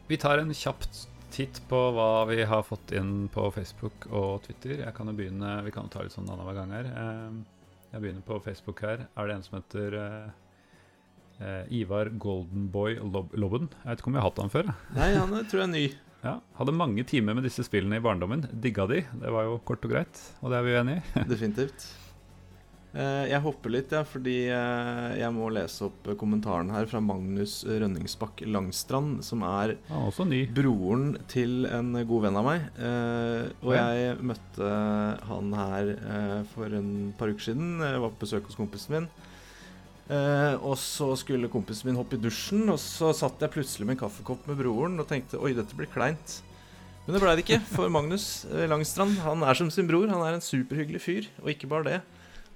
Vi 0.09 0.17
tar 0.17 0.39
en 0.39 0.55
kjapp 0.55 0.85
titt 1.33 1.61
på 1.71 1.79
hva 1.97 2.25
vi 2.31 2.43
har 2.49 2.63
fått 2.67 2.93
inn 2.97 3.29
på 3.33 3.47
Facebook 3.55 4.07
og 4.11 4.43
Twitter. 4.47 4.81
Jeg 4.85 4.95
kan 4.97 5.07
jo 5.11 5.15
begynne, 5.19 5.57
Vi 5.65 5.71
kan 5.75 5.87
jo 5.87 5.93
ta 5.95 6.03
litt 6.05 6.13
sånn 6.15 6.29
annenhver 6.31 6.55
gang 6.61 6.71
her. 6.77 6.91
Eh, 6.91 7.41
Jeg 7.93 8.01
begynner 8.05 8.23
på 8.23 8.39
Facebook 8.45 8.81
her. 8.87 9.07
Er 9.19 9.27
det 9.27 9.35
en 9.35 9.43
som 9.43 9.57
heter 9.59 9.97
eh, 9.99 10.29
eh, 11.41 11.65
Ivar 11.81 12.11
Goldenboy 12.23 12.99
Lob 13.03 13.33
Lobben? 13.35 13.67
Jeg 13.83 13.91
vet 13.91 13.99
ikke 14.05 14.13
om 14.13 14.15
jeg 14.19 14.23
har 14.23 14.31
hatt 14.31 14.39
han 14.45 14.53
før. 14.55 14.71
Nei, 14.95 15.09
han 15.17 15.35
er, 15.35 15.49
tror 15.51 15.65
jeg 15.65 15.69
er 15.69 15.75
ny. 15.75 15.89
Ja, 16.21 16.35
Hadde 16.59 16.75
mange 16.77 17.01
timer 17.09 17.33
med 17.33 17.47
disse 17.49 17.65
spillene 17.65 17.97
i 17.97 18.03
barndommen. 18.05 18.43
Digga 18.61 18.85
de. 18.91 18.99
Det 19.23 19.31
var 19.33 19.47
jo 19.47 19.55
kort 19.65 19.87
og 19.89 19.95
greit, 19.95 20.19
og 20.45 20.51
det 20.53 20.59
er 20.59 20.67
vi 20.67 20.75
jo 20.75 20.81
enig 20.83 20.97
i. 21.01 21.23
Definitivt. 21.33 21.87
Eh, 22.91 23.29
Jeg 23.31 23.39
hopper 23.45 23.71
litt, 23.71 23.93
ja, 23.95 24.01
fordi 24.03 24.49
eh, 24.51 25.13
jeg 25.21 25.31
må 25.37 25.47
lese 25.55 25.85
opp 25.87 26.09
kommentaren 26.19 26.73
her 26.75 26.89
fra 26.91 26.99
Magnus 26.99 27.61
Rønningsbakk 27.69 28.43
Langstrand, 28.51 29.21
som 29.23 29.45
er 29.47 29.77
broren 30.57 31.13
til 31.31 31.69
en 31.71 31.93
god 31.95 32.25
venn 32.27 32.41
av 32.41 32.49
meg. 32.49 32.65
Eh, 32.83 33.45
og 33.63 33.77
jeg 33.77 34.17
møtte 34.33 34.73
han 35.31 35.55
her 35.55 35.93
eh, 35.95 36.37
for 36.57 36.75
en 36.81 36.91
par 37.21 37.31
uker 37.31 37.47
siden. 37.53 37.77
Jeg 37.79 38.03
var 38.03 38.11
på 38.17 38.25
besøk 38.27 38.51
hos 38.51 38.59
kompisen 38.59 38.97
min. 38.99 39.09
Eh, 40.11 40.57
og 40.67 40.75
så 40.83 41.13
skulle 41.15 41.47
kompisen 41.53 41.93
min 41.93 42.01
hoppe 42.01 42.19
i 42.19 42.23
dusjen, 42.27 42.67
og 42.75 42.81
så 42.83 43.13
satt 43.15 43.39
jeg 43.47 43.55
plutselig 43.55 43.87
med 43.87 43.95
en 44.01 44.03
kaffekopp 44.09 44.49
med 44.51 44.59
broren 44.59 44.99
og 44.99 45.07
tenkte 45.07 45.39
oi, 45.39 45.55
dette 45.55 45.79
blir 45.79 45.87
kleint. 45.95 46.41
Men 47.07 47.15
det 47.15 47.23
blei 47.23 47.37
det 47.39 47.45
ikke, 47.47 47.63
for 47.71 47.87
Magnus 47.95 48.25
eh, 48.51 48.67
Langstrand 48.67 49.15
han 49.23 49.47
er 49.47 49.55
som 49.63 49.71
sin 49.71 49.87
bror. 49.87 50.11
Han 50.11 50.27
er 50.27 50.35
en 50.41 50.43
superhyggelig 50.43 51.01
fyr, 51.07 51.31
og 51.45 51.55
ikke 51.55 51.71
bare 51.71 51.87
det. 51.87 52.01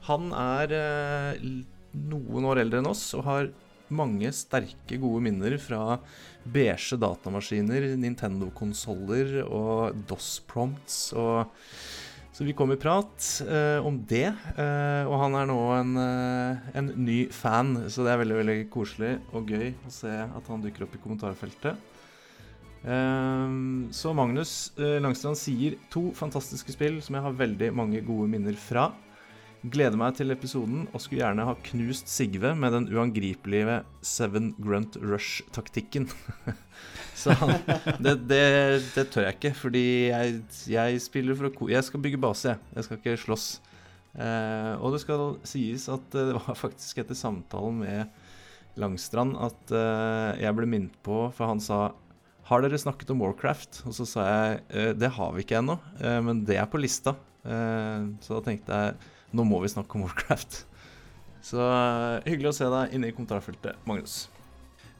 Han 0.09 0.33
er 0.37 0.75
eh, 0.77 1.45
noen 1.95 2.49
år 2.51 2.63
eldre 2.65 2.83
enn 2.83 2.91
oss 2.91 3.07
og 3.17 3.25
har 3.29 3.51
mange 3.95 4.31
sterke, 4.35 4.97
gode 4.99 5.21
minner 5.25 5.55
fra 5.61 5.99
beige 6.45 6.97
datamaskiner, 7.01 7.93
Nintendo-konsoller 8.01 9.43
og 9.45 10.01
DOS-prompts. 10.09 10.99
Så 12.35 12.43
vi 12.43 12.55
kom 12.57 12.73
i 12.75 12.81
prat 12.81 13.29
eh, 13.47 13.79
om 13.87 14.01
det, 14.11 14.27
eh, 14.59 15.05
og 15.07 15.21
han 15.21 15.37
er 15.39 15.47
nå 15.47 15.59
en, 15.77 15.93
eh, 16.03 16.65
en 16.81 16.89
ny 16.99 17.21
fan. 17.31 17.77
Så 17.87 18.03
det 18.03 18.11
er 18.11 18.25
veldig 18.25 18.39
veldig 18.41 18.57
koselig 18.75 19.13
og 19.31 19.53
gøy 19.55 19.69
å 19.87 19.93
se 19.95 20.11
at 20.11 20.51
han 20.51 20.65
dukker 20.65 20.89
opp 20.89 20.97
i 20.99 21.03
kommentarfeltet. 21.05 21.93
Ehm, 22.85 23.87
så 23.95 24.13
Magnus 24.13 24.75
eh, 24.77 24.99
Langstrand 25.01 25.39
sier 25.41 25.79
to 25.93 26.11
fantastiske 26.19 26.75
spill 26.75 26.99
som 27.05 27.17
jeg 27.17 27.25
har 27.25 27.39
veldig 27.39 27.71
mange 27.77 28.03
gode 28.05 28.27
minner 28.35 28.59
fra. 28.59 28.91
Gleder 29.65 29.97
meg 29.97 30.17
til 30.19 30.35
episoden 30.35 30.83
og 30.91 31.01
skulle 31.01 31.23
gjerne 31.23 31.47
ha 31.49 31.55
knust 31.71 32.11
Sigve 32.13 32.51
med 32.59 32.75
den 32.77 32.89
uangripelige 32.93 33.79
Seven 34.05 34.51
Grunt 34.61 34.99
Rush-taktikken. 35.01 36.11
så 37.23 37.33
det, 37.97 38.19
det, 38.29 38.43
det 38.93 39.07
tør 39.15 39.31
jeg 39.31 39.39
ikke, 39.39 39.55
fordi 39.57 39.87
jeg, 40.11 40.43
jeg 40.69 41.01
spiller 41.01 41.39
for 41.39 41.49
å. 41.49 41.71
Jeg 41.73 41.87
skal 41.87 42.05
bygge 42.05 42.21
base, 42.21 42.53
jeg. 42.53 42.75
Jeg 42.77 42.87
skal 42.87 43.01
ikke 43.01 43.17
slåss. 43.25 43.47
Eh, 44.21 44.75
og 44.85 44.93
det 44.93 45.01
skal 45.03 45.25
sies 45.49 45.89
at 45.91 46.13
eh, 46.13 46.29
det 46.29 46.37
var 46.37 46.61
faktisk 46.61 47.01
etter 47.01 47.19
samtalen 47.19 47.81
med 47.81 48.21
Langstrand 48.81 49.37
at 49.39 49.73
eh, 49.75 50.43
jeg 50.43 50.57
ble 50.59 50.69
minnet 50.69 50.95
på, 51.07 51.25
for 51.35 51.51
han 51.51 51.63
sa 51.63 51.87
har 52.45 52.61
dere 52.61 52.77
snakket 52.77 53.15
om 53.15 53.23
Warcraft? 53.25 53.81
Og 53.89 53.95
så 53.97 54.05
sa 54.09 54.29
jeg 54.29 54.63
eh, 54.77 54.93
det 54.99 55.15
har 55.17 55.33
vi 55.33 55.45
ikke 55.47 55.63
ennå, 55.63 55.79
eh, 56.03 56.21
men 56.27 56.45
det 56.45 56.59
er 56.61 56.69
på 56.71 56.83
lista. 56.83 57.17
Så 57.45 58.39
da 58.39 58.39
tenkte 58.41 58.73
jeg 58.73 58.95
nå 59.35 59.45
må 59.49 59.59
vi 59.65 59.73
snakke 59.73 59.99
om 59.99 60.07
Warcraft. 60.07 60.61
Så 61.45 61.59
eh, 61.61 62.23
hyggelig 62.31 62.53
å 62.53 62.57
se 62.57 62.69
deg 62.73 62.95
inne 62.97 63.11
i 63.11 63.15
kommentarfeltet, 63.17 63.77
Magnus. 63.89 64.25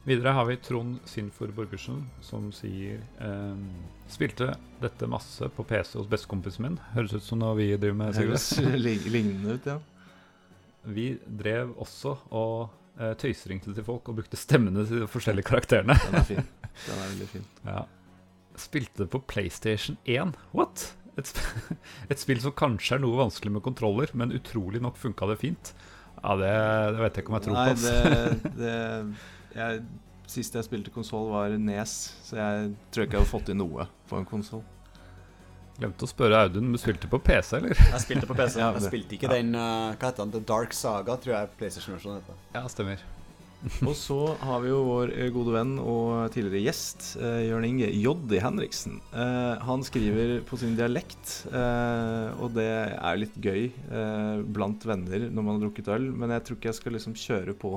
Videre 0.05 0.35
har 0.37 0.45
vi 0.45 0.59
Trond 0.61 0.99
Sinfor 1.09 1.49
Borgersen, 1.57 2.03
som 2.21 2.51
sier 2.53 2.99
ehm, 3.25 3.63
Spilte 4.13 4.51
dette 4.77 5.07
masse 5.09 5.47
på 5.55 5.63
PC 5.65 5.95
hos 5.97 6.09
bestekompisen 6.11 6.61
min. 6.67 6.75
Høres 6.93 7.15
ut 7.17 7.25
som 7.25 7.39
noe 7.41 7.55
vi 7.57 7.71
driver 7.73 7.97
med. 8.03 8.19
Høres 8.19 8.51
li- 8.85 8.99
lignende 9.09 9.55
ut, 9.57 9.65
ja. 9.71 9.79
Vi 10.85 11.07
drev 11.25 11.71
også 11.81 12.13
og 12.37 12.67
eh, 13.01 13.15
tøysringte 13.17 13.73
til 13.73 13.87
folk 13.87 14.11
og 14.13 14.19
brukte 14.19 14.37
stemmene 14.37 14.85
til 14.85 15.01
de 15.01 15.09
forskjellige 15.09 15.49
karakterene. 15.49 15.97
Den 16.05 16.19
er 16.21 16.27
fin. 16.29 16.45
Den 16.85 16.99
er 16.99 17.07
veldig 17.09 17.29
fin. 17.31 17.47
Ja. 17.65 17.81
Spilte 18.61 19.09
på 19.09 19.23
PlayStation 19.25 19.97
1. 20.05 20.37
What? 20.53 20.91
Et, 21.15 21.29
sp 21.29 21.39
et 22.11 22.21
spill 22.21 22.41
som 22.43 22.55
kanskje 22.55 22.97
er 22.97 23.03
noe 23.03 23.19
vanskelig 23.19 23.53
med 23.57 23.63
kontroller, 23.65 24.11
men 24.17 24.35
utrolig 24.35 24.81
nok 24.83 24.99
funka 24.99 25.29
det 25.31 25.39
fint. 25.41 25.73
Ja, 26.21 26.35
det, 26.39 26.51
det 26.95 27.01
vet 27.03 27.17
jeg 27.17 27.25
ikke 27.25 27.33
om 27.33 27.37
jeg 27.39 27.45
tror 27.45 27.57
Nei, 27.59 27.65
på. 27.71 27.81
det, 27.85 28.53
det 28.59 28.75
jeg, 29.55 29.83
Sist 30.31 30.55
jeg 30.57 30.65
spilte 30.65 30.89
konsoll, 30.89 31.27
var 31.29 31.53
Nes, 31.61 31.91
så 32.25 32.39
jeg 32.39 32.71
tror 32.89 33.05
ikke 33.05 33.19
jeg 33.19 33.27
har 33.27 33.29
fått 33.29 33.45
til 33.51 33.59
noe 33.59 33.85
på 34.09 34.17
en 34.17 34.25
konsoll. 34.25 34.63
Glemte 35.75 36.07
å 36.07 36.09
spørre 36.09 36.39
Audun 36.45 36.69
om 36.69 36.75
du 36.75 36.79
spilte 36.79 37.09
på 37.11 37.19
PC, 37.19 37.57
eller? 37.59 37.75
Jeg 37.75 38.01
spilte 38.05 38.29
på 38.29 38.37
PC. 38.37 38.57
Ja, 38.61 38.71
Jeg 38.77 38.87
spilte 38.87 39.17
ikke 39.17 39.27
ja. 39.27 39.35
den 39.35 39.51
uh, 39.59 39.91
Hva 39.99 40.07
heter 40.07 40.23
den? 40.23 40.31
The 40.37 40.41
Dark 40.47 40.73
Saga, 40.75 41.17
tror 41.21 41.35
jeg 41.35 41.51
PlayStation-versjonen 41.59 42.21
heter. 42.21 42.39
Ja, 42.55 42.63
stemmer. 42.71 43.03
Og 43.89 43.95
så 43.97 44.17
har 44.45 44.61
vi 44.61 44.69
jo 44.69 44.81
vår 44.85 45.11
eh, 45.15 45.29
gode 45.33 45.53
venn 45.55 45.75
og 45.81 46.29
tidligere 46.33 46.67
gjest, 46.67 47.05
eh, 47.17 47.47
Jørn 47.47 47.65
Inge 47.67 47.87
Joddi 47.89 48.39
Henriksen. 48.43 48.99
Eh, 49.09 49.63
han 49.65 49.85
skriver 49.85 50.35
på 50.45 50.59
sin 50.61 50.75
dialekt, 50.77 51.31
eh, 51.49 52.27
og 52.37 52.53
det 52.57 52.67
er 52.93 53.21
litt 53.21 53.37
gøy 53.41 53.63
eh, 53.69 54.43
blant 54.45 54.85
venner 54.85 55.27
når 55.29 55.41
man 55.41 55.55
har 55.55 55.63
drukket 55.65 55.89
øl, 55.95 56.11
men 56.13 56.35
jeg 56.35 56.45
tror 56.45 56.59
ikke 56.59 56.71
jeg 56.71 56.79
skal 56.81 56.97
liksom 56.97 57.17
kjøre 57.19 57.55
på, 57.57 57.73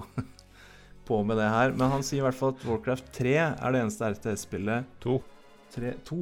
på 1.09 1.23
med 1.25 1.41
det 1.41 1.49
her. 1.55 1.73
Men 1.79 1.95
han 1.95 2.05
sier 2.07 2.21
i 2.23 2.27
hvert 2.27 2.39
fall 2.39 2.53
at 2.57 2.69
Warcraft 2.69 3.09
3 3.17 3.39
er 3.39 3.75
det 3.75 3.83
eneste 3.87 4.13
RTS-spillet 4.13 4.93
To. 5.07 5.23
3, 5.75 5.95
2. 6.09 6.21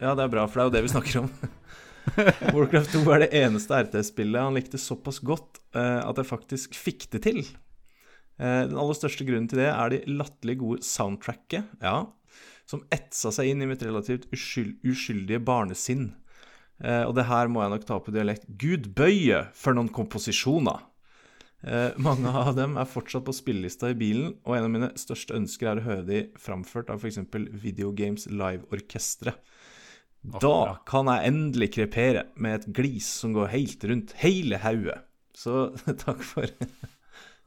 Ja, 0.00 0.12
det 0.16 0.26
er 0.26 0.32
bra, 0.32 0.44
for 0.48 0.60
det 0.60 0.62
er 0.62 0.68
jo 0.68 0.76
det 0.76 0.84
vi 0.86 0.92
snakker 0.92 1.22
om. 1.22 1.32
Warcraft 2.56 2.94
2 2.98 3.02
er 3.14 3.24
det 3.24 3.32
eneste 3.40 3.80
RTS-spillet 3.86 4.44
han 4.44 4.56
likte 4.56 4.80
såpass 4.80 5.20
godt 5.24 5.60
eh, 5.76 6.00
at 6.04 6.20
jeg 6.20 6.28
faktisk 6.28 6.76
fikk 6.76 7.08
det 7.14 7.24
til. 7.28 7.42
Eh, 8.40 8.62
den 8.70 8.78
aller 8.80 8.96
største 8.96 9.26
grunnen 9.28 9.50
til 9.50 9.60
det 9.60 9.68
er 9.68 9.92
de 9.92 10.00
latterlig 10.08 10.56
gode 10.62 10.86
soundtracket, 10.86 11.68
ja, 11.84 12.06
som 12.70 12.86
etsa 12.94 13.32
seg 13.34 13.50
inn 13.50 13.64
i 13.64 13.68
mitt 13.68 13.82
relativt 13.84 14.28
uskyld, 14.32 14.78
uskyldige 14.86 15.42
barnesinn. 15.44 16.12
Eh, 16.80 17.02
og 17.04 17.12
det 17.18 17.26
her 17.28 17.50
må 17.52 17.60
jeg 17.64 17.74
nok 17.74 17.88
ta 17.88 17.98
på 18.00 18.14
dialekt. 18.14 18.46
Gud 18.60 18.92
bøye 18.96 19.44
for 19.56 19.76
noen 19.76 19.92
komposisjoner! 19.92 20.86
Eh, 21.60 21.90
mange 22.00 22.30
av 22.32 22.54
dem 22.56 22.78
er 22.80 22.88
fortsatt 22.88 23.26
på 23.26 23.34
spillelista 23.36 23.90
i 23.92 23.98
bilen, 23.98 24.32
og 24.48 24.56
en 24.56 24.68
av 24.68 24.72
mine 24.72 24.92
største 24.96 25.36
ønsker 25.36 25.68
er 25.68 25.82
å 25.82 25.88
høre 25.88 26.06
de 26.08 26.22
framført 26.40 26.88
av 26.92 27.02
f.eks. 27.02 27.20
Videogames 27.60 28.30
Live-orkesteret. 28.32 29.36
Da 30.40 30.80
kan 30.88 31.08
jeg 31.08 31.28
endelig 31.30 31.70
krepere 31.78 32.26
med 32.36 32.58
et 32.58 32.72
glis 32.76 33.08
som 33.22 33.32
går 33.32 33.52
helt 33.54 33.84
rundt 33.88 34.16
hele 34.20 34.60
hodet. 34.60 34.98
Så 35.36 35.70
takk 36.04 36.24
for 36.24 36.48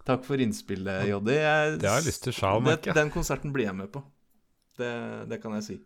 Takk 0.07 0.25
for 0.27 0.41
innspillet, 0.43 1.07
Joddi. 1.07 1.38
Det 1.38 1.88
har 1.88 2.01
jeg 2.01 2.09
lyst 2.09 2.25
til 2.25 2.35
sjal, 2.35 2.63
merker 2.63 2.91
jeg. 2.91 2.97
Den 2.97 3.13
konserten 3.13 3.53
blir 3.55 3.69
jeg 3.69 3.77
med 3.77 3.91
på. 3.93 4.03
Det, 4.80 4.91
det 5.31 5.39
kan 5.43 5.55
jeg 5.59 5.65
si. 5.67 5.77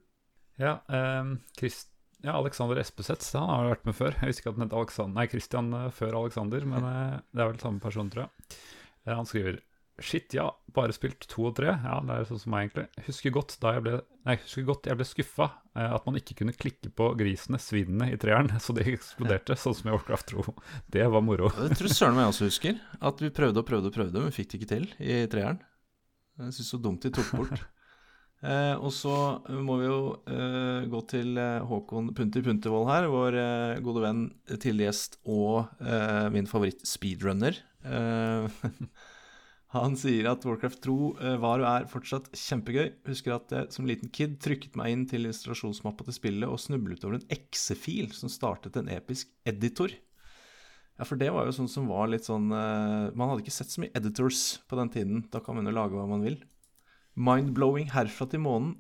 Ja, 0.58 0.80
ehm, 0.90 1.38
Christ 1.60 1.92
ja, 2.26 2.34
Alexander 2.34 2.80
Espeseth, 2.82 3.30
han 3.38 3.50
har 3.50 3.66
jo 3.66 3.74
vært 3.76 3.86
med 3.86 3.96
før. 3.98 4.16
Jeg 4.18 4.32
husker 4.32 4.42
ikke 4.42 4.54
at 4.54 4.58
han 4.58 4.66
het 4.66 4.76
Alexander, 4.80 5.16
nei, 5.20 5.28
Christian 5.30 5.70
eh, 5.78 5.90
før 5.94 6.18
Alexander, 6.24 6.66
men 6.66 6.88
eh, 6.90 7.18
det 7.30 7.44
er 7.44 7.52
vel 7.52 7.60
samme 7.62 7.84
person, 7.84 8.10
tror 8.14 8.26
jeg. 8.26 8.58
Han 9.08 9.30
skriver 9.30 9.60
Shit, 9.98 10.34
ja, 10.38 10.46
bare 10.76 10.94
spilt 10.94 11.26
to 11.26 11.48
og 11.50 11.56
tre. 11.58 11.72
Ja, 11.74 11.96
det 12.06 12.14
er 12.14 12.28
sånn 12.30 12.42
som 12.44 12.54
meg, 12.54 12.68
egentlig. 12.68 13.06
Husker 13.08 13.34
godt 13.34 13.56
da 13.64 13.72
jeg 13.78 13.86
ble 13.88 13.94
Nei, 14.28 14.36
husker 14.44 14.66
godt 14.68 14.90
jeg 14.90 15.00
ble 15.00 15.08
skuffa 15.08 15.46
eh, 15.74 15.94
at 15.96 16.04
man 16.06 16.20
ikke 16.20 16.36
kunne 16.42 16.54
klikke 16.54 16.92
på 16.94 17.08
grisene, 17.18 17.58
svinene, 17.64 18.12
i 18.14 18.20
treeren, 18.22 18.52
så 18.64 18.76
de 18.78 18.84
eksploderte, 18.92 19.58
sånn 19.58 19.78
som 19.78 19.90
i 19.90 19.96
Warcraft 19.96 20.36
2. 20.36 20.46
Det 20.94 21.08
var 21.14 21.26
moro. 21.26 21.50
Det 21.56 21.80
tror 21.80 21.96
søren 21.96 22.20
meg 22.20 22.28
jeg 22.28 22.36
også 22.36 22.52
husker. 22.52 22.84
At 23.10 23.24
vi 23.24 23.34
prøvde 23.34 23.64
og 23.64 23.70
prøvde 23.70 23.90
og 23.90 23.98
prøvde, 23.98 24.22
men 24.22 24.36
fikk 24.36 24.52
det 24.52 24.60
ikke 24.60 24.72
til 24.76 24.88
i 25.02 25.18
treeren. 25.32 25.64
Jeg 26.38 26.54
syns 26.60 26.72
så 26.76 26.82
dumt 26.84 27.08
de 27.08 27.14
tok 27.18 27.34
bort. 27.40 27.66
Eh, 28.46 28.76
og 28.78 28.92
så 28.94 29.12
må 29.50 29.80
vi 29.80 29.88
jo 29.88 30.02
eh, 30.30 30.84
gå 30.92 31.00
til 31.10 31.40
eh, 31.42 31.64
Håkon 31.66 32.12
Punti 32.14 32.44
Puntervold 32.46 32.86
her, 32.92 33.08
vår 33.10 33.38
eh, 33.42 33.80
gode 33.82 34.04
venn, 34.04 34.20
tidligere 34.46 34.92
gjest 34.92 35.18
og 35.26 35.72
eh, 35.82 36.28
min 36.36 36.46
favoritt-speedrunner. 36.46 37.58
Han 39.76 39.98
sier 40.00 40.30
at 40.32 40.46
Warcraft 40.48 40.80
2 40.86 40.94
eh, 41.20 41.38
var 41.44 41.60
og 41.60 41.68
er 41.68 41.88
fortsatt 41.92 42.30
kjempegøy. 42.32 42.86
Husker 43.10 43.36
at 43.36 43.52
jeg 43.52 43.72
som 43.76 43.88
liten 43.90 44.12
kid 44.16 44.38
trykket 44.44 44.78
meg 44.80 44.94
inn 44.94 45.04
til 45.12 45.28
installasjonsmappa 45.28 46.08
til 46.08 46.16
spillet 46.16 46.48
og 46.48 46.62
snublet 46.64 47.04
over 47.04 47.18
en 47.18 47.32
exe-fil 47.34 48.14
som 48.16 48.32
startet 48.32 48.80
en 48.80 48.88
episk 48.94 49.34
editor. 49.48 49.92
Ja, 50.98 51.06
for 51.06 51.20
det 51.20 51.30
var 51.36 51.46
jo 51.46 51.54
sånn 51.54 51.70
som 51.70 51.92
var 51.92 52.08
litt 52.10 52.26
sånn 52.26 52.48
eh, 52.50 53.12
Man 53.14 53.30
hadde 53.30 53.44
ikke 53.44 53.54
sett 53.54 53.74
så 53.74 53.84
mye 53.84 53.94
editors 53.98 54.62
på 54.72 54.80
den 54.80 54.94
tiden. 54.94 55.26
Da 55.34 55.44
kan 55.44 55.60
man 55.60 55.68
jo 55.68 55.76
lage 55.76 56.00
hva 56.00 56.08
man 56.10 56.24
vil. 56.24 56.40
Mind-blowing 57.20 57.92
herfra 57.92 58.30
til 58.32 58.46
månen. 58.46 58.78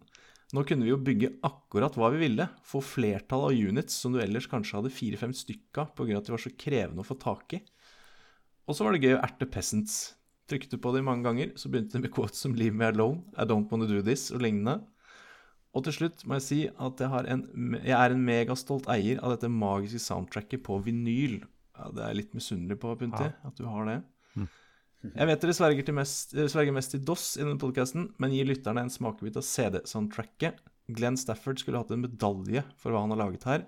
Nå 0.55 0.63
kunne 0.63 0.87
vi 0.87 0.93
jo 0.93 1.03
bygge 1.03 1.33
akkurat 1.43 1.97
hva 1.99 2.13
vi 2.13 2.23
ville. 2.23 2.47
Få 2.63 2.79
flertall 2.79 3.49
av 3.49 3.57
units 3.57 3.99
som 3.99 4.15
du 4.15 4.21
ellers 4.23 4.47
kanskje 4.47 4.79
hadde 4.79 4.93
fire-fem 4.95 5.35
stykk 5.35 5.81
av 5.83 5.91
pga. 5.97 6.21
at 6.21 6.29
de 6.29 6.33
var 6.37 6.45
så 6.45 6.55
krevende 6.55 7.03
å 7.03 7.07
få 7.07 7.19
tak 7.19 7.59
i. 7.59 7.61
Og 8.67 8.75
så 8.75 8.87
var 8.87 8.95
det 8.95 9.03
gøy 9.03 9.17
å 9.17 9.23
erte 9.27 9.49
peasants. 9.51 10.16
Trykte 10.47 10.77
på 10.79 10.93
det 10.95 11.03
mange 11.03 11.25
ganger, 11.27 11.51
så 11.59 11.69
begynte 11.69 11.97
det 11.97 12.05
med 12.05 12.13
quotes 12.15 12.39
som 12.39 12.53
'Leave 12.55 12.73
me 12.73 12.85
alone', 12.85 13.23
'I 13.35 13.45
don't 13.45 13.69
wanna 13.71 13.85
do 13.87 14.01
this' 14.01 14.31
og 14.33 14.41
lignende. 14.41 14.81
Og 15.75 15.83
til 15.83 15.93
slutt 15.93 16.25
må 16.25 16.35
jeg 16.39 16.41
si 16.41 16.59
at 16.67 16.99
jeg, 16.99 17.09
har 17.09 17.27
en, 17.27 17.43
jeg 17.83 17.91
er 17.93 18.13
en 18.13 18.23
megastolt 18.25 18.87
eier 18.87 19.19
av 19.21 19.35
dette 19.35 19.49
magiske 19.51 19.99
soundtracket 19.99 20.63
på 20.63 20.79
vinyl. 20.83 21.43
Ja, 21.77 21.91
det 21.91 22.01
er 22.01 22.07
jeg 22.07 22.15
litt 22.15 22.33
misunnelig 22.33 22.79
på, 22.79 22.95
Punti, 22.97 23.23
Ja. 23.23 23.33
at 23.45 23.55
du 23.55 23.65
har 23.65 23.85
det. 23.85 24.03
Jeg 25.15 25.27
vet 25.27 25.41
dere 25.41 25.53
sverger, 25.53 25.93
mest, 25.93 26.33
eh, 26.33 26.47
sverger 26.47 26.73
mest 26.73 26.91
til 26.91 26.99
DOS 27.05 27.37
i 27.37 27.43
denne 27.43 27.59
podkasten, 27.59 28.13
men 28.17 28.31
gir 28.31 28.45
lytterne 28.45 28.81
en 28.81 28.89
smakebit 28.89 29.37
av 29.37 29.43
CD-soundtracket. 29.43 30.55
Glenn 30.89 31.15
Stafford 31.15 31.59
skulle 31.59 31.77
hatt 31.77 31.91
en 31.91 32.01
medalje 32.01 32.63
for 32.77 32.91
hva 32.91 33.01
han 33.01 33.11
har 33.11 33.19
laget 33.29 33.43
her. 33.43 33.65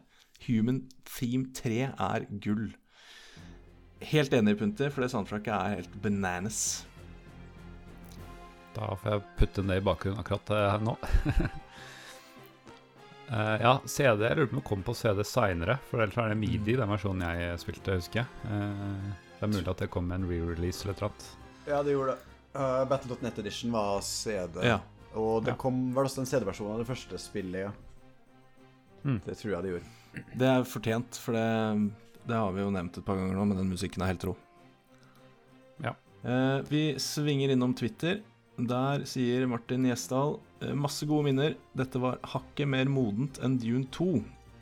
Human 0.48 0.90
Theme 1.06 1.52
3 1.54 1.94
er 2.00 2.26
gull. 2.40 2.74
Helt 4.00 4.34
enig, 4.34 4.56
Punter, 4.60 4.90
for 4.94 5.04
det 5.04 5.10
soundtracket 5.12 5.52
er 5.54 5.74
helt 5.80 5.96
bananas. 6.04 6.60
Da 8.76 8.94
får 8.96 9.12
jeg 9.12 9.24
putte 9.40 9.64
det 9.68 9.80
i 9.82 9.84
bakgrunnen 9.84 10.22
akkurat 10.22 10.52
eh, 10.56 10.76
nå. 10.86 10.94
uh, 13.34 13.56
ja, 13.66 13.74
CD 13.90 14.24
jeg 14.24 14.38
lurer 14.38 14.48
på 14.52 14.56
om 14.56 14.62
det 14.62 14.68
kom 14.70 14.86
på 14.88 14.96
CD 14.96 15.24
seinere, 15.28 15.76
for 15.90 16.04
ellers 16.06 16.20
er 16.22 16.32
det 16.32 16.40
Midi, 16.40 16.78
den 16.80 16.92
versjonen 16.94 17.26
jeg 17.28 17.60
spilte, 17.66 17.98
husker 18.00 18.22
jeg. 18.24 18.30
Uh, 18.48 19.12
det 19.40 19.48
er 19.48 19.54
mulig 19.56 19.68
at 19.74 19.84
det 19.84 19.92
kom 19.92 20.08
med 20.08 20.22
en 20.22 20.30
re-release 20.32 20.86
eller 20.86 21.00
noe. 21.04 21.30
Ja, 21.68 21.82
det 21.84 21.94
gjorde 21.98 22.16
det. 22.16 22.26
Uh, 22.56 22.84
Battle.net 22.90 23.38
Edition 23.44 23.76
var 23.76 24.00
CD. 24.06 24.64
Ja. 24.66 24.80
Og 25.18 25.44
det 25.44 25.56
Ja. 25.56 25.60
kom 25.60 25.90
vel 25.96 26.06
også 26.08 26.22
en 26.24 26.30
CD-versjon 26.30 26.72
av 26.72 26.80
det 26.82 26.88
første 26.90 27.20
spillet, 27.20 27.68
ja. 27.68 27.72
Mm. 29.04 29.20
Det 29.26 29.36
tror 29.40 29.54
jeg 29.54 29.64
det 29.64 29.72
gjorde. 29.74 30.24
Det 30.40 30.48
er 30.50 30.64
fortjent, 30.68 31.18
for 31.24 31.38
det, 31.38 31.48
det 32.30 32.38
har 32.38 32.54
vi 32.56 32.64
jo 32.64 32.74
nevnt 32.74 33.00
et 33.00 33.06
par 33.06 33.18
ganger 33.20 33.38
nå, 33.38 33.46
men 33.50 33.60
den 33.60 33.72
musikken 33.72 34.04
er 34.06 34.14
helt 34.14 34.26
rå. 34.30 34.36
Ja. 35.84 35.96
Eh, 36.24 36.60
vi 36.70 36.84
svinger 37.02 37.54
innom 37.54 37.74
Twitter. 37.78 38.22
Der 38.60 39.06
sier 39.08 39.46
Martin 39.48 39.88
Gjesdal 39.88 40.36
eh, 40.62 40.76
masse 40.76 41.08
gode 41.10 41.30
minner. 41.30 41.56
Dette 41.78 42.02
var 42.02 42.20
hakket 42.34 42.70
mer 42.70 42.92
modent 42.92 43.40
enn 43.44 43.58
Dune 43.62 43.88
2. 43.96 44.12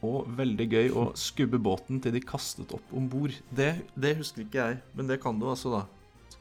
Og 0.07 0.27
veldig 0.38 0.68
gøy 0.69 0.91
å 0.94 1.07
skubbe 1.18 1.57
båten 1.57 1.99
til 2.03 2.14
de 2.14 2.22
kastet 2.22 2.72
opp 2.77 2.95
om 2.95 3.07
bord. 3.10 3.34
Det, 3.49 3.72
det 3.98 4.18
husker 4.19 4.45
ikke 4.45 4.61
jeg, 4.61 4.81
men 4.94 5.10
det 5.10 5.19
kan 5.23 5.39
du 5.41 5.48
altså, 5.49 5.80
da. 5.80 5.85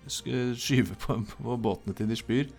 Skyve 0.06 0.94
på, 1.02 1.16
på 1.32 1.56
båtene 1.58 1.96
til 1.96 2.10
de 2.10 2.18
spyr. 2.18 2.52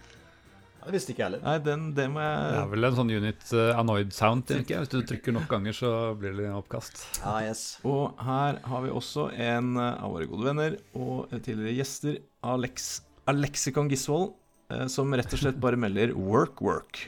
Det 0.88 0.93
visste 0.95 1.11
ikke 1.11 1.19
jeg 1.19 1.27
heller. 1.27 1.41
Nei, 1.43 1.55
den, 1.65 1.81
det 1.97 2.05
må 2.14 2.23
Det 2.23 2.59
er 2.61 2.69
vel 2.72 2.88
en 2.88 2.93
sånn 2.95 3.09
unit 3.11 3.41
uh, 3.51 3.73
annoyed 3.76 4.14
sound, 4.15 4.45
tenker 4.47 4.77
jeg. 4.77 4.85
Hvis 4.85 4.93
du 4.93 5.09
trykker 5.09 5.35
nok 5.35 5.49
ganger, 5.51 5.76
så 5.76 5.89
blir 6.15 6.38
det 6.38 6.47
oppkast. 6.55 7.01
Ah, 7.27 7.41
yes. 7.43 7.64
Og 7.88 8.15
her 8.23 8.61
har 8.64 8.85
vi 8.85 8.93
også 8.95 9.27
en 9.35 9.73
av 9.81 10.14
våre 10.14 10.30
gode 10.31 10.47
venner 10.47 10.77
og 10.95 11.34
tidligere 11.34 11.76
gjester, 11.81 12.22
Alex, 12.47 12.88
Alexikon 13.27 13.91
Gisvold, 13.91 14.31
eh, 14.72 14.85
som 14.91 15.11
rett 15.11 15.35
og 15.35 15.43
slett 15.43 15.59
bare 15.59 15.80
melder 15.80 16.15
'work, 16.15 16.64
work'. 16.64 17.03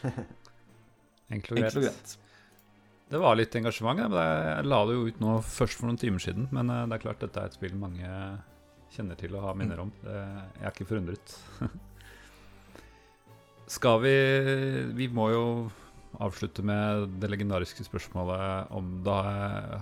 Enkelt 1.36 1.76
og 1.76 1.84
greit. 1.84 2.16
Det 3.10 3.18
var 3.20 3.36
litt 3.36 3.54
engasjement. 3.58 4.00
men 4.00 4.16
Jeg 4.16 4.64
la 4.70 4.80
det 4.86 4.96
jo 4.96 5.04
ut 5.10 5.20
nå 5.20 5.36
først 5.44 5.76
for 5.76 5.90
noen 5.90 6.00
timer 6.00 6.24
siden, 6.24 6.48
men 6.50 6.72
eh, 6.72 6.86
det 6.86 6.96
er 6.96 7.04
klart 7.04 7.20
dette 7.20 7.44
er 7.44 7.52
et 7.52 7.60
spill 7.60 7.76
mange 7.76 8.08
kjenner 8.90 9.20
til 9.20 9.36
og 9.36 9.44
har 9.50 9.54
minner 9.54 9.84
om. 9.84 9.92
Jeg 10.02 10.64
er 10.64 10.72
ikke 10.72 10.88
forundret. 10.88 11.36
Skal 13.70 14.00
vi 14.02 14.16
Vi 14.98 15.06
må 15.14 15.30
jo 15.30 15.44
avslutte 16.20 16.64
med 16.66 17.06
det 17.22 17.28
legendariske 17.30 17.84
spørsmålet 17.86 18.72
om 18.74 18.88
det 19.06 19.18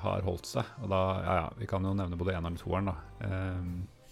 har 0.03 0.27
holdt 0.27 0.51
seg. 0.51 0.67
Og 0.85 0.91
da, 0.93 0.99
ja 1.25 1.37
ja, 1.39 1.47
vi 1.57 1.69
kan 1.71 1.87
jo 1.89 1.95
nevne 1.97 2.19
både 2.21 2.35
eneren 2.37 2.59
og 2.59 2.61
toeren, 2.61 2.91
da. 2.91 2.97
Ehm, 3.25 3.71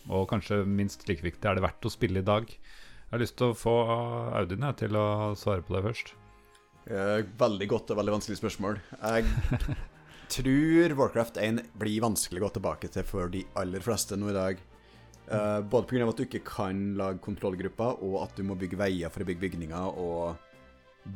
og 0.08 0.24
kanskje 0.30 0.62
minst 0.64 1.04
like 1.10 1.22
viktig, 1.22 1.44
er 1.44 1.58
det 1.58 1.64
verdt 1.66 1.86
å 1.86 1.92
spille 1.92 2.22
i 2.22 2.26
dag? 2.26 2.48
Jeg 2.48 3.12
har 3.12 3.22
lyst 3.22 3.36
til 3.38 3.52
å 3.52 3.58
få 3.58 3.74
Audun 4.40 4.64
jeg, 4.64 4.78
til 4.80 4.96
å 4.98 5.06
svare 5.38 5.62
på 5.62 5.76
det 5.76 5.84
først. 5.84 6.14
Veldig 6.86 7.68
godt 7.70 7.92
og 7.92 8.00
veldig 8.00 8.16
vanskelig 8.16 8.40
spørsmål. 8.40 8.80
Jeg 8.96 9.76
tror 10.38 10.96
Warcraft 11.02 11.38
1 11.42 11.60
blir 11.78 12.00
vanskelig 12.02 12.40
å 12.40 12.46
gå 12.46 12.54
tilbake 12.56 12.90
til 12.96 13.06
for 13.06 13.30
de 13.30 13.44
aller 13.60 13.84
fleste 13.84 14.18
nå 14.18 14.32
i 14.32 14.38
dag. 14.38 14.64
Uh, 15.26 15.58
både 15.60 15.88
pga. 15.90 16.06
at 16.06 16.18
du 16.20 16.22
ikke 16.22 16.44
kan 16.46 16.94
lage 16.98 17.18
kontrollgrupper, 17.24 18.02
og 18.04 18.20
at 18.22 18.36
du 18.38 18.44
må 18.46 18.54
bygge 18.58 18.78
veier 18.78 19.10
for 19.10 19.24
å 19.24 19.26
bygge 19.26 19.42
bygninger 19.42 19.98
og 19.98 20.36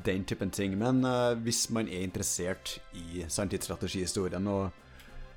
den 0.07 0.25
typen 0.27 0.51
ting. 0.51 0.75
Men 0.79 1.05
uh, 1.07 1.39
hvis 1.39 1.69
man 1.71 1.87
er 1.87 2.03
interessert 2.03 2.79
i 2.99 3.23
sanntidsstrategihistorien 3.31 4.51
og, 4.51 4.75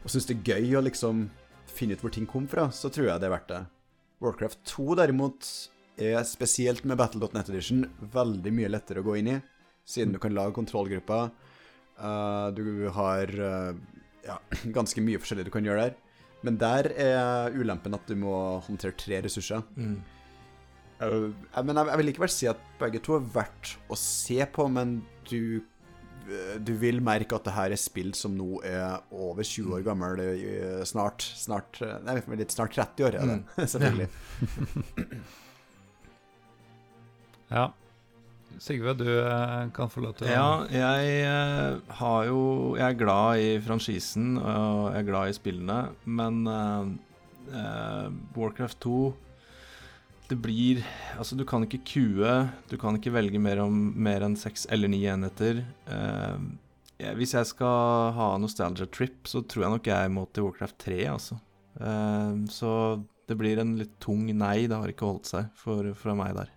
og 0.01 0.09
syns 0.09 0.25
det 0.29 0.39
er 0.39 0.55
gøy 0.55 0.79
å 0.79 0.85
liksom 0.87 1.27
finne 1.69 1.93
ut 1.93 2.01
hvor 2.01 2.13
ting 2.13 2.25
kom 2.29 2.47
fra, 2.49 2.71
så 2.73 2.89
tror 2.89 3.11
jeg 3.11 3.21
det 3.21 3.29
er 3.29 3.35
verdt 3.35 3.53
det. 3.53 3.61
Warcraft 4.23 4.63
2 4.73 4.87
derimot 4.97 5.49
er 6.01 6.23
spesielt 6.25 6.85
med 6.89 6.97
Battle.net 6.97 7.51
Edition 7.53 7.85
veldig 8.13 8.53
mye 8.57 8.71
lettere 8.71 9.03
å 9.03 9.05
gå 9.05 9.19
inn 9.19 9.35
i 9.35 9.41
siden 9.85 10.15
du 10.15 10.21
kan 10.21 10.33
lage 10.33 10.55
kontrollgrupper. 10.57 11.29
Uh, 11.99 12.49
du 12.57 12.89
har 12.95 13.29
ja, 14.25 14.39
ganske 14.77 15.03
mye 15.05 15.21
forskjellig 15.21 15.45
du 15.45 15.53
kan 15.53 15.69
gjøre 15.69 15.89
der. 15.89 16.02
Men 16.43 16.57
der 16.59 16.89
er 16.99 17.53
ulempen 17.55 17.95
at 17.95 18.07
du 18.09 18.17
må 18.19 18.33
håndtere 18.65 18.95
tre 18.99 19.21
ressurser. 19.23 19.63
Mm. 19.79 19.97
Eh, 21.03 21.29
men 21.63 21.75
jeg, 21.79 21.87
jeg 21.91 21.99
vil 22.01 22.09
likevel 22.11 22.31
si 22.33 22.49
at 22.51 22.59
begge 22.81 22.99
to 23.03 23.15
er 23.17 23.29
verdt 23.35 23.77
å 23.91 23.97
se 23.99 24.39
på, 24.51 24.65
men 24.71 24.97
du 25.29 25.61
eh, 26.27 26.57
du 26.63 26.73
vil 26.79 26.99
merke 27.03 27.35
at 27.35 27.47
det 27.47 27.55
her 27.55 27.75
er 27.75 27.79
spill 27.79 28.11
som 28.17 28.35
nå 28.39 28.59
er 28.67 28.99
over 29.11 29.43
20 29.43 29.77
år 29.79 29.85
gammel. 29.87 30.19
eh, 30.23 30.83
Snart 30.87 31.23
snart, 31.23 31.79
eh, 31.83 31.95
Nei, 32.07 32.19
litt 32.39 32.51
snart 32.55 32.75
30 32.75 33.07
år, 33.07 33.19
er 33.19 33.31
det. 33.33 33.39
Selvfølgelig. 33.75 34.09
Ja. 37.53 37.67
Sigve, 38.61 38.93
du 38.97 39.07
eh, 39.07 39.69
kan 39.75 39.89
få 39.91 40.03
lov 40.03 40.15
til 40.17 40.27
å 40.27 40.33
Ja, 40.33 40.49
jeg 40.71 41.17
eh, 41.25 41.79
har 41.99 42.25
jo 42.29 42.41
Jeg 42.77 42.85
er 42.85 42.99
glad 42.99 43.41
i 43.41 43.49
franchisen, 43.63 44.35
og 44.37 44.93
jeg 44.93 45.01
er 45.01 45.07
glad 45.09 45.31
i 45.31 45.35
spillene, 45.37 45.77
men 46.05 46.41
uh, 46.47 48.07
Warcraft 48.37 48.79
2 48.85 48.97
Det 50.29 50.37
blir 50.41 50.83
Altså, 51.17 51.37
du 51.39 51.45
kan 51.49 51.65
ikke 51.65 51.83
kue, 51.87 52.35
du 52.69 52.75
kan 52.81 52.99
ikke 52.99 53.13
velge 53.15 53.41
mer, 53.41 53.63
om, 53.65 53.79
mer 53.95 54.25
enn 54.25 54.37
seks 54.39 54.67
eller 54.73 54.91
ni 54.91 55.03
enheter. 55.09 55.63
Uh, 55.89 56.37
hvis 57.17 57.33
jeg 57.35 57.49
skal 57.49 58.13
ha 58.15 58.29
nostalgia 58.39 58.87
trip, 58.87 59.25
så 59.27 59.41
tror 59.43 59.65
jeg 59.65 59.73
nok 59.75 59.89
jeg 59.91 60.13
må 60.13 60.23
til 60.31 60.47
Warcraft 60.47 60.77
3, 60.85 60.99
altså. 61.11 61.39
Uh, 61.75 62.45
så 62.53 62.71
det 63.27 63.37
blir 63.39 63.59
en 63.61 63.75
litt 63.79 63.95
tung 64.03 64.25
nei. 64.31 64.65
Det 64.69 64.77
har 64.77 64.91
ikke 64.91 65.09
holdt 65.09 65.29
seg 65.29 65.51
for, 65.59 65.89
fra 65.99 66.15
meg 66.17 66.35
der. 66.37 66.51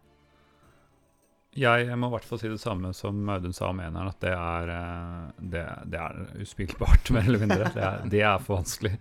Jeg 1.56 1.96
må 1.96 2.08
i 2.10 2.14
hvert 2.16 2.26
fall 2.28 2.40
si 2.42 2.50
det 2.52 2.60
samme 2.60 2.90
som 2.96 3.22
Audun 3.32 3.54
sa 3.56 3.70
om 3.72 3.80
eneren, 3.80 4.10
at 4.10 4.20
det 4.20 4.32
er, 4.34 4.72
eh, 4.74 5.40
det, 5.54 5.62
det 5.92 6.00
er 6.02 6.18
uspillbart, 6.44 7.10
mer 7.16 7.24
eller 7.28 7.42
mindre. 7.44 7.70
Det 7.74 7.82
er, 7.88 8.04
det 8.12 8.22
er 8.28 8.42
for 8.44 8.58
vanskelig 8.60 8.92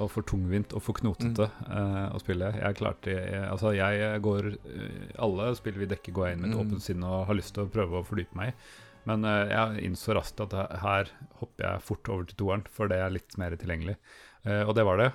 og 0.00 0.08
for 0.08 0.24
tungvint 0.24 0.72
og 0.72 0.80
for 0.82 0.96
knotete 0.96 1.46
eh, 1.68 2.06
å 2.16 2.18
spille. 2.22 2.48
Jeg 2.56 2.78
klarte 2.78 3.12
jeg, 3.12 3.42
Altså, 3.44 3.74
jeg 3.76 4.22
går 4.24 4.48
eh, 4.54 5.12
Alle 5.22 5.50
spill 5.58 5.76
vi 5.82 5.88
dekker, 5.90 6.14
går 6.16 6.26
jeg 6.30 6.38
inn 6.38 6.42
med 6.46 6.50
et 6.50 6.56
Mm. 6.56 6.62
åpent 6.64 6.86
sinn 6.86 7.04
og 7.04 7.26
har 7.28 7.38
lyst 7.38 7.54
til 7.54 7.66
å 7.66 7.70
prøve 7.72 8.00
å 8.00 8.06
fordype 8.08 8.38
meg 8.40 8.50
i. 8.52 8.56
Men 9.10 9.24
uh, 9.26 9.48
jeg 9.50 9.82
innså 9.88 10.14
raskt 10.14 10.38
at 10.44 10.52
her 10.78 11.08
hopper 11.40 11.64
jeg 11.66 11.82
fort 11.82 12.08
over 12.14 12.26
til 12.30 12.36
toeren, 12.38 12.62
for 12.70 12.86
det 12.90 13.00
er 13.02 13.10
litt 13.10 13.34
mer 13.40 13.56
tilgjengelig. 13.58 13.96
Uh, 14.46 14.62
og 14.62 14.76
det 14.78 14.84
var 14.86 15.00
det. 15.00 15.08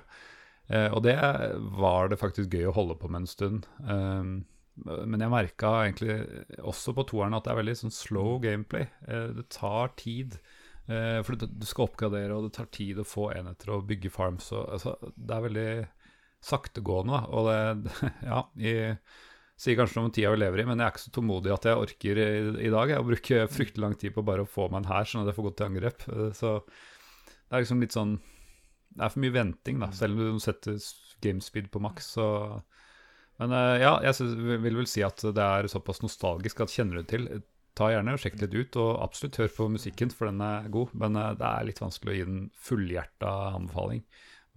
Eh, 0.68 0.92
og 0.92 1.00
det 1.06 1.16
var 1.80 2.10
det 2.12 2.18
faktisk 2.20 2.52
gøy 2.52 2.66
å 2.68 2.74
holde 2.76 2.98
på 3.00 3.08
med 3.08 3.22
en 3.22 3.30
stund. 3.30 3.66
Um, 3.80 4.32
men 4.84 5.22
jeg 5.22 5.32
merka 5.32 5.72
egentlig 5.82 6.16
også 6.60 6.94
på 6.96 7.04
toeren 7.10 7.36
at 7.36 7.46
det 7.46 7.52
er 7.52 7.60
veldig 7.60 7.76
sånn 7.80 7.94
slow 7.94 8.38
gameplay. 8.42 8.88
Eh, 9.08 9.28
det 9.38 9.48
tar 9.54 9.94
tid. 10.00 10.38
Eh, 10.88 11.20
for 11.26 11.36
du, 11.36 11.46
skal 11.68 11.88
oppgradere, 11.88 12.34
og 12.34 12.46
det 12.46 12.54
tar 12.56 12.68
tid 12.72 13.00
å 13.00 13.06
få 13.06 13.28
enheter 13.34 13.74
og 13.74 13.88
bygge 13.90 14.12
farms. 14.12 14.52
Og, 14.56 14.64
altså, 14.76 14.94
det 15.14 15.34
er 15.36 15.46
veldig 15.48 15.72
saktegående. 16.48 17.22
Og 17.34 17.50
det, 17.50 17.96
ja, 18.30 18.44
jeg 18.60 18.94
sier 19.58 19.78
kanskje 19.78 19.98
noe 19.98 20.08
om 20.08 20.14
tida 20.14 20.32
vi 20.32 20.40
lever 20.40 20.62
i, 20.62 20.68
men 20.70 20.78
jeg 20.78 20.86
er 20.86 20.94
ikke 20.94 21.04
så 21.04 21.14
tålmodig 21.18 21.52
at 21.54 21.68
jeg 21.68 21.82
orker 21.82 22.22
i, 22.22 22.30
i 22.68 22.72
dag 22.72 22.94
jeg, 22.94 23.02
å 23.02 23.08
bruke 23.08 23.44
fryktelig 23.50 23.84
lang 23.84 23.98
tid 23.98 24.14
på 24.14 24.24
bare 24.26 24.46
å 24.46 24.50
få 24.50 24.70
meg 24.70 24.84
en 24.84 24.90
hær, 24.92 25.10
sånn 25.10 25.24
at 25.24 25.32
jeg 25.32 25.38
får 25.40 25.48
gått 25.50 25.60
til 25.60 25.68
angrep. 25.68 26.08
Eh, 26.14 26.30
så 26.38 26.54
det 26.62 27.56
er 27.56 27.64
liksom 27.64 27.84
litt 27.84 27.96
sånn 27.96 28.18
Det 28.18 29.04
er 29.04 29.12
for 29.12 29.22
mye 29.22 29.34
venting, 29.34 29.82
da. 29.82 29.90
Selv 29.94 30.16
om 30.16 30.38
du 30.38 30.42
setter 30.42 30.80
gamespeed 31.24 31.68
på 31.74 31.82
maks, 31.82 32.14
så 32.16 32.26
men 33.38 33.54
eh, 33.54 33.76
ja, 33.84 33.92
jeg 34.02 34.58
vil 34.64 34.80
vel 34.80 34.90
si 34.90 35.04
at 35.06 35.22
det 35.22 35.44
er 35.44 35.70
såpass 35.70 36.02
nostalgisk 36.02 36.64
at 36.64 36.74
kjenner 36.74 36.98
du 36.98 37.02
det 37.04 37.10
til, 37.12 37.28
ta 37.78 37.92
gjerne 37.92 38.16
og 38.16 38.22
sjekk 38.22 38.40
litt 38.42 38.56
ut, 38.56 38.78
og 38.82 38.90
absolutt 39.04 39.38
hør 39.38 39.52
på 39.54 39.68
musikken, 39.76 40.10
for 40.14 40.30
den 40.30 40.42
er 40.42 40.66
god. 40.74 40.94
Men 40.98 41.18
uh, 41.18 41.30
det 41.38 41.46
er 41.46 41.68
litt 41.68 41.82
vanskelig 41.82 42.14
å 42.14 42.16
gi 42.16 42.26
den 42.26 42.42
fullhjerta 42.68 43.34
anbefaling. 43.52 44.02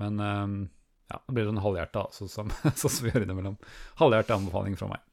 Men 0.01 0.25
eh, 0.25 0.57
ja, 1.13 1.21
det 1.27 1.37
blir 1.37 1.47
sånn 1.51 1.61
halvhjerta, 1.61 2.07
sånn 2.17 2.33
som, 2.33 2.51
som 2.73 2.97
vi 3.05 3.13
gjør 3.13 3.27
innimellom. 3.27 3.61
Halvhjerta 4.01 4.39
anbefaling 4.39 4.79
fra 4.79 4.91
meg. 4.95 5.07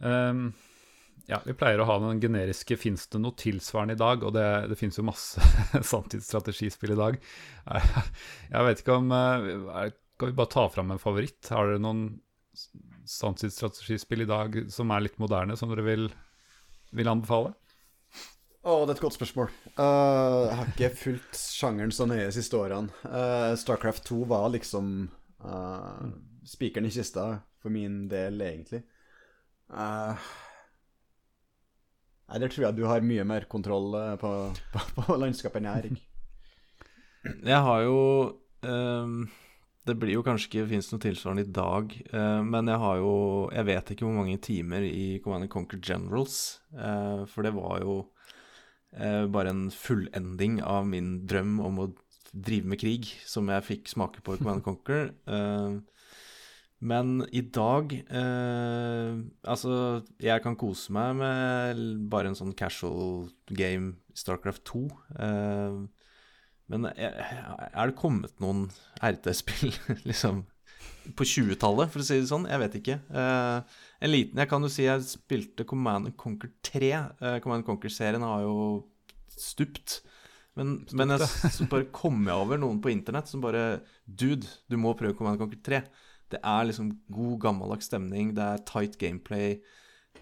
Um, 0.00 0.46
ja, 1.28 1.42
vi 1.44 1.52
pleier 1.52 1.82
å 1.82 1.86
ha 1.86 1.98
den 2.00 2.22
generiske 2.22 2.78
'fins 2.80 3.04
det 3.12 3.20
noe 3.20 3.36
tilsvarende 3.36 3.98
i 3.98 4.00
dag'? 4.00 4.24
Og 4.24 4.32
det, 4.32 4.46
det 4.72 4.78
finnes 4.80 4.96
jo 4.96 5.04
masse 5.04 5.44
sanntidsstrategispill 5.92 6.94
i 6.96 7.00
dag. 7.02 7.18
Jeg 8.54 8.66
vet 8.66 8.80
ikke 8.80 8.96
om 8.96 9.12
eh, 9.12 9.90
Skal 10.20 10.28
vi 10.28 10.36
bare 10.36 10.52
ta 10.52 10.68
fram 10.68 10.90
en 10.90 10.98
favoritt? 11.00 11.48
Har 11.48 11.64
dere 11.64 11.80
noen 11.80 12.00
sanntidsstrategispill 13.08 14.20
i 14.20 14.28
dag 14.28 14.58
som 14.68 14.92
er 14.92 15.06
litt 15.06 15.16
moderne, 15.16 15.56
som 15.56 15.72
dere 15.72 15.86
vil, 15.86 16.10
vil 16.92 17.08
anbefale? 17.08 17.54
Å, 18.60 18.74
det 18.84 18.92
er 18.92 18.92
et 18.98 19.00
godt 19.00 19.16
spørsmål. 19.16 19.48
Uh, 19.78 20.44
jeg 20.44 20.58
har 20.58 20.74
ikke 20.74 20.92
fulgt 21.06 21.40
sjangeren 21.40 21.96
så 21.96 22.04
nøye 22.04 22.26
de 22.26 22.36
siste 22.36 22.60
årene. 22.60 22.92
Uh, 23.00 23.56
Starcraft 23.56 24.04
2 24.12 24.20
var 24.28 24.52
liksom 24.52 24.92
uh, 25.40 26.04
spikeren 26.44 26.90
i 26.90 26.92
kista 27.00 27.26
for 27.64 27.72
min 27.72 28.02
del, 28.12 28.44
egentlig. 28.44 28.84
Eh, 29.72 30.30
nei, 32.28 32.44
der 32.44 32.50
tror 32.52 32.68
jeg 32.68 32.76
du 32.76 32.88
har 32.92 33.08
mye 33.08 33.24
mer 33.24 33.48
kontroll 33.48 33.94
på, 34.20 34.38
på, 34.76 34.88
på 35.00 35.22
landskapet 35.24 35.62
enn 35.62 35.72
jeg, 35.72 35.84
Erik. 35.86 36.08
Jeg 37.40 37.68
har 37.72 37.84
jo 37.88 38.00
ehm, 38.68 39.22
Det 39.88 39.96
blir 39.96 40.12
jo 40.18 40.24
kanskje 40.24 40.50
ikke 40.50 40.68
finnes 40.74 40.90
noe 40.92 41.00
tilsvarende 41.02 41.46
i 41.46 41.52
dag, 41.56 41.94
eh, 42.12 42.40
men 42.44 42.68
jeg 42.68 42.80
har 42.82 42.96
jo 43.00 43.12
Jeg 43.54 43.66
vet 43.66 43.90
ikke 43.90 44.04
hvor 44.04 44.18
mange 44.18 44.38
timer 44.44 44.84
i 44.84 45.20
Command 45.24 45.48
Conquer 45.48 45.80
Generals, 45.80 46.60
eh, 46.76 47.24
for 47.26 47.42
det 47.46 47.54
var 47.56 47.80
jo 47.80 47.94
eh, 48.92 49.24
bare 49.26 49.54
en 49.54 49.70
fullending 49.72 50.60
av 50.62 50.86
min 50.86 51.26
drøm 51.26 51.58
om 51.64 51.80
å 51.80 51.92
drive 52.32 52.68
med 52.68 52.80
krig, 52.80 53.08
som 53.26 53.48
jeg 53.50 53.66
fikk 53.66 53.88
smake 53.90 54.22
på 54.22 54.36
i 54.36 54.42
Command 54.42 54.62
Conquer. 54.68 55.14
Eh, 55.26 55.80
men 56.80 57.26
i 57.36 57.42
dag 57.44 57.92
eh, 57.92 59.16
Altså, 59.44 59.72
jeg 60.20 60.40
kan 60.44 60.56
kose 60.56 60.92
meg 60.96 61.18
med 61.18 61.82
bare 62.12 62.30
en 62.30 62.38
sånn 62.38 62.54
casual 62.56 63.28
game, 63.52 63.98
Starcraft 64.16 64.64
2. 64.70 64.84
Eh, 65.20 65.80
men 66.70 66.88
er 66.92 67.18
er 67.70 67.90
det 67.90 67.98
kommet 67.98 68.32
noen 68.42 68.68
RT-spill 69.02 69.74
liksom 70.10 70.44
på 71.16 71.24
20-tallet, 71.26 71.90
for 71.90 72.02
å 72.02 72.06
si 72.06 72.18
det 72.20 72.28
sånn? 72.30 72.46
Jeg 72.50 72.60
vet 72.62 72.76
ikke. 72.80 72.96
Uh, 73.10 73.80
en 74.04 74.12
liten 74.12 74.40
Jeg 74.40 74.50
kan 74.50 74.62
jo 74.62 74.70
si 74.72 74.84
jeg 74.84 75.06
spilte 75.08 75.66
Command 75.68 76.12
Conquer 76.20 76.52
3. 76.66 76.90
Uh, 77.18 77.36
Command 77.42 77.66
Conquer-serien 77.66 78.24
har 78.24 78.44
jo 78.44 78.54
stupt. 79.32 80.00
Men, 80.58 80.80
men 80.96 81.14
jeg, 81.14 81.26
bare 81.72 81.88
kom 81.94 82.22
jeg 82.26 82.36
over 82.36 82.60
noen 82.60 82.80
på 82.82 82.92
internett 82.92 83.30
som 83.30 83.42
bare 83.42 83.80
Dude, 84.04 84.48
du 84.68 84.76
må 84.80 84.94
prøve 84.98 85.16
Command 85.18 85.40
Conquer 85.40 85.62
3. 85.66 85.82
Det 86.30 86.40
er 86.46 86.66
liksom 86.68 86.92
god, 87.10 87.36
gammeldags 87.42 87.90
stemning, 87.90 88.34
det 88.36 88.46
er 88.46 88.66
tight 88.68 88.98
gameplay. 89.00 89.58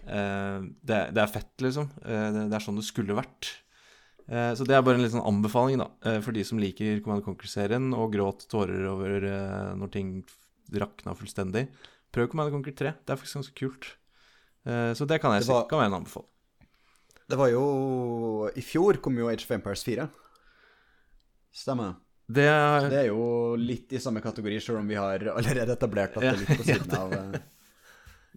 Uh, 0.05 0.69
det, 0.81 1.09
det 1.13 1.21
er 1.21 1.33
fett, 1.33 1.53
liksom. 1.61 1.89
Eh, 2.01 2.29
det, 2.33 2.47
det 2.49 2.57
er 2.57 2.65
sånn 2.65 2.79
det 2.79 2.87
skulle 2.87 3.17
vært. 3.17 3.51
Eh, 4.29 4.51
så 4.53 4.65
det 4.67 4.75
er 4.77 4.83
bare 4.85 4.99
en 4.99 5.01
litt 5.05 5.13
sånn 5.15 5.25
anbefaling 5.25 5.79
da, 5.81 5.87
eh, 6.05 6.19
for 6.21 6.35
de 6.35 6.43
som 6.45 6.59
liker 6.61 6.99
Command 7.01 7.23
Conquer-serien 7.25 7.87
og 7.97 8.11
gråt 8.13 8.45
tårer 8.51 8.85
over 8.91 9.23
eh, 9.25 9.71
når 9.79 9.91
ting 9.95 10.11
rakna 10.69 11.15
fullstendig. 11.17 11.65
Prøv 12.13 12.29
Command 12.29 12.53
Conquer 12.53 12.75
3. 12.77 12.91
Det 13.05 13.13
er 13.15 13.17
faktisk 13.17 13.39
ganske 13.39 13.57
kult. 13.57 13.95
Så 14.69 15.05
det 15.07 15.17
kan 15.23 15.31
jeg 15.33 15.41
Det 15.45 15.49
var- 15.49 15.63
si. 15.63 15.69
Kan 15.69 15.79
være 15.79 15.89
en 15.89 15.97
anbefaling. 16.03 16.29
Det 17.29 17.37
var 17.37 17.47
jo 17.49 18.49
I 18.55 18.61
fjor 18.61 18.97
kom 19.01 19.15
jo 19.17 19.29
Age 19.29 19.45
of 19.45 19.51
Empires 19.51 19.83
4. 19.83 20.09
Stemmer. 21.53 21.95
Det 22.29 22.45
er, 22.45 22.89
Det 22.89 22.99
er 22.99 23.07
jo 23.09 23.55
litt 23.57 23.91
i 23.93 23.97
samme 24.01 24.21
kategori, 24.21 24.59
selv 24.61 24.79
om 24.83 24.87
vi 24.87 24.95
har 24.99 25.17
allerede 25.33 25.73
etablert 25.73 26.13
at 26.17 26.21
det 26.21 26.29
er 26.33 26.41
litt 26.43 26.59
på 26.59 26.65
siden 26.69 26.93
av 26.93 27.15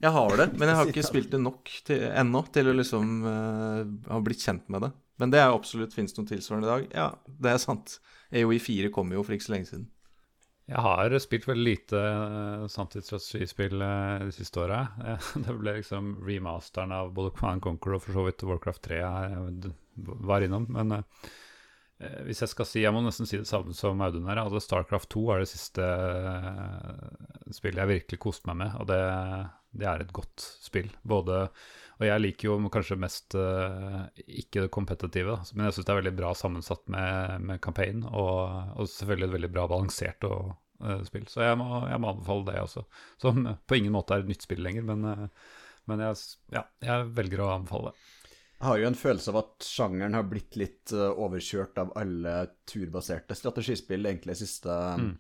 Jeg 0.02 0.10
har 0.16 0.36
det, 0.40 0.47
men 0.56 0.69
jeg 0.70 0.77
har 0.78 0.86
ikke 0.94 1.05
spilt 1.05 1.31
det 1.35 1.40
nok 1.43 1.69
ennå 1.90 2.40
til 2.55 2.70
å 2.73 2.77
liksom 2.78 3.10
uh, 3.27 3.82
ha 4.09 4.20
blitt 4.24 4.40
kjent 4.40 4.64
med 4.73 4.86
det. 4.86 4.93
Men 5.23 5.31
det 5.31 5.39
er 5.40 5.55
absolutt 5.55 5.94
finnes 5.94 6.16
noe 6.19 6.27
tilsvarende 6.27 6.66
i 6.66 6.73
dag? 6.73 6.86
Ja, 6.99 7.35
det 7.47 7.53
er 7.55 7.61
sant. 7.62 8.01
EOI4 8.35 8.90
kom 8.94 9.12
jo 9.15 9.23
for 9.23 9.36
ikke 9.36 9.47
så 9.47 9.55
lenge 9.55 9.70
siden. 9.70 9.90
Jeg 10.73 10.82
har 10.82 11.15
spilt 11.20 11.47
veldig 11.47 11.65
lite 11.66 11.99
uh, 12.01 12.66
samtidsstrategispill 12.70 13.82
uh, 13.82 14.23
de 14.27 14.35
siste 14.35 14.61
åra. 14.62 14.82
det 15.44 15.55
ble 15.59 15.77
liksom 15.78 16.16
remasteren 16.27 16.94
av 16.97 17.15
både 17.15 17.35
Command 17.39 17.62
Conquer 17.65 17.97
og 17.97 18.05
for 18.05 18.19
så 18.19 18.27
vidt 18.27 18.44
Warcraft 18.47 18.85
3 18.90 19.01
jeg 19.03 19.73
var 19.94 20.40
innom. 20.40 20.66
Men 20.69 20.93
eh, 20.93 21.03
eh, 21.99 22.20
hvis 22.27 22.43
jeg 22.44 22.53
skal 22.53 22.69
si 22.69 22.85
Jeg 22.85 22.94
må 22.94 23.03
nesten 23.05 23.28
si 23.28 23.40
det 23.40 23.49
samme 23.49 23.74
som 23.77 24.01
Audun 24.01 24.28
her. 24.31 24.43
Altså 24.43 24.62
Starcraft 24.62 25.11
2 25.15 25.24
er 25.35 25.43
det 25.43 25.51
siste 25.53 25.86
eh, 25.86 27.53
spillet 27.53 27.82
jeg 27.82 27.93
virkelig 27.97 28.23
koste 28.23 28.51
meg 28.51 28.62
med. 28.65 28.77
Og 28.81 28.89
det, 28.90 29.03
det 29.73 29.89
er 29.89 30.05
et 30.05 30.15
godt 30.15 30.47
spill. 30.62 30.90
Både 31.03 31.47
Og 32.02 32.08
jeg 32.08 32.22
liker 32.24 32.48
jo 32.48 32.70
kanskje 32.74 32.98
mest 32.98 33.36
uh, 33.38 34.08
ikke 34.26 34.64
det 34.64 34.72
kompetitive, 34.74 35.36
da, 35.36 35.54
men 35.54 35.68
jeg 35.68 35.76
syns 35.76 35.86
det 35.86 35.92
er 35.94 36.00
veldig 36.00 36.12
bra 36.18 36.32
sammensatt 36.34 36.82
med, 36.90 37.44
med 37.46 37.60
campaign, 37.62 38.00
og, 38.10 38.72
og 38.74 38.88
selvfølgelig 38.90 39.28
et 39.28 39.34
veldig 39.36 39.50
bra 39.54 39.66
balansert 39.70 40.26
og, 40.26 40.56
uh, 40.82 40.96
spill. 41.06 41.28
Så 41.30 41.44
jeg 41.46 41.60
må, 41.60 41.68
jeg 41.86 42.02
må 42.02 42.10
anbefale 42.10 42.48
det 42.48 42.56
også. 42.64 42.82
Som 43.22 43.46
på 43.54 43.78
ingen 43.78 43.94
måte 43.94 44.16
er 44.16 44.24
et 44.24 44.32
nytt 44.32 44.42
spill 44.42 44.64
lenger, 44.66 44.88
men, 44.88 45.06
uh, 45.06 45.62
men 45.92 46.02
jeg, 46.08 46.18
ja, 46.56 46.64
jeg 46.82 47.06
velger 47.14 47.44
å 47.44 47.52
anbefale 47.54 47.92
det. 47.92 48.10
Jeg 48.56 48.66
har 48.66 48.82
jo 48.82 48.90
en 48.90 48.98
følelse 48.98 49.30
av 49.30 49.38
at 49.44 49.66
sjangeren 49.66 50.18
har 50.18 50.26
blitt 50.30 50.58
litt 50.58 50.92
overkjørt 50.94 51.78
av 51.82 51.94
alle 51.98 52.34
turbaserte 52.70 53.34
strategispill 53.34 54.06
egentlig 54.06 54.36
de 54.36 54.42
siste 54.44 54.76
Mm. 54.98 55.16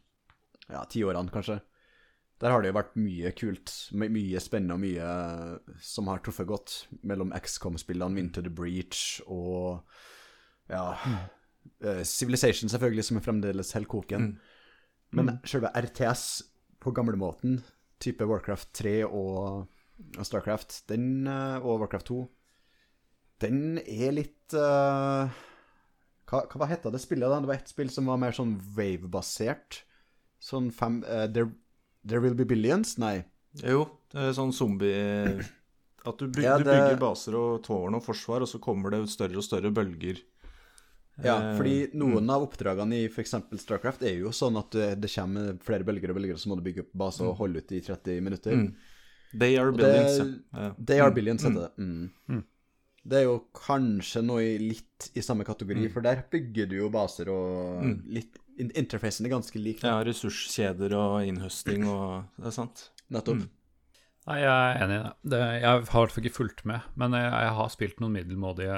ja, 0.68 0.84
ti 0.90 1.02
årene, 1.02 1.30
kanskje. 1.34 1.56
Der 2.42 2.50
har 2.50 2.62
det 2.62 2.72
jo 2.72 2.78
vært 2.78 2.96
mye 2.98 3.30
kult, 3.38 3.72
my 3.94 4.08
mye 4.10 4.40
spennende 4.42 4.74
og 4.74 4.82
mye 4.82 5.10
eh, 5.10 5.76
som 5.82 6.10
har 6.10 6.22
truffet 6.24 6.48
godt, 6.48 6.74
mellom 7.06 7.30
XCOM-spillene, 7.38 8.18
Winter 8.18 8.42
the 8.42 8.50
Breach 8.50 9.20
og 9.30 9.84
ja 10.72 10.88
eh, 10.98 12.02
Civilization, 12.02 12.72
selvfølgelig, 12.72 13.06
som 13.06 13.20
er 13.20 13.26
fremdeles 13.28 13.72
helt 13.78 13.90
koken. 13.92 14.34
Men 15.14 15.36
selve 15.46 15.70
RTS 15.76 16.26
på 16.82 16.90
gamlemåten, 16.96 17.60
type 18.02 18.26
Warcraft 18.26 18.72
3 18.74 18.96
og, 19.06 19.68
og 20.18 20.26
Starcraft, 20.26 20.82
den, 20.90 21.28
eh, 21.30 21.62
og 21.62 21.84
Warcraft 21.84 22.10
2 22.10 22.22
den 23.42 23.80
er 23.82 24.14
litt 24.14 24.54
uh, 24.54 25.26
hva, 26.30 26.44
hva 26.46 26.68
hette 26.70 26.92
det 26.94 27.00
spillet? 27.02 27.26
da? 27.26 27.40
Det 27.42 27.50
var 27.50 27.58
ett 27.58 27.72
spill 27.72 27.90
som 27.92 28.10
var 28.10 28.20
mer 28.22 28.36
sånn 28.36 28.54
wave-basert. 28.76 29.82
Sånn 30.42 30.70
fem 30.74 31.00
uh, 31.06 31.26
there 32.06 32.20
Will 32.20 32.34
Be 32.34 32.44
Billions? 32.48 32.96
Nei. 32.98 33.24
Jo, 33.62 33.84
det 34.12 34.20
er 34.30 34.32
sånn 34.36 34.52
zombie 34.56 35.42
At 36.04 36.18
du, 36.18 36.26
byg, 36.32 36.42
Ja, 36.42 36.56
du 36.58 36.64
bygger 36.64 36.96
baser 36.98 37.34
og 37.38 37.60
tårn 37.62 37.94
og 37.94 38.02
forsvar, 38.02 38.42
og 38.42 38.48
så 38.50 38.58
kommer 38.58 38.90
det 38.90 39.04
større 39.12 39.36
og 39.38 39.44
større 39.46 39.70
bølger. 39.70 40.18
Ja, 41.22 41.36
Eh, 41.52 41.56
fordi 41.58 41.74
noen 41.94 42.30
av 42.32 42.42
oppdragene 42.48 42.96
i 43.04 43.08
f.eks. 43.12 43.34
Starcraft 43.60 44.02
er 44.08 44.16
jo 44.18 44.32
sånn 44.34 44.56
at 44.58 44.70
det, 44.74 44.88
det 45.04 45.10
kommer 45.12 45.52
flere 45.62 45.84
bølger 45.86 46.10
og 46.10 46.16
bølger, 46.18 46.40
så 46.40 46.48
må 46.50 46.56
du 46.58 46.64
bygge 46.64 46.86
opp 46.86 46.94
base 47.04 47.20
og 47.22 47.36
holde 47.38 47.60
ut 47.62 47.70
i 47.76 47.82
30 47.84 48.18
minutter. 48.24 48.56
Mm. 48.56 48.72
They 49.38 49.58
are 49.60 49.70
billions, 49.76 50.16
det- 50.18 50.40
ja. 50.56 50.64
Ja. 50.64 50.72
They 50.90 50.98
are 51.04 51.12
billions, 51.14 51.44
heter 51.46 51.68
det. 51.68 51.84
Mm. 51.84 52.42
Det 53.04 53.18
er 53.20 53.24
jo 53.28 53.36
kanskje 53.54 54.24
noe 54.24 54.42
i 54.42 54.58
litt 54.58 55.10
i 55.14 55.22
samme 55.22 55.44
kategori, 55.46 55.86
for 55.92 56.00
der 56.02 56.24
bygger 56.32 56.68
du 56.70 56.76
jo 56.80 56.90
baser 56.90 57.30
og 57.30 57.84
litt 58.06 58.41
Interfacen 58.70 59.26
er 59.26 59.34
ganske 59.34 59.58
lik. 59.62 59.80
da. 59.82 59.96
ja, 59.96 60.04
ressurskjeder 60.06 60.94
og 60.98 61.18
innhøsting 61.28 61.88
og 61.90 62.30
Det 62.38 62.52
er 62.52 62.56
sant. 62.62 62.88
Nettopp. 63.12 63.44
Nei, 64.22 64.36
jeg 64.38 64.50
er 64.54 64.76
enig 64.84 64.96
i 65.00 65.30
det. 65.32 65.38
Jeg 65.42 65.66
har 65.66 65.80
i 65.80 65.82
hvert 65.82 66.12
fall 66.14 66.22
ikke 66.22 66.36
fulgt 66.36 66.60
med, 66.70 66.84
men 66.94 67.16
jeg, 67.18 67.26
jeg 67.26 67.54
har 67.56 67.70
spilt 67.74 67.98
noen 67.98 68.12
middelmådige 68.14 68.76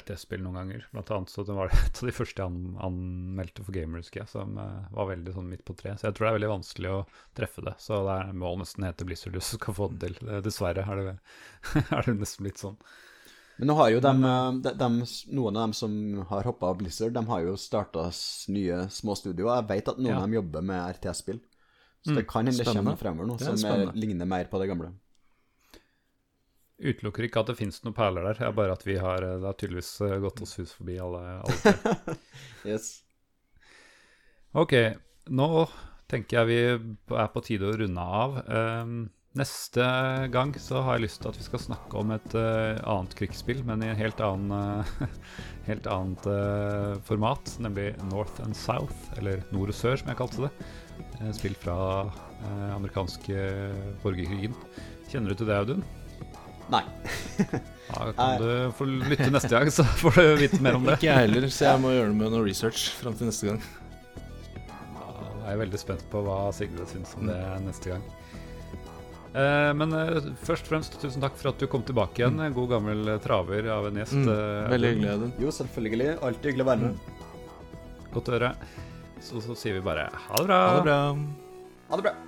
RTS-spill 0.00 0.42
noen 0.42 0.58
ganger. 0.58 0.88
Blant 0.90 1.12
annet 1.14 1.30
så 1.30 1.44
det 1.46 1.54
var 1.54 1.70
det 1.70 1.78
et 1.84 2.00
av 2.02 2.08
de 2.10 2.14
første 2.16 2.42
jeg 2.42 2.50
an, 2.50 2.58
anmeldte 2.88 3.62
for 3.62 3.76
Gamer, 3.76 4.02
husker 4.02 4.24
jeg, 4.24 4.32
som 4.32 4.58
eh, 4.58 4.88
var 4.96 5.10
veldig 5.12 5.36
sånn 5.36 5.46
midt 5.52 5.62
på 5.68 5.76
tre. 5.78 5.94
Så 5.94 6.08
jeg 6.08 6.16
tror 6.18 6.26
det 6.26 6.32
er 6.32 6.38
veldig 6.40 6.50
vanskelig 6.56 6.90
å 6.90 6.98
treffe 7.38 7.62
det. 7.68 7.76
Så 7.84 8.00
det 8.08 8.16
er, 8.18 8.34
må 8.42 8.50
nesten 8.58 8.88
hete 8.88 9.06
Blizzard 9.06 9.38
hvis 9.38 9.52
du 9.54 9.60
skal 9.60 9.78
få 9.78 9.88
det 9.94 10.00
til. 10.08 10.18
Eh, 10.26 10.42
Dessverre 10.48 10.88
er 10.90 11.04
det, 11.04 11.14
er 12.00 12.10
det 12.10 12.16
nesten 12.18 12.48
blitt 12.48 12.64
sånn. 12.64 12.80
Men 13.58 13.70
nå 13.72 13.74
har 13.74 13.90
jo 13.90 14.00
dem, 14.00 14.22
de, 14.62 14.72
de, 14.78 14.88
noen 15.34 15.56
av 15.56 15.64
dem 15.66 15.72
som 15.74 15.94
har 16.30 16.46
hoppa 16.46 16.68
av 16.70 16.76
Blizzard, 16.78 17.12
de 17.16 17.24
har 17.26 17.40
jo 17.42 17.56
starta 17.58 18.04
nye 18.54 18.84
småstudioer. 18.94 19.56
Jeg 19.64 19.68
vet 19.72 19.88
at 19.90 19.98
noen 19.98 20.12
Ja. 20.12 20.20
av 20.20 20.28
dem 20.28 20.36
jobber 20.38 20.62
med 20.62 20.94
RTS-spill. 20.94 21.40
Så 22.06 22.14
det 22.14 22.28
kan 22.30 22.46
hende 22.46 22.62
det 22.62 22.70
kommer 22.70 22.94
fremover 22.96 23.26
noe 23.26 23.38
som 23.42 23.58
er, 23.66 23.88
ligner 23.98 24.28
mer 24.30 24.46
på 24.46 24.60
det 24.62 24.68
gamle. 24.70 24.92
Utelukker 26.78 27.26
ikke 27.26 27.40
at 27.42 27.48
det 27.50 27.56
finnes 27.58 27.80
noen 27.82 27.96
perler 27.96 28.22
der, 28.28 28.38
det 28.38 28.46
er 28.46 28.54
bare 28.54 28.76
at 28.76 28.84
vi 28.86 28.94
har 29.02 29.24
eh, 29.26 29.40
det 29.42 29.48
har 29.50 29.56
tydeligvis 29.58 29.90
eh, 30.06 30.14
gått 30.22 30.42
oss 30.46 30.54
hus 30.60 30.76
forbi 30.78 30.94
alle, 31.02 31.22
alle. 31.42 32.16
Yes. 32.68 33.00
Ok, 34.54 34.74
nå 35.34 35.48
tenker 36.08 36.38
jeg 36.38 36.46
vi 36.48 36.60
er 37.18 37.32
på 37.34 37.42
tide 37.44 37.66
å 37.66 37.74
runde 37.82 38.04
av. 38.22 38.38
Ehm, 38.46 38.94
neste 39.38 39.84
gang 40.34 40.52
så 40.60 40.82
har 40.84 40.98
jeg 40.98 41.06
lyst 41.06 41.22
til 41.22 41.30
at 41.30 41.38
vi 41.38 41.46
skal 41.46 41.62
snakke 41.62 42.00
om 42.00 42.12
et 42.14 42.34
uh, 42.36 42.78
annet 42.82 43.14
krigsspill, 43.18 43.62
men 43.66 43.84
i 43.84 43.90
en 43.92 43.98
helt 43.98 44.20
annen 44.24 44.52
uh, 44.52 45.06
helt 45.70 45.88
annet 45.90 46.28
uh, 46.28 46.98
format, 47.08 47.54
nemlig 47.62 47.92
North 48.10 48.42
and 48.44 48.56
South, 48.58 49.12
eller 49.18 49.44
Nord 49.54 49.72
og 49.72 49.78
Sør, 49.78 49.98
som 50.00 50.10
jeg 50.12 50.20
kalte 50.20 50.48
det. 50.48 50.52
Spill 51.38 51.56
fra 51.58 51.78
uh, 52.08 52.68
amerikanske 52.74 53.48
borgerkrigen. 54.02 54.56
Kjenner 55.08 55.32
du 55.32 55.40
til 55.40 55.50
det, 55.50 55.58
Audun? 55.62 55.86
Nei. 56.72 56.84
Da 57.88 58.10
kan 58.12 58.42
du 58.42 58.48
få 58.76 58.84
lytte 58.84 59.30
neste 59.32 59.48
gang, 59.48 59.70
så 59.72 59.84
får 59.96 60.18
du 60.18 60.24
vite 60.42 60.58
mer 60.60 60.76
om 60.76 60.84
det. 60.84 60.96
Ikke 60.98 61.08
jeg 61.08 61.24
heller, 61.24 61.46
så 61.48 61.70
jeg 61.70 61.80
må 61.80 61.94
gjøre 61.94 62.12
med 62.12 62.34
noe 62.34 62.44
research 62.44 62.90
fram 62.98 63.16
til 63.16 63.30
neste 63.30 63.48
gang. 63.48 63.62
Da 64.98 65.06
er 65.46 65.54
jeg 65.54 65.60
veldig 65.62 65.80
spent 65.80 66.04
på 66.12 66.20
hva 66.26 66.36
Sigrid 66.52 66.84
syns 66.92 67.16
om 67.16 67.30
det 67.30 67.38
neste 67.64 67.94
gang. 67.94 68.04
Eh, 69.34 69.70
men 69.76 69.92
eh, 69.92 70.28
først 70.46 70.66
og 70.66 70.72
fremst, 70.72 70.96
tusen 71.02 71.22
takk 71.24 71.36
for 71.38 71.52
at 71.52 71.60
du 71.60 71.66
kom 71.70 71.84
tilbake 71.86 72.22
igjen. 72.22 72.38
En 72.44 72.56
god 72.56 72.70
gammel 72.76 73.14
eh, 73.14 73.20
traver 73.24 73.68
av 73.74 73.90
en 73.90 74.00
gjest. 74.00 74.16
Mm, 74.16 74.30
eh, 74.32 74.70
veldig 74.74 74.92
hyggelig. 74.94 75.32
Jo, 75.44 75.52
selvfølgelig. 75.60 76.08
Alltid 76.22 76.52
hyggelig 76.52 76.66
å 76.66 76.70
være 76.70 76.86
med. 76.86 77.12
Godt 78.14 78.32
å 78.32 78.38
høre. 78.38 78.54
Så, 79.20 79.42
så 79.44 79.56
sier 79.58 79.76
vi 79.76 79.84
bare 79.84 80.08
ha 80.14 80.40
det 80.40 80.48
bra. 80.48 80.62
Ha 80.64 80.78
det 80.78 80.88
bra. 80.88 80.98
Ha 81.90 82.00
det 82.00 82.08
bra. 82.08 82.27